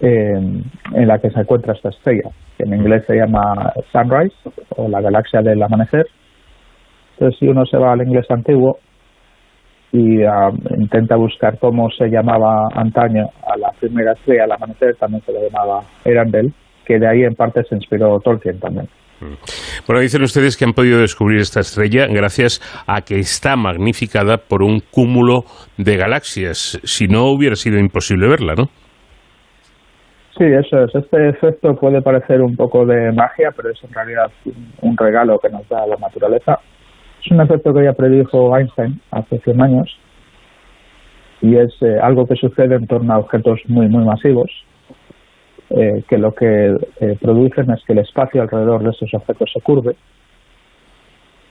eh, 0.00 0.34
en 0.94 1.08
la 1.08 1.18
que 1.18 1.30
se 1.30 1.40
encuentra 1.40 1.72
esta 1.72 1.90
estrella, 1.90 2.30
que 2.56 2.64
en 2.64 2.74
inglés 2.74 3.04
se 3.06 3.14
llama 3.14 3.72
Sunrise 3.92 4.34
o 4.76 4.88
la 4.88 5.00
galaxia 5.00 5.40
del 5.40 5.62
amanecer. 5.62 6.06
Entonces, 7.12 7.38
si 7.38 7.48
uno 7.48 7.64
se 7.66 7.76
va 7.78 7.92
al 7.92 8.02
inglés 8.02 8.26
antiguo 8.30 8.78
y 9.92 10.22
uh, 10.22 10.52
intenta 10.76 11.16
buscar 11.16 11.58
cómo 11.58 11.88
se 11.90 12.08
llamaba 12.08 12.68
antaño 12.74 13.26
a 13.46 13.56
la 13.56 13.70
primera 13.80 14.12
estrella 14.12 14.44
al 14.44 14.52
amanecer, 14.52 14.96
también 14.96 15.22
se 15.24 15.32
le 15.32 15.48
llamaba 15.48 15.82
Erandel, 16.04 16.52
que 16.84 16.98
de 16.98 17.08
ahí 17.08 17.22
en 17.22 17.34
parte 17.34 17.62
se 17.64 17.74
inspiró 17.74 18.18
Tolkien 18.20 18.58
también. 18.58 18.88
Bueno, 19.86 20.00
dicen 20.00 20.22
ustedes 20.22 20.56
que 20.56 20.64
han 20.64 20.72
podido 20.72 21.00
descubrir 21.00 21.40
esta 21.40 21.60
estrella 21.60 22.06
gracias 22.06 22.60
a 22.86 23.00
que 23.00 23.18
está 23.18 23.56
magnificada 23.56 24.36
por 24.38 24.62
un 24.62 24.80
cúmulo 24.92 25.42
de 25.76 25.96
galaxias. 25.96 26.80
Si 26.84 27.08
no, 27.08 27.24
hubiera 27.24 27.56
sido 27.56 27.78
imposible 27.78 28.28
verla, 28.28 28.54
¿no? 28.56 28.66
Sí, 30.36 30.44
eso 30.44 30.84
es. 30.84 30.94
Este 30.94 31.30
efecto 31.30 31.74
puede 31.74 32.00
parecer 32.00 32.42
un 32.42 32.54
poco 32.54 32.86
de 32.86 33.10
magia, 33.12 33.50
pero 33.56 33.70
es 33.70 33.82
en 33.82 33.92
realidad 33.92 34.30
un 34.82 34.96
regalo 34.96 35.36
que 35.40 35.48
nos 35.48 35.68
da 35.68 35.84
la 35.84 35.96
naturaleza. 35.96 36.60
Es 37.24 37.30
un 37.30 37.40
efecto 37.40 37.74
que 37.74 37.84
ya 37.84 37.92
predijo 37.92 38.56
Einstein 38.56 39.00
hace 39.10 39.38
100 39.38 39.62
años 39.62 39.98
y 41.40 41.56
es 41.56 41.70
eh, 41.82 41.98
algo 42.00 42.26
que 42.26 42.36
sucede 42.36 42.76
en 42.76 42.86
torno 42.86 43.12
a 43.12 43.18
objetos 43.18 43.60
muy, 43.68 43.88
muy 43.88 44.04
masivos, 44.04 44.50
eh, 45.70 46.02
que 46.08 46.18
lo 46.18 46.32
que 46.32 46.76
eh, 47.00 47.16
producen 47.20 47.70
es 47.70 47.82
que 47.84 47.92
el 47.92 48.00
espacio 48.00 48.42
alrededor 48.42 48.82
de 48.82 48.90
esos 48.90 49.12
objetos 49.14 49.50
se 49.52 49.60
curve 49.60 49.96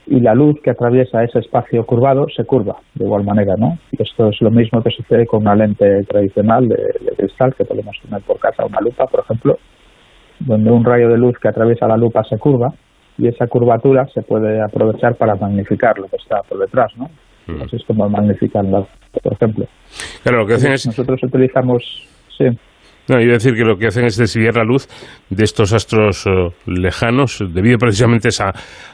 y 0.06 0.20
la 0.20 0.34
luz 0.34 0.56
que 0.62 0.70
atraviesa 0.70 1.22
ese 1.22 1.38
espacio 1.38 1.84
curvado 1.84 2.26
se 2.34 2.44
curva 2.44 2.76
de 2.94 3.04
igual 3.04 3.24
manera, 3.24 3.54
¿no? 3.56 3.78
Esto 3.92 4.30
es 4.30 4.40
lo 4.40 4.50
mismo 4.50 4.82
que 4.82 4.90
sucede 4.90 5.26
con 5.26 5.42
una 5.42 5.54
lente 5.54 6.02
tradicional 6.04 6.66
de, 6.66 6.76
de, 6.76 7.16
cristal 7.16 7.54
que 7.54 7.64
podemos 7.64 7.96
tener 8.02 8.22
por 8.22 8.38
casa, 8.38 8.64
una 8.64 8.80
lupa, 8.80 9.06
por 9.06 9.20
ejemplo, 9.20 9.58
donde 10.40 10.70
un 10.70 10.84
rayo 10.84 11.10
de 11.10 11.18
luz 11.18 11.38
que 11.38 11.48
atraviesa 11.48 11.86
la 11.86 11.96
lupa 11.96 12.24
se 12.24 12.38
curva 12.38 12.72
y 13.18 13.28
esa 13.28 13.46
curvatura 13.46 14.06
se 14.14 14.22
puede 14.22 14.62
aprovechar 14.62 15.16
para 15.16 15.34
magnificar 15.34 15.98
lo 15.98 16.06
que 16.06 16.16
está 16.16 16.40
por 16.48 16.58
detrás, 16.58 16.92
¿no? 16.96 17.06
Mm. 17.48 17.62
Así 17.62 17.76
es 17.76 17.84
como 17.84 18.08
magnifican 18.08 18.70
las, 18.70 18.86
por 19.22 19.32
ejemplo. 19.32 19.66
Claro, 20.22 20.38
lo 20.38 20.46
que 20.46 20.54
hacen 20.54 20.72
es... 20.72 20.86
Nosotros 20.86 21.20
utilizamos... 21.24 21.82
Sí. 22.36 22.44
No, 23.08 23.20
iba 23.20 23.30
a 23.30 23.40
decir 23.40 23.54
que 23.54 23.64
lo 23.64 23.76
que 23.76 23.86
hacen 23.86 24.04
es 24.04 24.18
desviar 24.18 24.54
la 24.54 24.64
luz 24.64 24.86
de 25.30 25.42
estos 25.42 25.72
astros 25.72 26.26
uh, 26.26 26.52
lejanos 26.66 27.42
debido 27.52 27.78
precisamente 27.78 28.28
a 28.28 28.30
esa, 28.30 28.48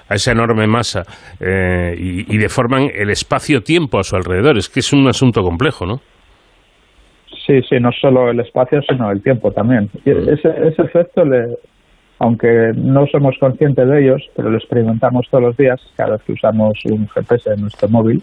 a 0.08 0.14
esa 0.14 0.32
enorme 0.32 0.68
masa 0.68 1.02
eh, 1.40 1.94
y, 1.98 2.32
y, 2.32 2.38
deforman 2.38 2.90
el 2.94 3.10
espacio-tiempo 3.10 3.98
a 3.98 4.04
su 4.04 4.14
alrededor. 4.14 4.56
Es 4.56 4.68
que 4.68 4.80
es 4.80 4.92
un 4.92 5.08
asunto 5.08 5.42
complejo, 5.42 5.84
¿no? 5.84 5.96
Sí, 7.44 7.60
sí, 7.68 7.76
no 7.80 7.90
solo 7.90 8.30
el 8.30 8.38
espacio, 8.38 8.80
sino 8.88 9.10
el 9.10 9.20
tiempo 9.20 9.50
también. 9.50 9.90
Y 10.04 10.10
ese, 10.10 10.48
ese 10.62 10.82
efecto, 10.82 11.24
le, 11.24 11.56
aunque 12.24 12.72
no 12.74 13.06
somos 13.08 13.36
conscientes 13.38 13.86
de 13.86 14.02
ellos, 14.02 14.22
pero 14.34 14.48
lo 14.48 14.56
experimentamos 14.56 15.26
todos 15.30 15.44
los 15.44 15.56
días 15.58 15.78
cada 15.94 16.12
vez 16.12 16.22
que 16.22 16.32
usamos 16.32 16.72
un 16.86 17.06
GPS 17.06 17.52
en 17.52 17.60
nuestro 17.60 17.86
móvil, 17.90 18.22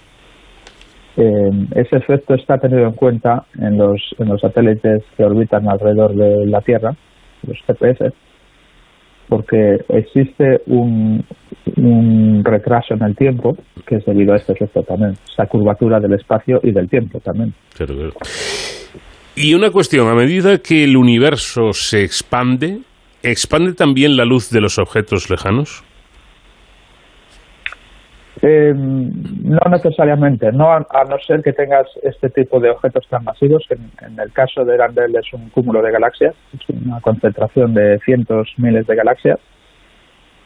eh, 1.18 1.52
ese 1.76 1.98
efecto 1.98 2.34
está 2.34 2.58
tenido 2.58 2.88
en 2.88 2.94
cuenta 2.94 3.44
en 3.60 3.78
los, 3.78 4.02
en 4.18 4.30
los 4.30 4.42
satélites 4.42 5.04
que 5.16 5.24
orbitan 5.24 5.70
alrededor 5.70 6.16
de 6.16 6.48
la 6.48 6.62
Tierra, 6.62 6.96
los 7.46 7.60
GPS, 7.68 8.12
porque 9.30 9.78
existe 9.90 10.62
un, 10.66 11.24
un 11.78 12.42
retraso 12.44 12.96
en 12.96 13.04
el 13.04 13.16
tiempo 13.16 13.56
que 13.86 13.98
es 13.98 14.06
debido 14.06 14.34
a 14.34 14.38
este 14.38 14.54
efecto 14.54 14.82
también, 14.82 15.14
esa 15.32 15.46
curvatura 15.46 16.00
del 16.00 16.14
espacio 16.14 16.60
y 16.64 16.72
del 16.72 16.90
tiempo 16.90 17.20
también. 17.20 17.54
Claro. 17.78 17.94
Y 19.36 19.54
una 19.54 19.70
cuestión, 19.70 20.08
a 20.08 20.16
medida 20.16 20.58
que 20.58 20.86
el 20.86 20.98
universo 20.98 21.72
se 21.72 22.04
expande, 22.04 22.80
¿expande 23.24 23.74
también 23.74 24.18
la 24.18 24.26
luz 24.26 24.50
de 24.50 24.62
los 24.62 24.78
objetos 24.78 25.30
lejanos? 25.30 25.84
Eh, 28.44 28.74
no 28.76 29.60
necesariamente, 29.70 30.52
no 30.52 30.72
a, 30.72 30.80
no 31.08 31.20
ser 31.20 31.44
que 31.44 31.54
tengas 31.54 31.86
este 32.02 32.30
tipo 32.30 32.60
de 32.60 32.72
objetos 32.72 33.08
tan 33.08 33.24
masivos, 33.24 33.64
que 33.68 33.76
en, 33.76 33.92
en, 34.02 34.20
el 34.20 34.32
caso 34.32 34.66
de 34.66 34.78
Randall 34.78 35.16
es 35.16 35.32
un 35.34 35.50
cúmulo 35.50 35.82
de 35.84 35.92
galaxias, 35.92 36.34
es 36.54 36.70
una 36.70 37.00
concentración 37.02 37.76
de 37.76 38.00
cientos, 38.00 38.52
miles 38.58 38.88
de 38.88 38.96
galaxias. 38.96 39.40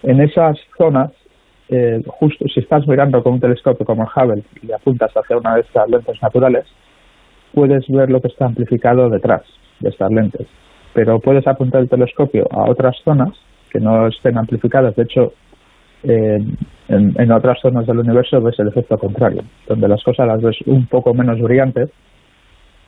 En 0.04 0.20
esas 0.20 0.58
zonas, 0.78 1.12
eh, 1.70 2.04
justo 2.06 2.46
si 2.48 2.60
estás 2.60 2.88
mirando 2.88 3.24
con 3.24 3.34
un 3.34 3.40
telescopio 3.40 3.86
como 3.86 4.04
el 4.04 4.10
Hubble 4.10 4.44
y 4.62 4.72
apuntas 4.72 5.12
hacia 5.16 5.38
una 5.38 5.56
de 5.56 5.62
estas 5.62 5.90
lentes 5.90 6.22
naturales, 6.22 6.66
puedes 7.54 7.88
ver 7.88 8.12
lo 8.12 8.22
que 8.22 8.28
está 8.28 8.46
amplificado 8.46 9.10
detrás 9.10 9.42
de 9.80 9.90
estas 9.90 10.12
lentes. 10.12 10.48
Pero 10.96 11.20
puedes 11.20 11.46
apuntar 11.46 11.82
el 11.82 11.90
telescopio 11.90 12.48
a 12.50 12.72
otras 12.72 12.96
zonas 13.04 13.38
que 13.70 13.80
no 13.80 14.08
estén 14.08 14.38
amplificadas. 14.38 14.96
De 14.96 15.04
hecho, 15.04 15.34
eh, 16.04 16.40
en, 16.88 17.14
en, 17.22 17.32
otras 17.32 17.60
zonas 17.62 17.86
del 17.86 18.00
universo 18.00 18.42
ves 18.42 18.58
el 18.60 18.70
efecto 18.70 18.98
contrario, 18.98 19.44
donde 19.68 19.88
las 19.88 20.02
cosas 20.04 20.26
las 20.26 20.42
ves 20.42 20.58
un 20.66 20.88
poco 20.88 21.14
menos 21.14 21.40
brillantes, 21.40 21.92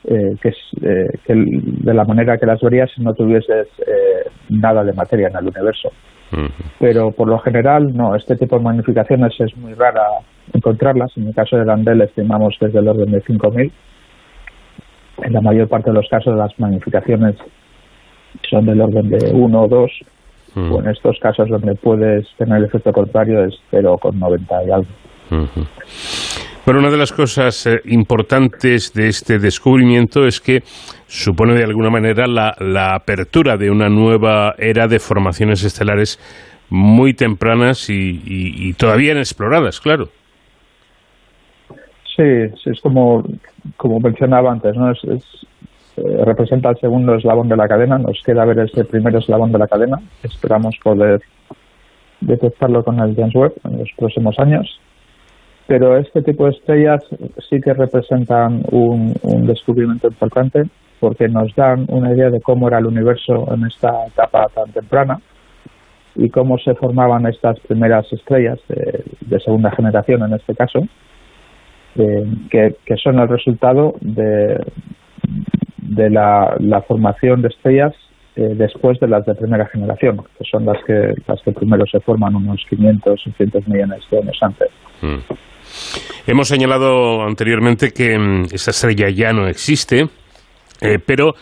eh, 0.04 0.36
que, 0.40 0.48
es, 0.48 0.56
eh, 0.82 1.18
que 1.26 1.34
de 1.34 1.92
la 1.92 2.04
manera 2.04 2.38
que 2.38 2.46
las 2.46 2.60
verías 2.60 2.90
si 2.94 3.02
no 3.02 3.12
tuvieses 3.12 3.66
eh, 3.80 4.30
nada 4.48 4.82
de 4.82 4.94
materia 4.94 5.28
en 5.28 5.36
el 5.36 5.48
universo. 5.48 5.90
Uh 6.32 6.36
-huh. 6.36 6.50
Pero 6.78 7.10
por 7.10 7.28
lo 7.28 7.38
general, 7.40 7.92
no, 7.94 8.14
este 8.14 8.36
tipo 8.36 8.56
de 8.56 8.64
magnificaciones 8.64 9.38
es 9.40 9.54
muy 9.56 9.74
rara 9.74 10.06
encontrarlas. 10.54 11.10
En 11.16 11.26
el 11.26 11.34
caso 11.34 11.56
de 11.56 11.64
Landel 11.66 12.00
estimamos 12.02 12.56
que 12.58 12.66
es 12.66 12.72
del 12.72 12.88
orden 12.88 13.10
de 13.10 13.22
5.000. 13.22 13.70
En 15.24 15.32
la 15.32 15.40
mayor 15.40 15.68
parte 15.68 15.90
de 15.90 15.94
los 15.94 16.08
casos 16.08 16.36
las 16.36 16.58
magnificaciones 16.58 17.34
son 18.48 18.66
del 18.66 18.80
orden 18.80 19.08
de 19.08 19.30
1 19.32 19.62
o 19.62 19.68
2 19.68 19.90
Uh 20.56 20.60
-huh. 20.60 20.76
o 20.76 20.80
en 20.80 20.88
estos 20.88 21.18
casos 21.20 21.48
donde 21.48 21.74
puedes 21.74 22.26
tener 22.38 22.58
el 22.58 22.64
efecto 22.64 22.90
contrario 22.90 23.44
es 23.44 23.54
0,90 23.70 24.66
y 24.66 24.70
algo. 24.70 24.86
Uh 25.30 25.34
-huh. 25.34 25.66
Bueno, 26.64 26.80
una 26.80 26.90
de 26.90 26.96
las 26.96 27.12
cosas 27.12 27.66
eh, 27.66 27.80
importantes 27.86 28.92
de 28.92 29.08
este 29.08 29.38
descubrimiento 29.38 30.26
es 30.26 30.40
que 30.40 30.62
supone 31.06 31.54
de 31.54 31.64
alguna 31.64 31.90
manera 31.90 32.26
la, 32.26 32.54
la, 32.60 32.94
apertura 32.94 33.56
de 33.56 33.70
una 33.70 33.88
nueva 33.88 34.54
era 34.58 34.86
de 34.86 34.98
formaciones 34.98 35.64
estelares 35.64 36.18
muy 36.70 37.14
tempranas 37.14 37.88
y, 37.88 38.22
y, 38.24 38.68
y 38.68 38.72
todavía 38.74 39.12
inexploradas, 39.12 39.80
claro. 39.80 40.08
Sí, 42.16 42.48
sí, 42.62 42.70
es 42.70 42.80
como, 42.80 43.24
como 43.76 44.00
mencionaba 44.00 44.52
antes, 44.52 44.74
¿no? 44.74 44.90
Es, 44.90 45.02
es 45.04 45.24
eh, 45.98 46.24
representa 46.24 46.70
el 46.70 46.78
segundo 46.78 47.14
eslabón 47.14 47.48
de 47.48 47.56
la 47.56 47.66
cadena. 47.66 47.98
Nos 47.98 48.22
queda 48.24 48.44
ver 48.44 48.60
ese 48.60 48.84
primer 48.84 49.16
eslabón 49.16 49.50
de 49.52 49.58
la 49.58 49.66
cadena. 49.66 49.98
Esperamos 50.22 50.76
poder 50.82 51.20
detectarlo 52.20 52.84
con 52.84 53.00
el 53.00 53.14
James 53.16 53.34
Webb 53.34 53.54
en 53.64 53.78
los 53.78 53.90
próximos 53.96 54.38
años. 54.38 54.80
Pero 55.66 55.96
este 55.96 56.22
tipo 56.22 56.44
de 56.44 56.52
estrellas 56.52 57.04
sí 57.48 57.60
que 57.60 57.74
representan 57.74 58.62
un, 58.70 59.14
descubrimiento 59.46 60.08
importante 60.08 60.62
porque 61.00 61.28
nos 61.28 61.54
dan 61.54 61.86
una 61.88 62.12
idea 62.12 62.30
de 62.30 62.40
cómo 62.40 62.68
era 62.68 62.78
el 62.78 62.86
universo 62.86 63.52
en 63.52 63.66
esta 63.66 64.06
etapa 64.06 64.46
tan 64.54 64.72
temprana 64.72 65.18
y 66.16 66.28
cómo 66.30 66.58
se 66.58 66.74
formaban 66.74 67.26
estas 67.26 67.60
primeras 67.60 68.10
estrellas 68.12 68.58
de, 68.68 69.04
de 69.20 69.40
segunda 69.40 69.70
generación 69.70 70.22
en 70.24 70.34
este 70.34 70.54
caso, 70.54 70.80
eh, 71.96 72.24
que, 72.50 72.76
que 72.84 72.96
son 72.96 73.18
el 73.18 73.28
resultado 73.28 73.94
de, 74.00 74.58
de 75.88 76.10
la, 76.10 76.56
la 76.60 76.82
formación 76.82 77.42
de 77.42 77.48
estrellas 77.48 77.94
eh, 78.36 78.54
después 78.54 79.00
de 79.00 79.08
las 79.08 79.24
de 79.26 79.34
primera 79.34 79.66
generación, 79.66 80.18
que 80.38 80.44
son 80.50 80.64
las 80.64 80.76
que, 80.86 81.14
las 81.26 81.42
que 81.42 81.52
primero 81.52 81.84
se 81.90 81.98
forman 82.00 82.36
unos 82.36 82.64
500 82.68 83.12
o 83.12 83.16
600 83.16 83.66
millones 83.66 84.00
de 84.10 84.18
años 84.18 84.38
antes. 84.40 84.68
Mm. 85.02 85.18
Hemos 86.26 86.48
señalado 86.48 87.22
anteriormente 87.22 87.90
que 87.90 88.18
mm, 88.18 88.44
esa 88.52 88.70
estrella 88.70 89.08
ya 89.10 89.32
no 89.32 89.48
existe, 89.48 90.06
eh, 90.80 90.98
pero 91.04 91.34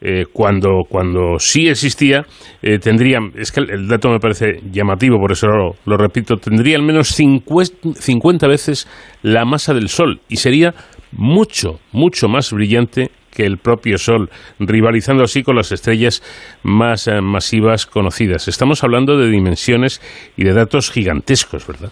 eh, 0.00 0.26
cuando, 0.32 0.82
cuando 0.88 1.38
sí 1.38 1.66
existía, 1.68 2.26
eh, 2.62 2.78
tendría, 2.78 3.20
es 3.34 3.50
que 3.50 3.60
el, 3.60 3.70
el 3.70 3.88
dato 3.88 4.10
me 4.10 4.20
parece 4.20 4.60
llamativo, 4.70 5.18
por 5.18 5.32
eso 5.32 5.46
lo, 5.46 5.76
lo 5.86 5.96
repito, 5.96 6.36
tendría 6.36 6.76
al 6.76 6.82
menos 6.82 7.08
50, 7.08 7.94
50 7.94 8.46
veces 8.46 8.86
la 9.22 9.44
masa 9.44 9.72
del 9.72 9.88
Sol 9.88 10.20
y 10.28 10.36
sería 10.36 10.74
mucho, 11.12 11.80
mucho 11.92 12.28
más 12.28 12.52
brillante 12.52 13.10
que 13.34 13.44
el 13.44 13.58
propio 13.58 13.98
Sol, 13.98 14.30
rivalizando 14.58 15.24
así 15.24 15.42
con 15.42 15.56
las 15.56 15.72
estrellas 15.72 16.22
más 16.62 17.08
eh, 17.08 17.20
masivas 17.20 17.86
conocidas. 17.86 18.48
Estamos 18.48 18.84
hablando 18.84 19.18
de 19.18 19.28
dimensiones 19.28 20.00
y 20.36 20.44
de 20.44 20.52
datos 20.52 20.90
gigantescos, 20.90 21.66
¿verdad? 21.66 21.90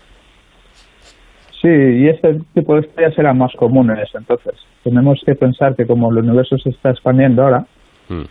Sí, 1.61 1.69
y 1.69 2.09
este 2.09 2.41
tipo 2.55 2.75
de 2.75 2.81
estrellas 2.81 3.17
eran 3.19 3.39
más 3.39 3.53
comunes 3.57 4.09
entonces. 4.15 4.55
Tenemos 4.83 5.21
que 5.25 5.35
pensar 5.35 5.77
que 5.77 5.87
como 5.87 6.11
el 6.11 6.19
universo 6.19 6.59
se 6.59 6.71
está 6.71 6.91
expandiendo 6.91 7.43
ahora, 7.43 7.67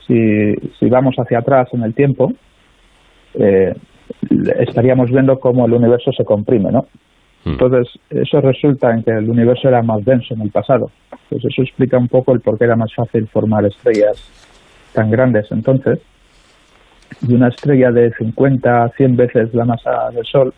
si, 0.06 0.54
si 0.80 0.90
vamos 0.90 1.16
hacia 1.18 1.40
atrás 1.40 1.70
en 1.74 1.82
el 1.84 1.94
tiempo, 1.94 2.34
eh, 3.36 3.74
estaríamos 4.60 5.10
viendo 5.10 5.40
cómo 5.40 5.66
el 5.66 5.74
universo 5.74 6.12
se 6.12 6.24
comprime, 6.26 6.72
¿no? 6.72 6.86
Entonces, 7.46 7.88
eso 8.10 8.40
resulta 8.40 8.92
en 8.92 9.04
que 9.04 9.12
el 9.12 9.30
universo 9.30 9.68
era 9.68 9.82
más 9.82 10.06
denso 10.06 10.34
en 10.34 10.42
el 10.42 10.52
pasado. 10.52 10.92
Pues 11.30 11.44
eso 11.44 11.64
explica 11.64 11.98
un 11.98 12.08
poco 12.08 12.34
el 12.34 12.42
por 12.42 12.58
qué 12.58 12.66
era 12.66 12.76
más 12.76 12.94
fácil 12.94 13.28
formar 13.28 13.66
estrellas 13.66 14.18
tan 14.94 15.10
grandes 15.10 15.52
entonces. 15.52 16.00
Y 17.28 17.34
una 17.34 17.50
estrella 17.50 17.92
de 17.92 18.12
50 18.12 18.84
a 18.84 18.90
100 18.90 19.16
veces 19.16 19.54
la 19.54 19.66
masa 19.66 20.10
del 20.14 20.26
Sol 20.26 20.54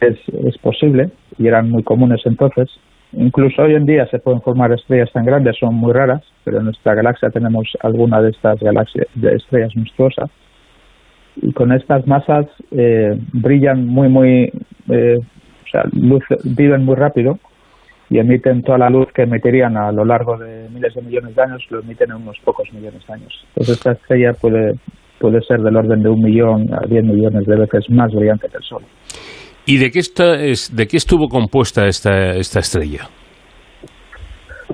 es, 0.00 0.18
es 0.28 0.58
posible 0.58 1.10
y 1.38 1.46
eran 1.46 1.70
muy 1.70 1.82
comunes 1.82 2.20
entonces. 2.24 2.68
Incluso 3.12 3.62
hoy 3.62 3.74
en 3.74 3.86
día 3.86 4.06
se 4.10 4.18
pueden 4.18 4.42
formar 4.42 4.72
estrellas 4.72 5.10
tan 5.12 5.24
grandes, 5.24 5.56
son 5.58 5.74
muy 5.74 5.92
raras, 5.92 6.22
pero 6.44 6.58
en 6.58 6.64
nuestra 6.64 6.94
galaxia 6.94 7.30
tenemos 7.30 7.66
alguna 7.80 8.20
de 8.20 8.30
estas 8.30 8.60
galaxias 8.60 9.06
de 9.14 9.34
estrellas 9.34 9.74
monstruosas. 9.74 10.30
Y 11.36 11.52
con 11.52 11.72
estas 11.72 12.06
masas 12.06 12.46
eh, 12.70 13.18
brillan 13.32 13.86
muy, 13.86 14.08
muy, 14.08 14.52
eh, 14.90 15.16
o 15.68 15.70
sea, 15.70 15.82
luz, 15.92 16.24
viven 16.44 16.84
muy 16.84 16.96
rápido 16.96 17.38
y 18.10 18.18
emiten 18.18 18.62
toda 18.62 18.78
la 18.78 18.88
luz 18.88 19.06
que 19.14 19.22
emitirían 19.22 19.76
a 19.76 19.92
lo 19.92 20.04
largo 20.04 20.38
de 20.38 20.66
miles 20.70 20.94
de 20.94 21.02
millones 21.02 21.36
de 21.36 21.42
años, 21.42 21.62
lo 21.70 21.80
emiten 21.80 22.10
en 22.10 22.16
unos 22.22 22.38
pocos 22.44 22.66
millones 22.72 23.06
de 23.06 23.12
años. 23.14 23.44
Entonces 23.48 23.76
esta 23.76 23.92
estrella 23.92 24.32
puede, 24.32 24.72
puede 25.20 25.40
ser 25.42 25.60
del 25.60 25.76
orden 25.76 26.02
de 26.02 26.08
un 26.08 26.20
millón 26.22 26.72
a 26.72 26.86
diez 26.88 27.04
millones 27.04 27.44
de 27.46 27.56
veces 27.56 27.84
más 27.90 28.10
brillante 28.12 28.48
que 28.48 28.56
el 28.56 28.62
Sol. 28.62 28.82
¿Y 29.66 29.76
de 29.76 29.90
qué, 29.90 29.98
está, 29.98 30.42
es, 30.42 30.74
de 30.74 30.86
qué 30.86 30.96
estuvo 30.96 31.28
compuesta 31.28 31.86
esta, 31.86 32.30
esta 32.30 32.60
estrella? 32.60 33.00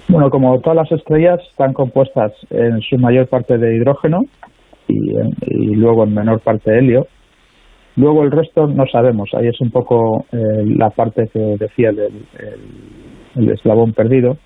Bueno, 0.08 0.28
como 0.30 0.60
todas 0.60 0.76
las 0.76 0.92
estrellas, 0.92 1.40
están 1.50 1.72
compuestas 1.72 2.32
en 2.50 2.80
su 2.82 2.96
mayor 2.98 3.26
parte 3.28 3.58
de 3.58 3.76
hidrógeno 3.76 4.20
y, 4.88 5.16
en- 5.16 5.34
y 5.40 5.74
luego 5.74 6.04
en 6.04 6.14
menor 6.14 6.40
parte 6.40 6.70
de 6.70 6.78
helio. 6.78 7.06
Luego 7.96 8.24
el 8.24 8.30
resto 8.30 8.66
no 8.66 8.86
sabemos. 8.86 9.30
Ahí 9.34 9.46
es 9.46 9.60
un 9.60 9.70
poco 9.70 10.26
eh, 10.32 10.64
la 10.64 10.90
parte 10.90 11.28
que 11.32 11.56
decía 11.58 11.92
del 11.92 12.26
el, 13.36 13.50
eslabón 13.50 13.92
perdido. 13.92 14.36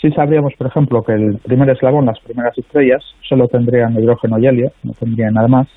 Sí 0.00 0.10
sabríamos, 0.10 0.52
por 0.56 0.66
ejemplo, 0.66 1.02
que 1.02 1.12
el 1.12 1.38
primer 1.38 1.70
eslabón, 1.70 2.06
las 2.06 2.20
primeras 2.20 2.56
estrellas, 2.56 3.02
solo 3.26 3.48
tendrían 3.48 3.94
hidrógeno 3.94 4.38
y 4.38 4.46
helio, 4.46 4.72
no 4.82 4.92
tendrían 4.92 5.34
nada 5.34 5.48
más. 5.48 5.68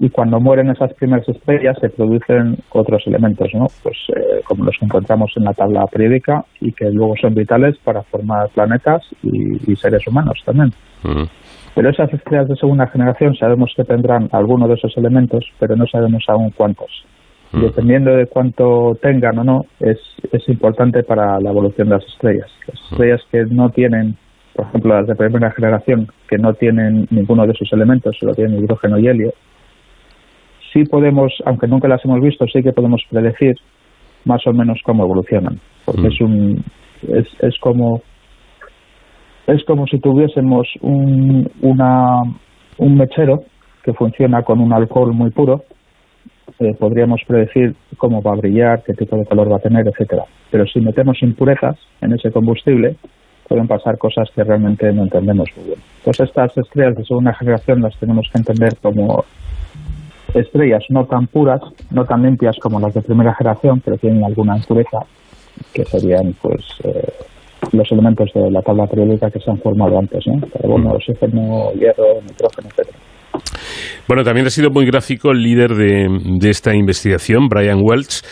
Y 0.00 0.10
cuando 0.10 0.40
mueren 0.40 0.70
esas 0.70 0.92
primeras 0.94 1.28
estrellas 1.28 1.76
se 1.80 1.88
producen 1.88 2.56
otros 2.70 3.02
elementos, 3.06 3.48
¿no? 3.54 3.66
Pues 3.82 3.96
eh, 4.08 4.40
como 4.44 4.64
los 4.64 4.76
que 4.78 4.86
encontramos 4.86 5.32
en 5.36 5.44
la 5.44 5.52
tabla 5.52 5.86
periódica 5.86 6.44
y 6.60 6.72
que 6.72 6.90
luego 6.90 7.14
son 7.20 7.34
vitales 7.34 7.76
para 7.84 8.02
formar 8.02 8.48
planetas 8.50 9.02
y, 9.22 9.70
y 9.70 9.76
seres 9.76 10.06
humanos 10.06 10.40
también. 10.44 10.70
Pero 11.74 11.90
esas 11.90 12.12
estrellas 12.12 12.48
de 12.48 12.56
segunda 12.56 12.86
generación 12.86 13.34
sabemos 13.34 13.72
que 13.76 13.84
tendrán 13.84 14.28
alguno 14.32 14.68
de 14.68 14.74
esos 14.74 14.96
elementos, 14.96 15.44
pero 15.58 15.76
no 15.76 15.86
sabemos 15.86 16.24
aún 16.28 16.50
cuántos. 16.50 17.04
Y 17.52 17.60
dependiendo 17.60 18.10
de 18.10 18.26
cuánto 18.26 18.96
tengan 19.00 19.38
o 19.38 19.44
no, 19.44 19.66
es, 19.78 19.98
es 20.32 20.48
importante 20.48 21.02
para 21.04 21.38
la 21.40 21.50
evolución 21.50 21.88
de 21.88 21.96
las 21.96 22.06
estrellas. 22.06 22.50
Las 22.66 22.82
estrellas 22.90 23.20
que 23.30 23.44
no 23.44 23.70
tienen, 23.70 24.16
por 24.54 24.66
ejemplo, 24.66 24.94
las 24.94 25.06
de 25.06 25.14
primera 25.14 25.52
generación, 25.52 26.08
que 26.28 26.38
no 26.38 26.54
tienen 26.54 27.06
ninguno 27.10 27.46
de 27.46 27.52
esos 27.52 27.72
elementos, 27.72 28.16
solo 28.18 28.34
tienen 28.34 28.58
hidrógeno 28.58 28.98
y 28.98 29.06
helio, 29.06 29.32
sí 30.72 30.84
podemos, 30.84 31.32
aunque 31.44 31.68
nunca 31.68 31.86
las 31.86 32.04
hemos 32.04 32.20
visto, 32.20 32.44
sí 32.46 32.62
que 32.62 32.72
podemos 32.72 33.02
predecir 33.08 33.54
más 34.24 34.44
o 34.46 34.52
menos 34.52 34.80
cómo 34.84 35.04
evolucionan. 35.04 35.60
Porque 35.84 36.08
es 36.08 36.20
un 36.20 36.64
es, 37.08 37.26
es 37.40 37.58
como 37.60 38.02
es 39.46 39.64
como 39.64 39.86
si 39.86 39.98
tuviésemos 39.98 40.68
un, 40.80 41.50
una, 41.62 42.20
un 42.78 42.96
mechero 42.96 43.40
que 43.82 43.92
funciona 43.92 44.42
con 44.42 44.60
un 44.60 44.72
alcohol 44.72 45.12
muy 45.12 45.30
puro, 45.30 45.62
eh, 46.58 46.74
podríamos 46.78 47.20
predecir 47.26 47.74
cómo 47.98 48.22
va 48.22 48.32
a 48.32 48.36
brillar, 48.36 48.82
qué 48.84 48.94
tipo 48.94 49.16
de 49.16 49.26
color 49.26 49.50
va 49.50 49.56
a 49.56 49.60
tener, 49.60 49.86
etcétera. 49.86 50.24
Pero 50.50 50.66
si 50.66 50.80
metemos 50.80 51.22
impurezas 51.22 51.76
en 52.00 52.12
ese 52.12 52.30
combustible, 52.30 52.96
pueden 53.48 53.66
pasar 53.66 53.98
cosas 53.98 54.28
que 54.34 54.44
realmente 54.44 54.90
no 54.92 55.02
entendemos 55.02 55.48
muy 55.56 55.66
bien. 55.66 55.78
Pues 56.04 56.20
estas 56.20 56.56
estrellas 56.56 56.96
de 56.96 57.04
segunda 57.04 57.34
generación 57.34 57.82
las 57.82 57.96
tenemos 57.98 58.28
que 58.32 58.38
entender 58.38 58.76
como 58.80 59.24
estrellas 60.34 60.84
no 60.88 61.04
tan 61.04 61.26
puras, 61.26 61.60
no 61.90 62.04
tan 62.04 62.22
limpias 62.22 62.56
como 62.60 62.80
las 62.80 62.94
de 62.94 63.02
primera 63.02 63.34
generación, 63.34 63.80
pero 63.84 63.96
tienen 63.98 64.24
alguna 64.24 64.56
impureza, 64.56 65.00
que 65.72 65.84
serían 65.84 66.34
pues 66.40 66.64
eh, 66.84 67.12
los 67.72 67.90
elementos 67.90 68.30
de 68.34 68.50
la 68.50 68.62
tabla 68.62 68.86
periódica 68.86 69.30
que 69.30 69.40
se 69.40 69.50
han 69.50 69.58
formado 69.58 69.98
antes, 69.98 70.24
¿no? 70.26 70.46
Carbono, 70.48 70.92
oxígeno, 70.92 71.72
hierro, 71.72 72.20
nitrógeno, 72.22 72.68
etcétera. 72.68 72.98
Bueno, 74.06 74.22
también 74.22 74.46
ha 74.46 74.50
sido 74.50 74.70
muy 74.70 74.86
gráfico 74.86 75.30
el 75.30 75.42
líder 75.42 75.74
de, 75.74 76.06
de 76.38 76.50
esta 76.50 76.74
investigación, 76.74 77.48
Brian 77.48 77.80
Welch, 77.82 78.22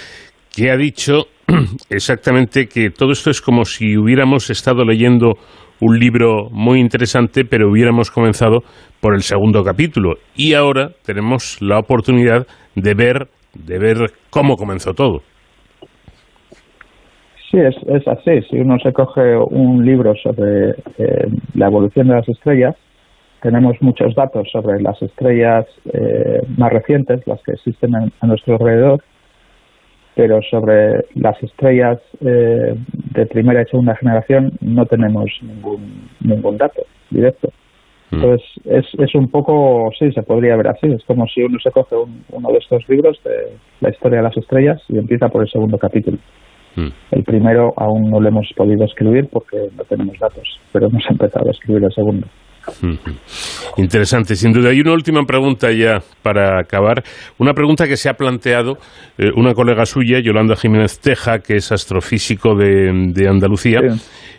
que 0.54 0.70
ha 0.70 0.76
dicho 0.76 1.24
exactamente 1.90 2.66
que 2.66 2.90
todo 2.90 3.12
esto 3.12 3.30
es 3.30 3.40
como 3.40 3.64
si 3.64 3.96
hubiéramos 3.96 4.50
estado 4.50 4.84
leyendo 4.84 5.34
un 5.80 5.98
libro 5.98 6.48
muy 6.52 6.78
interesante, 6.78 7.44
pero 7.44 7.68
hubiéramos 7.68 8.10
comenzado 8.10 8.60
por 9.00 9.14
el 9.14 9.22
segundo 9.22 9.64
capítulo. 9.64 10.14
Y 10.36 10.54
ahora 10.54 10.90
tenemos 11.04 11.60
la 11.60 11.78
oportunidad 11.78 12.46
de 12.76 12.94
ver, 12.94 13.28
de 13.54 13.78
ver 13.78 14.12
cómo 14.30 14.54
comenzó 14.56 14.92
todo. 14.92 15.22
Sí, 17.52 17.58
es, 17.60 17.76
es 17.86 18.08
así. 18.08 18.40
Si 18.48 18.58
uno 18.58 18.78
se 18.80 18.92
coge 18.94 19.36
un 19.36 19.84
libro 19.84 20.14
sobre 20.16 20.70
eh, 20.98 21.28
la 21.54 21.66
evolución 21.66 22.08
de 22.08 22.14
las 22.14 22.28
estrellas, 22.28 22.74
tenemos 23.42 23.76
muchos 23.82 24.14
datos 24.14 24.48
sobre 24.50 24.80
las 24.80 25.00
estrellas 25.02 25.66
eh, 25.92 26.40
más 26.56 26.72
recientes, 26.72 27.24
las 27.26 27.42
que 27.42 27.52
existen 27.52 27.94
en- 27.94 28.12
a 28.20 28.26
nuestro 28.26 28.54
alrededor, 28.54 29.04
pero 30.14 30.40
sobre 30.42 31.04
las 31.14 31.42
estrellas 31.42 32.00
eh, 32.24 32.74
de 33.14 33.26
primera 33.26 33.62
y 33.62 33.66
segunda 33.66 33.96
generación 33.96 34.52
no 34.62 34.86
tenemos 34.86 35.30
ningún, 35.42 36.08
ningún 36.20 36.56
dato 36.56 36.82
directo. 37.10 37.50
Entonces, 38.12 38.46
es, 38.66 38.86
es 38.98 39.14
un 39.14 39.28
poco, 39.28 39.90
sí, 39.98 40.10
se 40.12 40.22
podría 40.22 40.56
ver 40.56 40.68
así. 40.68 40.86
Es 40.86 41.02
como 41.04 41.26
si 41.28 41.42
uno 41.42 41.58
se 41.60 41.70
coge 41.70 41.96
un- 41.96 42.24
uno 42.30 42.50
de 42.50 42.58
estos 42.58 42.86
libros 42.88 43.18
de 43.24 43.56
la 43.80 43.90
historia 43.90 44.18
de 44.18 44.24
las 44.24 44.36
estrellas 44.36 44.82
y 44.88 44.96
empieza 44.98 45.28
por 45.28 45.42
el 45.42 45.48
segundo 45.50 45.76
capítulo. 45.78 46.16
El 47.10 47.24
primero 47.24 47.72
aún 47.76 48.10
no 48.10 48.20
lo 48.20 48.28
hemos 48.28 48.50
podido 48.56 48.84
escribir 48.84 49.28
porque 49.30 49.68
no 49.76 49.84
tenemos 49.84 50.18
datos, 50.18 50.60
pero 50.72 50.86
hemos 50.86 51.04
empezado 51.08 51.48
a 51.48 51.52
escribir 51.52 51.84
el 51.84 51.92
segundo. 51.92 52.26
Interesante, 53.76 54.36
sin 54.36 54.52
duda. 54.52 54.72
Y 54.72 54.80
una 54.80 54.92
última 54.92 55.22
pregunta 55.24 55.70
ya 55.72 55.98
para 56.22 56.60
acabar. 56.60 57.02
Una 57.38 57.52
pregunta 57.54 57.86
que 57.86 57.96
se 57.96 58.08
ha 58.08 58.14
planteado 58.14 58.78
eh, 59.18 59.30
una 59.34 59.54
colega 59.54 59.86
suya, 59.86 60.20
Yolanda 60.20 60.56
Jiménez 60.56 61.00
Teja, 61.00 61.38
que 61.40 61.56
es 61.56 61.72
astrofísico 61.72 62.54
de, 62.54 62.92
de 63.12 63.28
Andalucía, 63.28 63.80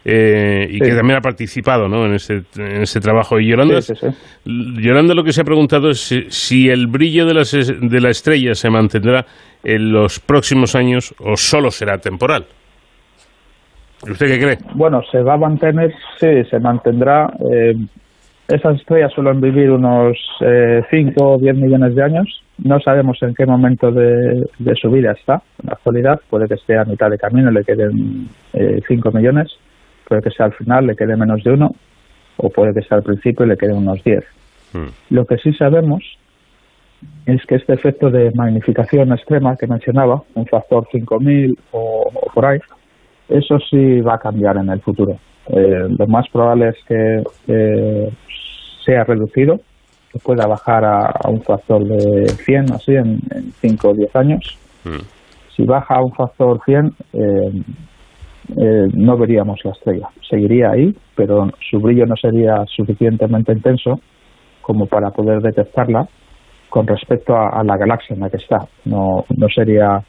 eh, 0.05 0.67
y 0.69 0.73
Sí. 0.73 0.79
que 0.79 0.95
también 0.95 1.17
ha 1.17 1.21
participado 1.21 1.87
¿no? 1.87 2.05
en, 2.05 2.13
ese, 2.15 2.41
en 2.57 2.81
ese 2.83 2.99
trabajo. 2.99 3.39
Y 3.39 3.49
Yolanda, 3.49 3.81
Sí, 3.81 3.93
Yolanda 4.45 5.13
lo 5.13 5.23
que 5.23 5.31
se 5.31 5.41
ha 5.41 5.45
preguntado 5.45 5.89
es 5.89 5.99
si, 6.01 6.25
si 6.29 6.69
el 6.69 6.87
brillo 6.87 7.25
de, 7.25 7.33
las 7.33 7.51
de 7.51 8.01
la 8.01 8.09
estrella 8.09 8.53
se 8.53 8.69
mantendrá 8.69 9.25
en 9.63 9.91
los 9.91 10.19
próximos 10.19 10.75
años 10.75 11.13
o 11.19 11.35
solo 11.37 11.71
será 11.71 11.97
temporal. 11.97 12.45
¿Usted 14.09 14.27
qué 14.27 14.37
cree? 14.39 14.57
Bueno, 14.75 14.99
se 15.09 15.21
va 15.21 15.35
a 15.35 15.37
mantener, 15.37 15.93
sí, 16.19 16.27
se 16.49 16.59
mantendrá. 16.59 17.27
eh, 17.49 17.73
esas 18.47 18.75
estrellas 18.75 19.11
suelen 19.13 19.39
vivir 19.39 19.71
unos 19.71 20.17
5 20.39 21.23
o 21.23 21.37
10 21.37 21.55
millones 21.55 21.95
de 21.95 22.03
años. 22.03 22.43
No 22.57 22.79
sabemos 22.79 23.21
en 23.23 23.33
qué 23.33 23.45
momento 23.45 23.91
de, 23.91 24.45
de 24.59 24.75
su 24.75 24.91
vida 24.91 25.13
está. 25.13 25.41
En 25.61 25.67
la 25.67 25.73
actualidad 25.73 26.19
puede 26.29 26.47
que 26.47 26.55
esté 26.55 26.77
a 26.77 26.85
mitad 26.85 27.09
de 27.09 27.17
camino, 27.17 27.51
le 27.51 27.63
queden 27.63 28.29
5 28.87 29.11
millones. 29.11 29.51
Puede 30.07 30.21
que 30.21 30.31
sea 30.31 30.47
al 30.47 30.53
final, 30.53 30.87
le 30.87 30.95
quede 30.95 31.15
menos 31.15 31.43
de 31.43 31.51
uno. 31.51 31.71
O 32.37 32.49
puede 32.49 32.73
que 32.73 32.81
sea 32.81 32.97
al 32.97 33.03
principio 33.03 33.45
y 33.45 33.49
le 33.49 33.57
queden 33.57 33.77
unos 33.77 34.03
10. 34.03 34.23
Lo 35.11 35.25
que 35.25 35.37
sí 35.37 35.53
sabemos 35.53 36.03
es 37.25 37.45
que 37.45 37.55
este 37.55 37.73
efecto 37.73 38.09
de 38.09 38.31
magnificación 38.35 39.11
extrema 39.13 39.55
que 39.55 39.67
mencionaba, 39.67 40.23
un 40.33 40.45
factor 40.47 40.87
5000 40.91 41.57
o, 41.71 42.09
o 42.13 42.33
por 42.33 42.45
ahí, 42.45 42.59
eso 43.29 43.57
sí 43.69 44.01
va 44.01 44.15
a 44.15 44.19
cambiar 44.19 44.57
en 44.57 44.69
el 44.69 44.81
futuro. 44.81 45.17
Eh, 45.47 45.87
lo 45.97 46.07
más 46.07 46.27
probable 46.29 46.69
es 46.69 46.75
que 46.87 47.23
eh, 47.47 48.09
sea 48.85 49.03
reducido, 49.03 49.57
que 50.11 50.19
pueda 50.19 50.45
bajar 50.47 50.85
a, 50.85 51.07
a 51.07 51.29
un 51.29 51.41
factor 51.41 51.83
de 51.83 52.27
100 52.29 52.73
así 52.73 52.93
en, 52.93 53.19
5 53.59 53.89
o 53.89 53.93
10 53.93 54.15
años. 54.15 54.57
Si 55.55 55.63
baja 55.63 55.95
a 55.95 56.03
un 56.03 56.11
factor 56.13 56.59
100, 56.65 56.85
eh, 57.13 57.19
eh, 58.57 58.87
no 58.93 59.17
veríamos 59.17 59.59
la 59.63 59.71
estrella. 59.71 60.09
Seguiría 60.29 60.71
ahí, 60.71 60.93
pero 61.15 61.47
su 61.69 61.79
brillo 61.79 62.05
no 62.05 62.15
sería 62.15 62.63
suficientemente 62.67 63.53
intenso 63.53 63.99
como 64.61 64.85
para 64.85 65.09
poder 65.11 65.41
detectarla 65.41 66.07
con 66.69 66.87
respecto 66.87 67.35
a, 67.35 67.49
a 67.49 67.63
la 67.63 67.77
galaxia 67.77 68.15
en 68.15 68.21
la 68.21 68.29
que 68.29 68.37
está. 68.37 68.59
No, 68.85 69.25
no 69.35 69.47
sería 69.49 69.99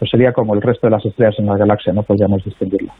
no 0.00 0.06
sería 0.08 0.32
como 0.32 0.54
el 0.54 0.62
resto 0.62 0.86
de 0.86 0.90
las 0.90 1.04
estrellas 1.04 1.36
en 1.38 1.46
la 1.46 1.56
galaxia, 1.56 1.92
no 1.92 2.02
podríamos 2.02 2.44
distinguirla. 2.44 2.92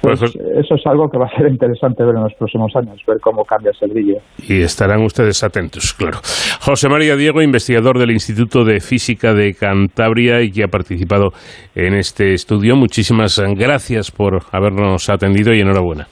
Pues, 0.00 0.20
eso 0.22 0.74
es 0.74 0.86
algo 0.86 1.08
que 1.08 1.18
va 1.18 1.26
a 1.26 1.36
ser 1.36 1.48
interesante 1.48 2.04
ver 2.04 2.14
en 2.16 2.22
los 2.22 2.34
próximos 2.34 2.74
años, 2.76 3.00
ver 3.06 3.18
cómo 3.20 3.44
cambia 3.44 3.70
ese 3.70 3.86
brillo. 3.86 4.18
Y 4.38 4.62
estarán 4.62 5.02
ustedes 5.02 5.42
atentos, 5.42 5.94
claro. 5.94 6.18
José 6.60 6.88
María 6.88 7.16
Diego, 7.16 7.42
investigador 7.42 7.98
del 7.98 8.10
Instituto 8.10 8.64
de 8.64 8.80
Física 8.80 9.34
de 9.34 9.54
Cantabria 9.54 10.42
y 10.42 10.50
que 10.50 10.64
ha 10.64 10.68
participado 10.68 11.30
en 11.74 11.94
este 11.94 12.34
estudio. 12.34 12.76
Muchísimas 12.76 13.40
gracias 13.56 14.10
por 14.10 14.40
habernos 14.52 15.08
atendido 15.08 15.54
y 15.54 15.60
enhorabuena. 15.60 16.06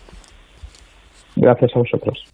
Gracias 1.36 1.70
a 1.74 1.78
vosotros. 1.78 2.24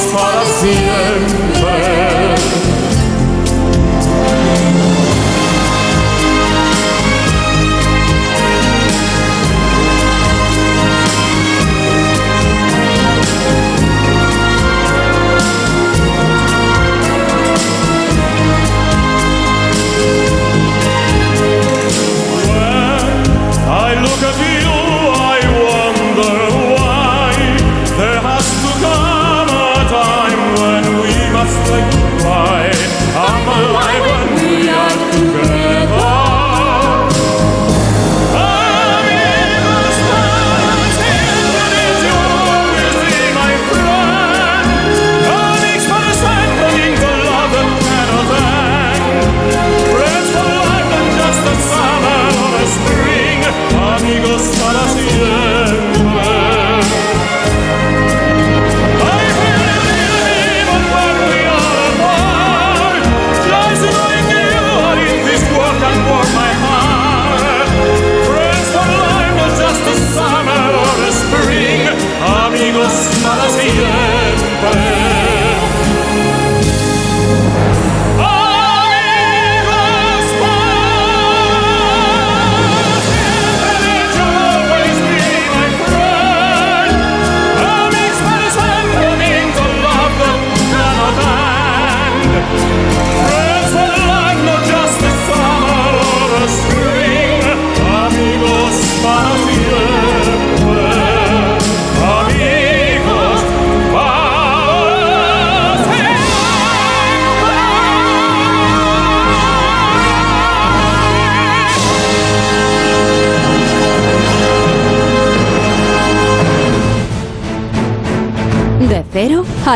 Amigos 0.00 0.12
para 0.12 1.09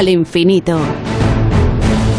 infinito. 0.09 0.79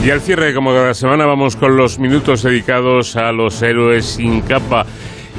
Y 0.06 0.12
al 0.12 0.22
cierre, 0.22 0.54
como 0.54 0.72
cada 0.72 0.94
semana, 0.94 1.26
vamos 1.26 1.56
con 1.56 1.76
los 1.76 1.98
minutos 1.98 2.44
dedicados 2.44 3.16
a 3.16 3.32
los 3.32 3.60
héroes 3.64 4.06
sin 4.06 4.42
capa. 4.42 4.86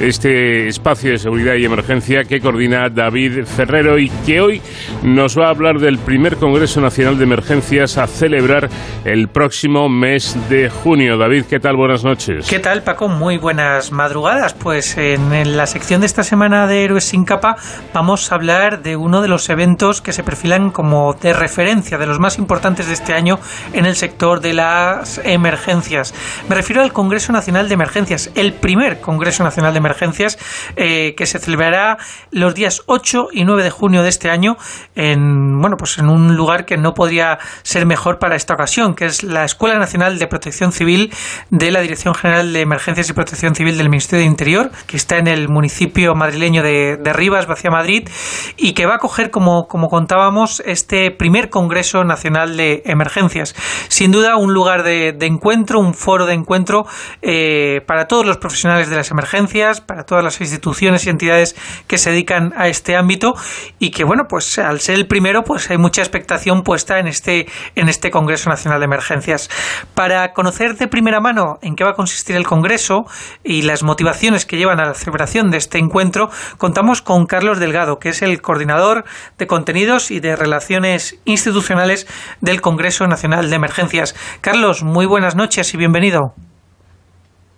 Este 0.01 0.67
espacio 0.67 1.13
de 1.13 1.19
seguridad 1.19 1.55
y 1.55 1.65
emergencia 1.65 2.25
que 2.25 2.41
coordina 2.41 2.91
David 2.91 3.45
Ferrero 3.45 3.99
y 3.99 4.11
que 4.27 4.41
hoy 4.41 4.61
nos 5.05 5.39
va 5.39 5.47
a 5.47 5.51
hablar 5.51 5.79
del 5.79 5.99
primer 5.99 6.37
Congreso 6.37 6.81
Nacional 6.81 7.17
de 7.17 7.25
Emergencias 7.25 7.97
a 7.97 8.07
celebrar 8.07 8.69
el 9.07 9.29
próximo 9.29 9.89
mes 9.89 10.37
de 10.49 10.69
junio. 10.69 11.17
David, 11.17 11.45
¿qué 11.49 11.61
tal? 11.61 11.77
Buenas 11.77 12.03
noches. 12.03 12.49
¿Qué 12.49 12.59
tal, 12.59 12.83
Paco? 12.83 13.07
Muy 13.07 13.39
buenas 13.39 13.93
madrugadas. 13.93 14.53
Pues 14.53 14.99
en 14.99 15.57
la 15.57 15.67
sección 15.69 16.01
de 16.01 16.07
esta 16.07 16.25
semana 16.25 16.67
de 16.67 16.83
Héroes 16.83 17.05
sin 17.05 17.25
capa 17.25 17.57
vamos 17.95 18.33
a 18.33 18.35
hablar 18.35 18.83
de 18.83 18.97
uno 18.97 19.23
de 19.23 19.29
los 19.29 19.49
eventos 19.49 20.03
que 20.03 20.13
se 20.13 20.25
perfilan 20.25 20.73
como 20.73 21.15
de 21.15 21.33
referencia, 21.33 21.99
de 21.99 22.07
los 22.07 22.19
más 22.19 22.37
importantes 22.39 22.89
de 22.89 22.95
este 22.95 23.15
año 23.15 23.39
en 23.73 23.87
el 23.87 23.95
sector 23.95 24.41
de 24.41 24.55
las 24.55 25.21
emergencias. 25.23 26.13
Me 26.49 26.57
refiero 26.57 26.83
al 26.83 26.93
Congreso 26.93 27.33
Nacional 27.33 27.69
de 27.69 27.75
Emergencias, 27.75 28.33
el 28.35 28.55
primer 28.55 29.01
Congreso 29.01 29.45
Nacional 29.45 29.73
de 29.73 29.79
Emergencias 29.79 30.37
eh, 30.75 31.15
que 31.17 31.27
se 31.27 31.39
celebrará 31.39 31.99
los 32.33 32.57
días 32.57 32.83
8 32.87 33.29
y 33.31 33.45
9 33.45 33.63
de 33.63 33.71
junio 33.71 34.03
de 34.03 34.09
este 34.09 34.31
año 34.31 34.57
en, 34.97 35.61
bueno, 35.61 35.77
pues 35.77 35.97
en 35.99 36.09
un 36.09 36.35
lugar 36.35 36.65
que 36.65 36.77
no 36.77 36.93
podría 36.93 37.39
ser 37.63 37.87
mejor 37.87 38.19
para 38.19 38.35
esta 38.35 38.55
ocasión, 38.55 38.96
que 38.97 39.05
es 39.05 39.23
la 39.23 39.45
Escuela 39.45 39.79
Nacional 39.79 40.19
de 40.19 40.27
Protección 40.27 40.73
Civil 40.73 41.13
de 41.51 41.71
la 41.71 41.81
Dirección 41.81 42.15
General 42.15 42.53
de 42.53 42.61
Emergencias 42.61 43.09
y 43.09 43.13
Protección 43.13 43.55
Civil 43.55 43.79
del 43.79 43.89
Ministerio 43.89 44.25
de 44.25 44.31
Interior, 44.31 44.71
que 44.87 44.97
está 44.97 45.19
en 45.19 45.29
el 45.29 45.49
municipio 45.49 46.15
madrileño 46.15 46.63
de, 46.63 46.99
Rivas, 47.13 47.47
hacia 47.49 47.71
Madrid, 47.71 48.09
y 48.57 48.73
que 48.73 48.87
va 48.87 48.95
a 48.95 48.97
acoger, 48.97 49.31
como, 49.31 49.69
como 49.69 49.89
contábamos, 49.89 50.63
este 50.67 51.11
primer 51.11 51.51
Congreso 51.51 52.05
Nacional 52.05 52.57
de 52.57 52.83
Emergencias. 52.87 53.55
Sin 53.89 54.11
duda, 54.11 54.37
un 54.37 54.53
lugar 54.53 54.83
de, 54.83 55.13
de 55.13 55.27
encuentro, 55.27 55.79
un 55.79 55.95
foro 55.95 56.27
de 56.27 56.35
encuentro 56.35 56.87
eh, 57.23 57.83
para 57.87 58.07
todos 58.07 58.27
los 58.27 58.39
profesionales 58.39 58.91
de 58.91 58.97
las 58.97 59.11
emergencias, 59.11 59.81
para 59.81 60.05
todas 60.05 60.25
las 60.25 60.41
instituciones 60.41 61.07
y 61.07 61.11
entidades 61.11 61.57
que 61.87 61.99
se 61.99 62.11
dedican 62.11 62.53
a 62.57 62.69
este 62.69 62.97
ámbito, 62.97 63.35
y 63.79 63.91
que, 63.91 64.05
bueno, 64.05 64.25
pues 64.29 64.59
al 64.59 64.81
ser 64.81 64.97
el 64.97 65.07
primero, 65.07 65.43
pues 65.45 65.71
hay 65.71 65.79
mucha 65.79 66.03
expectación 66.03 66.63
puesta 66.63 66.99
en 66.99 67.07
este, 67.07 67.47
en 67.75 67.89
este 67.89 68.11
Congreso 68.11 68.51
Nacional 68.51 68.81
de 68.81 68.86
Emergencias. 68.87 69.51
Para 69.95 70.33
conocer 70.33 70.77
de 70.77 70.89
primera 70.89 71.21
mano 71.21 71.59
en 71.63 71.77
qué 71.77 71.85
va 71.85 71.91
a 71.91 71.95
consistir 71.95 72.37
el 72.37 72.47
Congreso 72.47 73.05
y 73.45 73.63
las 73.63 73.83
motivaciones 73.83 74.47
que 74.47 74.57
llevan 74.57 74.81
a 74.81 74.87
la 74.87 74.95
celebración 74.95 75.51
de 75.51 75.59
este 75.59 75.79
encuentro, 75.79 76.31
contamos 76.59 77.03
con 77.03 77.27
Carlos 77.27 77.59
Delgado, 77.59 77.99
que 77.99 78.09
es 78.09 78.23
el 78.23 78.41
coordinador 78.41 79.05
de 79.39 79.47
contenidos 79.47 80.11
y 80.11 80.21
de 80.21 80.37
relaciones 80.37 81.19
institucionales 81.25 82.07
del 82.41 82.61
Congreso 82.61 83.07
Nacional 83.07 83.51
de 83.51 83.57
Emergencias. 83.57 84.15
Carlos, 84.41 84.83
muy 84.83 85.07
buenas 85.07 85.37
noches 85.37 85.75
y 85.75 85.77
bienvenido. 85.77 86.35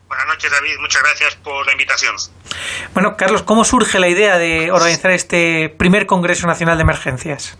Buenas 0.09 0.27
noches, 0.27 0.51
David. 0.51 0.79
Muchas 0.81 1.03
gracias 1.03 1.37
por 1.37 1.67
la 1.67 1.73
invitación. 1.73 2.15
Bueno, 2.95 3.17
Carlos, 3.17 3.43
¿cómo 3.43 3.65
surge 3.65 3.99
la 3.99 4.09
idea 4.09 4.39
de 4.39 4.73
organizar 4.73 5.11
este 5.11 5.69
primer 5.69 6.07
Congreso 6.07 6.47
Nacional 6.47 6.79
de 6.79 6.83
Emergencias? 6.83 7.59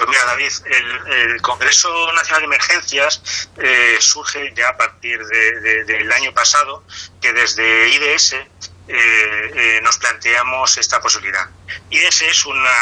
Pues 0.00 0.08
mira, 0.08 0.24
David, 0.24 0.52
el, 0.64 1.42
Congreso 1.42 2.12
Nacional 2.14 2.40
de 2.40 2.46
Emergencias 2.46 3.50
eh, 3.58 3.98
surge 4.00 4.50
ya 4.56 4.70
a 4.70 4.76
partir 4.78 5.22
de- 5.26 5.60
de- 5.60 5.84
del 5.84 6.10
año 6.10 6.32
pasado, 6.32 6.82
que 7.20 7.32
desde 7.34 7.88
IDS 7.90 8.32
eh, 8.32 8.46
eh, 8.88 9.80
nos 9.82 9.98
planteamos 9.98 10.78
esta 10.78 11.00
posibilidad. 11.02 11.48
IDS 11.90 12.22
es 12.22 12.44
una 12.46 12.72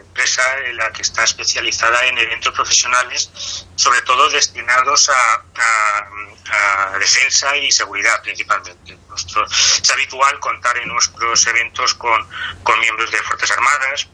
empresa 0.00 0.42
en 0.66 0.76
la 0.76 0.92
que 0.92 1.02
está 1.02 1.24
especializada 1.24 2.06
en 2.06 2.16
eventos 2.16 2.54
profesionales, 2.54 3.66
sobre 3.74 4.00
todo 4.02 4.30
destinados 4.30 5.10
a, 5.10 5.42
defensa 6.98 7.56
y 7.56 7.72
seguridad 7.72 8.22
principalmente. 8.22 8.96
Es 9.82 9.90
habitual 9.90 10.38
contar 10.40 10.76
en 10.78 10.88
nuestros 10.88 11.46
eventos 11.48 11.94
con, 11.94 12.28
con 12.62 12.78
miembros 12.80 13.10
de 13.10 13.18
Fuerzas 13.18 13.50
Armadas, 13.50 14.08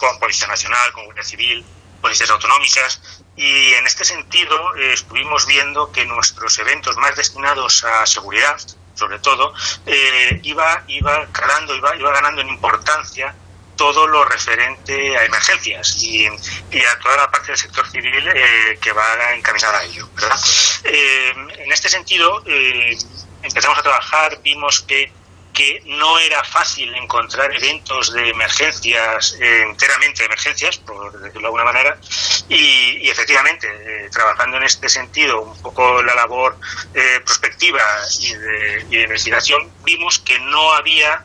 con 0.00 0.18
Policía 0.18 0.48
Nacional, 0.48 0.92
con 0.92 1.04
Guardia 1.04 1.22
Civil, 1.22 1.64
policías 2.00 2.30
autonómicas. 2.30 3.22
Y 3.36 3.74
en 3.74 3.86
este 3.86 4.04
sentido 4.04 4.74
eh, 4.76 4.94
estuvimos 4.94 5.46
viendo 5.46 5.92
que 5.92 6.04
nuestros 6.04 6.58
eventos 6.58 6.96
más 6.96 7.14
destinados 7.14 7.84
a 7.84 8.04
seguridad, 8.06 8.58
sobre 8.94 9.18
todo, 9.20 9.54
eh, 9.86 10.40
iba, 10.42 10.82
iba 10.88 11.26
calando, 11.30 11.74
iba, 11.76 11.94
iba 11.96 12.12
ganando 12.12 12.40
en 12.40 12.48
importancia 12.48 13.34
todo 13.80 14.06
lo 14.06 14.26
referente 14.26 15.16
a 15.16 15.24
emergencias 15.24 15.96
y, 16.02 16.26
a 16.26 16.98
toda 17.02 17.16
la 17.16 17.30
parte 17.30 17.46
del 17.46 17.56
sector 17.56 17.90
civil 17.90 18.28
eh, 18.28 18.78
que 18.78 18.92
va 18.92 19.32
encaminada 19.34 19.78
a 19.78 19.84
ello. 19.84 20.06
¿verdad? 20.14 20.38
Eh, 20.84 21.32
en 21.60 21.72
este 21.72 21.88
sentido, 21.88 22.42
eh, 22.46 22.94
empezamos 23.42 23.78
a 23.78 23.82
trabajar, 23.82 24.38
vimos 24.42 24.80
que 24.80 25.10
que 25.52 25.82
no 25.86 26.18
era 26.18 26.42
fácil 26.44 26.94
encontrar 26.94 27.54
eventos 27.54 28.12
de 28.12 28.30
emergencias, 28.30 29.36
eh, 29.40 29.62
enteramente 29.62 30.22
de 30.22 30.26
emergencias, 30.26 30.78
por 30.78 31.12
decirlo 31.12 31.40
de 31.40 31.46
alguna 31.46 31.64
manera, 31.64 31.98
y, 32.48 32.98
y 33.02 33.08
efectivamente, 33.08 33.66
eh, 33.68 34.08
trabajando 34.10 34.56
en 34.56 34.64
este 34.64 34.88
sentido, 34.88 35.42
un 35.42 35.62
poco 35.62 36.02
la 36.02 36.14
labor 36.14 36.56
eh, 36.94 37.20
prospectiva 37.24 37.82
y 38.20 38.34
de, 38.34 38.86
y 38.90 38.96
de 38.96 39.02
investigación, 39.02 39.70
vimos 39.84 40.18
que 40.18 40.38
no 40.38 40.72
había 40.72 41.24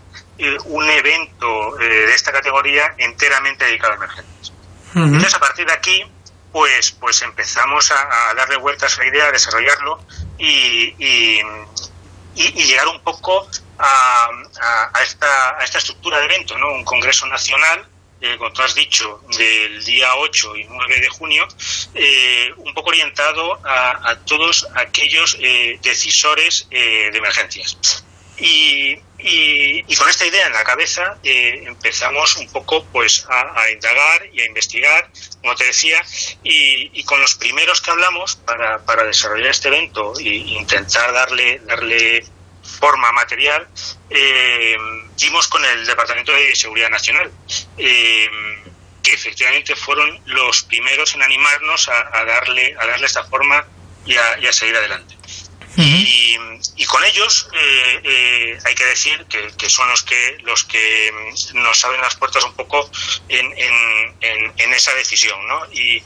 un 0.66 0.90
evento 0.90 1.78
de 1.78 2.14
esta 2.14 2.34
categoría 2.34 2.94
enteramente 2.98 3.64
dedicado 3.64 3.94
a 3.94 3.96
emergencias. 3.96 4.52
Entonces, 4.94 5.34
a 5.34 5.40
partir 5.40 5.66
de 5.66 5.72
aquí, 5.72 6.04
pues, 6.52 6.92
pues 6.92 7.22
empezamos 7.22 7.92
a, 7.92 8.30
a 8.30 8.34
darle 8.34 8.58
vueltas 8.58 8.98
a 8.98 9.02
la 9.02 9.08
idea, 9.08 9.26
a 9.28 9.32
desarrollarlo 9.32 10.00
y, 10.38 10.94
y, 10.98 11.42
y- 12.36 12.64
llegar 12.64 12.88
un 12.88 13.00
poco 13.02 13.48
a 13.80 14.30
esta, 15.04 15.58
a 15.60 15.64
esta 15.64 15.78
estructura 15.80 16.20
de 16.20 16.26
evento, 16.26 16.58
¿no? 16.58 16.72
Un 16.74 16.84
congreso 16.84 17.26
nacional, 17.28 17.88
eh, 18.22 18.36
como 18.38 18.52
tú 18.54 18.62
has 18.62 18.74
dicho, 18.76 19.22
del 19.38 19.84
día 19.84 20.16
8 20.16 20.56
y 20.56 20.64
9 20.66 21.00
de 21.02 21.10
junio, 21.10 21.48
eh, 21.94 22.52
un 22.58 22.74
poco 22.74 22.90
orientado 22.90 23.60
a, 23.66 24.10
a 24.12 24.20
todos 24.26 24.68
aquellos 24.76 25.38
eh, 25.42 25.78
decisores 25.82 26.68
eh, 26.72 27.10
de 27.12 27.18
emergencias. 27.18 27.78
Y, 28.38 28.96
con 29.98 30.10
esta 30.10 30.26
idea 30.26 30.46
en 30.48 30.54
la 30.54 30.64
cabeza 30.64 31.18
eh, 31.24 31.64
empezamos 31.66 32.36
un 32.36 32.52
poco 32.52 32.86
pues 32.86 33.26
a, 33.30 33.70
indagar 33.72 34.28
y 34.32 34.42
a 34.42 34.46
investigar, 34.46 35.10
como 35.42 35.56
te 35.56 35.66
decía, 35.66 36.04
y, 36.44 36.92
y 37.00 37.04
con 37.06 37.22
los 37.22 37.36
primeros 37.36 37.82
que 37.82 37.92
hablamos 37.92 38.36
para, 38.36 38.80
para 38.86 39.04
desarrollar 39.06 39.48
este 39.48 39.70
evento 39.70 40.14
e 40.20 40.24
intentar 40.24 41.14
darle, 41.14 41.60
darle 41.66 42.26
forma 42.66 43.12
material, 43.14 43.68
eh, 44.10 44.76
dimos 45.16 45.48
con 45.48 45.64
el 45.64 45.86
Departamento 45.86 46.32
de 46.34 46.56
Seguridad 46.56 46.90
Nacional, 46.90 47.32
eh, 47.78 48.28
que 49.02 49.14
efectivamente 49.14 49.76
fueron 49.76 50.20
los 50.26 50.64
primeros 50.64 51.14
en 51.16 51.24
animarnos 51.24 51.88
a, 51.90 52.18
a 52.18 52.26
darle, 52.26 52.76
a 52.78 52.86
darle 52.86 53.06
esta 53.06 53.24
forma 53.24 53.66
y 54.06 54.16
a, 54.16 54.40
y 54.40 54.48
a 54.48 54.54
seguir 54.54 54.76
adelante. 54.76 55.16
Y, 55.78 56.38
y 56.78 56.86
con 56.86 57.04
ellos 57.04 57.50
eh, 57.54 58.02
eh, 58.04 58.60
hay 58.66 58.76
que 58.76 58.86
decir 58.86 59.26
que, 59.30 59.52
que 59.58 59.70
son 59.70 59.90
los 59.90 60.04
que 60.04 60.38
los 60.44 60.64
que 60.64 61.12
mm, 61.54 61.62
nos 61.62 61.84
abren 61.84 62.02
las 62.02 62.16
puertas 62.16 62.44
un 62.44 62.54
poco 62.54 62.90
en, 63.30 63.46
en, 63.58 64.16
en- 64.22 64.74
esa 64.74 64.94
decisión, 64.94 65.46
¿no? 65.48 65.66
Y, 65.72 66.02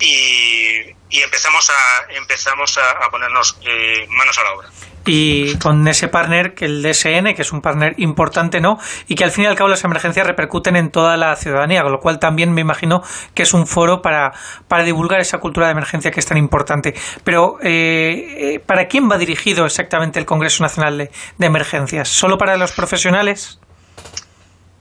y, 0.00 0.94
y 1.10 1.22
empezamos 1.22 1.70
a 1.70 2.06
empezamos 2.12 2.76
a, 2.78 2.90
a 2.90 3.10
ponernos 3.10 3.56
eh, 3.62 4.06
manos 4.08 4.36
a 4.38 4.44
la 4.44 4.52
obra. 4.52 4.70
Y 5.06 5.56
con 5.58 5.86
ese 5.88 6.08
partner 6.08 6.54
que 6.54 6.64
el 6.64 6.82
DSN, 6.82 7.34
que 7.34 7.42
es 7.42 7.52
un 7.52 7.60
partner 7.60 7.94
importante, 7.98 8.60
¿no? 8.60 8.78
Y 9.08 9.14
que 9.14 9.24
al 9.24 9.30
fin 9.30 9.44
y 9.44 9.46
al 9.46 9.54
cabo 9.56 9.68
las 9.68 9.84
emergencias 9.84 10.26
repercuten 10.26 10.76
en 10.76 10.90
toda 10.90 11.16
la 11.16 11.36
ciudadanía, 11.36 11.82
con 11.82 11.92
lo 11.92 12.00
cual 12.00 12.18
también 12.18 12.52
me 12.52 12.60
imagino 12.62 13.02
que 13.34 13.42
es 13.42 13.52
un 13.54 13.66
foro 13.66 14.00
para, 14.02 14.32
para 14.68 14.82
divulgar 14.84 15.20
esa 15.20 15.38
cultura 15.38 15.66
de 15.66 15.72
emergencia 15.72 16.10
que 16.10 16.20
es 16.20 16.26
tan 16.26 16.38
importante. 16.38 16.94
Pero, 17.22 17.58
eh, 17.62 18.54
eh, 18.54 18.60
¿para 18.60 18.88
quién 18.88 19.10
va 19.10 19.18
dirigido 19.18 19.66
exactamente 19.66 20.18
el 20.18 20.26
Congreso 20.26 20.62
Nacional 20.62 20.96
de, 20.98 21.10
de 21.38 21.46
Emergencias? 21.46 22.08
¿Solo 22.08 22.38
para 22.38 22.56
los 22.56 22.72
profesionales? 22.72 23.58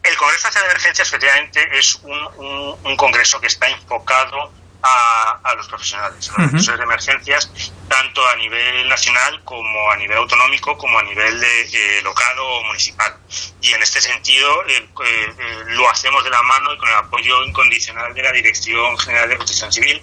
El 0.03 0.15
Congreso 0.17 0.47
Nacional 0.47 0.67
de 0.67 0.71
Emergencias, 0.73 1.07
efectivamente, 1.07 1.59
es 1.77 1.95
un, 2.03 2.45
un- 2.45 2.75
un 2.83 2.95
congreso 2.97 3.39
que 3.39 3.47
está 3.47 3.67
enfocado 3.69 4.51
a, 4.83 5.39
a 5.43 5.55
los 5.55 5.67
profesionales, 5.67 6.29
a 6.29 6.41
los 6.41 6.51
profesionales 6.51 6.79
de 6.79 6.83
emergencias, 6.83 7.51
tanto 7.87 8.27
a 8.27 8.35
nivel 8.35 8.87
nacional 8.89 9.41
como 9.43 9.91
a 9.91 9.97
nivel 9.97 10.17
autonómico 10.17 10.77
como 10.77 10.99
a 10.99 11.03
nivel 11.03 11.39
de, 11.39 11.61
eh, 11.61 12.01
local 12.03 12.37
o 12.39 12.63
municipal. 12.65 13.17
Y 13.61 13.71
en 13.71 13.81
este 13.81 14.01
sentido 14.01 14.65
eh, 14.67 14.75
eh, 14.77 15.33
eh, 15.39 15.63
lo 15.67 15.89
hacemos 15.89 16.23
de 16.23 16.29
la 16.29 16.43
mano 16.43 16.73
y 16.73 16.77
con 16.77 16.89
el 16.89 16.95
apoyo 16.95 17.43
incondicional 17.43 18.13
de 18.13 18.21
la 18.23 18.31
Dirección 18.31 18.97
General 18.99 19.29
de 19.29 19.37
Protección 19.37 19.71
Civil, 19.71 20.01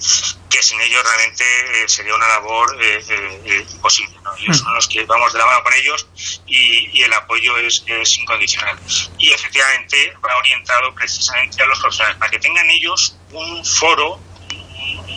que 0.48 0.62
sin 0.62 0.80
ellos 0.80 1.02
realmente 1.04 1.88
sería 1.88 2.14
una 2.14 2.26
labor 2.28 2.76
eh, 2.82 3.04
eh, 3.08 3.42
eh, 3.44 3.66
imposible. 3.70 4.16
¿no? 4.22 4.34
Ellos 4.36 4.58
son 4.58 4.74
los 4.74 4.88
que 4.88 5.04
vamos 5.04 5.32
de 5.32 5.38
la 5.38 5.46
mano 5.46 5.62
con 5.62 5.72
ellos 5.74 6.08
y, 6.46 6.98
y 6.98 7.02
el 7.02 7.12
apoyo 7.12 7.56
es, 7.58 7.84
es 7.86 8.18
incondicional. 8.18 8.78
Y 9.18 9.32
efectivamente 9.32 10.14
va 10.24 10.36
orientado 10.38 10.94
precisamente 10.94 11.62
a 11.62 11.66
los 11.66 11.78
profesionales, 11.78 12.18
para 12.18 12.30
que 12.30 12.38
tengan 12.38 12.68
ellos 12.70 13.16
un 13.32 13.64
foro, 13.64 14.18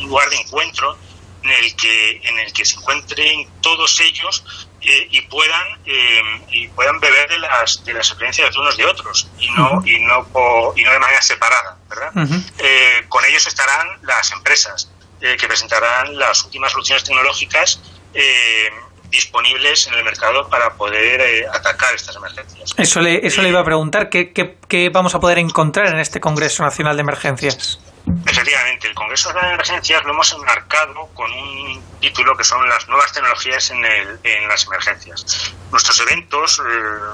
lugar 0.03 0.29
de 0.29 0.37
encuentro 0.37 0.97
en 1.43 1.49
el 1.51 1.75
que 1.75 2.21
en 2.23 2.39
el 2.39 2.53
que 2.53 2.63
se 2.65 2.75
encuentren 2.77 3.49
todos 3.61 3.99
ellos 3.99 4.43
eh, 4.81 5.07
y 5.11 5.21
puedan 5.21 5.67
eh, 5.85 6.21
y 6.51 6.67
puedan 6.69 6.99
beber 6.99 7.29
de 7.29 7.39
las 7.39 7.83
de 7.83 7.93
las 7.93 8.07
experiencias 8.09 8.53
de 8.53 8.59
unos 8.59 8.77
de 8.77 8.85
otros 8.85 9.27
y 9.39 9.49
no 9.51 9.81
y 9.85 9.99
no 9.99 10.25
po- 10.27 10.73
y 10.77 10.83
no 10.83 10.91
de 10.91 10.99
manera 10.99 11.21
separada 11.21 11.77
verdad 11.89 12.11
Eh, 12.59 13.03
con 13.09 13.23
ellos 13.25 13.45
estarán 13.47 13.87
las 14.03 14.31
empresas 14.31 14.89
eh, 15.21 15.35
que 15.39 15.47
presentarán 15.47 16.17
las 16.17 16.43
últimas 16.45 16.71
soluciones 16.71 17.03
tecnológicas 17.03 17.81
eh, 18.13 18.69
disponibles 19.09 19.87
en 19.87 19.93
el 19.93 20.03
mercado 20.03 20.49
para 20.49 20.73
poder 20.73 21.47
atacar 21.53 21.93
estas 21.93 22.15
emergencias. 22.15 22.73
Eso 22.77 22.99
le, 22.99 23.25
eso 23.25 23.41
le 23.43 23.49
iba 23.49 23.59
a 23.59 23.63
preguntar, 23.63 24.09
¿qué, 24.09 24.33
qué, 24.33 24.57
qué 24.67 24.89
vamos 24.89 25.13
a 25.13 25.19
poder 25.19 25.37
encontrar 25.37 25.87
en 25.93 25.99
este 25.99 26.19
Congreso 26.19 26.63
Nacional 26.63 26.95
de 26.97 27.01
Emergencias? 27.01 27.79
Efectivamente, 28.25 28.87
el 28.87 28.93
Congreso 28.95 29.31
de 29.31 29.39
Emergencias 29.39 30.03
lo 30.03 30.11
hemos 30.11 30.31
enmarcado 30.33 31.07
con 31.13 31.31
un 31.31 31.83
título 31.99 32.35
que 32.35 32.43
son 32.43 32.67
las 32.67 32.87
nuevas 32.89 33.11
tecnologías 33.13 33.69
en, 33.71 33.83
el- 33.85 34.19
en 34.23 34.47
las 34.47 34.65
emergencias. 34.65 35.25
Nuestros 35.71 35.99
eventos 36.01 36.59
eh, 36.59 36.63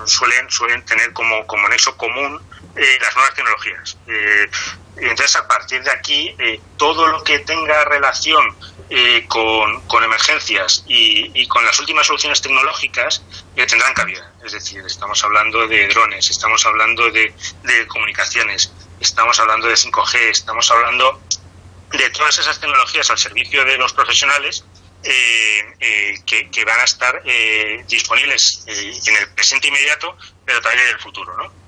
suelen, 0.06 0.49
suelen 0.49 0.84
tener 0.86 1.14
como, 1.14 1.45
como 1.45 1.68
nexo 1.70 1.95
común 1.95 2.41
eh, 2.76 2.98
las 3.02 3.16
nuevas 3.16 3.34
tecnologías. 3.36 3.98
Eh, 4.07 4.49
entonces, 4.98 5.36
a 5.36 5.48
partir 5.48 5.84
de 5.84 5.91
aquí, 5.91 6.36
eh, 6.40 6.60
todo 6.78 7.07
lo 7.07 7.24
que 7.24 7.40
tenga 7.40 7.86
relación 7.86 8.57
con, 9.28 9.82
con 9.86 10.03
emergencias 10.03 10.84
y, 10.88 11.30
y 11.40 11.48
con 11.48 11.64
las 11.64 11.80
últimas 11.80 12.07
soluciones 12.07 12.41
tecnológicas 12.41 13.24
tendrán 13.53 13.94
cabida. 13.94 14.34
Es 14.44 14.53
decir, 14.53 14.84
estamos 14.84 15.24
hablando 15.24 15.68
de 15.68 15.88
drones, 15.90 16.28
estamos 16.32 16.66
hablando 16.66 17.11
de, 17.11 17.32
de 17.64 17.88
comunicaciones, 17.88 18.74
estamos 19.00 19.40
hablando 19.40 19.68
de 19.68 19.76
5G, 19.76 20.30
estamos 20.30 20.70
hablando 20.72 21.22
de 21.92 22.10
todas 22.12 22.38
esas 22.38 22.60
tecnologías 22.60 23.10
al 23.10 23.18
servicio 23.18 23.66
de 23.66 23.78
los 23.78 23.94
profesionales 23.94 24.64
eh, 25.04 25.62
eh, 25.80 26.14
que, 26.26 26.66
van 26.66 26.80
a 26.80 26.84
estar 26.84 27.22
eh, 27.26 27.84
disponibles 27.88 28.64
eh, 28.68 28.92
en 29.08 29.16
el 29.16 29.30
presente 29.34 29.68
inmediato, 29.68 30.16
pero 30.46 30.62
también 30.62 30.88
en 30.88 30.94
el 30.94 31.00
futuro, 31.00 31.36
¿no? 31.38 31.60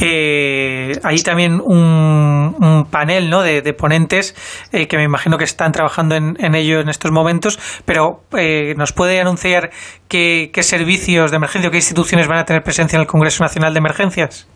Eh, 0.00 0.92
hay 1.02 1.18
también 1.22 1.60
un, 1.64 2.56
un 2.60 2.86
panel 2.90 3.30
¿no? 3.30 3.42
de, 3.42 3.62
de 3.62 3.72
ponentes 3.72 4.34
eh, 4.72 4.86
que 4.86 4.96
me 4.96 5.04
imagino 5.04 5.38
que 5.38 5.44
están 5.44 5.72
trabajando 5.72 6.14
en, 6.14 6.36
en 6.40 6.54
ello 6.54 6.80
en 6.80 6.88
estos 6.88 7.10
momentos, 7.10 7.58
pero 7.84 8.22
eh, 8.36 8.74
¿nos 8.76 8.92
puede 8.92 9.20
anunciar 9.20 9.70
qué, 10.08 10.50
qué 10.52 10.62
servicios 10.62 11.30
de 11.30 11.38
emergencia 11.38 11.68
o 11.68 11.70
qué 11.70 11.78
instituciones 11.78 12.28
van 12.28 12.38
a 12.38 12.44
tener 12.44 12.62
presencia 12.62 12.96
en 12.96 13.02
el 13.02 13.06
Congreso 13.06 13.42
Nacional 13.42 13.72
de 13.72 13.78
Emergencias? 13.78 14.46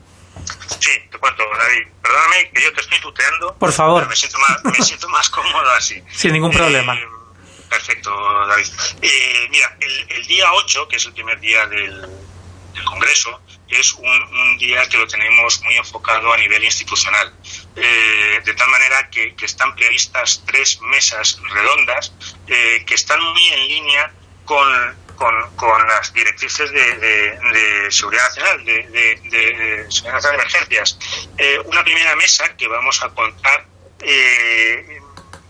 Sí, 0.81 0.91
te 1.11 1.19
cuento, 1.19 1.45
David. 1.57 1.89
Perdóname 2.03 2.51
que 2.51 2.63
yo 2.63 2.73
te 2.73 2.81
estoy 2.81 3.01
tuteando. 3.01 3.55
Por 3.57 3.73
favor. 3.73 4.09
Me 4.09 4.17
siento 4.17 4.39
más, 4.39 4.65
me 4.65 4.85
siento 4.85 5.09
más 5.09 5.29
cómodo 5.31 5.71
así. 5.73 6.03
Sin 6.13 6.33
ningún 6.33 6.51
problema. 6.53 6.95
Eh, 6.95 7.07
perfecto, 7.69 8.11
David. 8.47 8.67
Eh, 9.03 9.49
mira, 9.51 9.77
el, 9.81 10.07
el 10.13 10.27
día 10.27 10.53
8, 10.53 10.89
que 10.89 10.97
es 10.97 11.07
el 11.07 11.13
primer 11.13 11.39
día 11.41 11.67
del, 11.67 12.01
del 12.75 12.85
Congreso, 12.85 13.41
es 13.69 13.93
un, 13.93 14.07
un 14.07 14.59
día 14.59 14.89
que 14.89 14.97
lo 14.97 15.07
tenemos 15.07 15.61
muy 15.63 15.77
enfocado 15.77 16.33
a 16.33 16.37
nivel 16.39 16.65
institucional. 16.65 17.35
Eh, 17.77 18.41
de 18.45 18.55
tal 18.55 18.69
manera 18.71 19.11
que, 19.11 19.35
que 19.35 19.45
están 19.45 19.75
previstas 19.77 20.43
tres 20.47 20.81
mesas 20.81 21.39
redondas 21.53 22.13
eh, 22.47 22.83
que 22.87 22.95
están 22.95 23.23
muy 23.23 23.45
en 23.49 23.69
línea 23.69 24.13
con, 24.45 24.97
con, 25.19 25.35
con 25.57 25.87
las 25.89 26.13
directrices 26.13 26.71
de, 26.71 26.97
de- 26.99 27.39
seguridad 27.91 28.23
nacional, 28.29 28.65
de 28.65 29.87
seguridad 29.91 30.15
nacional 30.15 30.37
de 30.37 30.43
emergencias. 30.43 30.99
Eh, 31.37 31.59
una 31.65 31.83
primera 31.83 32.15
mesa 32.17 32.57
que 32.57 32.69
vamos 32.69 33.03
a 33.03 33.09
contar, 33.11 33.67
eh, 34.01 35.01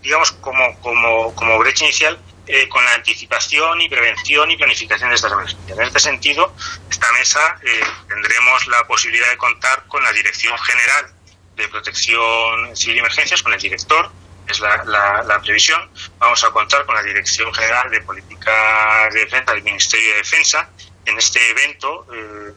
digamos, 0.01 0.31
como, 0.33 0.79
como, 0.81 1.35
como 1.35 1.57
brecha 1.59 1.83
inicial 1.85 2.19
eh, 2.47 2.67
con 2.69 2.83
la 2.83 2.93
anticipación 2.95 3.79
y 3.81 3.89
prevención 3.89 4.49
y 4.49 4.57
planificación 4.57 5.09
de 5.09 5.15
estas 5.15 5.31
emergencias. 5.31 5.77
En 5.77 5.83
este 5.85 5.99
sentido, 5.99 6.55
esta 6.89 7.11
mesa 7.13 7.59
eh, 7.63 7.81
tendremos 8.07 8.65
la 8.67 8.87
posibilidad 8.87 9.29
de 9.29 9.37
contar 9.37 9.85
con 9.87 10.03
la 10.03 10.11
Dirección 10.13 10.57
General 10.57 11.13
de 11.55 11.67
Protección 11.67 12.75
Civil 12.75 12.95
y 12.95 12.99
Emergencias, 12.99 13.43
con 13.43 13.53
el 13.53 13.59
director, 13.59 14.09
es 14.49 14.59
la, 14.59 14.83
la- 14.85 15.23
la 15.23 15.39
previsión. 15.41 15.89
Vamos 16.17 16.43
a 16.43 16.49
contar 16.51 16.85
con 16.85 16.95
la 16.95 17.01
Dirección 17.03 17.53
General 17.53 17.89
de 17.89 18.01
Política 18.01 19.09
de 19.11 19.19
Defensa 19.25 19.53
del 19.53 19.63
Ministerio 19.63 20.11
de 20.11 20.17
Defensa. 20.17 20.69
En 21.05 21.17
este 21.17 21.39
evento, 21.51 22.05
eh, 22.13 22.53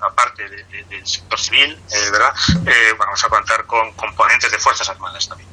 aparte 0.00 0.48
de- 0.48 0.64
de- 0.64 0.84
del 0.84 1.06
sector 1.06 1.38
civil, 1.38 1.78
eh, 1.90 2.10
¿verdad? 2.10 2.32
Eh, 2.66 2.94
vamos 2.98 3.22
a 3.24 3.28
contar 3.28 3.64
con 3.66 3.92
componentes 3.92 4.50
de 4.50 4.58
Fuerzas 4.58 4.88
Armadas 4.88 5.28
también. 5.28 5.48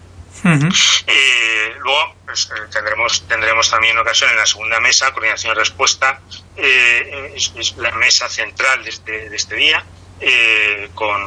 Eh, 1.08 1.74
luego 1.80 2.16
pues, 2.26 2.50
tendremos 2.72 3.28
tendremos 3.28 3.70
también 3.70 3.98
ocasión 3.98 4.30
en 4.30 4.38
la 4.38 4.46
segunda 4.46 4.80
mesa, 4.80 5.12
coordinación 5.12 5.54
y 5.54 5.60
respuesta, 5.60 6.22
es, 7.36 7.52
es 7.58 7.76
la 7.78 7.92
mesa 7.92 8.30
central 8.30 8.84
de 8.84 8.90
este, 8.90 9.30
de 9.30 9.36
este 9.36 9.56
día, 9.56 9.84
eh, 10.22 10.90
con, 10.96 11.22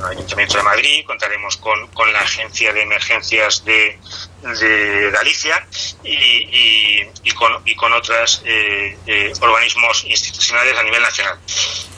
el 0.00 0.04
Ayuntamiento 0.06 0.56
de 0.58 0.62
Madrid, 0.62 1.04
contaremos 1.06 1.56
con, 1.56 1.86
con 1.88 2.12
la 2.12 2.20
Agencia 2.20 2.72
de 2.72 2.82
Emergencias 2.82 3.64
de, 3.64 3.98
de 4.42 5.10
Galicia 5.12 5.66
y, 6.04 7.32
con, 7.34 7.60
y 7.64 7.74
con 7.76 7.92
otros 7.92 8.42
organismos 9.40 10.04
institucionales 10.04 10.76
a 10.78 10.82
nivel 10.82 11.02
nacional. 11.02 11.38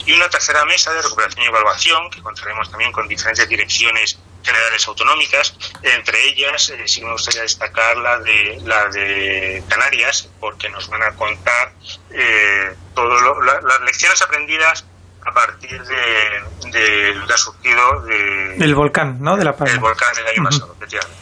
Y 0.07 0.13
una 0.13 0.29
tercera 0.29 0.65
mesa 0.65 0.93
de 0.95 1.03
recuperación 1.03 1.45
y 1.45 1.49
evaluación, 1.49 2.11
que 2.11 2.23
contaremos 2.23 2.71
también 2.71 2.93
con 2.93 3.07
diferentes 3.09 3.49
direcciones 3.49 4.19
generales 4.43 4.87
autonómicas, 4.89 5.55
entre 5.83 6.25
ellas 6.29 6.71
eh, 6.71 6.83
sí 6.87 7.03
me 7.03 7.13
gustaría 7.13 7.43
destacar 7.43 7.97
la 7.99 8.19
de 8.21 8.59
la 8.65 8.87
de 8.89 9.63
Canarias, 9.69 10.29
porque 10.41 10.71
nos 10.71 10.89
van 10.89 11.03
a 11.03 11.15
contar 11.17 11.73
eh, 12.11 12.75
la- 12.97 13.61
las 13.61 13.81
lecciones 13.83 14.23
aprendidas 14.23 14.87
a 15.29 15.33
partir 15.33 15.83
de, 15.83 16.71
de 16.71 17.15
lo 17.15 17.27
que 17.27 17.33
ha 17.33 17.37
surgido 17.37 18.01
de, 18.03 18.57
Del 18.57 18.75
volcán, 18.75 19.19
¿no? 19.21 19.37
De 19.37 19.45
la 19.45 19.53
del 19.53 19.79
volcán 19.79 20.09
el 20.19 20.27
año 20.27 20.45
pasado, 20.45 20.75
efectivamente. 20.77 21.17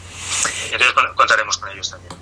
Entonces 0.71 0.93
con- 0.93 1.13
contaremos 1.15 1.57
con 1.57 1.69
ellos 1.71 1.89
también. 1.91 2.13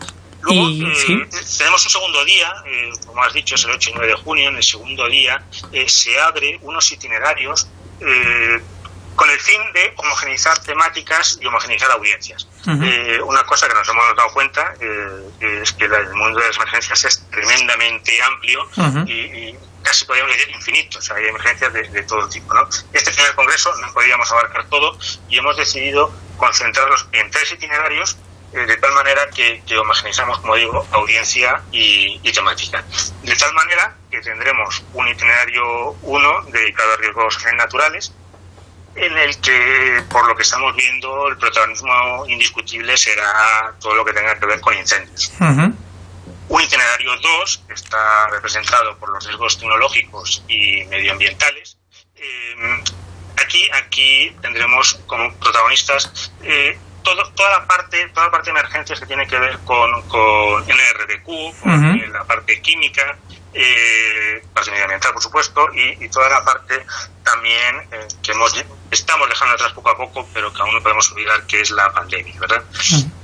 Luego 0.41 0.67
eh, 0.91 0.95
sí. 0.95 1.57
tenemos 1.57 1.83
un 1.85 1.89
segundo 1.91 2.23
día, 2.23 2.53
eh, 2.67 2.91
como 3.07 3.23
has 3.23 3.33
dicho, 3.33 3.55
es 3.55 3.63
el 3.65 3.71
8 3.71 3.89
y 3.89 3.93
9 3.93 4.07
de 4.07 4.15
junio. 4.15 4.49
En 4.49 4.57
el 4.57 4.63
segundo 4.63 5.07
día 5.07 5.43
eh, 5.71 5.85
se 5.89 6.19
abre 6.19 6.59
unos 6.61 6.91
itinerarios 6.91 7.67
eh, 7.99 8.61
con 9.15 9.27
el 9.29 9.39
fin 9.39 9.59
de 9.73 9.93
homogeneizar 9.95 10.59
temáticas 10.59 11.39
y 11.41 11.45
homogeneizar 11.47 11.89
audiencias. 11.91 12.47
Eh, 12.83 13.19
una 13.23 13.43
cosa 13.43 13.67
que 13.67 13.73
nos 13.73 13.87
hemos 13.89 14.03
dado 14.15 14.29
cuenta 14.33 14.73
eh, 14.79 15.61
es 15.63 15.71
que 15.73 15.85
el 15.85 16.13
mundo 16.13 16.39
de 16.39 16.47
las 16.47 16.57
emergencias 16.57 17.03
es 17.05 17.23
tremendamente 17.31 18.21
amplio 18.21 18.67
y 19.07 19.55
casi 19.85 20.03
podríamos 20.05 20.35
decir 20.35 20.53
infinito. 20.53 20.99
O 20.99 21.01
sea, 21.01 21.15
hay 21.15 21.27
emergencias 21.27 21.71
de, 21.71 22.03
todo 22.03 22.27
tipo. 22.27 22.53
¿no? 22.53 22.67
Este 22.91 23.11
primer 23.11 23.35
congreso 23.35 23.71
no 23.77 23.93
podíamos 23.93 24.29
abarcar 24.31 24.67
todo 24.67 24.97
y 25.29 25.37
hemos 25.37 25.55
decidido 25.55 26.11
concentrarlos 26.37 27.07
en 27.13 27.31
tres 27.31 27.51
itinerarios 27.53 28.17
eh, 28.51 28.65
de 28.65 28.77
tal 28.77 28.91
manera 28.93 29.29
que, 29.29 29.61
que 29.65 29.77
homogeneizamos, 29.77 30.39
como 30.39 30.55
digo, 30.55 30.85
audiencia 30.91 31.61
y, 31.71 32.19
temática. 32.31 32.83
De 33.23 33.35
tal 33.35 33.53
manera 33.53 33.95
que 34.11 34.19
tendremos 34.19 34.83
un 34.93 35.07
itinerario 35.07 35.91
1 36.01 36.41
dedicado 36.51 36.93
a 36.93 36.97
riesgos 36.97 37.37
naturales, 37.55 38.13
en 38.95 39.17
el 39.17 39.39
que, 39.39 40.03
por 40.09 40.27
lo 40.27 40.35
que 40.35 40.43
estamos 40.43 40.75
viendo, 40.75 41.27
el 41.27 41.37
protagonismo 41.37 42.25
indiscutible 42.27 42.97
será 42.97 43.73
todo 43.79 43.95
lo 43.95 44.05
que 44.05 44.13
tenga 44.13 44.37
que 44.37 44.45
ver 44.45 44.59
con 44.59 44.73
incendios. 44.73 45.31
Ujú. 45.39 45.73
Un 46.55 46.61
itinerario 46.61 47.11
2 47.17 47.63
que 47.67 47.73
está 47.73 48.27
representado 48.29 48.97
por 48.97 49.09
los 49.09 49.25
riesgos 49.25 49.57
tecnológicos 49.59 50.41
y 50.47 50.85
medioambientales. 50.85 51.77
Eh, 52.15 52.83
aquí, 53.43 53.69
aquí 53.73 54.33
tendremos 54.41 54.93
como 55.05 55.33
protagonistas 55.35 56.31
eh, 56.43 56.77
todo- 57.03 57.29
toda 57.33 57.49
la 57.59 57.67
parte, 57.67 58.07
toda 58.13 58.27
la 58.27 58.31
parte 58.31 58.51
de 58.53 58.57
emergencias 58.59 58.99
que 59.01 59.05
tiene 59.05 59.27
que 59.27 59.37
ver 59.37 59.59
con, 59.65 60.01
con 60.07 60.63
NRDQ, 60.65 61.59
con 61.61 62.13
la 62.13 62.23
parte 62.23 62.61
química, 62.61 63.17
eh, 63.55 64.43
parte 64.53 64.69
medioambiental, 64.71 65.13
por 65.13 65.21
supuesto, 65.23 65.67
y, 65.73 66.03
y 66.03 66.09
toda 66.09 66.29
la 66.29 66.43
parte 66.43 66.85
también 67.23 67.87
eh, 67.91 68.07
que 68.21 68.31
hemos 68.33 68.53
estamos 68.91 69.27
dejando 69.27 69.55
atrás 69.55 69.71
poco 69.73 69.89
a 69.89 69.97
poco, 69.97 70.27
pero 70.33 70.53
que 70.53 70.61
aún 70.61 70.73
no 70.75 70.81
podemos 70.83 71.11
olvidar 71.11 71.45
que 71.47 71.61
es 71.61 71.71
la 71.71 71.91
pandemia, 71.91 72.39
¿verdad? 72.39 72.63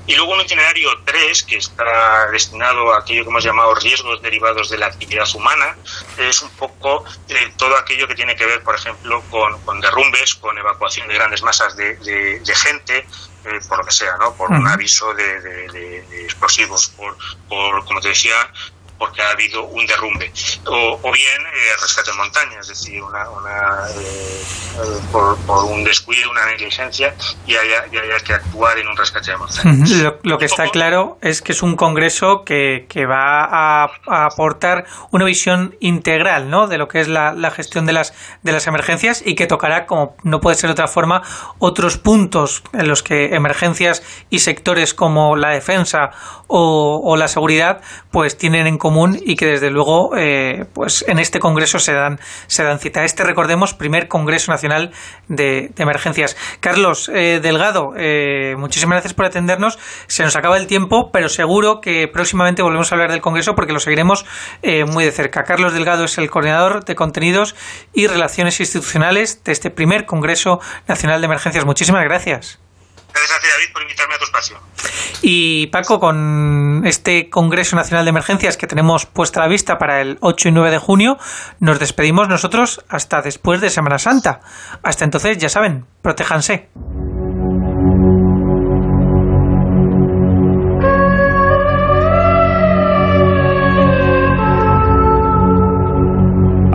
Y 0.07 0.15
luego 0.15 0.33
un 0.33 0.41
itinerario 0.41 0.89
3, 1.05 1.43
que 1.43 1.57
está 1.57 2.27
destinado 2.31 2.93
a 2.93 2.99
aquello 2.99 3.23
que 3.23 3.29
hemos 3.29 3.43
llamado 3.43 3.75
riesgos 3.75 4.21
derivados 4.21 4.69
de 4.69 4.77
la 4.79 4.87
actividad 4.87 5.27
humana, 5.35 5.77
es 6.17 6.41
un 6.41 6.49
poco 6.51 7.05
eh, 7.29 7.53
todo 7.57 7.77
aquello 7.77 8.07
que 8.07 8.15
tiene 8.15 8.35
que 8.35 8.45
ver, 8.45 8.63
por 8.63 8.75
ejemplo, 8.75 9.21
con, 9.29 9.61
con 9.61 9.79
derrumbes, 9.79 10.33
con 10.35 10.57
evacuación 10.57 11.07
de 11.07 11.13
grandes 11.13 11.43
masas 11.43 11.75
de, 11.77 11.95
de- 11.97 12.39
de 12.39 12.55
gente, 12.55 12.97
eh, 13.45 13.59
por 13.69 13.77
lo 13.77 13.85
que 13.85 13.91
sea, 13.91 14.17
¿no? 14.17 14.33
Por 14.35 14.49
un 14.51 14.67
aviso 14.67 15.13
de, 15.13 15.39
de- 15.41 15.67
de- 15.71 16.01
de 16.01 16.23
explosivos, 16.25 16.89
por, 16.89 17.15
por, 17.47 17.85
como 17.85 18.01
te 18.01 18.09
decía, 18.09 18.35
porque 19.01 19.19
ha 19.23 19.31
habido 19.31 19.65
un 19.65 19.83
derrumbe. 19.87 20.31
O, 20.67 20.99
o 21.01 21.11
bien 21.11 21.41
eh, 21.41 21.81
rescate 21.81 22.11
en 22.11 22.17
montaña, 22.17 22.59
es 22.59 22.67
decir, 22.67 23.01
una, 23.01 23.27
una, 23.31 23.89
eh, 23.89 24.43
eh, 24.77 24.99
por, 25.11 25.35
por 25.39 25.65
un 25.65 25.83
descuido, 25.83 26.29
una 26.29 26.45
negligencia, 26.45 27.15
y 27.47 27.55
haya, 27.55 27.87
y 27.91 27.97
haya 27.97 28.19
que 28.23 28.33
actuar 28.33 28.77
en 28.77 28.87
un 28.87 28.95
rescate 28.95 29.31
de 29.31 29.37
montaña. 29.37 30.03
Lo, 30.03 30.19
lo 30.21 30.37
que 30.37 30.45
está 30.45 30.67
claro 30.67 31.17
es 31.23 31.41
que 31.41 31.53
es 31.53 31.63
un 31.63 31.75
congreso 31.75 32.43
que, 32.45 32.85
que 32.87 33.07
va 33.07 33.43
a, 33.43 33.85
a 34.05 34.25
aportar 34.27 34.85
una 35.09 35.25
visión 35.25 35.75
integral 35.79 36.51
¿no? 36.51 36.67
de 36.67 36.77
lo 36.77 36.87
que 36.87 36.99
es 36.99 37.07
la, 37.07 37.33
la 37.33 37.49
gestión 37.49 37.87
de 37.87 37.93
las, 37.93 38.13
de 38.43 38.51
las 38.51 38.67
emergencias 38.67 39.23
y 39.25 39.33
que 39.33 39.47
tocará, 39.47 39.87
como 39.87 40.15
no 40.21 40.41
puede 40.41 40.57
ser 40.57 40.67
de 40.67 40.73
otra 40.73 40.87
forma, 40.87 41.23
otros 41.57 41.97
puntos 41.97 42.61
en 42.71 42.87
los 42.87 43.01
que 43.01 43.33
emergencias 43.33 44.03
y 44.29 44.39
sectores 44.39 44.93
como 44.93 45.35
la 45.35 45.49
defensa 45.49 46.11
o, 46.45 47.01
o 47.03 47.17
la 47.17 47.27
seguridad 47.27 47.81
pues 48.11 48.37
tienen 48.37 48.67
en 48.67 48.77
común 48.77 48.90
y 49.23 49.35
que 49.35 49.45
desde 49.45 49.69
luego 49.69 50.17
eh, 50.17 50.65
pues 50.73 51.05
en 51.07 51.17
este 51.19 51.39
congreso 51.39 51.79
se 51.79 51.93
dan, 51.93 52.19
se 52.47 52.63
dan 52.63 52.79
cita. 52.79 53.03
Este, 53.03 53.23
recordemos, 53.23 53.73
primer 53.73 54.07
Congreso 54.07 54.51
Nacional 54.51 54.91
de, 55.27 55.71
Emergencias. 55.77 56.37
Carlos 56.59 57.09
eh, 57.13 57.39
Delgado, 57.41 57.93
eh, 57.97 58.55
muchísimas 58.57 58.95
gracias 58.95 59.13
por 59.13 59.25
atendernos. 59.25 59.79
Se 60.07 60.23
nos 60.23 60.35
acaba 60.35 60.57
el 60.57 60.67
tiempo, 60.67 61.09
pero 61.11 61.29
seguro 61.29 61.79
que 61.81 62.07
próximamente 62.07 62.61
volvemos 62.61 62.91
a 62.91 62.95
hablar 62.95 63.11
del 63.11 63.21
Congreso 63.21 63.55
porque 63.55 63.73
lo 63.73 63.79
seguiremos 63.79 64.25
muy 64.87 65.05
de 65.05 65.11
cerca. 65.11 65.43
Carlos 65.43 65.73
Delgado 65.73 66.03
es 66.03 66.17
el 66.17 66.29
coordinador 66.29 66.83
de 66.85 66.95
contenidos 66.95 67.55
y 67.93 68.07
relaciones 68.07 68.59
institucionales 68.59 69.43
de 69.43 69.51
este 69.51 69.69
primer 69.69 70.05
Congreso 70.05 70.59
Nacional 70.87 71.21
de 71.21 71.25
Emergencias. 71.25 71.65
Muchísimas 71.65 72.03
gracias. 72.03 72.59
Gracias 73.13 73.53
David, 73.53 73.73
por 73.73 73.81
invitarme 73.81 74.15
a 74.15 74.17
tu 74.17 74.25
espacio. 74.25 74.59
Y 75.21 75.67
Paco, 75.67 75.99
con 75.99 76.83
este 76.85 77.29
Congreso 77.29 77.75
Nacional 77.75 78.05
de 78.05 78.09
Emergencias 78.09 78.57
que 78.57 78.67
tenemos 78.67 79.05
puesta 79.05 79.39
a 79.39 79.43
la 79.43 79.49
vista 79.49 79.77
para 79.77 80.01
el 80.01 80.17
8 80.21 80.49
y 80.49 80.51
9 80.51 80.71
de 80.71 80.77
junio, 80.77 81.17
nos 81.59 81.79
despedimos 81.79 82.27
nosotros 82.27 82.83
hasta 82.89 83.21
después 83.21 83.61
de 83.61 83.69
Semana 83.69 83.99
Santa. 83.99 84.41
Hasta 84.83 85.05
entonces, 85.05 85.37
ya 85.37 85.49
saben, 85.49 85.85
protéjanse. 86.01 86.69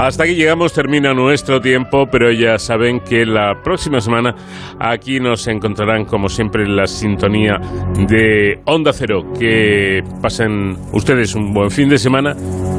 Hasta 0.06 0.22
aquí 0.22 0.36
llegamos, 0.36 0.72
termina 0.72 1.12
nuestro 1.14 1.60
tiempo, 1.60 2.06
pero 2.06 2.30
ya 2.30 2.60
saben 2.60 3.00
que 3.00 3.26
la 3.26 3.60
próxima 3.64 4.00
semana 4.00 4.36
aquí 4.78 5.18
nos 5.18 5.48
encontrarán 5.48 6.04
como 6.04 6.28
siempre 6.28 6.62
en 6.62 6.76
la 6.76 6.86
sintonía 6.86 7.58
de 8.06 8.60
Onda 8.66 8.92
Cero. 8.92 9.32
Que 9.36 10.04
pasen 10.22 10.76
ustedes 10.92 11.34
un 11.34 11.52
buen 11.52 11.72
fin 11.72 11.88
de 11.88 11.98
semana 11.98 12.36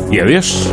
y 0.09 0.19
adiós. 0.19 0.71